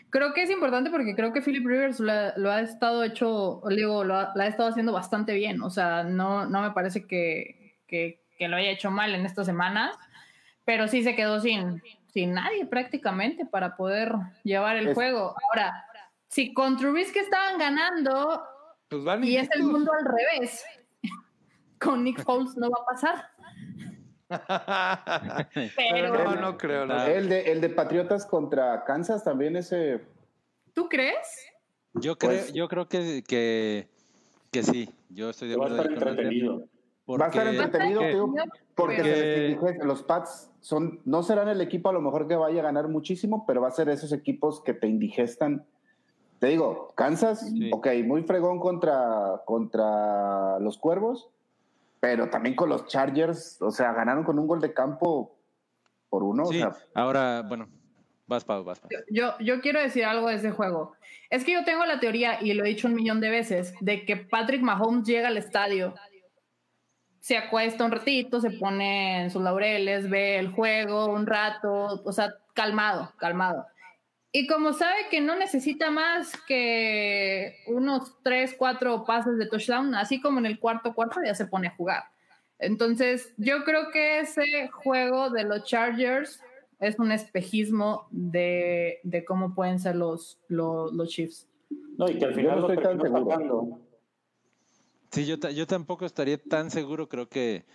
Creo 0.09 0.33
que 0.33 0.43
es 0.43 0.49
importante 0.51 0.91
porque 0.91 1.15
creo 1.15 1.33
que 1.33 1.41
Philip 1.41 1.65
Rivers 1.65 1.99
lo, 1.99 2.11
ha- 2.11 2.33
lo 2.37 2.51
ha 2.51 2.61
estado 2.61 3.03
hecho, 3.03 3.61
digo, 3.69 4.03
lo 4.03 4.15
ha, 4.15 4.31
lo 4.35 4.43
ha 4.43 4.47
estado 4.47 4.69
haciendo 4.69 4.91
bastante 4.93 5.33
bien. 5.33 5.61
O 5.63 5.69
sea, 5.71 6.03
no, 6.03 6.45
no 6.45 6.61
me 6.61 6.71
parece 6.71 7.07
que, 7.07 7.77
que- 7.87 8.21
que 8.37 8.47
lo 8.47 8.57
haya 8.57 8.69
hecho 8.71 8.91
mal 8.91 9.15
en 9.15 9.25
estas 9.25 9.45
semanas, 9.47 9.95
pero 10.65 10.87
sí 10.87 11.03
se 11.03 11.15
quedó 11.15 11.39
sin, 11.39 11.81
sin 12.07 12.33
nadie 12.33 12.65
prácticamente 12.67 13.45
para 13.45 13.75
poder 13.75 14.13
llevar 14.43 14.75
el 14.77 14.89
Es- 14.89 14.93
juego. 14.93 15.35
Ahora, 15.49 15.85
si 16.27 16.53
con 16.53 16.77
Trubisky 16.77 17.19
estaban 17.19 17.57
ganando 17.57 18.43
Pues 18.89 19.03
y 19.23 19.37
es 19.37 19.49
el 19.55 19.63
mundo 19.63 19.91
al 19.97 20.05
revés, 20.05 20.63
con 21.79 22.03
Nick 22.03 22.23
Foles 22.23 22.55
no 22.55 22.69
va 22.69 22.77
a 22.83 22.85
pasar. 22.85 23.29
Pero, 25.75 26.23
no, 26.23 26.35
no 26.35 26.57
creo. 26.57 26.85
no. 26.85 27.03
El 27.05 27.29
de, 27.29 27.51
el 27.51 27.61
de 27.61 27.69
Patriotas 27.69 28.25
contra 28.25 28.83
Kansas 28.85 29.23
también 29.23 29.55
ese. 29.55 30.01
¿tú 30.73 30.87
crees? 30.89 31.17
Yo 31.93 32.17
creo, 32.17 32.31
Pues- 32.31 32.53
yo 32.53 32.67
creo 32.67 32.87
que, 32.87 33.23
que, 33.27 33.87
que 34.51 34.63
sí. 34.63 34.89
Yo 35.09 35.29
estoy 35.29 35.49
de 35.49 35.55
Va 35.57 35.65
a 35.65 35.67
acuerdo 35.67 35.93
estar 35.93 36.07
entretenido. 36.09 36.63
Va 37.07 37.25
a 37.25 37.27
estar 37.29 37.47
entretenido, 37.47 37.99
porque- 38.01 38.11
tío, 38.13 38.33
porque 38.75 39.57
se 39.79 39.85
los 39.85 40.01
Pats 40.03 40.49
son, 40.61 41.01
no 41.05 41.21
serán 41.21 41.49
el 41.49 41.61
equipo 41.61 41.89
a 41.89 41.93
lo 41.93 42.01
mejor 42.01 42.27
que 42.27 42.35
vaya 42.35 42.61
a 42.61 42.63
ganar 42.63 42.87
muchísimo, 42.87 43.45
pero 43.45 43.61
va 43.61 43.67
a 43.67 43.71
ser 43.71 43.89
esos 43.89 44.11
equipos 44.13 44.61
que 44.63 44.73
te 44.73 44.87
indigestan. 44.87 45.65
Te 46.39 46.47
digo, 46.47 46.93
Kansas, 46.95 47.41
Sí. 47.49 47.69
ok, 47.71 47.87
muy 48.05 48.23
fregón 48.23 48.59
contra, 48.59 49.41
contra 49.45 50.57
los 50.59 50.77
Cuervos, 50.77 51.29
pero 52.03 52.29
también 52.29 52.53
con 52.53 52.67
los 52.67 52.85
Chargers, 52.87 53.61
o 53.61 53.71
sea, 53.71 53.93
ganaron 53.93 54.25
con 54.25 54.37
un 54.37 54.45
gol 54.45 54.59
de 54.59 54.73
campo 54.73 55.39
por 56.09 56.21
uno. 56.21 56.45
Sí, 56.47 56.61
o 56.61 56.73
sea, 56.73 56.83
ahora, 56.93 57.43
bueno, 57.43 57.69
Vas, 58.27 58.43
Pau, 58.43 58.61
vas, 58.65 58.81
Pau. 58.81 58.89
Yo, 59.09 59.37
yo 59.39 59.61
quiero 59.61 59.79
decir 59.79 60.03
algo 60.03 60.27
de 60.27 60.35
ese 60.35 60.51
juego. 60.51 60.97
Es 61.29 61.45
que 61.45 61.53
yo 61.53 61.63
tengo 61.63 61.85
la 61.85 62.01
teoría, 62.01 62.43
y 62.43 62.53
lo 62.55 62.65
he 62.65 62.67
dicho 62.67 62.89
un 62.89 62.95
millón 62.95 63.21
de 63.21 63.29
veces, 63.29 63.73
de 63.79 64.03
que 64.03 64.17
Patrick 64.17 64.61
Mahomes 64.61 65.07
llega 65.07 65.29
al 65.29 65.37
estadio, 65.37 65.95
se 67.21 67.37
acuesta 67.37 67.85
un 67.85 67.91
ratito, 67.91 68.41
se 68.41 68.51
pone 68.51 69.23
en 69.23 69.31
sus 69.31 69.41
laureles, 69.41 70.09
ve 70.09 70.39
el 70.39 70.51
juego 70.51 71.05
un 71.05 71.25
rato, 71.25 72.01
o 72.03 72.11
sea, 72.11 72.33
calmado, 72.53 73.13
calmado. 73.17 73.65
Y 74.35 74.47
como 74.47 74.73
sabe 74.73 74.95
que 75.11 75.21
no 75.21 75.35
necesita 75.35 75.91
más 75.91 76.33
que 76.47 77.57
unos 77.67 78.15
tres, 78.23 78.55
cuatro 78.57 79.05
pases 79.05 79.37
de 79.37 79.45
touchdown, 79.45 79.93
así 79.93 80.19
como 80.19 80.39
en 80.39 80.47
el 80.47 80.59
cuarto 80.59 80.95
cuarto 80.95 81.19
ya 81.23 81.35
se 81.35 81.45
pone 81.45 81.67
a 81.67 81.75
jugar. 81.75 82.05
Entonces, 82.57 83.31
yo 83.37 83.63
creo 83.63 83.91
que 83.91 84.21
ese 84.21 84.69
juego 84.69 85.29
de 85.29 85.43
los 85.43 85.65
Chargers 85.65 86.41
es 86.79 86.97
un 86.97 87.11
espejismo 87.11 88.07
de, 88.09 88.99
de 89.03 89.23
cómo 89.23 89.53
pueden 89.53 89.79
ser 89.79 89.95
los, 89.95 90.39
los, 90.47 90.91
los 90.93 91.09
Chiefs. 91.09 91.47
No, 91.99 92.09
y 92.09 92.17
que 92.17 92.25
al 92.25 92.31
Yo 92.31 92.37
final 92.37 92.59
no 92.59 92.67
lo 92.67 92.73
estoy 92.73 92.83
tan 92.83 93.01
seguro. 93.01 93.79
Sí, 95.11 95.27
yo, 95.27 95.35
yo 95.37 95.67
tampoco 95.67 96.07
estaría 96.07 96.39
tan 96.39 96.71
seguro. 96.71 97.07
Creo 97.07 97.29
que 97.29 97.65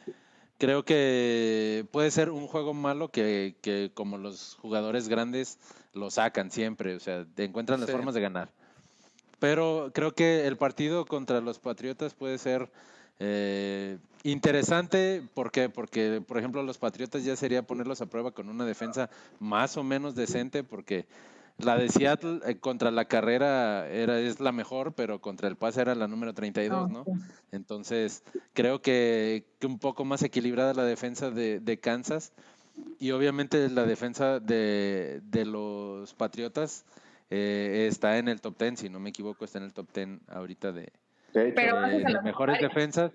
creo 0.58 0.84
que 0.84 1.86
puede 1.90 2.10
ser 2.10 2.30
un 2.30 2.46
juego 2.46 2.74
malo 2.74 3.08
que, 3.08 3.54
que 3.62 3.90
como 3.94 4.18
los 4.18 4.56
jugadores 4.60 5.08
grandes 5.08 5.58
lo 5.94 6.10
sacan 6.10 6.50
siempre, 6.50 6.94
o 6.96 7.00
sea, 7.00 7.24
encuentran 7.36 7.80
las 7.80 7.88
Sí. 7.88 7.92
formas 7.92 8.14
de 8.14 8.20
ganar. 8.20 8.50
Pero 9.38 9.92
creo 9.94 10.14
que 10.14 10.46
el 10.46 10.56
partido 10.56 11.06
contra 11.06 11.40
los 11.40 11.58
Patriotas 11.60 12.14
puede 12.14 12.38
ser 12.38 12.68
eh, 13.20 13.98
interesante. 14.24 15.22
¿Por 15.34 15.50
qué? 15.50 15.68
Porque, 15.68 16.20
por 16.26 16.38
ejemplo, 16.38 16.62
los 16.62 16.78
Patriotas 16.78 17.24
ya 17.24 17.36
sería 17.36 17.62
ponerlos 17.62 18.00
a 18.00 18.06
prueba 18.06 18.32
con 18.32 18.48
una 18.48 18.64
defensa 18.64 19.10
más 19.38 19.76
o 19.76 19.82
menos 19.84 20.14
decente, 20.14 20.64
porque 20.64 21.06
la 21.58 21.76
de 21.76 21.88
Seattle 21.88 22.40
eh, 22.46 22.58
contra 22.58 22.90
la 22.90 23.06
carrera 23.06 23.88
era, 23.88 24.18
es 24.20 24.40
la 24.40 24.52
mejor, 24.52 24.94
pero 24.94 25.20
contra 25.20 25.48
el 25.48 25.56
pase 25.56 25.80
era 25.80 25.94
la 25.94 26.06
número 26.06 26.32
32, 26.32 26.90
¿no? 26.90 27.04
Entonces, 27.50 28.22
creo 28.52 28.80
que, 28.80 29.44
que 29.58 29.66
un 29.66 29.78
poco 29.78 30.04
más 30.04 30.22
equilibrada 30.22 30.72
la 30.74 30.84
defensa 30.84 31.30
de, 31.30 31.60
de 31.60 31.78
Kansas 31.80 32.32
y 33.00 33.10
obviamente 33.10 33.68
la 33.70 33.84
defensa 33.84 34.38
de, 34.38 35.20
de 35.24 35.44
los 35.44 36.14
Patriotas 36.14 36.84
eh, 37.30 37.86
está 37.90 38.18
en 38.18 38.28
el 38.28 38.40
top 38.40 38.56
10, 38.58 38.78
si 38.80 38.88
no 38.88 39.00
me 39.00 39.10
equivoco, 39.10 39.44
está 39.44 39.58
en 39.58 39.64
el 39.64 39.72
top 39.72 39.88
10 39.92 40.20
ahorita 40.28 40.72
de, 40.72 40.92
De 41.34 41.52
Pero 41.52 41.80
de 41.80 42.08
los 42.08 42.22
mejores 42.22 42.60
defensas. 42.60 43.12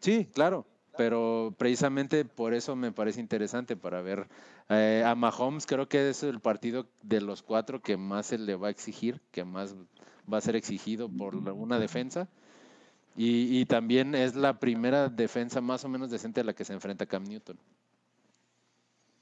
Sí, 0.00 0.28
claro, 0.32 0.66
pero 0.96 1.54
precisamente 1.56 2.24
por 2.24 2.54
eso 2.54 2.76
me 2.76 2.92
parece 2.92 3.20
interesante 3.20 3.76
para 3.76 4.02
ver 4.02 4.28
eh, 4.70 5.02
a 5.04 5.14
Mahomes. 5.14 5.66
Creo 5.66 5.88
que 5.88 6.08
es 6.08 6.22
el 6.22 6.40
partido 6.40 6.86
de 7.02 7.20
los 7.20 7.42
cuatro 7.42 7.82
que 7.82 7.96
más 7.98 8.26
se 8.26 8.38
le 8.38 8.54
va 8.56 8.68
a 8.68 8.70
exigir, 8.70 9.20
que 9.30 9.44
más 9.44 9.74
va 10.32 10.38
a 10.38 10.40
ser 10.40 10.56
exigido 10.56 11.08
por 11.08 11.34
una 11.36 11.78
defensa. 11.78 12.28
Y, 13.16 13.58
y 13.60 13.66
también 13.66 14.14
es 14.14 14.36
la 14.36 14.58
primera 14.60 15.08
defensa 15.08 15.60
más 15.60 15.84
o 15.84 15.88
menos 15.88 16.10
decente 16.10 16.40
a 16.40 16.44
la 16.44 16.52
que 16.54 16.64
se 16.64 16.72
enfrenta 16.72 17.04
Cam 17.06 17.24
Newton. 17.24 17.58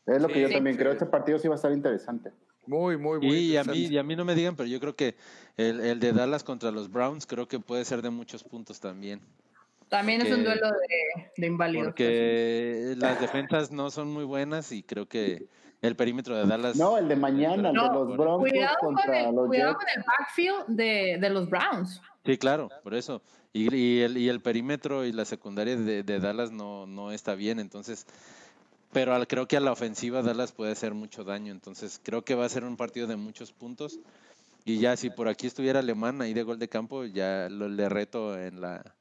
es 0.07 0.23
lo 0.23 0.29
que 0.29 0.41
yo 0.43 0.49
Sí. 0.49 0.55
también 0.55 0.77
creo. 0.77 0.93
Este 0.93 1.07
partido 1.07 1.39
sí 1.39 1.49
va 1.49 1.55
a 1.55 1.57
estar 1.57 1.73
interesante. 1.73 2.31
Muy, 2.67 2.99
muy, 2.99 3.19
muy. 3.19 3.29
Y 3.39 3.57
a 3.57 3.65
mí, 3.65 3.71
interesante. 3.71 3.95
y 3.95 3.99
a 3.99 4.03
mí 4.03 4.15
no 4.17 4.25
me 4.27 4.35
digan, 4.35 4.55
pero 4.57 4.69
yo 4.69 4.79
creo 4.79 4.95
que 4.95 5.17
el, 5.57 5.81
el 5.81 6.01
de 6.01 6.13
Dallas 6.13 6.45
contra 6.45 6.71
los 6.71 6.91
Browns 6.91 7.27
creo 7.27 7.49
que 7.49 7.59
puede 7.61 7.85
ser 7.87 8.03
de 8.03 8.11
muchos 8.11 8.45
puntos 8.45 8.79
también. 8.81 9.21
También 9.89 10.21
es 10.23 10.33
un 10.33 10.45
duelo 10.45 10.69
de, 10.69 11.31
de 11.37 11.47
inválidos. 11.47 11.87
Porque 11.89 12.95
las 12.97 13.21
defensas 13.21 13.71
no 13.71 13.91
son 13.91 14.13
muy 14.13 14.25
buenas 14.25 14.73
y 14.73 14.83
creo 14.83 15.07
que 15.07 15.47
el 15.81 15.97
perímetro 15.97 16.37
de 16.37 16.47
Dallas. 16.47 16.77
No, 16.77 16.99
el 16.99 17.09
de 17.09 17.17
mañana, 17.17 17.55
el 17.55 17.63
de 17.63 17.73
No, 17.73 17.93
los 17.93 18.17
Broncos 18.17 18.51
Cuidado, 18.51 18.77
con 18.81 18.99
el, 18.99 19.35
los 19.35 19.47
cuidado 19.47 19.73
Jets. 19.73 19.79
con 19.79 19.89
el 19.97 20.05
backfield 20.07 20.67
de, 20.77 21.19
de 21.21 21.31
los 21.31 21.49
Browns. 21.49 22.01
Sí, 22.27 22.37
claro, 22.37 22.69
por 22.83 22.95
eso. 22.95 23.23
Y, 23.53 23.75
y 23.75 24.01
el, 24.03 24.19
y 24.19 24.29
el 24.29 24.41
perímetro 24.43 25.05
y 25.07 25.13
la 25.13 25.25
secundaria 25.25 25.77
de, 25.77 26.03
de 26.03 26.21
Dallas 26.21 26.51
no, 26.53 26.87
no 26.87 27.11
está 27.13 27.35
bien, 27.35 27.59
entonces. 27.59 28.07
Pero 28.93 29.15
al- 29.15 29.27
creo 29.27 29.47
que 29.49 29.57
a 29.57 29.61
la 29.61 29.73
ofensiva 29.73 30.23
Dallas 30.23 30.53
puede 30.53 30.73
hacer 30.73 30.93
mucho 30.95 31.25
daño, 31.25 31.53
entonces 31.53 32.01
creo 32.03 32.23
que 32.23 32.35
va 32.35 32.45
a 32.45 32.49
ser 32.49 32.65
un 32.65 32.77
partido 32.77 33.07
de 33.07 33.17
muchos 33.17 33.53
puntos. 33.53 33.99
Y 34.65 34.79
ya, 34.81 34.97
si 34.97 35.09
por 35.09 35.29
aquí 35.29 35.47
estuviera 35.47 35.79
Alemán 35.79 36.21
ahí 36.21 36.35
de 36.35 36.43
gol 36.43 36.59
de 36.59 36.69
campo, 36.69 37.05
ya 37.05 37.49
lo, 37.51 37.69
le 37.69 37.89
reto 37.89 38.39
en 38.39 38.61
la. 38.61 38.95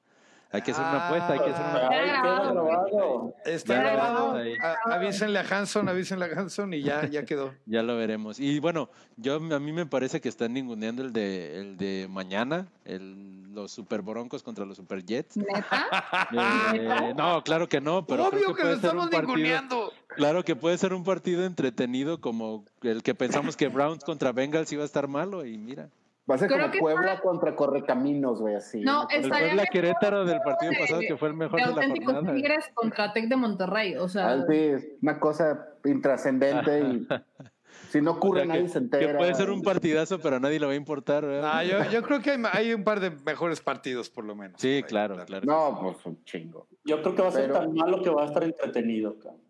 Hay 0.51 0.61
que 0.61 0.71
hacer 0.71 0.85
una 0.85 1.07
apuesta, 1.07 1.33
hay 1.33 1.39
que 1.39 1.49
hacer 1.49 1.65
una 1.65 1.81
Ya 1.81 1.89
queda 2.21 2.51
grabado. 2.51 3.33
Está 3.45 3.75
grabado. 3.75 4.39
avísenle 4.85 5.39
a 5.39 5.41
Hanson, 5.49 5.89
avísenle 5.89 6.25
a 6.25 6.39
Hanson 6.39 6.73
y 6.73 6.81
ya, 6.81 7.05
ya 7.07 7.25
quedó. 7.25 7.53
Ya 7.65 7.83
lo 7.83 7.97
veremos. 7.97 8.39
Y 8.39 8.59
bueno, 8.59 8.89
yo 9.17 9.35
a 9.35 9.59
mí 9.59 9.71
me 9.73 9.85
parece 9.85 10.21
que 10.21 10.29
están 10.29 10.53
ninguneando 10.53 11.03
el 11.03 11.11
de 11.11 11.59
el 11.59 11.77
de 11.77 12.07
mañana, 12.09 12.67
el, 12.85 13.53
los 13.53 13.71
Super 13.71 14.01
Broncos 14.01 14.41
contra 14.41 14.65
los 14.65 14.77
Super 14.77 15.03
Jets. 15.05 15.37
Neta. 15.37 15.85
Eh, 16.73 17.13
no, 17.15 17.43
claro 17.43 17.67
que 17.69 17.79
no, 17.81 18.05
pero 18.05 18.29
creo 18.29 18.41
Obvio 18.41 18.55
que, 18.55 18.63
lo 18.63 18.73
estamos 18.73 19.09
partido, 19.09 19.35
ninguneando. 19.35 19.93
claro 20.15 20.43
que 20.43 20.55
puede 20.55 20.77
ser 20.77 20.93
un 20.93 21.03
partido 21.03 21.45
entretenido 21.45 22.19
como 22.19 22.65
el 22.81 23.01
que 23.03 23.15
pensamos 23.15 23.55
que 23.55 23.67
Browns 23.67 24.03
contra 24.03 24.31
Bengals 24.31 24.71
iba 24.71 24.83
a 24.83 24.85
estar 24.85 25.07
malo 25.07 25.45
y 25.45 25.57
mira. 25.57 25.89
Va 26.29 26.35
a 26.35 26.37
ser 26.37 26.49
Creo 26.49 26.59
como 26.61 26.71
que 26.73 26.79
Puebla 26.79 27.19
contra 27.21 27.55
Correcaminos, 27.55 28.41
güey, 28.41 28.55
así. 28.55 28.81
No, 28.81 29.03
Estaría 29.03 29.29
Puebla 29.29 29.51
mejor 29.55 29.69
Querétaro 29.69 30.25
del 30.25 30.41
partido 30.41 30.71
de- 30.73 30.77
pasado 30.79 30.99
que 31.01 31.15
fue 31.17 31.29
el 31.29 31.33
mejor 31.35 31.59
De 31.59 31.65
de 31.65 31.71
la 31.71 31.75
auténticos 31.75 32.13
jornada. 32.15 32.35
Tigres 32.35 32.65
contra 32.73 33.13
Tec 33.13 33.27
de 33.29 33.35
Monterrey. 33.37 33.95
O 33.95 34.09
sea, 34.09 34.31
Ah, 34.33 34.45
sí, 34.49 34.55
es 34.57 34.87
una 35.01 35.19
cosa 35.21 35.69
intrascendente 35.85 36.79
y 36.81 37.07
si 37.89 38.01
no 38.01 38.11
O 38.11 38.13
ocurre 38.15 38.41
sea, 38.41 38.47
nadie 38.49 38.63
que, 38.63 38.67
se 38.67 38.73
que 38.73 38.83
entera. 38.83 39.17
puede 39.17 39.33
ser 39.35 39.49
un 39.51 39.61
partidazo, 39.61 40.19
pero 40.19 40.35
a 40.35 40.39
nadie 40.41 40.59
le 40.59 40.65
va 40.65 40.73
a 40.73 40.75
importar. 40.75 41.25
¿verdad? 41.25 41.49
Ah, 41.53 41.63
yo, 41.63 41.77
yo 41.91 42.01
creo 42.03 42.19
que 42.21 42.31
hay, 42.31 42.43
hay 42.51 42.73
un 42.73 42.83
par 42.83 42.99
de 42.99 43.11
mejores 43.11 43.61
partidos, 43.61 44.09
por 44.09 44.25
lo 44.25 44.35
menos. 44.35 44.59
Sí, 44.59 44.83
claro, 44.85 45.15
claro. 45.25 45.45
No, 45.45 45.79
pues 45.81 46.05
un 46.05 46.21
chingo. 46.25 46.67
Yo 46.83 47.01
creo 47.01 47.15
que 47.15 47.21
va 47.21 47.29
a 47.29 47.31
ser 47.31 47.47
Pero- 47.47 47.59
tan 47.59 47.73
malo 47.73 48.01
que 48.01 48.09
va 48.09 48.23
a 48.23 48.25
estar 48.25 48.43
entretenido. 48.43 49.17
cabrón. 49.17 49.46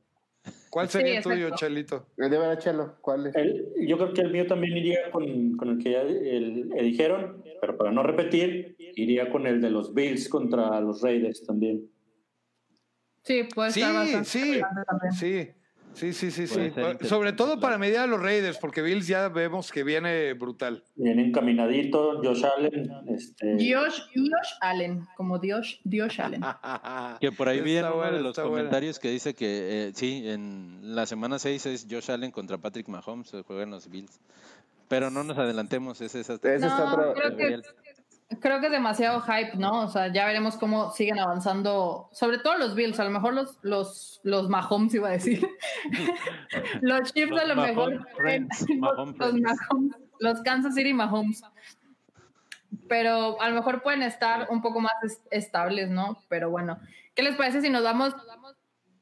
¿Cuál 0.70 0.90
sería 0.90 1.22
Sí, 1.22 1.30
el 1.30 1.36
tuyo. 1.36 1.56
Chelito? 1.56 2.08
El 2.18 2.30
de 2.30 2.58
Chelo, 2.58 2.98
¿cuál 3.02 3.28
es? 3.28 3.36
El- 3.36 3.74
yo 3.88 3.98
creo 3.98 4.14
que 4.14 4.22
el 4.22 4.32
mío 4.32 4.48
también 4.48 4.76
iría 4.78 5.12
con, 5.12 5.56
con 5.58 5.70
el 5.70 5.78
que 5.84 5.92
ya 5.92 6.02
el- 6.02 6.70
dijeron, 6.70 7.44
pero 7.62 7.78
para 7.78 7.92
no 7.92 8.04
repetir, 8.04 8.76
iría 8.96 9.30
con 9.30 9.48
el 9.48 9.62
de 9.62 9.70
los 9.70 9.94
Bills 9.94 10.28
contra 10.30 10.80
los 10.82 11.02
Raiders 11.02 11.44
también. 11.46 11.90
sí, 13.24 13.44
puede 13.54 13.72
Sí, 13.72 13.82
estar 13.82 13.94
bastante 13.96 14.30
sí, 14.30 14.62
sí. 15.20 15.50
Sí, 15.98 16.14
sí, 16.14 16.30
sí, 16.32 16.46
sí. 16.46 16.72
Sobre 17.02 17.34
todo 17.34 17.60
para 17.60 17.78
medir 17.80 17.98
a 17.98 18.06
los 18.08 18.22
Raiders, 18.22 18.58
porque 18.60 18.82
Bills 18.84 19.08
ya 19.08 19.30
vemos 19.30 19.72
que 19.72 19.84
viene 19.84 20.34
brutal. 20.34 20.84
Viene 20.96 21.24
encaminadito, 21.26 22.22
Josh 22.24 22.46
Allen. 22.46 22.92
Este, 23.08 23.56
Dios, 23.56 24.08
Dios 24.14 24.58
Allen, 24.62 25.08
como 25.16 25.40
Dios, 25.40 25.80
Dios 25.84 26.20
Allen. 26.20 26.42
Que 27.20 27.32
por 27.32 27.50
ahí 27.50 27.62
vi 27.62 27.72
en 27.78 27.86
Está 27.86 27.94
uno 27.94 28.12
de 28.12 28.22
los 28.22 28.36
buena. 28.36 28.50
comentarios 28.50 29.00
que 29.00 29.10
dice 29.10 29.34
que 29.34 29.88
eh, 29.88 29.92
sí, 29.96 30.24
en 30.30 30.96
la 30.96 31.06
semana 31.08 31.40
6 31.40 31.66
es 31.66 31.88
Josh 31.90 32.12
Allen 32.12 32.30
contra 32.32 32.58
Patrick 32.60 32.88
Mahomes, 32.88 33.30
se 33.30 33.42
juegan 33.42 33.72
los 33.72 33.90
Bills. 33.90 34.20
Pero 34.88 35.10
no 35.10 35.24
nos 35.24 35.38
adelantemos, 35.38 36.00
ese 36.00 36.22
es 36.22 36.30
hasta- 36.30 36.54
Ese 36.54 36.68
es 36.68 36.72
No, 36.72 36.86
otro. 36.94 37.14
creo 37.14 37.36
que, 37.36 37.62
creo 38.42 38.60
que 38.60 38.66
es 38.68 38.72
demasiado 38.72 39.22
hype, 39.22 39.56
¿no? 39.58 39.82
O 39.84 39.88
sea, 39.88 40.12
ya 40.12 40.26
veremos 40.26 40.58
cómo 40.58 40.92
siguen 40.92 41.20
avanzando, 41.20 42.10
sobre 42.12 42.38
todo 42.40 42.58
los 42.58 42.76
Bills, 42.76 43.00
a 43.00 43.04
lo 43.06 43.12
mejor 43.12 43.34
los, 43.34 43.58
los, 43.62 44.20
los 44.24 44.50
Mahomes 44.50 44.94
iba 44.94 45.10
a 45.10 45.12
decir. 45.14 45.48
los 46.82 47.14
Chiefs 47.14 47.32
Los 47.32 47.42
a 47.42 47.46
lo 47.46 47.56
Mahomes 47.56 47.76
mejor. 47.76 48.08
Friends, 48.16 48.66
los, 48.70 48.78
Mahomes 48.80 49.18
los 49.18 49.30
Friends. 49.32 49.44
Mahomes, 49.70 49.96
los 50.20 50.42
Kansas 50.42 50.76
City 50.76 50.94
Mahomes. 50.94 51.42
Pero 52.90 53.42
a 53.42 53.50
lo 53.50 53.56
mejor 53.56 53.82
pueden 53.82 54.02
estar 54.04 54.48
un 54.50 54.62
poco 54.62 54.80
más 54.82 54.94
es- 55.04 55.22
estables, 55.32 55.90
¿no? 55.90 56.18
Pero 56.30 56.50
bueno, 56.50 56.80
¿qué 57.16 57.24
les 57.24 57.36
parece 57.36 57.62
si 57.62 57.70
nos 57.70 57.84
vamos 57.84 58.14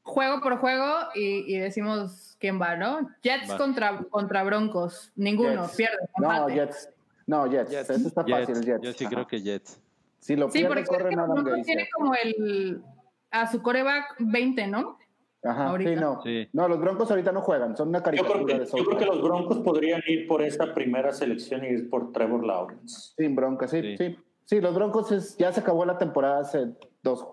juego 0.02 0.40
por 0.40 0.58
juego 0.58 1.08
y, 1.16 1.52
y 1.52 1.58
decimos 1.58 2.36
quién 2.38 2.60
va, 2.60 2.76
¿no? 2.76 3.10
Jets 3.22 3.50
Va. 3.50 3.56
contra, 3.56 3.98
contra 4.08 4.44
Broncos. 4.44 5.10
Ninguno, 5.16 5.64
Jets. 5.64 5.76
pierde. 5.76 5.96
No. 6.18 6.48
Jets. 6.48 6.90
No, 7.26 7.46
Jets. 7.50 7.70
Jets. 7.70 7.90
Ese 7.90 8.08
está 8.08 8.24
Jets, 8.24 8.46
fácil, 8.48 8.64
Jets. 8.64 8.82
Yo 8.82 8.92
sí 8.92 9.04
Ajá. 9.04 9.14
creo 9.14 9.26
que 9.26 9.40
Jets. 9.42 9.82
Si 10.18 10.36
lo 10.36 10.50
Sí, 10.50 10.58
pierde, 10.60 10.84
porque 10.84 11.14
Adam 11.14 11.30
Broncos 11.30 11.44
Gase. 11.44 11.62
tiene 11.64 11.88
como 11.96 12.14
el 12.14 12.82
a 13.30 13.50
su 13.50 13.62
coreback 13.62 14.16
20, 14.18 14.66
¿no? 14.68 14.98
Ajá, 15.44 15.68
ahorita. 15.68 15.90
sí, 15.90 15.96
no. 15.96 16.22
Sí. 16.22 16.48
No, 16.52 16.66
los 16.68 16.80
Broncos 16.80 17.10
ahorita 17.10 17.30
no 17.32 17.40
juegan, 17.42 17.76
son 17.76 17.88
una 17.90 17.98
yo, 17.98 18.04
creo 18.04 18.22
caricatura 18.22 18.54
que, 18.54 18.60
de 18.60 18.66
yo 18.66 18.84
creo 18.84 18.98
que 18.98 19.06
los 19.06 19.22
Broncos 19.22 19.58
podrían 19.58 20.00
ir 20.08 20.26
por 20.26 20.42
esta 20.42 20.74
primera 20.74 21.12
selección 21.12 21.64
y 21.64 21.68
ir 21.68 21.90
por 21.90 22.12
Trevor 22.12 22.44
Lawrence. 22.44 23.12
Sin 23.16 23.36
bronca, 23.36 23.68
sí, 23.68 23.80
Sí. 23.82 23.96
sí. 23.96 24.18
Sí, 24.44 24.60
los 24.60 24.74
Broncos 24.74 25.10
es- 25.12 25.36
ya 25.36 25.52
se 25.52 25.60
acabó 25.60 25.84
la 25.84 25.98
temporada 25.98 26.40
hace 26.40 26.72
dos 27.02 27.24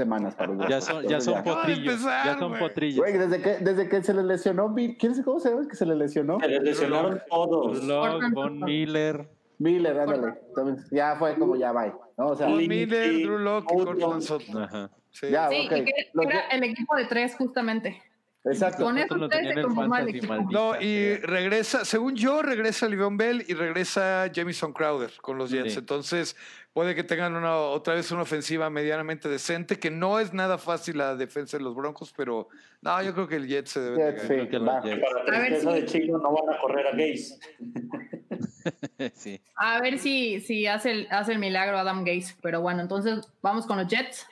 semanas 0.00 0.34
para 0.34 0.52
los 0.54 0.68
Ya 0.68 0.80
son, 0.80 1.06
ya 1.06 1.20
son 1.20 1.34
de 1.34 1.42
potrillos. 1.50 1.94
empezar, 1.94 2.26
Ya 2.26 2.38
son 2.38 2.48
güey. 2.48 2.60
potrillos. 2.60 2.98
Güey, 2.98 3.18
desde 3.18 3.42
que, 3.42 3.50
desde 3.64 3.88
que 3.88 4.02
se 4.02 4.14
le 4.14 4.22
lesionó, 4.22 4.68
Bill- 4.70 4.96
¿quién 4.98 5.14
sabe 5.14 5.24
cómo 5.24 5.40
se 5.40 5.50
llama 5.50 5.68
que 5.68 5.76
se 5.76 5.86
le 5.86 5.94
lesionó? 5.94 6.40
Se 6.40 6.48
les 6.48 6.62
lesionaron 6.62 7.20
todos. 7.28 7.84
Locke, 7.84 8.30
Von 8.32 8.60
Miller. 8.60 9.28
Miller, 9.58 9.98
ándale. 10.00 10.34
Entonces, 10.48 10.86
ya 10.90 11.16
fue 11.16 11.34
como 11.34 11.54
ya 11.56 11.72
bye. 11.72 11.92
¿no? 12.16 12.28
O 12.28 12.36
sea, 12.36 12.46
Von 12.48 12.66
Miller, 12.66 13.12
Drew 13.22 13.38
Locke 13.38 13.72
y. 13.72 13.84
Cortland 13.84 14.22
Sutton. 14.22 14.62
Ajá. 14.62 14.90
Sí. 15.10 15.28
Ya, 15.30 15.52
y 15.52 15.68
que 15.68 15.84
era 16.14 16.40
el 16.52 16.62
equipo 16.64 16.96
de 16.96 17.04
tres 17.06 17.34
justamente. 17.36 18.02
Exacto. 18.42 18.84
Con 18.84 18.96
eso 18.96 19.16
ustedes 19.16 19.54
se 19.54 19.62
fantasy, 19.62 20.16
equipo. 20.16 20.34
No, 20.50 20.80
y 20.80 21.16
regresa, 21.16 21.84
según 21.84 22.14
yo, 22.16 22.40
regresa 22.40 22.88
Livion 22.88 23.18
Bell 23.18 23.44
y 23.46 23.52
regresa 23.52 24.30
Jamison 24.34 24.72
Crowder 24.72 25.10
con 25.20 25.36
los 25.36 25.50
Jets. 25.50 25.74
Sí. 25.74 25.78
Entonces, 25.80 26.36
puede 26.72 26.94
que 26.94 27.02
tengan 27.04 27.34
una, 27.34 27.56
otra 27.56 27.94
vez 27.94 28.10
una 28.12 28.22
ofensiva 28.22 28.70
medianamente 28.70 29.28
decente, 29.28 29.78
que 29.78 29.90
no 29.90 30.20
es 30.20 30.32
nada 30.32 30.56
fácil 30.58 30.98
la 30.98 31.16
defensa 31.16 31.56
de 31.58 31.64
los 31.64 31.74
Broncos, 31.74 32.12
pero 32.16 32.48
no, 32.80 33.02
yo 33.02 33.12
creo 33.14 33.26
que 33.28 33.36
el 33.36 33.46
Jets 33.48 33.70
se 33.70 33.80
debe 33.80 34.12
de 34.12 34.20
sí, 34.20 34.48
que 34.48 34.58
va. 34.58 34.80
Para 34.80 35.38
A 35.38 35.40
ver 35.42 35.60
si- 35.60 35.66
de 35.66 35.84
Chino 35.86 36.18
no 36.18 36.32
van 36.32 36.54
a 36.54 36.60
correr 36.60 36.86
a 36.86 36.90
Gaze. 36.92 37.38
sí. 39.14 39.40
A 39.56 39.80
ver 39.80 39.98
si, 39.98 40.40
si 40.40 40.66
hace, 40.66 40.90
el, 40.92 41.08
hace 41.10 41.32
el 41.32 41.38
milagro 41.38 41.78
Adam 41.78 42.04
Gaze. 42.04 42.36
Pero 42.42 42.60
bueno, 42.60 42.80
entonces 42.82 43.20
vamos 43.42 43.66
con 43.66 43.78
los 43.78 43.88
Jets. 43.88 44.26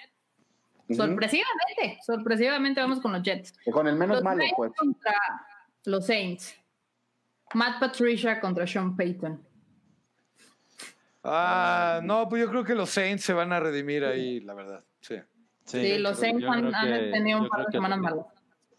Sorpresivamente, 0.91 1.99
sorpresivamente 2.07 2.81
vamos 2.81 3.01
con 3.01 3.13
los 3.13 3.23
Jets. 3.23 3.53
Que 3.65 3.71
Con 3.71 3.87
el 3.89 3.97
menos 3.97 4.17
Los 4.17 4.25
malo, 4.25 4.43
pues. 4.57 4.73
contra 4.77 5.15
los 5.85 6.07
Saints. 6.07 6.55
Matt 7.55 7.81
Patricia 7.81 8.41
contra 8.41 8.67
Sean 8.67 8.97
Payton. 8.97 9.43
Ah, 11.23 12.01
no, 12.03 12.29
pues 12.29 12.43
yo 12.43 12.49
creo 12.49 12.65
que 12.65 12.75
los 12.75 12.91
Saints 12.91 13.25
se 13.25 13.33
van 13.33 13.53
a 13.53 13.61
redimir 13.61 14.05
ahí, 14.05 14.41
la 14.41 14.55
verdad. 14.55 14.85
Sí. 15.01 15.17
Sí, 15.65 15.99
los 15.99 16.19
Saints 16.19 16.45
han, 16.47 16.71
tenido 17.13 17.41
un 17.41 17.49
par 17.49 17.67
de 17.67 17.73
semanas 17.73 17.99
sí. 17.99 18.03
malas. 18.03 18.27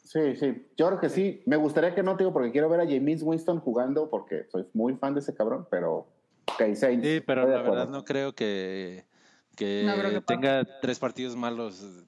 Sí, 0.04 0.36
sí. 0.38 0.68
Yo 0.76 0.88
creo 0.88 1.00
que 1.00 1.10
sí. 1.10 1.44
Me 1.46 1.56
gustaría 1.56 1.94
que 1.94 2.02
no, 2.02 2.18
te 2.18 2.24
digo, 2.24 2.34
porque 2.34 2.52
quiero 2.52 2.68
ver 2.70 2.80
a 2.80 2.86
James 2.86 3.22
Winston 3.22 3.60
jugando, 3.60 4.10
porque 4.10 4.46
soy 4.50 4.66
muy 4.74 4.96
fan 4.96 5.14
de 5.14 5.20
ese 5.20 5.36
cabrón, 5.36 5.68
pero. 5.70 6.08
Ok, 6.52 6.74
Saints. 6.74 7.06
Sí, 7.06 7.22
pero 7.26 7.48
la 7.48 7.62
verdad 7.62 7.90
no 7.90 8.04
creo 8.04 8.34
que, 8.34 9.06
que, 9.56 9.84
No 9.86 9.94
creo 9.94 10.10
que 10.10 10.22
pase. 10.22 10.40
tenga 10.40 10.80
tres 10.82 10.98
partidos 10.98 11.36
malos 11.36 12.08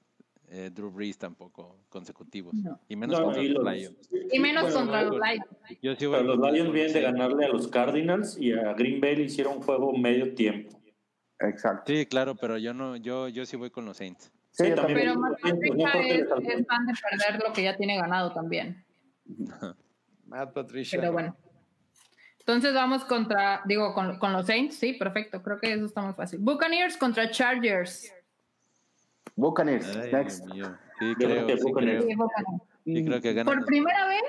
eh, 0.54 0.70
Drew 0.70 0.90
Brees 0.90 1.16
tampoco 1.16 1.78
consecutivos. 1.88 2.52
No. 2.54 2.78
Y 2.88 2.94
menos 2.96 3.18
No, 3.18 3.24
contra 3.24 3.42
y 3.42 3.48
los 3.48 3.64
los- 3.64 3.74
Lions. 3.74 4.10
Y 4.30 4.38
menos 4.38 4.64
Bueno, 4.64 4.78
contra 4.78 5.02
los. 5.02 5.14
Lions. 5.16 5.46
Yo 5.80 5.96
sí 5.96 6.06
voy 6.06 6.18
Pero 6.20 6.36
los 6.36 6.52
Lions 6.52 6.72
vienen 6.72 6.92
de 6.92 7.00
ganarle 7.00 7.46
a 7.46 7.48
los 7.48 7.68
Cardinals 7.68 8.36
y 8.38 8.52
a 8.52 8.74
Green 8.74 9.00
Bay 9.00 9.16
le 9.16 9.22
hicieron 9.24 9.60
juego 9.62 9.92
medio 9.96 10.34
tiempo. 10.34 10.78
Exacto. 11.40 11.90
Sí, 11.92 12.04
claro, 12.06 12.34
pero 12.36 12.58
yo 12.58 12.74
no, 12.74 12.96
yo, 12.96 13.28
yo 13.28 13.46
sí 13.46 13.56
voy 13.56 13.70
con 13.70 13.84
los 13.86 13.96
Saints. 13.96 14.30
Sí, 14.50 14.70
también. 14.74 14.98
Pero 14.98 15.18
Matt 15.18 15.38
es, 15.42 16.20
es 16.20 16.66
fan 16.66 16.86
de 16.86 16.92
perder 16.92 17.42
lo 17.46 17.52
que 17.54 17.62
ya 17.62 17.76
tiene 17.76 17.96
ganado 17.96 18.32
también. 18.32 18.84
Matt 20.26 20.52
Patricia. 20.52 21.00
Pero 21.00 21.12
bueno. 21.12 21.36
Entonces 22.40 22.74
vamos 22.74 23.04
contra, 23.04 23.62
digo, 23.66 23.94
con, 23.94 24.18
con 24.18 24.32
los 24.32 24.46
Saints, 24.46 24.74
sí, 24.76 24.94
perfecto. 24.94 25.42
Creo 25.42 25.58
que 25.58 25.72
eso 25.72 25.86
está 25.86 26.02
muy 26.02 26.12
fácil. 26.12 26.40
Buccaneers 26.40 26.96
contra 26.96 27.30
Chargers. 27.30 28.12
Buccaneers, 29.36 29.96
Ay, 29.96 30.12
next. 30.12 30.44
Mío. 30.46 30.76
Sí, 30.98 31.08
Yo 31.18 31.26
creo 31.28 31.46
que 31.46 31.56
sí, 31.56 31.62
Buccaneers. 31.64 32.04
creo. 32.04 32.08
Sí, 32.10 32.14
Buccaneers. 32.16 32.62
Sí, 32.84 33.04
creo 33.04 33.20
que 33.20 33.32
ganan. 33.34 33.54
Por 33.58 33.66
primera 33.66 34.06
vez 34.08 34.22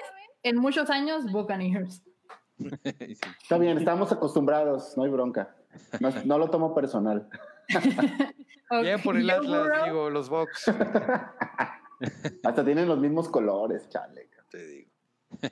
en 0.43 0.57
muchos 0.57 0.89
años, 0.89 1.31
Buccaneers. 1.31 2.03
Sí. 2.57 3.17
Está 3.41 3.57
bien, 3.57 3.77
estamos 3.79 4.11
acostumbrados, 4.11 4.95
no 4.95 5.03
hay 5.03 5.09
bronca. 5.09 5.55
No, 5.99 6.11
no 6.23 6.37
lo 6.37 6.49
tomo 6.51 6.73
personal. 6.75 7.27
Bien 8.81 9.01
por 9.01 9.17
el 9.17 9.23
Joe 9.29 9.37
Atlas, 9.39 9.59
Burrow, 9.67 9.83
digo, 9.85 10.09
los 10.11 10.29
Bucks. 10.29 10.67
Hasta 12.43 12.63
tienen 12.63 12.87
los 12.87 12.99
mismos 12.99 13.27
colores, 13.29 13.89
chale. 13.89 14.29
Te 14.51 14.65
digo. 14.67 14.89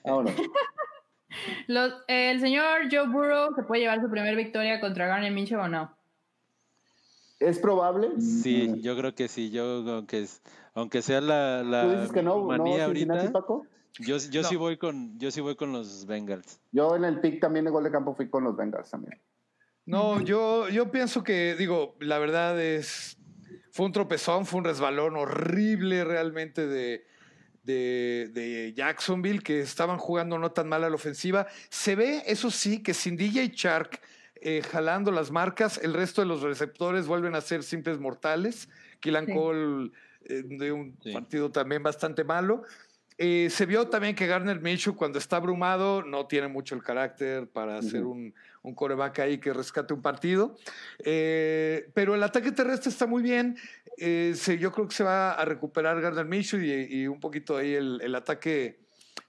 Vámonos. 0.05 0.33
los- 1.67 1.93
el 2.07 2.39
señor 2.39 2.81
Joe 2.91 3.07
Burrow 3.07 3.53
se 3.55 3.63
puede 3.63 3.81
llevar 3.81 3.99
su 4.01 4.09
primera 4.09 4.35
victoria 4.35 4.79
contra 4.79 5.07
Garner 5.07 5.31
Minshew 5.31 5.59
o 5.59 5.67
no. 5.67 5.95
¿Es 7.41 7.57
probable? 7.59 8.09
Sí, 8.19 8.67
Mm. 8.69 8.75
yo 8.81 8.95
creo 8.95 9.15
que 9.15 9.27
sí. 9.27 9.49
Yo, 9.49 9.63
aunque, 9.95 10.21
es- 10.21 10.41
aunque 10.75 11.01
sea 11.01 11.21
la, 11.21 11.63
la 11.63 11.81
¿Tú 11.83 11.89
dices 11.91 12.11
que 12.11 12.21
no, 12.21 12.35
no 12.37 12.43
manía 12.45 12.85
Cincinnati, 12.85 13.19
ahorita, 13.19 13.31
Paco? 13.33 13.65
yo, 13.99 14.17
yo 14.17 14.43
sí 14.43 14.53
No. 14.53 14.59
voy 14.59 14.77
con, 14.77 15.17
yo 15.19 15.31
sí 15.31 15.41
voy 15.41 15.55
con 15.55 15.71
los 15.71 16.05
Bengals. 16.05 16.61
Yo 16.71 16.95
en 16.95 17.03
el 17.03 17.19
pick 17.19 17.39
también 17.41 17.65
de 17.65 17.71
gol 17.71 17.83
de 17.83 17.91
campo 17.91 18.13
fui 18.13 18.29
con 18.29 18.43
los 18.43 18.55
Bengals 18.55 18.89
también. 18.91 19.19
No, 19.85 20.21
yo, 20.21 20.69
yo 20.69 20.91
pienso 20.91 21.23
que, 21.23 21.55
digo, 21.55 21.95
la 21.99 22.19
verdad 22.19 22.61
es. 22.61 23.17
Fue 23.71 23.85
un 23.87 23.91
tropezón, 23.91 24.45
fue 24.45 24.59
un 24.59 24.65
resbalón 24.65 25.15
horrible 25.15 26.03
realmente 26.03 26.67
de, 26.67 27.05
de, 27.63 28.29
de 28.31 28.73
Jacksonville, 28.75 29.41
que 29.41 29.61
estaban 29.61 29.97
jugando 29.97 30.37
no 30.37 30.51
tan 30.51 30.69
mal 30.69 30.83
a 30.83 30.89
la 30.89 30.95
ofensiva. 30.95 31.47
Se 31.69 31.95
ve, 31.95 32.21
eso 32.27 32.51
sí, 32.51 32.83
que 32.83 32.93
sin 32.93 33.17
DJ 33.17 33.47
Shark 33.53 33.99
eh, 34.41 34.61
jalando 34.63 35.11
las 35.11 35.31
marcas, 35.31 35.77
el 35.83 35.93
resto 35.93 36.21
de 36.21 36.27
los 36.27 36.41
receptores 36.41 37.07
vuelven 37.07 37.35
a 37.35 37.41
ser 37.41 37.63
simples 37.63 37.99
mortales. 37.99 38.69
Killan 38.99 39.25
Sí. 39.27 39.33
Cole 39.33 39.91
eh, 40.25 40.43
de 40.45 40.71
un 40.71 40.97
Sí. 41.03 41.13
partido 41.13 41.51
también 41.51 41.81
bastante 41.83 42.23
malo. 42.23 42.63
Eh, 43.17 43.49
se 43.51 43.67
vio 43.67 43.87
también 43.87 44.15
que 44.15 44.25
Garner 44.25 44.59
Minshew 44.61 44.95
cuando 44.95 45.19
está 45.19 45.35
abrumado 45.35 46.01
no 46.01 46.25
tiene 46.25 46.47
mucho 46.47 46.73
el 46.73 46.81
carácter 46.81 47.47
para 47.47 47.77
hacer 47.77 48.03
un, 48.03 48.33
un 48.63 48.73
coreback 48.73 49.19
ahí 49.19 49.37
que 49.37 49.53
rescate 49.53 49.93
un 49.93 50.01
partido. 50.01 50.57
Eh, 51.05 51.89
pero 51.93 52.15
el 52.15 52.23
ataque 52.23 52.51
terrestre 52.51 52.89
está 52.89 53.05
muy 53.05 53.21
bien. 53.21 53.57
Eh, 53.97 54.33
se- 54.35 54.57
yo 54.57 54.71
creo 54.71 54.87
que 54.87 54.95
se 54.95 55.03
va 55.03 55.33
a 55.33 55.45
recuperar 55.45 56.01
Gardner 56.01 56.25
Minshew 56.25 56.59
y, 56.61 56.71
y 56.89 57.07
un 57.07 57.19
poquito 57.19 57.57
ahí 57.57 57.73
el, 57.75 57.99
el 58.01 58.15
ataque 58.15 58.79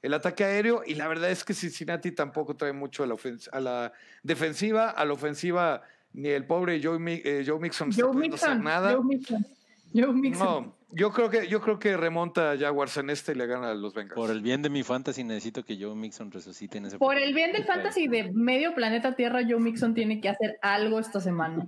el 0.03 0.15
ataque 0.15 0.45
aéreo. 0.45 0.83
Y 0.87 0.95
la 0.97 1.09
verdad 1.09 1.31
es 1.31 1.45
que 1.45 1.55
Cincinnati 1.55 2.13
tampoco 2.13 2.55
trae 2.57 2.73
mucho 2.73 3.03
a 3.05 3.07
la, 3.07 3.15
ofens- 3.15 3.49
a 3.53 3.61
la 3.61 3.93
defensiva. 4.23 4.91
A 4.91 5.05
la 5.05 5.13
ofensiva 5.15 5.83
ni 6.13 6.29
el 6.29 6.45
pobre 6.45 6.81
Joe, 6.83 6.99
Mi- 6.99 7.23
eh, 7.25 7.45
Joe 7.47 7.59
Mixon 7.59 7.91
está 7.91 8.03
Joe 8.05 8.15
Mixon. 8.15 8.63
nada. 8.63 8.93
Joe 8.93 9.05
Mixon. 9.05 9.47
Joe 9.95 10.13
Mixon. 10.13 10.47
No, 10.47 10.77
yo 10.91 11.11
creo 11.13 11.29
que 11.31 11.47
yo 11.49 11.61
creo 11.61 11.79
que 11.79 11.97
remonta 11.97 12.53
a 12.53 12.59
Jaguars 12.59 12.97
en 12.97 13.11
este 13.11 13.33
y 13.33 13.35
le 13.35 13.47
gana 13.47 13.71
a 13.71 13.75
los 13.75 13.93
Bengals. 13.95 14.15
Por 14.15 14.31
el 14.31 14.41
bien 14.43 14.61
de 14.63 14.71
mi 14.71 14.83
fantasy 14.83 15.23
necesito 15.25 15.65
que 15.65 15.77
Joe 15.83 15.95
Mixon 15.95 16.31
resucite 16.31 16.79
en 16.79 16.87
ese 16.87 16.99
Por 16.99 17.17
el 17.19 17.33
bien 17.35 17.53
del 17.53 17.65
fantasy 17.65 18.09
de 18.09 18.31
medio 18.33 18.75
planeta 18.75 19.15
Tierra, 19.15 19.41
Joe 19.49 19.61
Mixon 19.61 19.93
tiene 19.95 20.21
que 20.21 20.29
hacer 20.31 20.59
algo 20.63 20.99
esta 20.99 21.21
semana. 21.21 21.67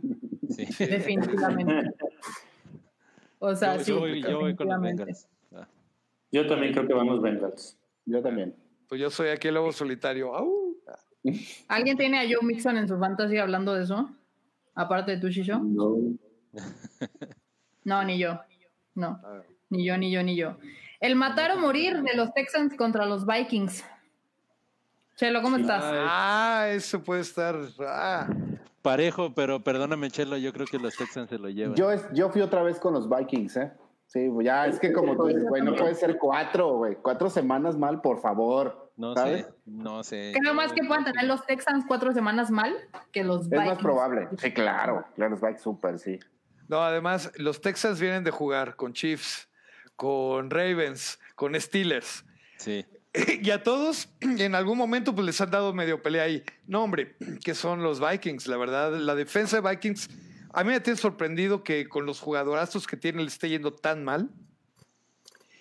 Sí. 0.50 0.66
Definitivamente. 0.84 1.90
O 3.38 3.54
sea, 3.54 3.76
yo, 3.76 3.84
sí. 3.84 3.90
yo 3.90 3.98
voy, 4.00 4.22
yo 4.22 4.40
voy 4.40 4.54
con 4.56 4.68
los. 4.68 4.80
Bengals. 4.80 5.28
Ah. 5.54 5.66
Yo 6.32 6.46
también 6.46 6.72
creo 6.72 6.86
que 6.86 6.94
van 6.94 7.06
los 7.06 7.20
Bengals. 7.20 7.76
Yo 8.06 8.22
también. 8.22 8.54
Pues 8.88 9.00
yo 9.00 9.10
soy 9.10 9.28
aquí 9.28 9.48
el 9.48 9.54
lobo 9.54 9.72
solitario. 9.72 10.34
¡Au! 10.34 10.76
¿Alguien 11.68 11.96
tiene 11.96 12.20
a 12.20 12.22
Joe 12.22 12.46
Mixon 12.46 12.76
en 12.76 12.86
su 12.86 12.98
fantasy 12.98 13.38
hablando 13.38 13.74
de 13.74 13.84
eso? 13.84 14.10
Aparte 14.74 15.12
de 15.12 15.18
tu 15.18 15.28
Shisho. 15.28 15.58
No. 15.58 15.96
No, 17.84 18.04
ni 18.04 18.18
yo. 18.18 18.40
No. 18.94 19.20
Ni 19.70 19.84
yo, 19.84 19.96
ni 19.96 20.10
yo, 20.10 20.22
ni 20.22 20.36
yo. 20.36 20.56
El 21.00 21.16
matar 21.16 21.50
o 21.52 21.58
morir 21.58 22.02
de 22.02 22.14
los 22.14 22.32
Texans 22.32 22.76
contra 22.76 23.06
los 23.06 23.26
Vikings. 23.26 23.84
Chelo, 25.16 25.42
¿cómo 25.42 25.56
estás? 25.56 25.82
Ah, 25.84 26.68
eso 26.70 27.02
puede 27.02 27.20
estar. 27.20 27.56
Ah. 27.80 28.28
Parejo, 28.82 29.34
pero 29.34 29.62
perdóname, 29.62 30.10
Chelo, 30.10 30.36
yo 30.36 30.52
creo 30.52 30.66
que 30.66 30.78
los 30.78 30.96
Texans 30.96 31.30
se 31.30 31.38
lo 31.38 31.48
llevan. 31.48 31.74
Yo, 31.74 31.90
es, 31.90 32.06
yo 32.12 32.30
fui 32.30 32.42
otra 32.42 32.62
vez 32.62 32.78
con 32.78 32.92
los 32.92 33.08
Vikings, 33.08 33.56
¿eh? 33.56 33.72
Sí, 34.06 34.28
ya 34.42 34.66
es 34.66 34.78
que 34.78 34.92
como 34.92 35.16
tú 35.16 35.26
dices, 35.26 35.44
güey, 35.48 35.62
no 35.62 35.74
puede 35.74 35.94
ser 35.94 36.18
cuatro, 36.18 36.76
güey. 36.76 36.96
Cuatro 36.96 37.28
semanas 37.30 37.76
mal, 37.76 38.00
por 38.00 38.20
favor. 38.20 38.92
no 38.96 39.14
¿sabes? 39.14 39.46
sé, 39.46 39.52
no 39.66 40.04
sé. 40.04 40.32
Creo 40.38 40.54
más 40.54 40.72
que 40.72 40.84
puedan 40.84 41.04
tener 41.04 41.24
los 41.24 41.44
Texans 41.46 41.84
cuatro 41.88 42.12
semanas 42.12 42.50
mal 42.50 42.72
que 43.10 43.24
los 43.24 43.42
Es 43.42 43.48
Vikings. 43.50 43.66
más 43.68 43.78
probable. 43.78 44.28
Sí, 44.38 44.52
claro. 44.52 45.04
Claro, 45.16 45.30
los 45.30 45.40
Vikings, 45.40 45.62
súper, 45.62 45.98
sí. 45.98 46.20
No, 46.68 46.80
además, 46.82 47.32
los 47.36 47.60
Texans 47.60 47.98
vienen 48.00 48.22
de 48.24 48.30
jugar 48.30 48.76
con 48.76 48.92
Chiefs, 48.92 49.48
con 49.96 50.48
Ravens, 50.50 51.18
con 51.34 51.58
Steelers. 51.60 52.24
Sí. 52.56 52.86
Y 53.42 53.50
a 53.50 53.62
todos, 53.62 54.08
en 54.20 54.54
algún 54.54 54.76
momento, 54.78 55.14
pues 55.14 55.24
les 55.26 55.40
han 55.40 55.50
dado 55.50 55.72
medio 55.72 56.02
pelea 56.02 56.24
ahí. 56.24 56.42
No, 56.66 56.82
hombre, 56.84 57.16
que 57.44 57.54
son 57.54 57.82
los 57.82 58.00
Vikings, 58.00 58.46
la 58.48 58.56
verdad. 58.56 58.92
La 58.92 59.14
defensa 59.14 59.60
de 59.60 59.68
Vikings, 59.70 60.08
a 60.54 60.64
mí 60.64 60.70
me 60.70 60.80
tiene 60.80 60.96
sorprendido 60.98 61.62
que 61.64 61.88
con 61.88 62.06
los 62.06 62.20
jugadorazos 62.20 62.86
que 62.86 62.96
tiene 62.96 63.22
le 63.22 63.28
esté 63.28 63.48
yendo 63.48 63.72
tan 63.72 64.04
mal. 64.04 64.30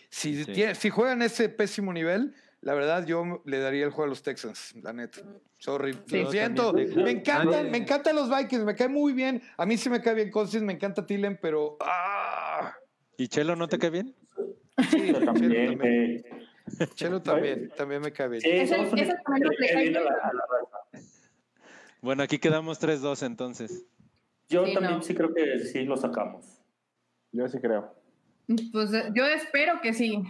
Si, 0.09 0.43
Sí. 0.43 0.51
tiene- 0.53 0.75
si 0.75 0.89
juegan 0.89 1.21
ese 1.21 1.49
pésimo 1.49 1.91
nivel, 1.91 2.35
la 2.61 2.73
verdad 2.75 3.05
yo 3.05 3.41
le 3.45 3.59
daría 3.59 3.83
el 3.85 3.89
juego 3.91 4.05
a 4.05 4.07
los 4.09 4.21
Texans, 4.23 4.73
la 4.81 4.93
neta. 4.93 5.21
Sorry, 5.57 5.97
Sí. 6.07 6.21
lo 6.21 6.31
siento. 6.31 6.67
También. 6.73 7.03
Me 7.03 7.11
encantan, 7.11 7.51
Nadie- 7.51 7.71
me 7.71 7.77
encantan 7.77 8.15
los 8.15 8.29
Vikings, 8.29 8.63
me 8.63 8.75
cae 8.75 8.87
muy 8.89 9.13
bien. 9.13 9.41
A 9.57 9.65
mí 9.65 9.77
sí 9.77 9.89
me 9.89 10.01
cae 10.01 10.13
bien 10.13 10.29
Cousins, 10.31 10.63
me 10.63 10.73
encanta 10.73 11.05
Tillen, 11.05 11.39
pero... 11.41 11.77
ah, 11.81 12.73
¿Y 13.17 13.27
Chelo 13.27 13.55
no 13.55 13.67
te 13.67 13.77
cae 13.79 13.89
bien? 13.89 14.15
sí, 14.89 14.97
Chelo 15.13 15.19
también. 15.25 15.77
también, 15.77 15.81
eh, 15.83 16.23
Chelo 16.95 17.21
también, 17.21 17.69
también 17.75 18.01
me 18.01 18.11
cae 18.11 18.27
bien. 18.27 18.41
sí, 18.41 18.49
ese 18.49 18.75
equipo 18.75 19.13
también 19.25 19.93
lo. 19.93 20.01
Bueno, 22.01 22.23
aquí 22.23 22.37
quedamos 22.39 22.79
3-2 22.79 23.23
entonces. 23.23 23.85
Yo 24.49 24.65
Sí, 24.65 24.73
también 24.73 24.97
no. 24.97 25.01
sí 25.03 25.15
creo 25.15 25.33
que 25.33 25.59
sí 25.59 25.83
lo 25.83 25.97
sacamos. 25.97 26.61
Yo 27.31 27.47
sí 27.47 27.59
creo. 27.59 27.93
Pues 28.71 28.93
eh, 28.93 29.09
yo 29.15 29.25
espero 29.25 29.79
que 29.81 29.93
sí. 29.93 30.21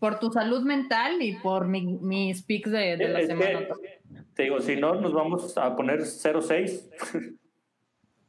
Por 0.00 0.18
tu 0.18 0.32
salud 0.32 0.62
mental 0.62 1.20
y 1.20 1.34
por 1.36 1.66
mi- 1.68 1.98
mis 1.98 2.42
picks 2.42 2.70
de, 2.70 2.96
de 2.96 3.08
la 3.08 3.20
Es 3.20 3.26
semana. 3.26 3.58
que, 3.60 4.00
te 4.34 4.44
digo, 4.44 4.58
si 4.60 4.76
no, 4.76 4.94
nos 5.00 5.12
vamos 5.12 5.56
a 5.58 5.76
poner 5.76 6.00
0-6. 6.00 7.36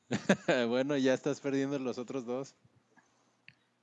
bueno, 0.68 0.98
ya 0.98 1.14
estás 1.14 1.40
perdiendo 1.40 1.80
los 1.80 1.98
otros 1.98 2.26
dos. 2.26 2.56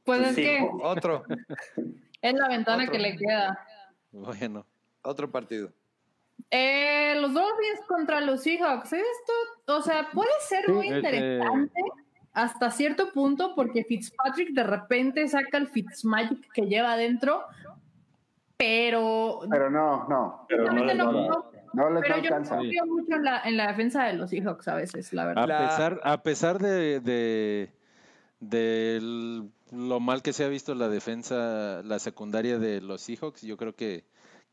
Pues 0.05 0.19
Pues 0.21 0.31
es 0.31 0.37
sí. 0.37 0.43
que 0.43 0.69
Otro. 0.83 1.25
Es 2.23 2.33
la 2.33 2.49
ventana 2.49 2.85
Otro. 2.85 2.93
que 2.93 2.99
le 2.99 3.17
queda. 3.19 3.67
Bueno, 4.13 4.67
Otro 5.03 5.31
partido. 5.31 5.71
Eh, 6.51 7.15
los 7.21 7.35
Dolphins 7.35 7.81
contra 7.87 8.21
los 8.23 8.43
Seahawks. 8.43 8.93
Esto, 8.95 9.33
o 9.66 9.81
sea, 9.82 10.09
puede 10.12 10.31
ser 10.49 10.65
Sí. 10.66 10.73
muy 10.73 10.86
Ese- 10.89 10.97
interesante 10.97 11.81
hasta 12.32 12.70
cierto 12.70 13.12
punto 13.12 13.55
porque 13.55 13.85
Fitzpatrick 13.85 14.51
de 14.53 14.65
repente 14.65 15.27
saca 15.28 15.57
el 15.59 15.69
Fitzmagic 15.69 16.51
que 16.53 16.62
lleva 16.62 16.93
adentro, 16.95 17.45
pero 18.57 19.41
Pero 19.51 19.70
no, 19.70 20.09
no. 20.09 20.47
Pero 20.49 20.73
no 20.73 20.85
les 20.85 20.97
no, 20.97 21.09
a 21.09 21.12
no- 21.12 21.53
No 21.74 21.91
les 21.91 22.03
pero 22.03 22.16
yo 22.19 22.31
no 22.31 22.36
alcanza. 22.36 22.57
confío 22.57 22.86
mucho 22.86 23.15
en 23.16 23.24
la, 23.24 23.41
en 23.43 23.57
la 23.57 23.66
defensa 23.69 24.05
de 24.05 24.12
los 24.12 24.31
Seahawks 24.31 24.69
a 24.69 24.77
veces, 24.77 25.12
la 25.12 25.23
a 25.23 25.27
verdad. 25.27 25.49
La- 25.49 25.69
pesar, 25.69 26.01
a 26.05 26.23
pesar 26.23 26.59
de, 26.61 27.01
de, 27.01 27.73
de 28.41 29.43
lo 29.73 29.99
mal 29.99 30.23
que 30.23 30.32
se 30.32 30.45
ha 30.45 30.49
visto 30.49 30.74
la 30.77 30.89
defensa, 30.89 31.82
la 31.85 31.99
secundaria 31.99 32.59
de 32.61 32.81
los 32.81 33.01
Seahawks, 33.01 33.43
yo 33.43 33.57
creo 33.57 33.74
que, 33.74 34.05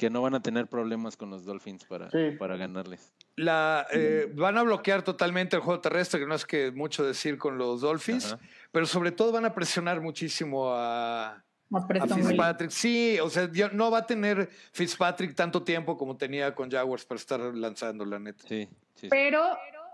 que 0.01 0.09
no 0.09 0.23
van 0.23 0.33
a 0.33 0.41
tener 0.41 0.65
problemas 0.65 1.15
con 1.15 1.29
los 1.29 1.45
Dolphins 1.45 1.85
para, 1.85 2.09
Sí. 2.09 2.31
para 2.39 2.57
ganarles. 2.57 3.13
La, 3.35 3.85
eh, 3.93 4.31
van 4.35 4.57
a 4.57 4.63
bloquear 4.63 5.03
totalmente 5.03 5.55
el 5.55 5.61
juego 5.61 5.79
terrestre, 5.79 6.19
que 6.19 6.25
no 6.25 6.33
es 6.33 6.43
que 6.43 6.71
mucho 6.71 7.05
decir 7.05 7.37
con 7.37 7.59
los 7.59 7.81
Dolphins, 7.81 8.33
Ajá. 8.33 8.39
pero 8.71 8.87
sobre 8.87 9.11
todo 9.11 9.31
van 9.31 9.45
a 9.45 9.53
presionar 9.53 10.01
muchísimo 10.01 10.73
a, 10.73 11.43
A. 11.73 12.07
Fitzpatrick. 12.15 12.71
Sí, 12.71 13.19
o 13.21 13.29
sea, 13.29 13.47
ya 13.53 13.69
no 13.69 13.91
va 13.91 13.99
a 13.99 14.05
tener 14.07 14.49
Fitzpatrick 14.73 15.35
tanto 15.35 15.61
tiempo 15.61 15.95
como 15.97 16.17
tenía 16.17 16.55
con 16.55 16.71
Jaguars 16.71 17.05
para 17.05 17.19
estar 17.19 17.39
lanzando, 17.39 18.03
la 18.03 18.17
neta. 18.17 18.43
Sí, 18.47 18.67
sí, 18.95 19.01
sí. 19.01 19.07
Pero, 19.09 19.43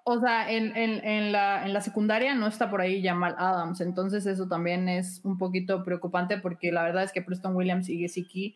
o 0.06 0.20
sea, 0.22 0.50
en, 0.50 0.76
en- 0.78 1.06
en 1.06 1.32
la, 1.34 1.66
en 1.66 1.74
la 1.74 1.82
secundaria 1.82 2.34
no 2.34 2.48
está 2.48 2.70
por 2.70 2.80
ahí 2.80 3.04
Jamal 3.04 3.36
Adams, 3.38 3.82
entonces 3.82 4.26
eso 4.26 4.48
también 4.48 4.88
es 4.88 5.20
un 5.26 5.38
poquito 5.38 5.84
preocupante 5.84 6.38
porque 6.38 6.72
la 6.72 6.84
verdad 6.84 7.04
es 7.04 7.12
que 7.12 7.22
Preston 7.22 7.56
Williams 7.58 7.90
y 7.90 8.00
Gesicki 8.00 8.56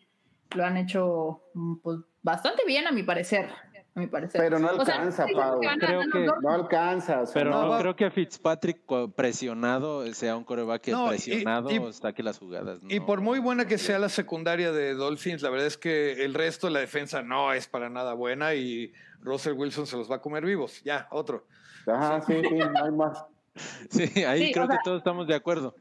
lo 0.54 0.64
han 0.64 0.76
hecho 0.76 1.42
mm, 1.54 1.76
pues, 1.82 1.98
bastante 2.22 2.62
bien 2.66 2.86
a 2.86 2.92
mi 2.92 3.02
parecer. 3.02 3.48
A 3.94 4.00
mi 4.00 4.06
parecer. 4.06 4.40
Pero 4.40 4.58
no 4.58 4.68
O 4.70 4.84
sea, 4.86 4.94
alcanza, 4.94 5.26
Pau. 5.34 5.60
Creo 5.78 6.00
que-. 6.10 6.26
No 6.40 6.50
alcanza. 6.50 7.20
o 7.20 7.26
sea, 7.26 7.34
Pero 7.34 7.50
no 7.50 7.68
va- 7.68 7.78
creo 7.80 7.94
que 7.94 8.10
Fitzpatrick 8.10 8.80
presionado 9.14 10.06
sea 10.14 10.34
un 10.36 10.44
coreback 10.44 10.80
que 10.82 10.90
No, 10.92 11.06
y- 11.06 11.08
presionado 11.18 11.70
y- 11.70 11.92
saque 11.92 12.22
las 12.22 12.38
jugadas. 12.38 12.80
Y 12.88 13.00
por 13.00 13.20
muy 13.20 13.38
buena 13.38 13.66
que 13.66 13.76
sea 13.78 13.98
la 13.98 14.08
secundaria 14.08 14.72
de 14.72 14.94
Dolphins, 14.94 15.42
la 15.42 15.50
verdad 15.50 15.66
es 15.66 15.76
que 15.76 16.24
el 16.24 16.32
resto 16.32 16.68
de 16.68 16.72
la 16.72 16.80
defensa 16.80 17.22
no 17.22 17.52
es 17.52 17.68
para 17.68 17.90
nada 17.90 18.14
buena 18.14 18.54
y 18.54 18.92
Russell 19.20 19.52
Wilson 19.54 19.86
se 19.86 19.96
los 19.98 20.10
va 20.10 20.16
a 20.16 20.20
comer 20.22 20.44
vivos. 20.46 20.82
Ya, 20.84 21.06
otro. 21.10 21.46
Ajá, 21.86 22.22
sí, 22.22 22.34
sí, 22.48 22.54
no 22.54 22.84
hay 22.84 22.92
más. 22.92 23.24
Sí, 23.90 24.24
ahí 24.24 24.46
Sí, 24.46 24.52
creo 24.52 24.64
o 24.64 24.68
que 24.68 24.74
sea- 24.74 24.82
todos 24.84 24.98
estamos 24.98 25.26
de 25.26 25.34
acuerdo. 25.34 25.74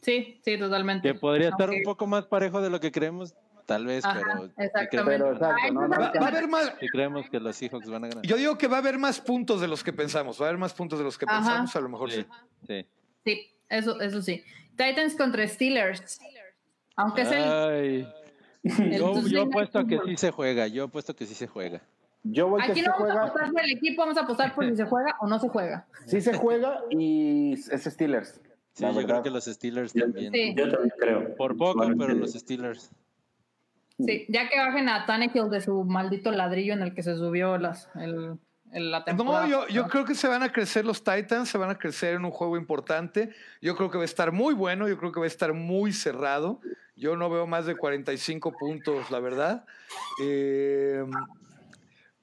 Sí, 0.00 0.40
sí, 0.42 0.58
totalmente. 0.58 1.06
Que 1.12 1.18
podría 1.18 1.50
estar 1.50 1.68
un 1.68 1.82
poco 1.84 2.06
más 2.06 2.24
parejo 2.26 2.62
de 2.62 2.70
lo 2.70 2.80
que 2.80 2.90
creemos, 2.90 3.34
tal 3.72 3.86
vez, 3.86 4.04
Ajá, 4.04 4.20
pero 4.20 4.44
exactamente. 4.58 5.18
Pero 5.18 5.32
exacto, 5.32 5.72
no, 5.72 5.88
no 5.88 5.98
Va, 5.98 6.06
a 6.06 6.28
haber 6.28 6.48
más. 6.48 6.74
sí 6.78 6.86
creemos 6.88 7.30
que 7.30 7.40
los 7.40 7.56
Seahawks 7.56 7.88
van 7.88 8.04
a 8.04 8.08
ganar. 8.08 8.24
Yo 8.26 8.36
digo 8.36 8.58
que 8.58 8.66
va 8.66 8.76
a 8.76 8.80
haber 8.80 8.98
más 8.98 9.18
puntos 9.20 9.60
de 9.62 9.68
los 9.68 9.82
que 9.82 9.92
pensamos. 9.92 10.40
Va 10.40 10.46
a 10.46 10.48
haber 10.50 10.58
más 10.58 10.74
puntos 10.74 10.98
de 10.98 11.04
los 11.04 11.16
que 11.16 11.24
Ajá. 11.26 11.38
pensamos, 11.38 11.74
a 11.74 11.80
lo 11.80 11.88
mejor 11.88 12.10
sí. 12.10 12.26
Sí, 12.66 12.66
sí. 12.66 12.86
Sí, 13.24 13.50
eso, 13.70 13.98
eso 14.00 14.20
sí. 14.20 14.44
Titans 14.76 15.14
contra 15.14 15.46
Steelers. 15.48 16.20
Aunque 16.96 17.22
es 17.22 17.32
el. 17.32 17.42
Ay, 17.42 18.08
el 18.62 18.98
yo, 18.98 19.26
yo 19.26 19.42
apuesto 19.42 19.78
a 19.78 19.86
que 19.86 19.98
sí 20.04 20.16
se 20.16 20.30
juega, 20.30 20.66
yo 20.66 20.84
apuesto 20.84 21.16
que 21.16 21.24
sí 21.24 21.34
se 21.34 21.46
juega. 21.46 21.80
Yo 22.24 22.48
voy 22.48 22.62
que 22.62 22.72
Aquí 22.72 22.82
no 22.82 22.92
vamos 22.92 23.10
a 23.10 23.22
apostar 23.22 23.52
por 23.52 23.62
el 23.62 23.70
equipo, 23.72 24.02
vamos 24.02 24.16
a 24.16 24.20
apostar 24.20 24.54
por 24.54 24.68
si 24.68 24.76
se 24.76 24.84
juega 24.84 25.16
o 25.20 25.26
no 25.26 25.38
se 25.40 25.48
juega. 25.48 25.86
Sí 26.06 26.20
se 26.20 26.34
juega 26.34 26.80
y 26.90 27.54
es 27.54 27.84
Steelers. 27.84 28.40
Sí, 28.74 28.84
yo 28.84 29.06
creo 29.06 29.22
que 29.22 29.30
los 29.30 29.44
Steelers 29.44 29.92
también. 29.92 30.32
Sí. 30.32 30.54
Yo 30.56 30.70
también 30.70 30.94
creo. 30.98 31.34
Por 31.36 31.56
poco, 31.56 31.80
pero 31.98 32.14
los 32.14 32.32
Steelers. 32.32 32.90
Sí, 34.04 34.26
ya 34.28 34.48
que 34.48 34.58
bajen 34.58 34.88
a 34.88 35.06
Tannehill 35.06 35.50
de 35.50 35.60
su 35.60 35.84
maldito 35.84 36.30
ladrillo 36.30 36.72
en 36.74 36.82
el 36.82 36.94
que 36.94 37.02
se 37.02 37.14
subió 37.16 37.58
las, 37.58 37.88
el, 37.96 38.38
el- 38.72 38.90
la 38.90 39.04
temporada. 39.04 39.42
No, 39.46 39.48
yo, 39.50 39.68
yo 39.68 39.88
creo 39.88 40.04
que 40.04 40.14
se 40.14 40.28
van 40.28 40.42
a 40.42 40.50
crecer 40.52 40.84
los 40.84 41.04
Titans, 41.04 41.48
se 41.48 41.58
van 41.58 41.70
a 41.70 41.78
crecer 41.78 42.14
en 42.14 42.24
un 42.24 42.30
juego 42.30 42.56
importante. 42.56 43.30
Yo 43.60 43.76
creo 43.76 43.90
que 43.90 43.98
va 43.98 44.02
a 44.02 44.06
estar 44.06 44.32
muy 44.32 44.54
bueno, 44.54 44.88
yo 44.88 44.96
creo 44.98 45.12
que 45.12 45.20
va 45.20 45.26
a 45.26 45.28
estar 45.28 45.52
muy 45.52 45.92
cerrado. 45.92 46.60
Yo 46.96 47.16
no 47.16 47.28
veo 47.30 47.46
más 47.46 47.66
de 47.66 47.74
45 47.76 48.52
puntos, 48.52 49.10
la 49.10 49.18
verdad. 49.20 49.64
Eh, 50.22 51.04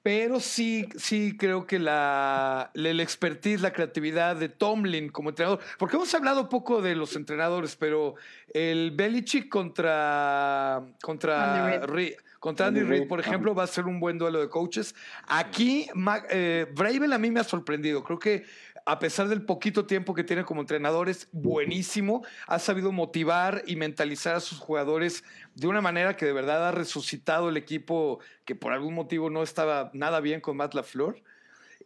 pero 0.02 0.40
sí, 0.40 0.88
sí 0.96 1.36
creo 1.36 1.66
que 1.66 1.78
la, 1.78 2.70
el 2.74 3.00
expertise, 3.00 3.60
la 3.60 3.72
creatividad 3.72 4.36
de 4.36 4.48
Tomlin 4.48 5.10
como 5.10 5.30
entrenador, 5.30 5.60
porque 5.78 5.96
hemos 5.96 6.14
hablado 6.14 6.48
poco 6.48 6.80
de 6.80 6.96
los 6.96 7.16
entrenadores, 7.16 7.76
pero 7.76 8.14
el 8.54 8.92
Belichick 8.92 9.48
contra, 9.48 10.82
contra 11.02 11.66
Andy 11.66 11.86
Reid. 11.86 12.12
Contra 12.40 12.68
Andy 12.68 13.04
por 13.04 13.20
ejemplo, 13.20 13.54
va 13.54 13.64
a 13.64 13.66
ser 13.66 13.84
un 13.84 14.00
buen 14.00 14.16
duelo 14.16 14.40
de 14.40 14.48
coaches. 14.48 14.94
Aquí, 15.26 15.86
eh, 16.30 16.66
Bravel 16.74 17.12
a 17.12 17.18
mí 17.18 17.30
me 17.30 17.40
ha 17.40 17.44
sorprendido. 17.44 18.02
Creo 18.02 18.18
que 18.18 18.44
a 18.86 18.98
pesar 18.98 19.28
del 19.28 19.44
poquito 19.44 19.86
tiempo 19.86 20.14
que 20.14 20.24
tiene 20.24 20.44
como 20.44 20.60
entrenador, 20.60 21.08
es 21.08 21.28
buenísimo. 21.32 22.24
Ha 22.46 22.58
sabido 22.58 22.92
motivar 22.92 23.62
y 23.66 23.76
mentalizar 23.76 24.36
a 24.36 24.40
sus 24.40 24.58
jugadores 24.58 25.24
de 25.54 25.66
una 25.66 25.80
manera 25.80 26.16
que 26.16 26.26
de 26.26 26.32
verdad 26.32 26.68
ha 26.68 26.72
resucitado 26.72 27.48
el 27.48 27.56
equipo 27.56 28.20
que 28.44 28.54
por 28.54 28.72
algún 28.72 28.94
motivo 28.94 29.30
no 29.30 29.42
estaba 29.42 29.90
nada 29.94 30.20
bien 30.20 30.40
con 30.40 30.56
Matt 30.56 30.74
LaFleur. 30.74 31.22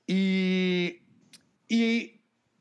Y, 0.07 1.03
y 1.69 2.14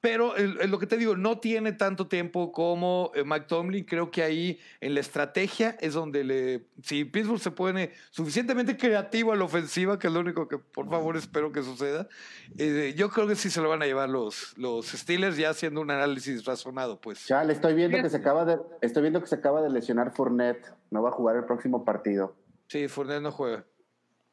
pero 0.04 0.36
el- 0.36 0.70
lo 0.70 0.80
que 0.80 0.86
te 0.86 0.98
digo, 0.98 1.16
no 1.16 1.40
tiene 1.40 1.72
tanto 1.72 2.08
tiempo 2.08 2.52
como 2.52 3.14
eh, 3.16 3.24
Mike 3.24 3.46
Tomlin. 3.48 3.86
Creo 3.86 4.12
que 4.12 4.22
ahí 4.22 4.60
en 4.82 4.96
la 4.96 5.00
estrategia 5.00 5.78
es 5.80 5.94
donde 5.94 6.26
le. 6.26 6.66
Si 6.84 7.06
Pittsburgh 7.06 7.40
se 7.40 7.52
pone 7.52 7.94
suficientemente 8.12 8.76
creativo 8.76 9.32
a 9.32 9.38
la 9.38 9.46
ofensiva, 9.46 9.98
que 9.98 10.08
es 10.08 10.14
lo 10.14 10.20
único 10.20 10.50
que 10.50 10.58
por 10.58 10.90
favor 10.90 11.16
espero 11.16 11.54
que 11.54 11.64
suceda, 11.64 12.10
eh, 12.58 12.94
yo 12.98 13.10
creo 13.12 13.28
que 13.30 13.36
sí 13.38 13.50
se 13.50 13.62
lo 13.62 13.70
van 13.70 13.82
a 13.82 13.86
llevar 13.86 14.10
los, 14.10 14.58
los 14.58 14.88
Steelers, 14.88 15.38
ya 15.38 15.52
haciendo 15.52 15.80
un 15.80 15.90
análisis 15.90 16.44
razonado, 16.44 17.00
pues. 17.00 17.26
Ya 17.30 17.42
le 17.46 17.54
estoy 17.54 17.74
viendo 17.74 17.98
que 18.02 18.10
se 18.10 18.18
acaba 18.18 18.44
de, 18.44 18.60
estoy 18.82 19.04
viendo 19.04 19.22
que 19.22 19.28
se 19.28 19.36
acaba 19.36 19.62
de 19.62 19.70
lesionar 19.70 20.12
Fournette. 20.14 20.68
No 20.92 21.02
va 21.02 21.10
a 21.10 21.14
jugar 21.14 21.38
el 21.38 21.46
próximo 21.46 21.86
partido. 21.86 22.36
Sí, 22.68 22.90
Fournette 22.90 23.22
no 23.22 23.32
juega. 23.32 23.64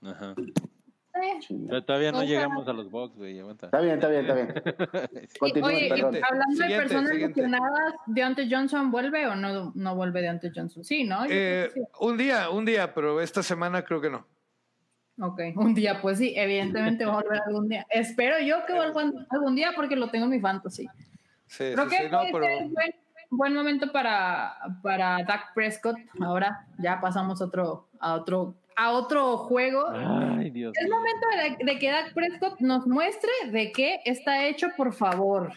Ajá. 0.03 0.35
Eh, 1.13 1.41
Pero 1.69 1.85
todavía 1.85 2.13
no 2.13 2.19
Ojalá. 2.19 2.31
llegamos 2.31 2.69
a 2.69 2.73
los 2.73 2.91
Bucks, 2.91 3.17
güey. 3.17 3.39
aguanta. 3.41 3.67
Está 3.67 3.81
bien, 3.81 3.95
está 3.95 4.09
bien, 4.09 4.21
está 4.21 4.35
bien. 4.35 5.29
Continúa, 5.41 5.69
Oye, 5.69 5.89
perdón. 5.89 6.17
hablando 6.23 6.47
de 6.51 6.57
Siguiente, 6.57 6.77
personas 6.79 7.11
siguiente. 7.11 7.41
lesionadas, 7.43 7.95
¿Deontay 8.07 8.51
Johnson 8.53 8.91
vuelve 8.91 9.27
o 9.27 9.35
no, 9.35 9.73
no 9.75 9.97
vuelve 9.97 10.23
Deontay 10.23 10.53
Johnson? 10.55 10.85
Sí, 10.85 11.05
¿no? 11.05 11.25
Eh, 11.29 11.71
sí. 11.75 11.81
un 12.01 12.17
día, 12.17 12.51
un 12.51 12.65
día, 12.65 12.95
pero 12.95 13.21
esta 13.21 13.43
semana 13.43 13.83
creo 13.83 14.01
que 14.01 14.11
no. 14.11 14.27
Ok, 15.23 15.41
un 15.57 15.75
día, 15.75 16.01
pues 16.01 16.17
sí, 16.19 16.33
evidentemente 16.37 17.05
va 17.05 17.13
a 17.13 17.23
volver 17.23 17.43
algún 17.47 17.69
día. 17.69 17.85
Espero 17.91 18.39
yo 18.41 18.65
que 18.65 18.73
vuelva 18.73 19.03
algún 19.31 19.55
día 19.55 19.73
porque 19.77 19.97
lo 19.97 20.11
tengo 20.11 20.25
en 20.25 20.31
mi 20.31 20.41
fantasy. 20.41 20.87
Sí, 21.47 21.73
Creo 21.75 21.85
sí, 21.91 21.97
que 21.97 22.05
sí, 22.05 22.09
no, 22.11 22.21
pero. 22.33 22.45
ser 22.45 22.69
buen, 22.69 22.95
buen 23.31 23.55
momento 23.55 23.93
para, 23.93 24.55
para 24.83 25.19
Dak 25.25 25.53
Prescott. 25.55 25.97
Ahora 26.21 26.67
ya 26.79 27.01
pasamos 27.01 27.43
otro, 27.43 27.89
a 27.99 28.15
otro 28.15 28.55
a 28.81 28.93
otro 28.93 29.37
juego. 29.37 29.89
Ay, 29.91 30.51
Dios 30.51 30.73
Es 30.81 30.89
momento 30.89 31.27
de, 31.37 31.65
de 31.73 31.79
que 31.79 31.91
Dak 31.91 32.15
Prescott 32.15 32.61
nos 32.61 32.87
muestre 32.87 33.31
de 33.53 33.73
qué 33.73 34.01
está 34.07 34.47
hecho, 34.47 34.69
por 34.75 34.95
favor. 34.95 35.53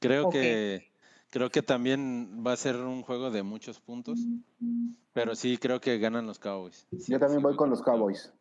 Creo 0.00 0.30
que 0.30 0.90
creo 1.28 1.50
que 1.50 1.60
también 1.60 2.42
va 2.44 2.52
a 2.52 2.56
ser 2.56 2.76
un 2.76 3.02
juego 3.02 3.30
de 3.30 3.42
muchos 3.42 3.80
puntos, 3.80 4.18
pero 5.12 5.34
sí 5.34 5.58
creo 5.58 5.82
que 5.82 5.98
ganan 5.98 6.26
los 6.26 6.38
Cowboys. 6.38 6.88
Sí, 6.90 7.12
Yo 7.12 7.18
también 7.18 7.40
sí 7.40 7.44
voy 7.44 7.54
con 7.54 7.68
los 7.68 7.82
Cowboys. 7.82 8.32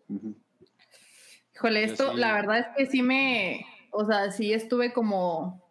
Híjole, 1.53 1.83
esto, 1.83 2.13
sí. 2.13 2.17
la 2.17 2.33
verdad 2.33 2.59
es 2.59 2.67
que 2.77 2.85
sí 2.85 3.01
me, 3.01 3.65
o 3.91 4.05
sea, 4.05 4.31
sí 4.31 4.53
estuve 4.53 4.93
como 4.93 5.61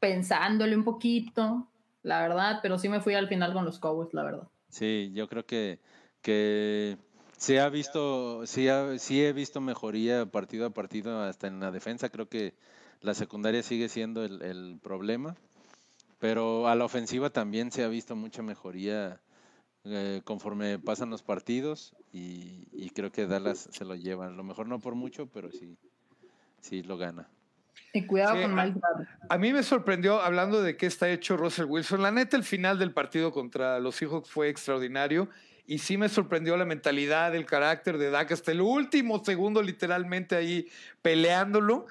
pensándole 0.00 0.76
un 0.76 0.82
poquito, 0.82 1.68
la 2.02 2.20
verdad, 2.22 2.58
pero 2.60 2.76
sí 2.76 2.88
me 2.88 3.00
fui 3.00 3.14
al 3.14 3.28
final 3.28 3.52
con 3.52 3.64
los 3.64 3.78
Cowboys, 3.78 4.12
la 4.12 4.24
verdad. 4.24 4.48
Sí, 4.68 5.12
yo 5.14 5.28
creo 5.28 5.46
que 5.46 5.78
que 6.22 6.98
se 7.40 7.58
ha 7.58 7.70
visto, 7.70 8.46
sí, 8.46 8.68
ha- 8.68 8.98
sí 8.98 9.24
he 9.24 9.32
visto 9.32 9.62
mejoría 9.62 10.26
partido 10.26 10.66
a 10.66 10.70
partido 10.70 11.22
hasta 11.22 11.46
en 11.46 11.58
la 11.58 11.70
defensa. 11.70 12.10
Creo 12.10 12.28
que 12.28 12.52
la 13.00 13.14
secundaria 13.14 13.62
sigue 13.62 13.88
siendo 13.88 14.22
el, 14.24 14.42
el 14.42 14.78
problema, 14.82 15.36
pero 16.18 16.68
a 16.68 16.74
la 16.74 16.84
ofensiva 16.84 17.30
también 17.30 17.72
se 17.72 17.82
ha 17.82 17.88
visto 17.88 18.14
mucha 18.14 18.42
mejoría 18.42 19.20
eh, 19.84 20.20
conforme 20.24 20.78
pasan 20.78 21.08
los 21.08 21.22
partidos 21.22 21.94
y, 22.12 22.68
y 22.72 22.90
creo 22.90 23.10
que 23.10 23.26
Dallas 23.26 23.70
se 23.72 23.86
lo 23.86 23.94
lleva. 23.94 24.26
A 24.26 24.30
lo 24.30 24.44
mejor 24.44 24.66
no 24.68 24.78
por 24.78 24.94
mucho, 24.94 25.26
pero 25.26 25.50
sí, 25.50 25.78
sí 26.60 26.82
lo 26.82 26.98
gana. 26.98 27.26
Y 27.94 28.04
cuidado 28.04 28.36
Sí, 28.36 28.42
con 28.42 28.54
Garrett. 28.54 28.76
A 29.30 29.38
mí 29.38 29.54
me 29.54 29.62
sorprendió, 29.62 30.20
hablando 30.20 30.60
de 30.62 30.76
qué 30.76 30.84
está 30.84 31.08
hecho 31.08 31.38
Russell 31.38 31.64
Wilson, 31.64 32.02
la 32.02 32.10
neta 32.12 32.36
el 32.36 32.44
final 32.44 32.78
del 32.78 32.92
partido 32.92 33.32
contra 33.32 33.80
los 33.80 33.94
Seahawks 33.96 34.28
fue 34.28 34.50
extraordinario 34.50 35.30
y 35.66 35.78
sí 35.78 35.96
me 35.96 36.08
sorprendió 36.08 36.56
la 36.56 36.64
mentalidad, 36.64 37.34
el 37.34 37.46
carácter 37.46 37.98
de 37.98 38.10
Dak 38.10 38.32
hasta 38.32 38.52
el 38.52 38.60
último 38.60 39.24
segundo 39.24 39.62
literalmente 39.62 40.36
ahí 40.36 40.66
peleándolo 41.02 41.86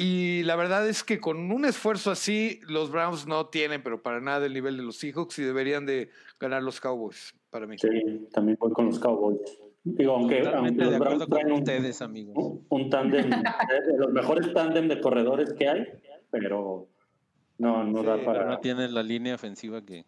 Y 0.00 0.44
la 0.44 0.54
verdad 0.54 0.88
es 0.88 1.02
que 1.02 1.18
con 1.18 1.50
un 1.50 1.64
esfuerzo 1.64 2.12
así, 2.12 2.60
los 2.68 2.92
Browns 2.92 3.26
no 3.26 3.46
tienen, 3.46 3.82
pero 3.82 4.00
para 4.00 4.20
nada 4.20 4.46
el 4.46 4.54
nivel 4.54 4.76
de 4.76 4.84
los 4.84 4.96
Seahawks 4.96 5.40
y 5.40 5.42
deberían 5.42 5.86
de 5.86 6.10
ganar 6.38 6.62
los 6.62 6.80
Cowboys, 6.80 7.34
para 7.50 7.66
mí. 7.66 7.76
Sí, 7.78 7.88
también 8.32 8.56
voy 8.60 8.70
con 8.72 8.86
los 8.86 8.98
Cowboys. 9.00 9.40
Digo, 9.82 10.14
aunque, 10.14 10.46
aunque 10.46 10.84
los 10.84 10.92
de 10.92 10.98
Browns 10.98 11.22
acuerdo 11.22 11.26
con 11.26 11.30
traen 11.30 11.52
un, 11.52 11.58
ustedes, 11.58 12.00
amigos. 12.00 12.34
un, 12.36 12.66
un 12.68 12.90
tándem, 12.90 13.28
de 13.28 13.98
los 13.98 14.12
mejores 14.12 14.52
tándem 14.52 14.86
de 14.86 15.00
corredores 15.00 15.52
que 15.54 15.68
hay, 15.68 15.86
pero 16.30 16.86
no, 17.58 17.82
no 17.82 18.00
Sí, 18.00 18.06
da 18.06 18.24
para... 18.24 18.44
no 18.46 18.58
tienen 18.60 18.94
la 18.94 19.02
línea 19.02 19.34
ofensiva 19.34 19.84
que... 19.84 20.04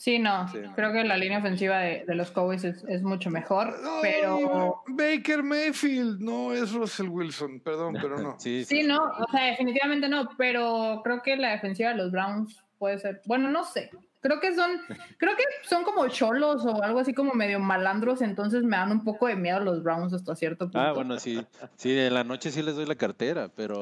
Sí, 0.00 0.18
no. 0.18 0.48
Sí. 0.48 0.60
Creo 0.74 0.94
que 0.94 1.04
la 1.04 1.18
línea 1.18 1.40
ofensiva 1.40 1.80
de, 1.80 2.06
de 2.06 2.14
los 2.14 2.30
Cowboys 2.30 2.64
es, 2.64 2.82
es 2.84 3.02
mucho 3.02 3.28
mejor, 3.28 3.78
No, 3.82 3.98
pero 4.00 4.82
Baker 4.86 5.42
Mayfield, 5.42 6.22
no 6.22 6.54
es 6.54 6.72
Russell 6.72 7.08
Wilson, 7.08 7.60
perdón, 7.60 7.98
pero 8.00 8.16
no. 8.18 8.34
Sí, 8.40 8.64
sí, 8.64 8.82
no, 8.82 9.02
o 9.04 9.30
sea, 9.30 9.48
definitivamente 9.50 10.08
no, 10.08 10.30
pero 10.38 11.02
creo 11.04 11.20
que 11.20 11.36
la 11.36 11.50
defensiva 11.50 11.90
de 11.90 11.96
los 11.96 12.10
Browns 12.10 12.64
puede 12.78 12.98
ser, 12.98 13.20
bueno, 13.26 13.50
no 13.50 13.62
sé. 13.62 13.90
Creo 14.20 14.38
que 14.38 14.54
son, 14.54 14.70
creo 15.16 15.34
que 15.36 15.42
son 15.68 15.82
como 15.82 16.06
cholos 16.08 16.64
o 16.66 16.82
algo 16.82 16.98
así 16.98 17.14
como 17.14 17.32
medio 17.32 17.58
malandros, 17.58 18.20
entonces 18.20 18.62
me 18.62 18.76
dan 18.76 18.92
un 18.92 19.02
poco 19.02 19.26
de 19.26 19.34
miedo 19.36 19.60
los 19.60 19.82
Browns 19.82 20.12
hasta 20.12 20.36
cierto 20.36 20.66
punto. 20.66 20.78
Ah, 20.78 20.92
bueno, 20.92 21.18
sí. 21.18 21.44
Sí, 21.76 21.98
en 21.98 22.12
la 22.12 22.22
noche 22.22 22.50
sí 22.50 22.62
les 22.62 22.76
doy 22.76 22.84
la 22.86 22.96
cartera, 22.96 23.48
pero, 23.54 23.80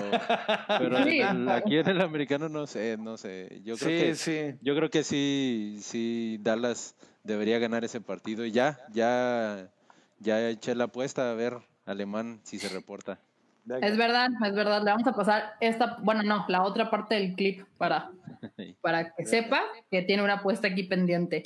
pero 0.79 0.97
Sí. 1.05 1.21
en 1.21 1.41
el- 1.43 1.49
aquí 1.51 1.77
en 1.79 1.89
el 1.89 2.01
americano 2.01 2.49
no 2.49 2.67
sé, 2.69 2.97
no 2.99 3.17
sé. 3.17 3.61
Yo 3.65 3.77
creo 3.77 3.91
Sí, 3.91 3.97
que 3.99 4.15
sí. 4.15 4.59
yo 4.63 4.77
creo 4.77 4.91
que 4.91 5.03
sí, 5.03 5.79
sí 5.81 6.39
Dallas 6.41 6.95
debería 7.25 7.59
ganar 7.59 7.85
ese 7.85 8.01
partido 8.01 8.45
y 8.47 8.53
ya, 8.53 8.79
ya, 8.93 9.71
ya 10.21 10.49
eché 10.49 10.75
la 10.77 10.85
apuesta 10.85 11.31
a 11.31 11.35
ver 11.35 11.59
alemán 11.85 12.41
si 12.45 12.59
se 12.61 12.69
reporta. 12.69 13.19
Es 13.81 13.97
verdad, 13.97 14.29
es 14.45 14.55
verdad. 14.55 14.83
Le 14.83 14.91
vamos 14.91 15.07
a 15.07 15.13
pasar 15.13 15.55
esta, 15.61 15.99
bueno, 16.03 16.23
no, 16.23 16.45
la 16.49 16.63
otra 16.63 16.91
parte 16.91 17.15
del 17.15 17.35
clip 17.35 17.67
para, 17.77 18.11
para 18.81 19.15
que 19.15 19.27
sepa 19.27 19.63
que 19.91 20.03
tiene 20.03 20.23
una 20.23 20.35
apuesta 20.35 20.69
aquí 20.69 20.85
pendiente. 20.85 21.43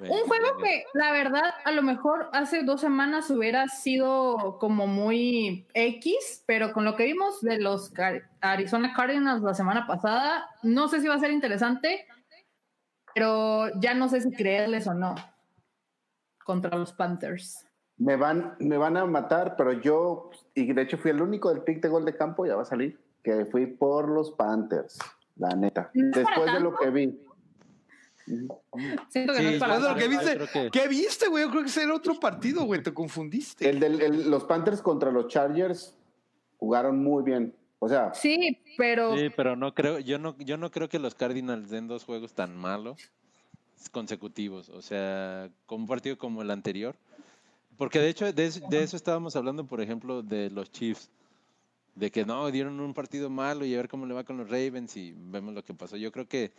Un 0.00 0.20
juego 0.26 0.58
que, 0.62 0.84
la 0.94 1.12
verdad, 1.12 1.54
a 1.64 1.72
lo 1.72 1.82
mejor 1.82 2.28
hace 2.32 2.62
dos 2.62 2.80
semanas 2.80 3.30
hubiera 3.30 3.68
sido 3.68 4.58
como 4.58 4.86
muy 4.86 5.66
X, 5.74 6.44
pero 6.46 6.72
con 6.72 6.84
lo 6.84 6.96
que 6.96 7.04
vimos 7.04 7.40
de 7.40 7.58
los 7.58 7.92
Arizona 8.40 8.92
Cardinals 8.94 9.42
la 9.42 9.54
semana 9.54 9.86
pasada, 9.86 10.46
no 10.62 10.88
sé 10.88 11.00
si 11.00 11.08
va 11.08 11.14
a 11.14 11.20
ser 11.20 11.30
interesante, 11.30 12.06
pero 13.14 13.68
ya 13.80 13.94
no 13.94 14.08
sé 14.08 14.20
si 14.20 14.30
creerles 14.32 14.86
o 14.86 14.94
no 14.94 15.14
contra 16.44 16.76
los 16.76 16.92
Panthers. 16.92 17.64
Me 17.98 18.16
van, 18.16 18.56
me 18.58 18.76
van 18.78 18.96
a 18.96 19.04
matar, 19.06 19.54
pero 19.56 19.72
yo, 19.72 20.30
y 20.54 20.72
de 20.72 20.82
hecho 20.82 20.98
fui 20.98 21.10
el 21.10 21.22
único 21.22 21.50
del 21.50 21.62
pick 21.62 21.80
de 21.82 21.88
gol 21.88 22.04
de 22.04 22.16
campo, 22.16 22.46
ya 22.46 22.56
va 22.56 22.62
a 22.62 22.66
salir, 22.66 22.98
que 23.22 23.46
fui 23.46 23.66
por 23.66 24.08
los 24.08 24.32
Panthers, 24.32 24.98
la 25.36 25.50
neta. 25.54 25.90
¿No 25.94 26.10
Después 26.16 26.52
de 26.52 26.60
lo 26.60 26.74
que 26.76 26.90
vi. 26.90 27.20
Siento 28.24 28.60
que 28.72 29.42
no 29.42 29.48
Sí, 29.48 29.54
es 29.54 29.58
para 29.60 29.78
Después 29.78 29.82
de 29.82 29.88
lo 29.88 29.96
que 29.96 30.08
viste, 30.08 30.38
que- 30.52 30.70
¿qué 30.70 30.88
viste, 30.88 31.28
güey? 31.28 31.44
Yo 31.44 31.50
creo 31.50 31.62
que 31.62 31.68
ese 31.68 31.82
era 31.82 31.94
otro 31.94 32.18
partido, 32.18 32.64
güey, 32.64 32.82
te 32.82 32.94
confundiste. 32.94 33.68
El 33.68 33.78
del, 33.80 34.00
el- 34.00 34.30
los 34.30 34.44
Panthers 34.44 34.80
contra 34.80 35.10
los 35.10 35.28
Chargers 35.28 35.96
jugaron 36.58 37.02
muy 37.02 37.22
bien. 37.24 37.54
O 37.80 37.88
sea, 37.88 38.14
Sí, 38.14 38.58
pero 38.78 39.16
Sí, 39.16 39.28
pero 39.36 39.56
no 39.56 39.74
creo, 39.74 39.98
yo 39.98 40.18
no, 40.18 40.36
yo 40.38 40.56
no 40.56 40.70
creo 40.70 40.88
que 40.88 40.98
los 41.00 41.14
Cardinals 41.16 41.68
den 41.68 41.88
dos 41.88 42.04
juegos 42.04 42.32
tan 42.32 42.56
malos 42.56 43.10
consecutivos. 43.90 44.68
O 44.68 44.80
sea, 44.82 45.50
con 45.66 45.80
un 45.82 45.86
partido 45.88 46.16
como 46.16 46.42
el 46.42 46.50
anterior. 46.52 46.94
Porque 47.76 47.98
de 47.98 48.08
hecho, 48.08 48.32
de, 48.32 48.46
eso- 48.46 48.60
de 48.68 48.82
eso 48.82 48.96
estábamos 48.96 49.34
hablando, 49.36 49.64
por 49.66 49.80
ejemplo, 49.80 50.22
de 50.22 50.50
los 50.50 50.70
Chiefs. 50.70 51.10
De 51.94 52.10
que 52.10 52.24
no, 52.24 52.50
dieron 52.50 52.80
un 52.80 52.94
partido 52.94 53.28
malo 53.28 53.66
y 53.66 53.74
a 53.74 53.76
ver 53.76 53.88
cómo 53.88 54.06
le 54.06 54.14
va 54.14 54.24
con 54.24 54.38
los 54.38 54.48
Ravens 54.48 54.96
y 54.96 55.12
vemos 55.14 55.52
lo 55.52 55.62
que 55.62 55.74
pasó. 55.74 55.98
Yo 55.98 56.10
creo 56.10 56.26
que, 56.26 56.52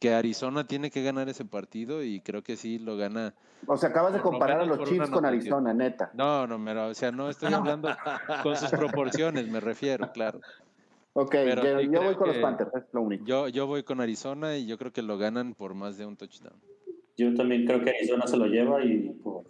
que 0.00 0.12
Arizona 0.12 0.66
tiene 0.66 0.90
que 0.90 1.04
ganar 1.04 1.28
ese 1.28 1.44
partido 1.44 2.02
y 2.02 2.20
creo 2.20 2.42
que 2.42 2.56
sí 2.56 2.80
lo 2.80 2.96
gana. 2.96 3.32
o 3.66 3.76
sea, 3.76 3.90
acabas 3.90 4.14
de 4.14 4.20
comparar 4.20 4.60
a 4.60 4.64
los 4.66 4.82
Chiefs 4.88 5.10
con. 5.10 5.24
Arizona, 5.24 5.72
neta. 5.72 6.10
No, 6.12 6.44
no, 6.48 6.62
pero, 6.64 6.88
o 6.88 6.94
sea, 6.94 7.12
no 7.12 7.30
estoy 7.30 7.52
hablando 7.52 7.88
con 8.42 8.56
sus 8.56 8.70
proporciones, 8.72 9.46
me 9.48 9.60
refiero, 9.60 10.10
claro. 10.10 10.40
Ok, 11.12 11.30
Pero 11.30 11.62
yo, 11.62 11.80
yo 11.82 12.02
voy 12.02 12.16
con 12.16 12.28
los 12.28 12.36
Panthers, 12.38 12.74
es 12.74 12.82
lo 12.92 13.02
único. 13.02 13.24
Yo, 13.24 13.46
yo 13.48 13.68
voy 13.68 13.84
con 13.84 14.00
Arizona 14.00 14.56
y 14.56 14.66
yo 14.66 14.76
creo 14.76 14.92
que 14.92 15.02
lo 15.02 15.18
ganan 15.18 15.54
por 15.54 15.74
más 15.74 15.98
de 15.98 16.06
un 16.06 16.16
touchdown. 16.16 16.60
Yo 17.16 17.32
también 17.34 17.64
creo 17.64 17.80
que 17.84 17.90
Arizona 17.90 18.26
se 18.26 18.36
lo 18.36 18.46
lleva 18.46 18.82
y 18.84 19.10
por, 19.22 19.44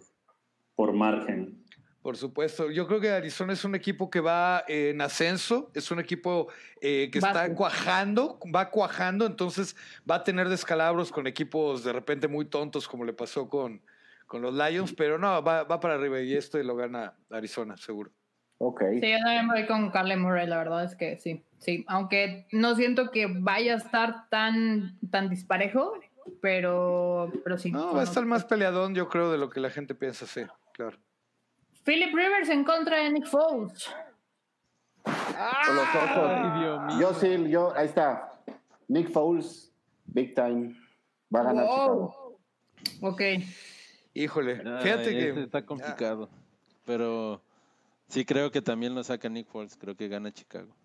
por 0.75 0.93
margen. 0.93 1.57
Por 2.01 2.17
supuesto, 2.17 2.71
yo 2.71 2.87
creo 2.87 2.99
que 2.99 3.11
Arizona 3.11 3.53
es 3.53 3.63
un 3.63 3.75
equipo 3.75 4.09
que 4.09 4.21
va 4.21 4.63
en 4.67 5.01
ascenso, 5.01 5.69
es 5.75 5.91
un 5.91 5.99
equipo 5.99 6.47
eh, 6.81 7.09
que 7.11 7.19
Va- 7.19 7.27
está 7.27 7.53
cuajando, 7.53 8.39
va 8.53 8.71
cuajando, 8.71 9.27
entonces 9.27 9.75
va 10.09 10.15
a 10.15 10.23
tener 10.23 10.49
descalabros 10.49 11.11
con 11.11 11.27
equipos 11.27 11.83
de 11.83 11.93
repente 11.93 12.27
muy 12.27 12.45
tontos 12.45 12.87
como 12.87 13.05
le 13.05 13.13
pasó 13.13 13.47
con, 13.47 13.83
con 14.25 14.41
los 14.41 14.51
Lions, 14.55 14.93
pero 14.93 15.19
no, 15.19 15.43
va, 15.43 15.63
va 15.63 15.79
para 15.79 15.93
arriba 15.93 16.19
y 16.21 16.33
esto 16.33 16.57
lo 16.63 16.75
gana 16.75 17.13
Arizona, 17.29 17.77
seguro. 17.77 18.09
Ok. 18.57 18.81
Sí, 18.99 19.11
yo 19.11 19.17
también 19.19 19.47
voy 19.47 19.67
con 19.67 19.91
Carly 19.91 20.15
Murray, 20.15 20.47
la 20.47 20.57
verdad 20.57 20.83
es 20.83 20.95
que 20.95 21.19
sí, 21.19 21.43
sí, 21.59 21.85
aunque 21.87 22.47
no 22.51 22.73
siento 22.73 23.11
que 23.11 23.27
vaya 23.27 23.75
a 23.75 23.77
estar 23.77 24.27
tan, 24.29 24.97
tan 25.11 25.29
disparejo, 25.29 25.93
pero, 26.41 27.31
pero 27.43 27.59
sí. 27.59 27.71
No, 27.71 27.93
va 27.93 28.01
a 28.01 28.03
estar 28.05 28.25
más 28.25 28.43
peleadón, 28.45 28.95
yo 28.95 29.07
creo, 29.07 29.31
de 29.31 29.37
lo 29.37 29.49
que 29.51 29.59
la 29.59 29.69
gente 29.69 29.93
piensa, 29.93 30.25
sí, 30.25 30.41
claro. 30.81 30.97
Philip 31.83 32.13
Rivers 32.13 32.49
en 32.49 32.63
contra 32.63 32.97
de 33.03 33.11
Nick 33.11 33.27
Foles. 33.27 33.89
Con 35.03 35.75
los 35.75 35.87
ojos. 35.95 36.31
Ay, 36.31 36.59
Dios 36.59 36.81
mío. 36.85 36.99
Yo 36.99 37.13
sí, 37.13 37.49
yo, 37.49 37.75
ahí 37.75 37.85
está. 37.87 38.43
Nick 38.87 39.09
Foles, 39.11 39.73
big 40.05 40.35
time. 40.35 40.75
Va 41.33 41.41
a 41.41 41.43
ganar 41.43 41.65
Chicago. 41.65 42.39
Wow. 42.99 43.11
Ok. 43.11 43.21
Híjole, 44.13 44.61
Ay, 44.65 44.83
fíjate 44.83 45.19
este 45.19 45.33
que... 45.33 45.43
está 45.43 45.65
complicado. 45.65 46.29
Pero 46.85 47.41
sí 48.07 48.25
creo 48.25 48.51
que 48.51 48.61
también 48.61 48.93
lo 48.93 49.03
saca 49.03 49.29
Nick 49.29 49.47
Foles, 49.47 49.77
creo 49.77 49.95
que 49.95 50.07
gana 50.07 50.31
Chicago. 50.31 50.75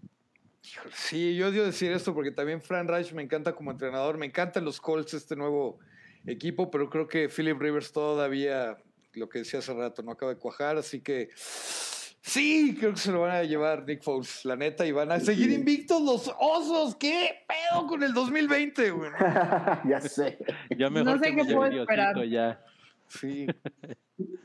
Híjole, 0.62 0.94
Sí, 0.94 1.36
yo 1.36 1.48
odio 1.48 1.64
decir 1.64 1.92
esto 1.92 2.14
porque 2.14 2.30
también 2.30 2.62
Fran 2.62 2.88
Reich 2.88 3.12
me 3.12 3.22
encanta 3.22 3.54
como 3.54 3.70
entrenador, 3.70 4.16
me 4.16 4.26
encantan 4.26 4.64
los 4.64 4.80
Colts, 4.80 5.14
este 5.14 5.36
nuevo 5.36 5.78
equipo, 6.26 6.70
pero 6.70 6.88
creo 6.88 7.06
que 7.06 7.28
Philip 7.28 7.58
Rivers 7.60 7.92
todavía, 7.92 8.76
lo 9.16 9.28
que 9.28 9.40
decía 9.40 9.58
hace 9.60 9.72
rato, 9.74 10.02
no 10.02 10.12
acaba 10.12 10.32
de 10.34 10.38
cuajar, 10.38 10.76
así 10.76 11.00
que 11.00 11.28
sí, 11.36 12.76
creo 12.78 12.92
que 12.92 12.98
se 12.98 13.12
lo 13.12 13.20
van 13.22 13.32
a 13.32 13.42
llevar 13.44 13.84
Nick 13.86 14.02
Foles, 14.02 14.44
la 14.44 14.56
neta, 14.56 14.86
y 14.86 14.92
van 14.92 15.10
a 15.12 15.20
seguir 15.20 15.50
invictos 15.50 16.02
los 16.02 16.32
osos. 16.38 16.96
¿Qué 16.96 17.30
pedo 17.48 17.86
con 17.86 18.02
el 18.02 18.12
2020, 18.12 18.90
güey? 18.90 19.10
ya 19.88 20.00
sé. 20.00 20.38
Ya 20.76 20.90
mejor 20.90 21.12
No 21.14 21.18
sé 21.18 21.30
que 21.30 21.36
qué 21.36 21.44
me 21.44 21.54
puedo 21.54 21.80
esperar. 21.82 22.24
Ya. 22.28 22.62
Sí. 23.08 23.46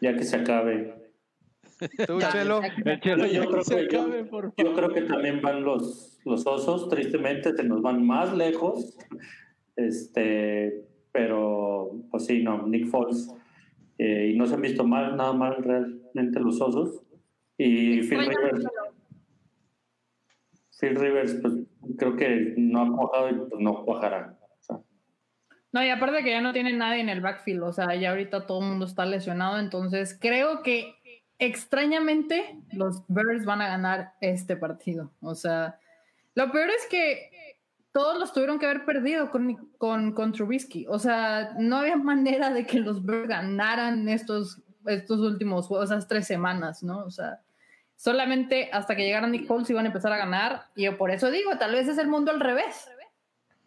Ya 0.02 0.14
que 0.15 0.23
se 0.23 0.38
acabe. 0.38 0.95
¿Tú, 2.06 2.19
Ya, 2.19 2.31
Chelo? 2.31 2.61
ya- 2.61 2.69
Yo 3.27 3.49
creo 3.49 3.64
que 3.64 3.88
yo- 3.89 4.02
acabe, 4.02 4.30
creo 4.56 4.93
que 4.93 5.02
también 5.02 5.41
van 5.41 5.64
los, 5.64 6.19
los 6.26 6.45
osos, 6.45 6.88
tristemente 6.89 7.56
se 7.56 7.64
nos 7.64 7.81
van 7.81 8.06
más 8.06 8.31
lejos. 8.38 8.95
Este, 9.76 10.85
pero 11.11 11.91
pues 12.11 12.26
sí, 12.27 12.43
no, 12.43 12.68
Nick 12.68 12.88
Foles. 12.88 13.30
Eh, 14.03 14.32
y 14.34 14.36
no 14.36 14.48
se 14.48 14.56
han 14.56 14.61
visto 14.61 14.84
mal, 14.84 15.15
nada 15.15 15.32
mal 15.32 15.64
realmente 15.64 16.40
los 16.40 16.60
osos. 16.60 17.03
Y 17.56 18.02
Phil 18.02 18.18
Rivers, 18.18 18.65
Phil 20.80 20.95
Rivers, 20.95 21.36
pues 21.40 21.53
creo 21.99 22.15
que 22.15 22.56
no 22.57 22.82
ha 22.82 22.98
cuajado 22.98 23.30
y 23.30 23.34
pues 23.36 23.61
no 23.61 23.86
cuajará. 23.86 24.40
O 24.60 24.64
sea, 24.64 24.80
No, 25.72 25.84
y 25.86 25.90
aparte 25.90 26.23
que 26.23 26.32
ya 26.32 26.41
no 26.41 26.52
tiene 26.52 26.73
nadie 26.73 27.02
en 27.02 27.10
el 27.10 27.22
backfield, 27.22 27.61
o 27.61 27.73
sea, 27.73 27.94
ya 27.94 28.10
ahorita 28.10 28.48
todo 28.48 28.61
el 28.61 28.69
mundo 28.69 28.86
está 28.88 29.06
lesionado, 29.06 29.60
entonces 29.60 30.18
creo 30.19 30.64
que 30.64 30.95
extrañamente 31.38 32.57
los 32.73 33.03
Bears 33.07 33.45
van 33.45 33.61
a 33.61 33.68
ganar 33.68 34.14
este 34.19 34.56
partido. 34.56 35.11
O 35.22 35.36
sea, 35.36 35.78
lo 36.34 36.52
peor 36.52 36.72
es 36.72 36.88
que 36.90 37.30
todos 37.91 38.18
los 38.18 38.34
tuvieron 38.34 38.59
que 38.59 38.65
haber 38.65 38.85
perdido 38.85 39.31
con, 39.31 39.55
con, 39.77 40.13
con 40.13 40.31
Trubisky. 40.31 40.85
O 40.88 40.99
sea, 40.99 41.53
no 41.59 41.77
había 41.77 41.95
manera 41.97 42.51
de 42.51 42.65
que 42.65 42.80
los 42.80 43.05
Bears 43.05 43.27
ganaran 43.27 44.07
estos, 44.09 44.61
estos 44.85 45.19
últimos 45.19 45.68
juegos, 45.68 45.91
esas 45.91 46.07
tres 46.07 46.27
semanas, 46.27 46.84
¿no? 46.84 46.99
O 47.05 47.11
sea, 47.11 47.39
solamente 47.95 48.69
hasta 48.72 48.95
que 48.95 49.03
llegaran 49.03 49.31
Nick 49.31 49.45
Foles 49.45 49.69
iban 49.69 49.85
a 49.85 49.89
empezar 49.89 50.11
a 50.13 50.18
ganar. 50.18 50.68
Y 50.76 50.84
yo 50.84 50.97
por 50.97 51.11
eso 51.11 51.30
digo, 51.31 51.57
tal 51.57 51.73
vez 51.73 51.88
es 51.88 51.97
el 51.97 52.07
mundo 52.07 52.31
al 52.31 52.39
revés. 52.39 52.89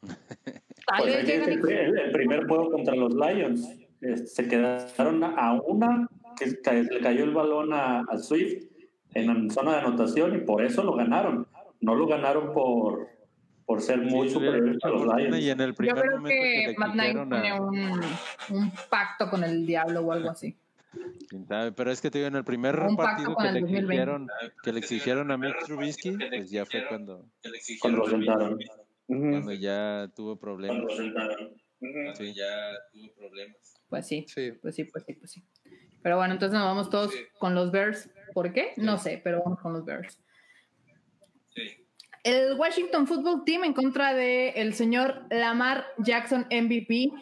Tal 0.87 0.99
pues 0.99 1.17
vez 1.17 1.27
llega 1.27 1.45
el, 1.47 1.57
Nick 1.57 1.65
el- 1.71 1.99
el 1.99 2.13
primer 2.13 2.47
juego 2.47 2.71
contra 2.71 2.95
los 2.95 3.15
Lions. 3.15 3.67
Este, 4.03 4.27
se 4.27 4.49
quedaron 4.49 5.25
a 5.25 5.53
una, 5.67 6.07
que 6.37 6.59
le 6.75 7.01
cayó 7.01 7.25
el 7.25 7.31
balón 7.33 7.73
a, 7.73 8.01
a 8.01 8.19
Swift 8.19 8.65
en 9.15 9.51
zona 9.51 9.73
de 9.73 9.79
anotación 9.79 10.35
y 10.37 10.41
por 10.41 10.63
eso 10.63 10.83
lo 10.83 10.95
ganaron. 10.95 11.47
No 11.81 11.95
lo 11.95 12.07
ganaron 12.07 12.53
por, 12.53 13.09
por 13.67 13.81
ser 13.81 13.99
muy 13.99 14.29
Sí, 14.29 14.37
a 14.37 14.89
los 14.89 15.17
Lions. 15.17 15.39
Y 15.41 15.51
en 15.51 15.61
el 15.61 15.71
Yo 15.71 15.75
primer 15.77 16.01
creo 16.03 16.17
momento 16.19 16.29
que 16.43 16.67
que 16.73 16.75
Matt 16.79 16.95
Nagy 16.95 17.09
quitaron 17.11 17.31
tiene 17.31 17.49
a- 17.51 17.61
un, 17.61 18.01
un 18.51 18.73
pacto 18.91 19.31
con 19.31 19.43
el 19.45 19.67
diablo 19.67 20.01
o 20.01 20.13
algo 20.13 20.31
así. 20.31 20.57
pero 21.77 21.91
es 21.91 22.01
que 22.01 22.11
te 22.11 22.19
digo, 22.19 22.29
en 22.29 22.37
el 22.37 22.45
primer 22.45 22.79
Un 22.79 22.97
partido 22.97 23.35
que 23.37 23.45
le 23.51 23.61
2020. 23.61 23.81
exigieron, 23.85 24.29
que 24.63 24.73
le 24.73 24.79
exigieron 24.79 25.31
a 25.31 25.37
Mitch 25.37 25.65
Trubisky, 25.67 26.17
pues 26.17 26.51
ya 26.51 26.65
fue 26.67 26.87
cuando, 26.89 27.27
Cuando 27.81 27.99
lo 28.01 28.09
sentaron. 28.09 28.59
Cuando 29.07 29.53
ya 29.53 30.09
tuvo 30.15 30.37
problemas. 30.37 30.93
Sí. 32.17 32.35
Pues 33.89 34.07
sí, 34.07 34.25
Sí. 34.29 34.53
pues 34.63 34.75
sí, 34.75 34.85
pues 34.85 35.05
sí, 35.07 35.13
pues 35.15 35.31
sí. 35.33 35.43
Pero 36.03 36.17
bueno, 36.17 36.35
entonces 36.35 36.59
nos 36.59 36.67
vamos 36.67 36.91
todos 36.91 37.13
con 37.39 37.55
los 37.55 37.71
Bears. 37.73 38.11
¿Por 38.33 38.53
qué? 38.53 38.73
No 38.77 38.99
sé, 38.99 39.21
pero 39.23 39.43
vamos 39.45 39.61
con 39.61 39.73
los 39.73 39.85
Bears. 39.85 40.19
El 42.25 42.55
Washington 42.55 43.07
Football 43.07 43.45
Team 43.45 43.65
en 43.65 43.75
contra 43.75 44.15
de 44.15 44.51
el 44.51 44.75
señor 44.75 45.27
Lamar 45.31 45.87
Jackson 45.99 46.47
MVP. 46.51 47.13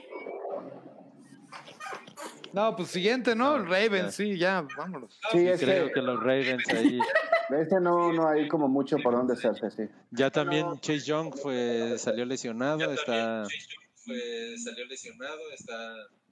No, 2.52 2.76
pues 2.76 2.88
siguiente, 2.90 3.34
¿no? 3.34 3.58
No, 3.58 3.64
Raven, 3.64 4.04
ya. 4.06 4.10
sí, 4.10 4.38
ya, 4.38 4.66
vámonos. 4.76 5.18
Sí, 5.32 5.44
Yo 5.44 5.52
es 5.52 5.60
creo 5.60 5.86
que 5.88 5.94
que 5.94 6.02
los 6.02 6.20
Ravens 6.20 6.68
ahí. 6.68 6.98
de 7.50 7.62
este 7.62 7.80
no, 7.80 8.12
no 8.12 8.28
hay 8.28 8.46
como 8.46 8.68
mucho 8.68 8.96
por 8.98 9.14
dónde 9.14 9.32
hacerse, 9.32 9.70
sí. 9.70 9.82
Ya 10.10 10.30
también 10.30 10.78
Chase 10.80 11.00
Young 11.00 11.34
fue, 11.34 11.98
salió 11.98 12.24
lesionado, 12.24 12.92
está. 12.92 13.44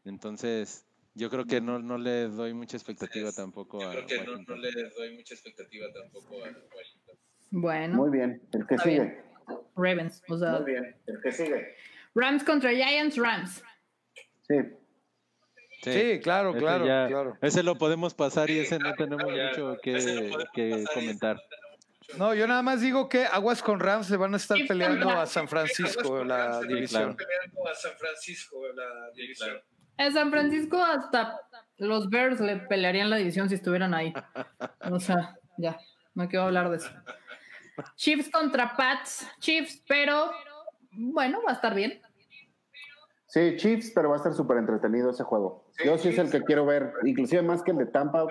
Entonces, 0.04 0.84
yo 1.14 1.30
creo 1.30 1.44
que 1.44 1.60
no, 1.60 1.78
no 1.78 1.98
le 1.98 2.28
doy 2.28 2.52
mucha 2.52 2.76
expectativa 2.76 3.32
tampoco 3.32 3.82
a 3.82 3.88
Washington. 6.38 6.99
Bueno, 7.50 7.96
Muy 7.96 8.10
bien. 8.10 8.42
El 8.52 8.66
que 8.66 8.78
sigue. 8.78 9.00
bien. 9.00 9.24
Ravens. 9.76 10.22
O 10.28 10.38
sea, 10.38 10.58
bien. 10.60 10.96
El 11.06 11.20
que 11.20 11.32
sigue. 11.32 11.74
Rams 12.14 12.44
contra 12.44 12.70
Giants, 12.70 13.16
Rams. 13.16 13.62
Sí. 14.42 14.56
Sí, 15.82 16.20
claro, 16.22 16.50
ese 16.50 16.58
claro, 16.58 16.86
ya- 16.86 17.06
claro. 17.08 17.36
Ese 17.40 17.62
lo 17.62 17.76
podemos 17.76 18.12
pasar 18.14 18.50
y 18.50 18.58
ese 18.58 18.78
no 18.78 18.92
tenemos 18.94 19.24
mucho 19.30 19.78
que, 19.82 20.30
que 20.52 20.84
comentar. 20.92 21.40
No, 22.18 22.34
yo 22.34 22.46
nada 22.46 22.60
más 22.62 22.80
digo 22.82 23.08
que 23.08 23.24
Aguas 23.24 23.62
con 23.62 23.80
Rams 23.80 24.10
le 24.10 24.16
van 24.18 24.34
a 24.34 24.36
estar 24.36 24.58
peleando 24.68 25.06
contra- 25.06 25.22
a 25.22 25.26
San 25.26 25.48
Francisco 25.48 26.22
la 26.24 26.60
división. 26.60 27.16
En 29.96 30.12
San 30.12 30.30
Francisco 30.30 30.76
hasta 30.82 31.40
los 31.78 32.08
Bears 32.10 32.40
le 32.40 32.56
pelearían 32.56 33.08
la 33.10 33.16
división 33.16 33.48
si 33.48 33.54
estuvieran 33.54 33.94
ahí. 33.94 34.12
O 34.90 34.98
sea, 35.00 35.36
ya, 35.56 35.78
no 36.14 36.28
quiero 36.28 36.44
hablar 36.46 36.70
de 36.70 36.76
eso. 36.78 36.90
Chiefs 37.96 38.30
contra 38.30 38.76
Pats, 38.76 39.26
Chiefs, 39.40 39.82
pero 39.88 40.30
bueno, 40.92 41.40
va 41.46 41.52
a 41.52 41.54
estar 41.54 41.74
bien. 41.74 42.00
Sí, 43.26 43.54
Chiefs, 43.56 43.92
pero 43.94 44.08
va 44.08 44.16
a 44.16 44.18
estar 44.18 44.34
súper 44.34 44.56
entretenido 44.58 45.10
ese 45.10 45.22
juego. 45.22 45.64
Yo 45.84 45.96
sí 45.98 46.08
es 46.08 46.18
el 46.18 46.30
que 46.30 46.42
quiero 46.42 46.66
ver, 46.66 46.92
inclusive 47.04 47.42
más 47.42 47.62
que 47.62 47.70
el 47.70 47.78
de 47.78 47.86
Tampa, 47.86 48.26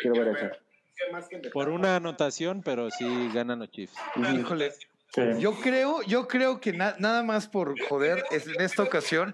quiero 0.00 0.24
ver 0.24 0.36
ese. 0.36 0.50
Por 1.52 1.68
una 1.70 1.96
anotación, 1.96 2.62
pero 2.62 2.88
sí 2.90 3.30
ganan 3.34 3.58
los 3.58 3.70
Chiefs. 3.70 3.94
Híjole, 4.16 4.72
Sí. 5.12 5.22
yo 5.38 5.54
creo, 5.60 6.02
yo 6.02 6.26
creo 6.26 6.60
que 6.60 6.72
na- 6.72 6.96
nada 6.98 7.22
más 7.22 7.46
por 7.46 7.80
joder 7.88 8.24
es 8.32 8.48
en 8.48 8.60
esta 8.60 8.82
ocasión. 8.82 9.32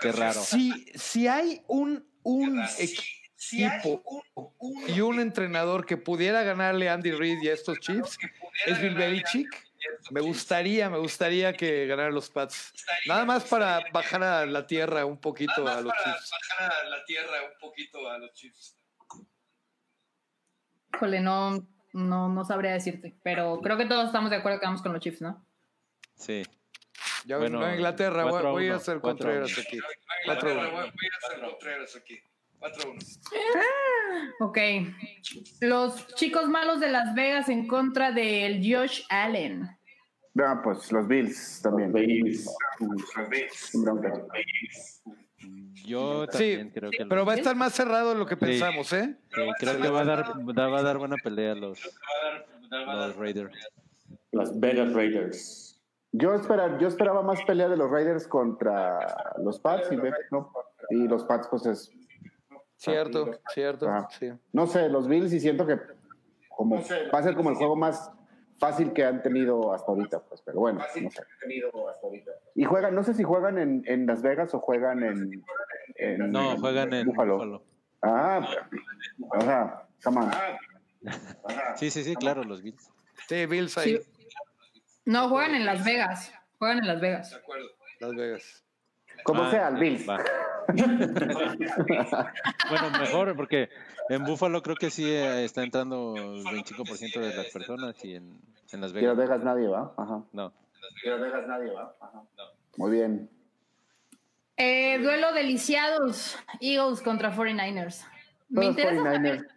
Qué 0.00 0.12
raro. 0.12 0.40
si, 0.40 0.86
si 0.94 1.28
hay 1.28 1.62
un, 1.68 2.04
un 2.24 2.60
equipo 3.38 4.02
y 4.88 5.00
un 5.00 5.20
entrenador 5.20 5.86
que 5.86 5.96
pudiera 5.96 6.42
ganarle 6.42 6.88
a 6.88 6.94
Andy 6.94 7.12
Reid 7.12 7.42
y 7.42 7.48
a 7.48 7.54
estos 7.54 7.78
Chiefs, 7.80 8.18
es 8.66 8.80
Bill 8.80 8.94
Belichick. 8.94 9.66
Me 10.10 10.20
gustaría, 10.20 10.90
me 10.90 10.98
gustaría 10.98 11.52
que 11.52 11.86
ganaran 11.86 12.14
los 12.14 12.30
Pats. 12.30 12.72
Nada 13.06 13.24
más 13.24 13.44
para 13.44 13.80
bajar 13.92 14.22
a 14.22 14.46
la 14.46 14.66
tierra 14.66 15.04
un 15.04 15.18
poquito 15.20 15.68
a 15.68 15.80
los 15.80 15.92
Chiefs. 15.94 16.34
Híjole, 20.94 21.20
no, 21.20 21.66
no, 21.92 22.28
no 22.28 22.44
sabría 22.44 22.72
decirte, 22.72 23.14
pero 23.22 23.60
creo 23.60 23.76
que 23.76 23.86
todos 23.86 24.06
estamos 24.06 24.30
de 24.30 24.36
acuerdo 24.36 24.58
que 24.60 24.66
vamos 24.66 24.82
con 24.82 24.92
los 24.92 25.02
Chiefs, 25.02 25.20
¿no? 25.20 25.46
Sí. 26.14 26.42
Ya 27.26 27.38
Bueno, 27.38 27.60
no, 27.60 27.72
Inglaterra, 27.72 28.24
voy, 28.24 28.38
a 28.38 28.48
voy 28.48 28.64
a 28.64 28.68
uno, 28.68 28.76
hacer 28.76 29.00
cuatro 29.00 29.28
a 29.28 29.34
Contreras 29.34 29.58
uno. 29.58 29.62
aquí. 32.02 32.20
Cuatro 32.66 32.90
a 32.90 32.92
uno. 32.92 33.00
Ok. 34.40 34.58
Los 35.60 36.06
chicos 36.14 36.48
malos 36.48 36.80
de 36.80 36.90
Las 36.90 37.14
Vegas 37.14 37.48
en 37.48 37.66
contra 37.66 38.12
del 38.12 38.60
Josh 38.62 39.02
Allen. 39.08 39.68
Ah, 40.38 40.60
pues 40.62 40.90
los 40.92 41.06
Bills 41.08 41.60
también. 41.62 41.92
Bills. 41.92 42.48
Sin 43.52 43.82
bronca. 43.82 44.12
Yo 45.86 46.24
Sí, 46.24 46.28
también 46.56 46.70
creo 46.70 46.90
que 46.90 47.06
pero 47.06 47.24
va 47.24 47.34
a 47.34 47.36
estar 47.36 47.54
más 47.54 47.72
cerrado 47.72 48.10
de 48.12 48.18
lo 48.18 48.26
que 48.26 48.36
pensamos, 48.36 48.92
¿eh? 48.92 49.16
sí, 49.32 49.40
creo 49.60 49.80
que 49.80 49.88
va 49.88 50.00
a 50.00 50.04
dar 50.04 50.32
da- 50.54 50.66
va 50.68 50.80
a 50.80 50.82
dar 50.82 50.98
buena 50.98 51.16
pelea 51.22 51.52
a 51.52 51.54
los, 51.54 51.78
los 52.70 53.16
Raiders. 53.16 53.54
Las 54.32 54.58
Vegas 54.58 54.92
Raiders. 54.92 55.80
Yo, 56.12 56.34
espera, 56.34 56.78
yo 56.80 56.88
esperaba 56.88 57.22
más 57.22 57.40
pelea 57.44 57.68
de 57.68 57.76
los 57.76 57.90
Raiders 57.90 58.26
contra 58.26 58.98
los 59.44 59.60
Pats 59.60 59.92
y, 59.92 59.96
no, 60.32 60.52
y 60.90 61.06
los 61.06 61.24
Pats, 61.24 61.46
pues 61.48 61.66
es. 61.66 61.90
Cierto, 62.76 63.30
cierto. 63.52 63.88
Ajá. 63.88 64.08
Sí. 64.18 64.30
No 64.52 64.66
sé, 64.66 64.88
los 64.88 65.08
Bills 65.08 65.32
y 65.32 65.40
siento 65.40 65.66
que 65.66 65.78
como, 66.50 66.76
va 67.12 67.18
a 67.18 67.22
ser 67.22 67.34
como 67.34 67.50
el 67.50 67.56
juego 67.56 67.76
más 67.76 68.10
fácil 68.58 68.92
que 68.92 69.04
han 69.04 69.22
tenido 69.22 69.72
hasta 69.74 69.90
ahorita, 69.92 70.20
pues, 70.24 70.40
pero 70.42 70.60
bueno, 70.60 70.80
no 71.02 71.10
sé. 71.10 71.22
Y 72.54 72.64
juegan, 72.64 72.94
no 72.94 73.02
sé 73.02 73.14
si 73.14 73.22
juegan 73.22 73.58
en, 73.58 73.82
en 73.86 74.06
Las 74.06 74.22
Vegas 74.22 74.54
o 74.54 74.60
juegan 74.60 75.02
en. 75.02 75.44
en- 75.96 76.30
No, 76.30 76.56
juegan 76.58 76.92
en 76.94 77.06
Buffalo. 77.06 77.34
Buffalo. 77.34 77.62
Ah, 78.02 78.46
ajá, 79.40 79.88
come 80.02 80.18
on. 80.20 80.30
Sí, 81.76 81.90
sí, 81.90 82.02
sí, 82.02 82.16
claro, 82.16 82.42
los 82.44 82.62
Bills. 82.62 82.90
Sí, 83.28 83.46
Bills 83.46 83.76
ahí, 83.78 83.98
Sí. 83.98 84.10
No, 85.04 85.28
juegan 85.28 85.54
en 85.54 85.64
Las 85.64 85.84
Vegas. 85.84 86.32
Juegan 86.58 86.78
en 86.78 86.86
Las 86.88 87.00
Vegas. 87.00 87.40
Las 88.00 88.14
Vegas. 88.14 88.64
Como 89.26 89.42
Ah, 89.42 89.50
sea, 89.50 89.68
el 89.68 89.76
Bills. 89.76 90.08
va. 90.08 90.18
Bueno, 92.68 92.90
mejor 92.98 93.36
porque 93.36 93.68
en 94.08 94.24
Buffalo 94.24 94.62
creo 94.62 94.76
que 94.76 94.90
sí 94.90 95.04
eh, 95.04 95.44
está 95.44 95.62
entrando 95.62 96.14
el 96.16 96.44
25% 96.44 97.20
de 97.20 97.34
las 97.36 97.46
personas 97.46 98.04
y 98.04 98.16
en, 98.16 98.40
en 98.72 98.80
Las 98.80 98.90
Y 98.92 98.94
Las 98.94 99.02
Vegas 99.02 99.16
Vegas 99.16 99.44
nadie 99.44 99.68
va. 99.68 99.92
Ajá. 99.96 100.22
no. 100.32 100.52
Las 101.04 101.20
Vegas 101.20 101.46
nadie 101.46 101.70
va. 101.70 101.94
Ajá. 102.00 102.22
Muy 102.76 102.90
bien. 102.90 103.30
Eh, 104.56 104.98
duelo 104.98 105.32
de 105.32 105.42
lisiados. 105.44 106.36
Eagles 106.60 107.00
contra 107.02 107.32
49ers. 107.34 108.04
Me 108.48 108.62
Todos 108.62 108.70
interesa 108.78 109.02
49ers. 109.02 109.14
saber 109.14 109.48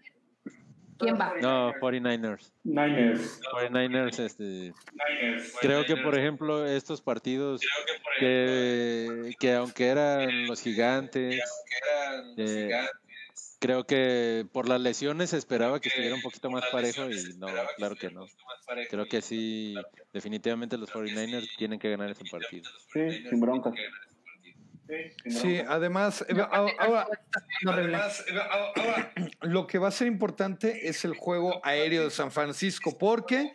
quién 0.99 1.19
va. 1.19 1.33
No, 1.41 1.73
49ers. 1.75 2.51
Niners. 2.63 3.41
49ers, 3.53 4.19
este, 4.19 4.73
creo 5.61 5.85
que 5.85 5.95
por 5.97 6.17
ejemplo 6.17 6.65
estos 6.65 7.01
partidos 7.01 7.61
que, 8.19 9.33
que 9.39 9.53
aunque 9.53 9.87
eran 9.87 10.47
los 10.47 10.61
gigantes, 10.61 11.41
eh, 12.37 12.69
creo 13.59 13.85
que 13.85 14.45
por 14.51 14.67
las 14.67 14.81
lesiones 14.81 15.31
se 15.31 15.37
esperaba 15.37 15.79
que 15.79 15.89
estuviera 15.89 16.15
un 16.15 16.21
poquito 16.21 16.49
más 16.49 16.65
parejo 16.71 17.09
y 17.09 17.37
no, 17.37 17.47
claro 17.77 17.95
que 17.95 18.11
no. 18.11 18.25
Creo 18.89 19.05
que 19.07 19.21
sí, 19.21 19.75
definitivamente 20.13 20.77
los 20.77 20.91
49ers 20.91 21.47
tienen 21.57 21.79
que 21.79 21.89
ganar 21.89 22.09
ese 22.11 22.23
partido. 22.29 22.69
Sí, 22.93 23.27
sin 23.29 23.39
bronca. 23.39 23.73
Sí, 25.25 25.61
además, 25.67 26.25
eh, 26.27 26.35
ahora, 26.49 27.07
lo 29.41 29.67
que 29.67 29.77
va 29.77 29.89
a 29.89 29.91
ser 29.91 30.07
importante 30.07 30.89
es 30.89 31.05
el 31.05 31.13
juego 31.15 31.59
aéreo 31.63 32.05
de 32.05 32.09
San 32.09 32.31
Francisco, 32.31 32.97
porque 32.97 33.53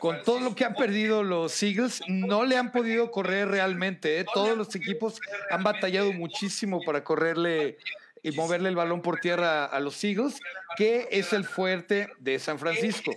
con 0.00 0.22
todo 0.24 0.40
lo 0.40 0.54
que 0.54 0.64
han 0.64 0.74
perdido 0.74 1.22
los 1.22 1.62
Eagles, 1.62 2.02
no 2.08 2.44
le 2.44 2.56
han 2.56 2.72
podido 2.72 3.10
correr 3.10 3.48
realmente. 3.48 4.18
¿eh? 4.18 4.26
Todos 4.32 4.56
los 4.56 4.74
equipos 4.74 5.20
han 5.50 5.62
batallado 5.62 6.12
muchísimo 6.12 6.80
para 6.84 7.04
correrle 7.04 7.78
y 8.22 8.32
moverle 8.32 8.68
el 8.68 8.74
balón 8.76 9.02
por 9.02 9.20
tierra 9.20 9.64
a 9.64 9.78
los 9.78 10.02
Eagles, 10.02 10.40
que 10.76 11.08
es 11.12 11.32
el 11.32 11.44
fuerte 11.44 12.08
de 12.18 12.38
San 12.40 12.58
Francisco. 12.58 13.12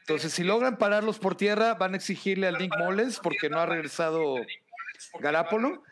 Entonces, 0.00 0.32
si 0.32 0.44
logran 0.44 0.76
pararlos 0.76 1.18
por 1.18 1.36
tierra, 1.36 1.74
van 1.74 1.94
a 1.94 1.96
exigirle 1.96 2.46
al 2.46 2.58
Nick 2.58 2.76
Moles, 2.78 3.18
porque 3.20 3.48
no 3.48 3.58
ha 3.58 3.66
regresado 3.66 4.36
Garápolo, 5.18 5.82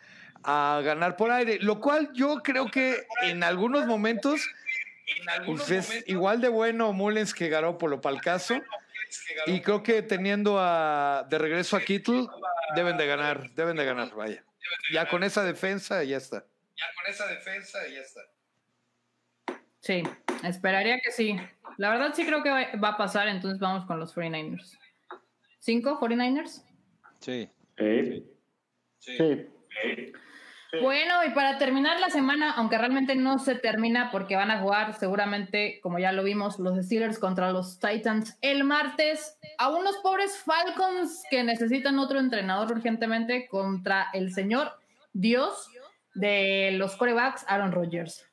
a 0.45 0.81
ganar 0.85 1.17
por 1.17 1.31
aire, 1.31 1.59
lo 1.61 1.81
cual 1.81 2.11
yo 2.15 2.43
creo 2.43 2.71
que 2.71 3.07
en 3.23 3.43
algunos 3.43 3.87
momentos 3.87 4.41
pues 5.47 5.71
es 5.71 6.09
igual 6.09 6.41
de 6.41 6.49
bueno 6.49 6.93
Mullens 6.93 7.35
que 7.35 7.49
Garópolo 7.49 8.01
para 8.01 8.17
el 8.17 8.23
caso. 8.23 8.61
Y 9.47 9.61
creo 9.61 9.83
que 9.83 10.03
teniendo 10.03 10.59
a, 10.59 11.27
de 11.29 11.39
regreso 11.39 11.77
a 11.77 11.81
Kittle, 11.81 12.27
deben 12.75 12.97
de 12.97 13.07
ganar, 13.07 13.51
deben 13.51 13.77
de 13.77 13.85
ganar, 13.85 14.15
vaya. 14.15 14.43
Ya 14.93 15.09
con 15.09 15.23
esa 15.23 15.45
defensa, 15.45 16.03
ya 16.03 16.17
está. 16.17 16.47
Ya 16.77 16.87
con 16.97 17.13
esa 17.13 17.27
defensa, 17.27 17.79
ya 17.89 18.01
está. 18.01 18.21
Sí, 19.81 20.03
esperaría 20.45 20.99
que 21.01 21.13
sí. 21.13 21.37
La 21.77 21.91
verdad 21.91 22.13
sí 22.15 22.25
creo 22.25 22.43
que 22.43 22.51
va 22.51 22.89
a 22.89 22.97
pasar, 22.97 23.29
entonces 23.29 23.59
vamos 23.59 23.85
con 23.85 24.01
los 24.01 24.15
49ers. 24.15 24.79
¿Cinco 25.59 26.01
49ers? 26.01 26.65
Sí. 27.21 27.51
Eh, 27.77 28.23
Sí. 29.03 29.49
Bueno, 30.81 31.23
y 31.27 31.31
para 31.31 31.59
terminar 31.59 32.01
la 32.01 32.09
semana, 32.09 32.53
aunque 32.53 32.79
realmente 32.79 33.15
no 33.15 33.39
se 33.39 33.57
termina 33.57 34.11
porque 34.11 34.37
van 34.37 34.51
a 34.51 34.61
jugar 34.61 34.99
seguramente, 34.99 35.81
como 35.83 35.99
ya 35.99 36.13
lo 36.13 36.25
vimos, 36.25 36.59
los 36.59 36.83
Steelers 36.87 37.19
contra 37.19 37.53
los 37.53 37.79
Titans 37.79 38.39
el 38.41 38.65
martes, 38.65 39.37
a 39.59 39.71
unos 39.71 39.99
pobres 39.99 40.39
Falcons 40.39 41.25
que 41.31 41.45
necesitan 41.45 41.99
otro 41.99 42.19
entrenador 42.19 42.73
urgentemente 42.73 43.49
contra 43.49 44.09
el 44.15 44.33
señor 44.33 44.73
Dios 45.13 45.69
de 46.15 46.71
los 46.73 46.97
corebacks, 46.97 47.45
Aaron 47.49 47.73
Rodgers. 47.73 48.27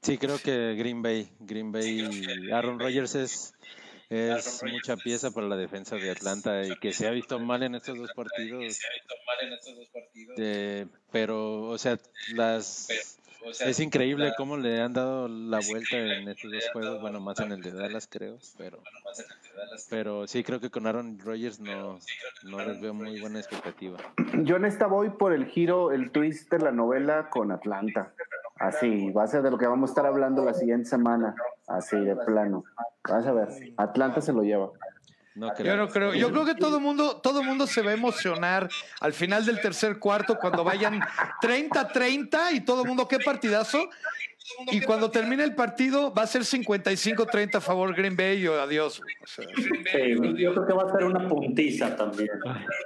Sí, 0.00 0.16
creo 0.16 0.38
que 0.38 0.74
Green 0.74 1.02
Bay, 1.02 1.28
Green 1.40 1.70
Bay, 1.70 2.50
Aaron 2.50 2.78
Rodgers 2.78 3.14
es 3.14 3.54
es 4.08 4.62
mucha 4.62 4.96
pieza 4.96 5.30
para 5.30 5.46
la 5.48 5.56
defensa 5.56 5.96
de 5.96 6.10
Atlanta 6.10 6.64
y 6.64 6.76
que 6.76 6.92
se 6.92 7.06
ha 7.06 7.10
visto 7.10 7.38
mal 7.38 7.62
en 7.62 7.74
estos 7.74 7.98
dos 7.98 8.10
partidos. 8.12 8.78
pero, 11.10 11.62
o 11.62 11.78
sea, 11.78 11.98
las 12.34 12.88
es 13.60 13.80
increíble 13.80 14.32
cómo 14.36 14.56
le 14.56 14.80
han 14.80 14.92
dado 14.92 15.28
la 15.28 15.60
vuelta 15.68 15.96
en 15.96 16.28
estos 16.28 16.50
dos 16.50 16.68
juegos, 16.72 17.00
bueno, 17.00 17.20
más 17.20 17.38
en 17.40 17.52
el 17.52 17.62
de 17.62 17.72
Dallas 17.72 18.08
creo, 18.10 18.38
pero 18.58 18.82
pero 19.90 20.26
sí 20.26 20.42
creo 20.42 20.60
que 20.60 20.70
con 20.70 20.86
Aaron 20.86 21.18
Rodgers 21.18 21.60
no, 21.60 21.98
no 22.44 22.64
les 22.64 22.80
veo 22.80 22.92
muy 22.92 23.20
buena 23.20 23.38
expectativa. 23.38 23.98
Yo 24.42 24.56
en 24.56 24.64
esta 24.64 24.86
voy 24.86 25.10
por 25.10 25.32
el 25.32 25.46
giro, 25.46 25.92
el 25.92 26.10
twist 26.10 26.50
de 26.50 26.58
la 26.58 26.72
novela 26.72 27.28
con 27.30 27.52
Atlanta. 27.52 28.12
Así, 28.58 29.10
va 29.10 29.24
a 29.24 29.26
ser 29.26 29.42
de 29.42 29.50
lo 29.50 29.58
que 29.58 29.66
vamos 29.66 29.90
a 29.90 29.92
estar 29.92 30.06
hablando 30.06 30.44
la 30.44 30.54
siguiente 30.54 30.88
semana, 30.88 31.34
así 31.66 31.98
de 31.98 32.16
plano. 32.16 32.64
Vas 33.08 33.26
a 33.26 33.32
ver, 33.32 33.48
Atlanta 33.76 34.20
se 34.20 34.32
lo 34.32 34.42
lleva. 34.42 34.70
yo 35.34 35.76
no 35.76 35.88
creo, 35.88 36.14
yo 36.14 36.30
creo 36.30 36.44
que 36.44 36.54
todo 36.54 36.80
mundo, 36.80 37.20
todo 37.20 37.42
mundo 37.42 37.66
se 37.66 37.82
va 37.82 37.90
a 37.90 37.94
emocionar 37.94 38.68
al 39.00 39.12
final 39.12 39.44
del 39.44 39.60
tercer 39.60 39.98
cuarto 39.98 40.36
cuando 40.38 40.64
vayan 40.64 41.00
30-30 41.42 42.54
y 42.54 42.60
todo 42.60 42.82
el 42.82 42.88
mundo, 42.88 43.06
qué 43.06 43.18
partidazo. 43.18 43.88
Y 44.72 44.80
cuando 44.80 45.10
termine 45.10 45.44
el 45.44 45.54
partido 45.54 46.12
va 46.12 46.22
a 46.22 46.26
ser 46.26 46.42
55-30 46.42 47.56
a 47.56 47.60
favor 47.60 47.94
Green 47.94 48.16
Bay 48.16 48.42
y 48.42 48.46
adiós. 48.46 48.98
yo 48.98 50.54
creo 50.54 50.66
que 50.66 50.72
va 50.72 50.84
a 50.84 50.92
ser 50.92 51.04
una 51.04 51.28
puntiza 51.28 51.94
también. 51.96 52.30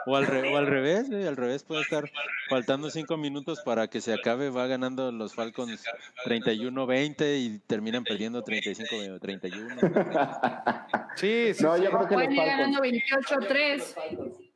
O 0.07 0.17
al, 0.17 0.25
al 0.25 0.67
revés, 0.67 1.11
al 1.11 1.37
revés 1.37 1.63
puede 1.63 1.83
estar 1.83 2.11
faltando 2.49 2.91
cinco 2.91 3.17
minutos 3.17 3.61
para 3.65 3.89
que 3.89 4.01
se 4.01 4.13
acabe, 4.13 4.51
va 4.51 4.67
ganando 4.67 5.13
los 5.13 5.35
Falcons 5.35 5.85
31-20 6.27 7.39
y 7.39 7.59
terminan 7.67 8.03
perdiendo 8.05 8.43
35-31. 8.45 10.87
Sí, 11.17 11.55
sí. 11.55 11.63
No, 11.63 11.77
yo 11.77 11.91
creo 11.91 12.09
que 12.09 12.15
Pueden 12.15 12.33
ir 12.33 12.45
ganando 12.45 12.81
28-3. 12.81 14.50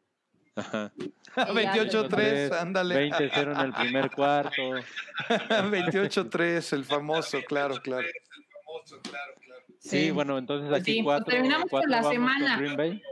28-3, 0.56 2.52
ándale. 2.60 3.10
20-0 3.10 3.52
en 3.54 3.60
el 3.60 3.72
primer 3.72 4.10
cuarto. 4.10 4.52
28-3, 5.28 6.72
el 6.72 6.84
famoso, 6.84 7.38
claro, 7.46 7.76
claro. 7.82 8.06
Sí, 9.78 10.10
bueno, 10.10 10.38
entonces 10.38 10.72
aquí 10.72 10.94
Sí, 10.94 11.02
cuatro. 11.02 11.26
terminamos 11.26 11.62
con 11.70 11.80
cuatro 11.80 11.90
la 11.90 11.96
vamos 11.98 12.12
semana. 12.12 12.56
Green 12.58 12.76
Bay. 12.76 13.02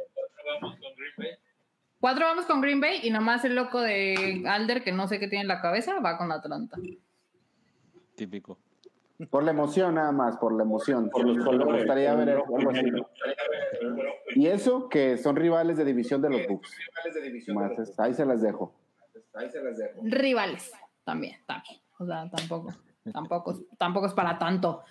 Cuatro 2.01 2.25
vamos 2.27 2.47
con 2.47 2.61
Green 2.61 2.81
Bay 2.81 3.01
y 3.03 3.11
nomás 3.11 3.45
el 3.45 3.55
loco 3.55 3.81
de 3.81 4.43
Alder, 4.47 4.83
que 4.83 4.91
no 4.93 5.07
sé 5.07 5.19
qué 5.21 5.29
tiene 5.29 5.43
en 5.43 5.49
la 5.49 5.61
cabeza, 5.61 6.01
va 6.01 6.17
con 6.19 6.33
Atlanta. 6.33 6.77
Típico. 8.17 8.59
Por 9.31 9.45
la 9.45 9.51
emoción 9.53 9.95
nada 9.95 10.13
más, 10.13 10.37
por 10.37 10.53
la 10.57 10.63
emoción. 10.65 11.09
Por 11.11 11.25
los 11.27 11.37
Me 11.37 11.45
colores. 11.45 11.77
gustaría 11.85 12.15
ver 12.15 12.31
algo 12.31 12.71
así. 12.71 12.91
Y 14.35 14.47
eso 14.47 14.89
que 14.89 15.17
son 15.19 15.37
rivales 15.37 15.77
de 15.77 15.85
división 15.85 16.21
de 16.23 16.31
los 16.31 16.47
Bucks. 16.47 16.71
Más, 17.55 17.79
es- 17.79 17.99
ahí 18.01 18.15
se 18.15 18.25
las 18.27 18.41
dejo. 18.43 18.75
Rivales, 20.03 20.73
también, 21.05 21.37
también. 21.47 21.81
O 21.99 22.07
sea, 22.07 22.29
tampoco, 22.31 22.73
tampoco, 23.13 23.59
tampoco 23.79 24.07
es 24.07 24.13
para 24.15 24.39
tanto. 24.39 24.83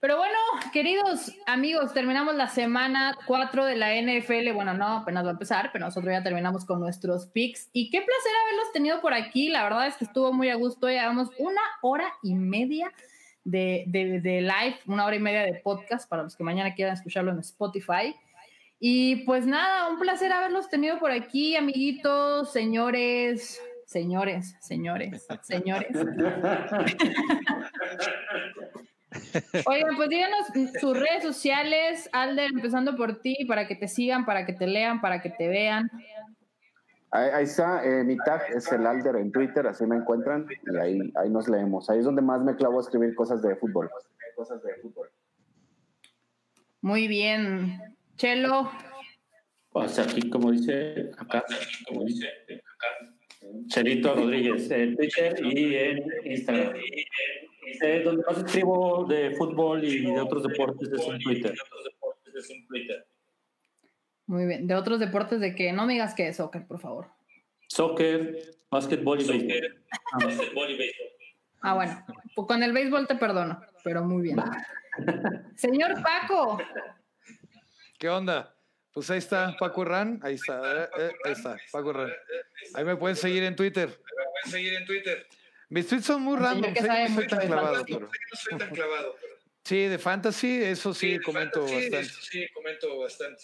Pero 0.00 0.16
bueno, 0.16 0.36
queridos 0.72 1.32
amigos, 1.46 1.92
terminamos 1.92 2.36
la 2.36 2.46
semana 2.46 3.16
4 3.26 3.64
de 3.64 3.74
la 3.76 3.92
NFL. 3.94 4.52
Bueno, 4.54 4.72
no, 4.74 4.98
apenas 4.98 5.24
va 5.24 5.28
a 5.30 5.32
empezar, 5.32 5.70
pero 5.72 5.84
nosotros 5.86 6.12
ya 6.12 6.22
terminamos 6.22 6.64
con 6.64 6.78
nuestros 6.78 7.26
picks. 7.26 7.70
Y 7.72 7.90
qué 7.90 7.98
placer 7.98 8.32
haberlos 8.44 8.72
tenido 8.72 9.00
por 9.00 9.14
aquí. 9.14 9.48
La 9.48 9.64
verdad 9.64 9.88
es 9.88 9.96
que 9.96 10.04
estuvo 10.04 10.32
muy 10.32 10.48
a 10.50 10.54
gusto. 10.54 10.88
Llevamos 10.88 11.30
una 11.38 11.60
hora 11.82 12.06
y 12.22 12.34
media 12.34 12.92
de, 13.44 13.84
de, 13.86 14.20
de 14.20 14.40
live, 14.40 14.76
una 14.86 15.04
hora 15.04 15.16
y 15.16 15.20
media 15.20 15.42
de 15.42 15.54
podcast 15.54 16.08
para 16.08 16.22
los 16.22 16.36
que 16.36 16.44
mañana 16.44 16.74
quieran 16.74 16.94
escucharlo 16.94 17.30
en 17.30 17.38
Spotify. 17.38 18.14
Y 18.80 19.16
pues 19.24 19.46
nada, 19.46 19.88
un 19.88 19.98
placer 19.98 20.32
haberlos 20.32 20.68
tenido 20.68 20.98
por 20.98 21.10
aquí, 21.10 21.56
amiguitos, 21.56 22.52
señores, 22.52 23.60
señores, 23.86 24.56
señores, 24.60 25.26
señores. 25.42 25.88
Oigan, 29.66 29.96
pues 29.96 30.08
díganos 30.08 30.46
sus 30.80 30.98
redes 30.98 31.22
sociales, 31.22 32.08
Alder, 32.12 32.50
empezando 32.52 32.96
por 32.96 33.20
ti, 33.20 33.44
para 33.46 33.66
que 33.66 33.76
te 33.76 33.88
sigan, 33.88 34.24
para 34.24 34.44
que 34.44 34.52
te 34.52 34.66
lean, 34.66 35.00
para 35.00 35.22
que 35.22 35.30
te 35.30 35.48
vean. 35.48 35.90
Ahí, 37.14 37.30
ahí 37.32 37.44
está, 37.44 37.84
eh, 37.84 38.02
mi 38.02 38.16
tag 38.16 38.42
es 38.52 38.72
el 38.72 38.84
Alder 38.84 39.14
en 39.14 39.30
Twitter, 39.30 39.64
así 39.68 39.86
me 39.86 39.94
encuentran 39.94 40.48
y 40.50 40.76
ahí, 40.76 41.12
ahí 41.14 41.30
nos 41.30 41.48
leemos. 41.48 41.88
Ahí 41.88 42.00
es 42.00 42.04
donde 42.04 42.22
más 42.22 42.42
me 42.42 42.56
clavo 42.56 42.78
a 42.78 42.80
escribir 42.80 43.14
cosas 43.14 43.40
de 43.40 43.54
fútbol. 43.54 43.88
Cosas 44.34 44.60
de 44.64 44.74
fútbol. 44.82 45.08
Muy 46.80 47.06
bien. 47.06 47.80
Chelo, 48.16 48.68
Pues 49.70 49.96
aquí, 50.00 50.28
como 50.28 50.50
dice 50.50 51.12
acá, 51.16 51.44
como 51.86 52.04
dice 52.04 52.26
acá, 52.26 53.14
Chelito 53.68 54.12
Rodríguez 54.12 54.68
en 54.72 54.96
Twitter 54.96 55.36
y 55.40 55.76
en 55.76 56.04
Instagram. 56.24 56.74
Eh, 57.80 58.02
donde 58.02 58.24
más 58.24 58.38
escribo 58.38 59.06
de 59.08 59.36
fútbol 59.36 59.84
y 59.84 60.04
de 60.04 60.20
otros 60.20 60.42
deportes 60.42 60.88
es 60.92 61.08
en 61.08 61.18
Twitter. 61.20 61.54
Muy 64.26 64.46
bien. 64.46 64.66
De 64.66 64.74
otros 64.74 65.00
deportes, 65.00 65.40
de 65.40 65.54
que 65.54 65.72
no 65.72 65.86
me 65.86 65.94
digas 65.94 66.14
que 66.14 66.28
es 66.28 66.36
soccer, 66.36 66.66
por 66.66 66.80
favor. 66.80 67.08
Soccer, 67.68 68.56
básquetbol 68.70 69.20
y 69.20 69.26
béisbol. 69.26 69.74
Ah, 71.60 71.74
bueno, 71.74 72.04
pues 72.34 72.46
con 72.46 72.62
el 72.62 72.72
béisbol 72.72 73.06
te 73.06 73.14
perdono, 73.16 73.60
pero 73.82 74.04
muy 74.04 74.22
bien. 74.22 74.36
Señor 75.56 76.02
Paco, 76.02 76.58
¿Qué 77.98 78.08
onda? 78.08 78.54
Pues 78.92 79.10
ahí 79.10 79.18
está 79.18 79.56
Paco 79.58 79.82
Herrán, 79.82 80.20
ahí 80.22 80.34
está, 80.34 80.84
eh, 80.84 80.88
eh, 80.98 81.12
ahí 81.24 81.32
está, 81.32 81.56
Paco 81.72 81.90
Herrán. 81.90 82.12
Ahí 82.74 82.84
me 82.84 82.96
pueden 82.96 83.16
seguir 83.16 83.42
en 83.44 83.56
Twitter. 83.56 83.98
Mis 85.70 85.88
tweets 85.88 86.04
son 86.04 86.22
muy 86.22 86.36
random, 86.36 86.72
que 86.74 86.80
sé 86.80 86.86
sabe 86.86 87.04
que 87.04 87.08
no 87.08 87.14
soy 87.16 87.26
tan 87.26 87.38
de 87.40 87.46
clavado, 87.46 87.74
fantasy. 87.76 87.94
pero... 87.94 88.10
Sí, 89.64 89.78
de 89.86 89.98
fantasy, 89.98 90.62
eso 90.62 90.92
sí, 90.92 91.18
comento 91.20 91.62
bastante. 92.98 93.42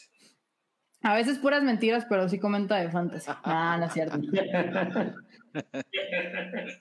A 1.02 1.14
veces 1.14 1.38
puras 1.38 1.62
mentiras, 1.62 2.04
pero 2.08 2.28
sí 2.28 2.38
comenta 2.38 2.76
de 2.76 2.90
fantasy. 2.90 3.30
Ah, 3.44 3.76
no 3.78 3.86
es 3.86 3.92
cierto. 3.92 4.18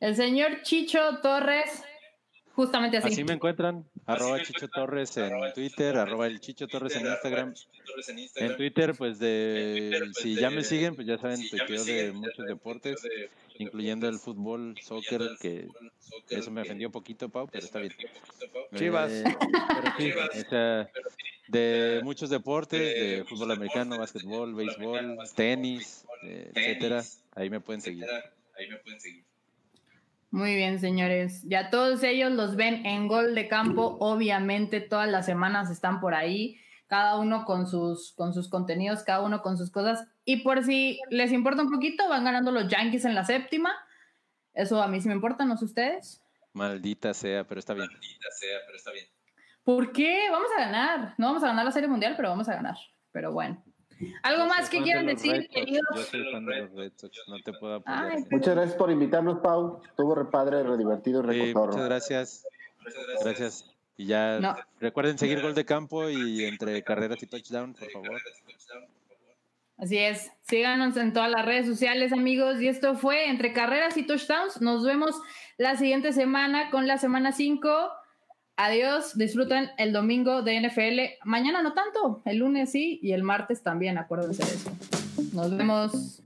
El 0.00 0.14
señor 0.14 0.62
Chicho 0.62 1.18
Torres, 1.22 1.82
justamente 2.52 2.98
así. 2.98 3.08
Así 3.08 3.24
me 3.24 3.32
encuentran, 3.32 3.84
arroba 4.06 4.40
Chicho 4.42 4.68
Torres 4.68 5.16
en 5.16 5.32
Twitter, 5.54 5.96
arroba 5.96 6.28
el 6.28 6.38
Chicho 6.38 6.68
Torres 6.68 6.94
en 6.94 7.06
Instagram. 7.06 7.52
En 8.36 8.56
Twitter, 8.56 8.94
pues 8.96 9.18
de 9.18 10.08
si 10.12 10.36
ya 10.36 10.50
me 10.50 10.62
siguen, 10.62 10.94
pues 10.94 11.08
ya 11.08 11.18
saben, 11.18 11.40
tuiteo 11.48 11.84
de 11.84 12.12
muchos 12.12 12.46
deportes, 12.46 13.02
incluyendo 13.58 14.08
el 14.08 14.20
fútbol, 14.20 14.76
soccer, 14.80 15.22
que 15.40 15.66
eso 16.28 16.52
me 16.52 16.62
ofendió 16.62 16.86
un 16.88 16.92
poquito, 16.92 17.28
Pau, 17.28 17.48
pero 17.50 17.64
está 17.64 17.80
bien. 17.80 17.94
Chivas. 18.76 19.10
Eh, 19.10 19.24
pero 19.40 19.92
sí, 19.98 20.12
sea, 20.48 20.88
de 21.48 22.00
muchos 22.04 22.30
deportes, 22.30 22.80
de 22.80 23.24
fútbol 23.28 23.52
americano, 23.52 23.98
básquetbol, 23.98 24.54
béisbol, 24.54 25.18
tenis, 25.34 26.06
eh, 26.22 26.52
etcétera, 26.54 27.02
ahí 27.34 27.50
me 27.50 27.60
pueden 27.60 27.80
seguir. 27.80 28.06
Muy 30.30 30.54
bien, 30.54 30.78
señores. 30.78 31.42
Ya 31.44 31.70
todos 31.70 32.02
ellos 32.02 32.32
los 32.32 32.54
ven 32.54 32.84
en 32.84 33.08
gol 33.08 33.34
de 33.34 33.48
campo. 33.48 33.96
Obviamente, 34.00 34.80
todas 34.80 35.08
las 35.08 35.24
semanas 35.24 35.70
están 35.70 36.00
por 36.00 36.14
ahí, 36.14 36.60
cada 36.86 37.18
uno 37.18 37.44
con 37.46 37.66
sus, 37.66 38.12
con 38.12 38.34
sus 38.34 38.48
contenidos, 38.48 39.02
cada 39.04 39.22
uno 39.22 39.40
con 39.40 39.56
sus 39.56 39.70
cosas. 39.70 40.06
Y 40.26 40.42
por 40.42 40.64
si 40.64 41.00
les 41.08 41.32
importa 41.32 41.62
un 41.62 41.70
poquito, 41.70 42.08
van 42.08 42.24
ganando 42.24 42.50
los 42.52 42.68
Yankees 42.68 43.06
en 43.06 43.14
la 43.14 43.24
séptima. 43.24 43.72
Eso 44.52 44.82
a 44.82 44.88
mí 44.88 45.00
sí 45.00 45.08
me 45.08 45.14
importa, 45.14 45.46
no 45.46 45.56
sé 45.56 45.64
ustedes. 45.64 46.20
Maldita 46.52 47.14
sea, 48.30 48.66
pero 48.66 48.76
está 48.76 48.92
bien. 48.92 49.08
¿Por 49.68 49.92
qué? 49.92 50.30
Vamos 50.30 50.48
a 50.56 50.60
ganar. 50.62 51.14
No 51.18 51.26
vamos 51.26 51.44
a 51.44 51.48
ganar 51.48 51.62
la 51.62 51.72
Serie 51.72 51.90
Mundial, 51.90 52.14
pero 52.16 52.30
vamos 52.30 52.48
a 52.48 52.54
ganar. 52.54 52.74
Pero 53.12 53.32
bueno. 53.32 53.62
¿Algo 54.22 54.44
Yo 54.44 54.48
más 54.48 54.70
que 54.70 54.80
quieran 54.80 55.04
de 55.04 55.12
decir, 55.12 55.46
queridos? 55.50 55.84
Yo 55.94 56.02
soy 56.04 56.32
fan 56.32 56.46
de 56.46 56.56
los 56.62 56.72
Red 56.72 56.92
Sox, 56.96 57.18
no 57.28 57.36
te 57.44 57.52
puedo 57.52 57.74
apoyar. 57.74 58.12
Ay, 58.12 58.24
Muchas 58.30 58.54
gracias 58.54 58.76
por 58.78 58.90
invitarnos, 58.90 59.40
Pau. 59.40 59.82
Estuvo 59.84 60.14
re 60.14 60.24
padre, 60.24 60.62
re 60.62 60.78
divertido 60.78 61.22
y 61.30 61.48
Sí, 61.48 61.54
muchas 61.54 61.84
gracias. 61.84 62.46
Gracias. 63.22 63.70
Y 63.98 64.06
ya 64.06 64.40
No. 64.40 64.56
recuerden 64.80 65.18
seguir 65.18 65.42
gol 65.42 65.54
de 65.54 65.66
campo 65.66 66.08
y 66.08 66.46
entre 66.46 66.82
carreras 66.82 67.22
y 67.22 67.26
touchdown, 67.26 67.74
por 67.74 67.90
favor. 67.90 68.22
Así 69.76 69.98
es. 69.98 70.32
Síganos 70.44 70.96
en 70.96 71.12
todas 71.12 71.30
las 71.30 71.44
redes 71.44 71.66
sociales, 71.66 72.14
amigos. 72.14 72.58
Y 72.62 72.68
esto 72.68 72.94
fue 72.96 73.28
Entre 73.28 73.52
Carreras 73.52 73.98
y 73.98 74.06
Touchdowns. 74.06 74.62
Nos 74.62 74.82
vemos 74.82 75.20
la 75.58 75.76
siguiente 75.76 76.14
semana 76.14 76.70
con 76.70 76.86
la 76.86 76.96
semana 76.96 77.32
5. 77.32 77.68
Adiós. 78.60 79.16
Disfruten 79.16 79.70
el 79.78 79.92
domingo 79.92 80.42
de 80.42 80.60
NFL. 80.60 81.24
Mañana 81.24 81.62
no 81.62 81.74
tanto. 81.74 82.22
El 82.24 82.38
lunes 82.38 82.72
sí 82.72 82.98
y 83.00 83.12
el 83.12 83.22
martes 83.22 83.62
también. 83.62 83.98
Acuérdense 83.98 84.44
de 84.44 84.50
eso. 84.50 84.70
Nos 85.32 85.56
vemos. 85.56 86.22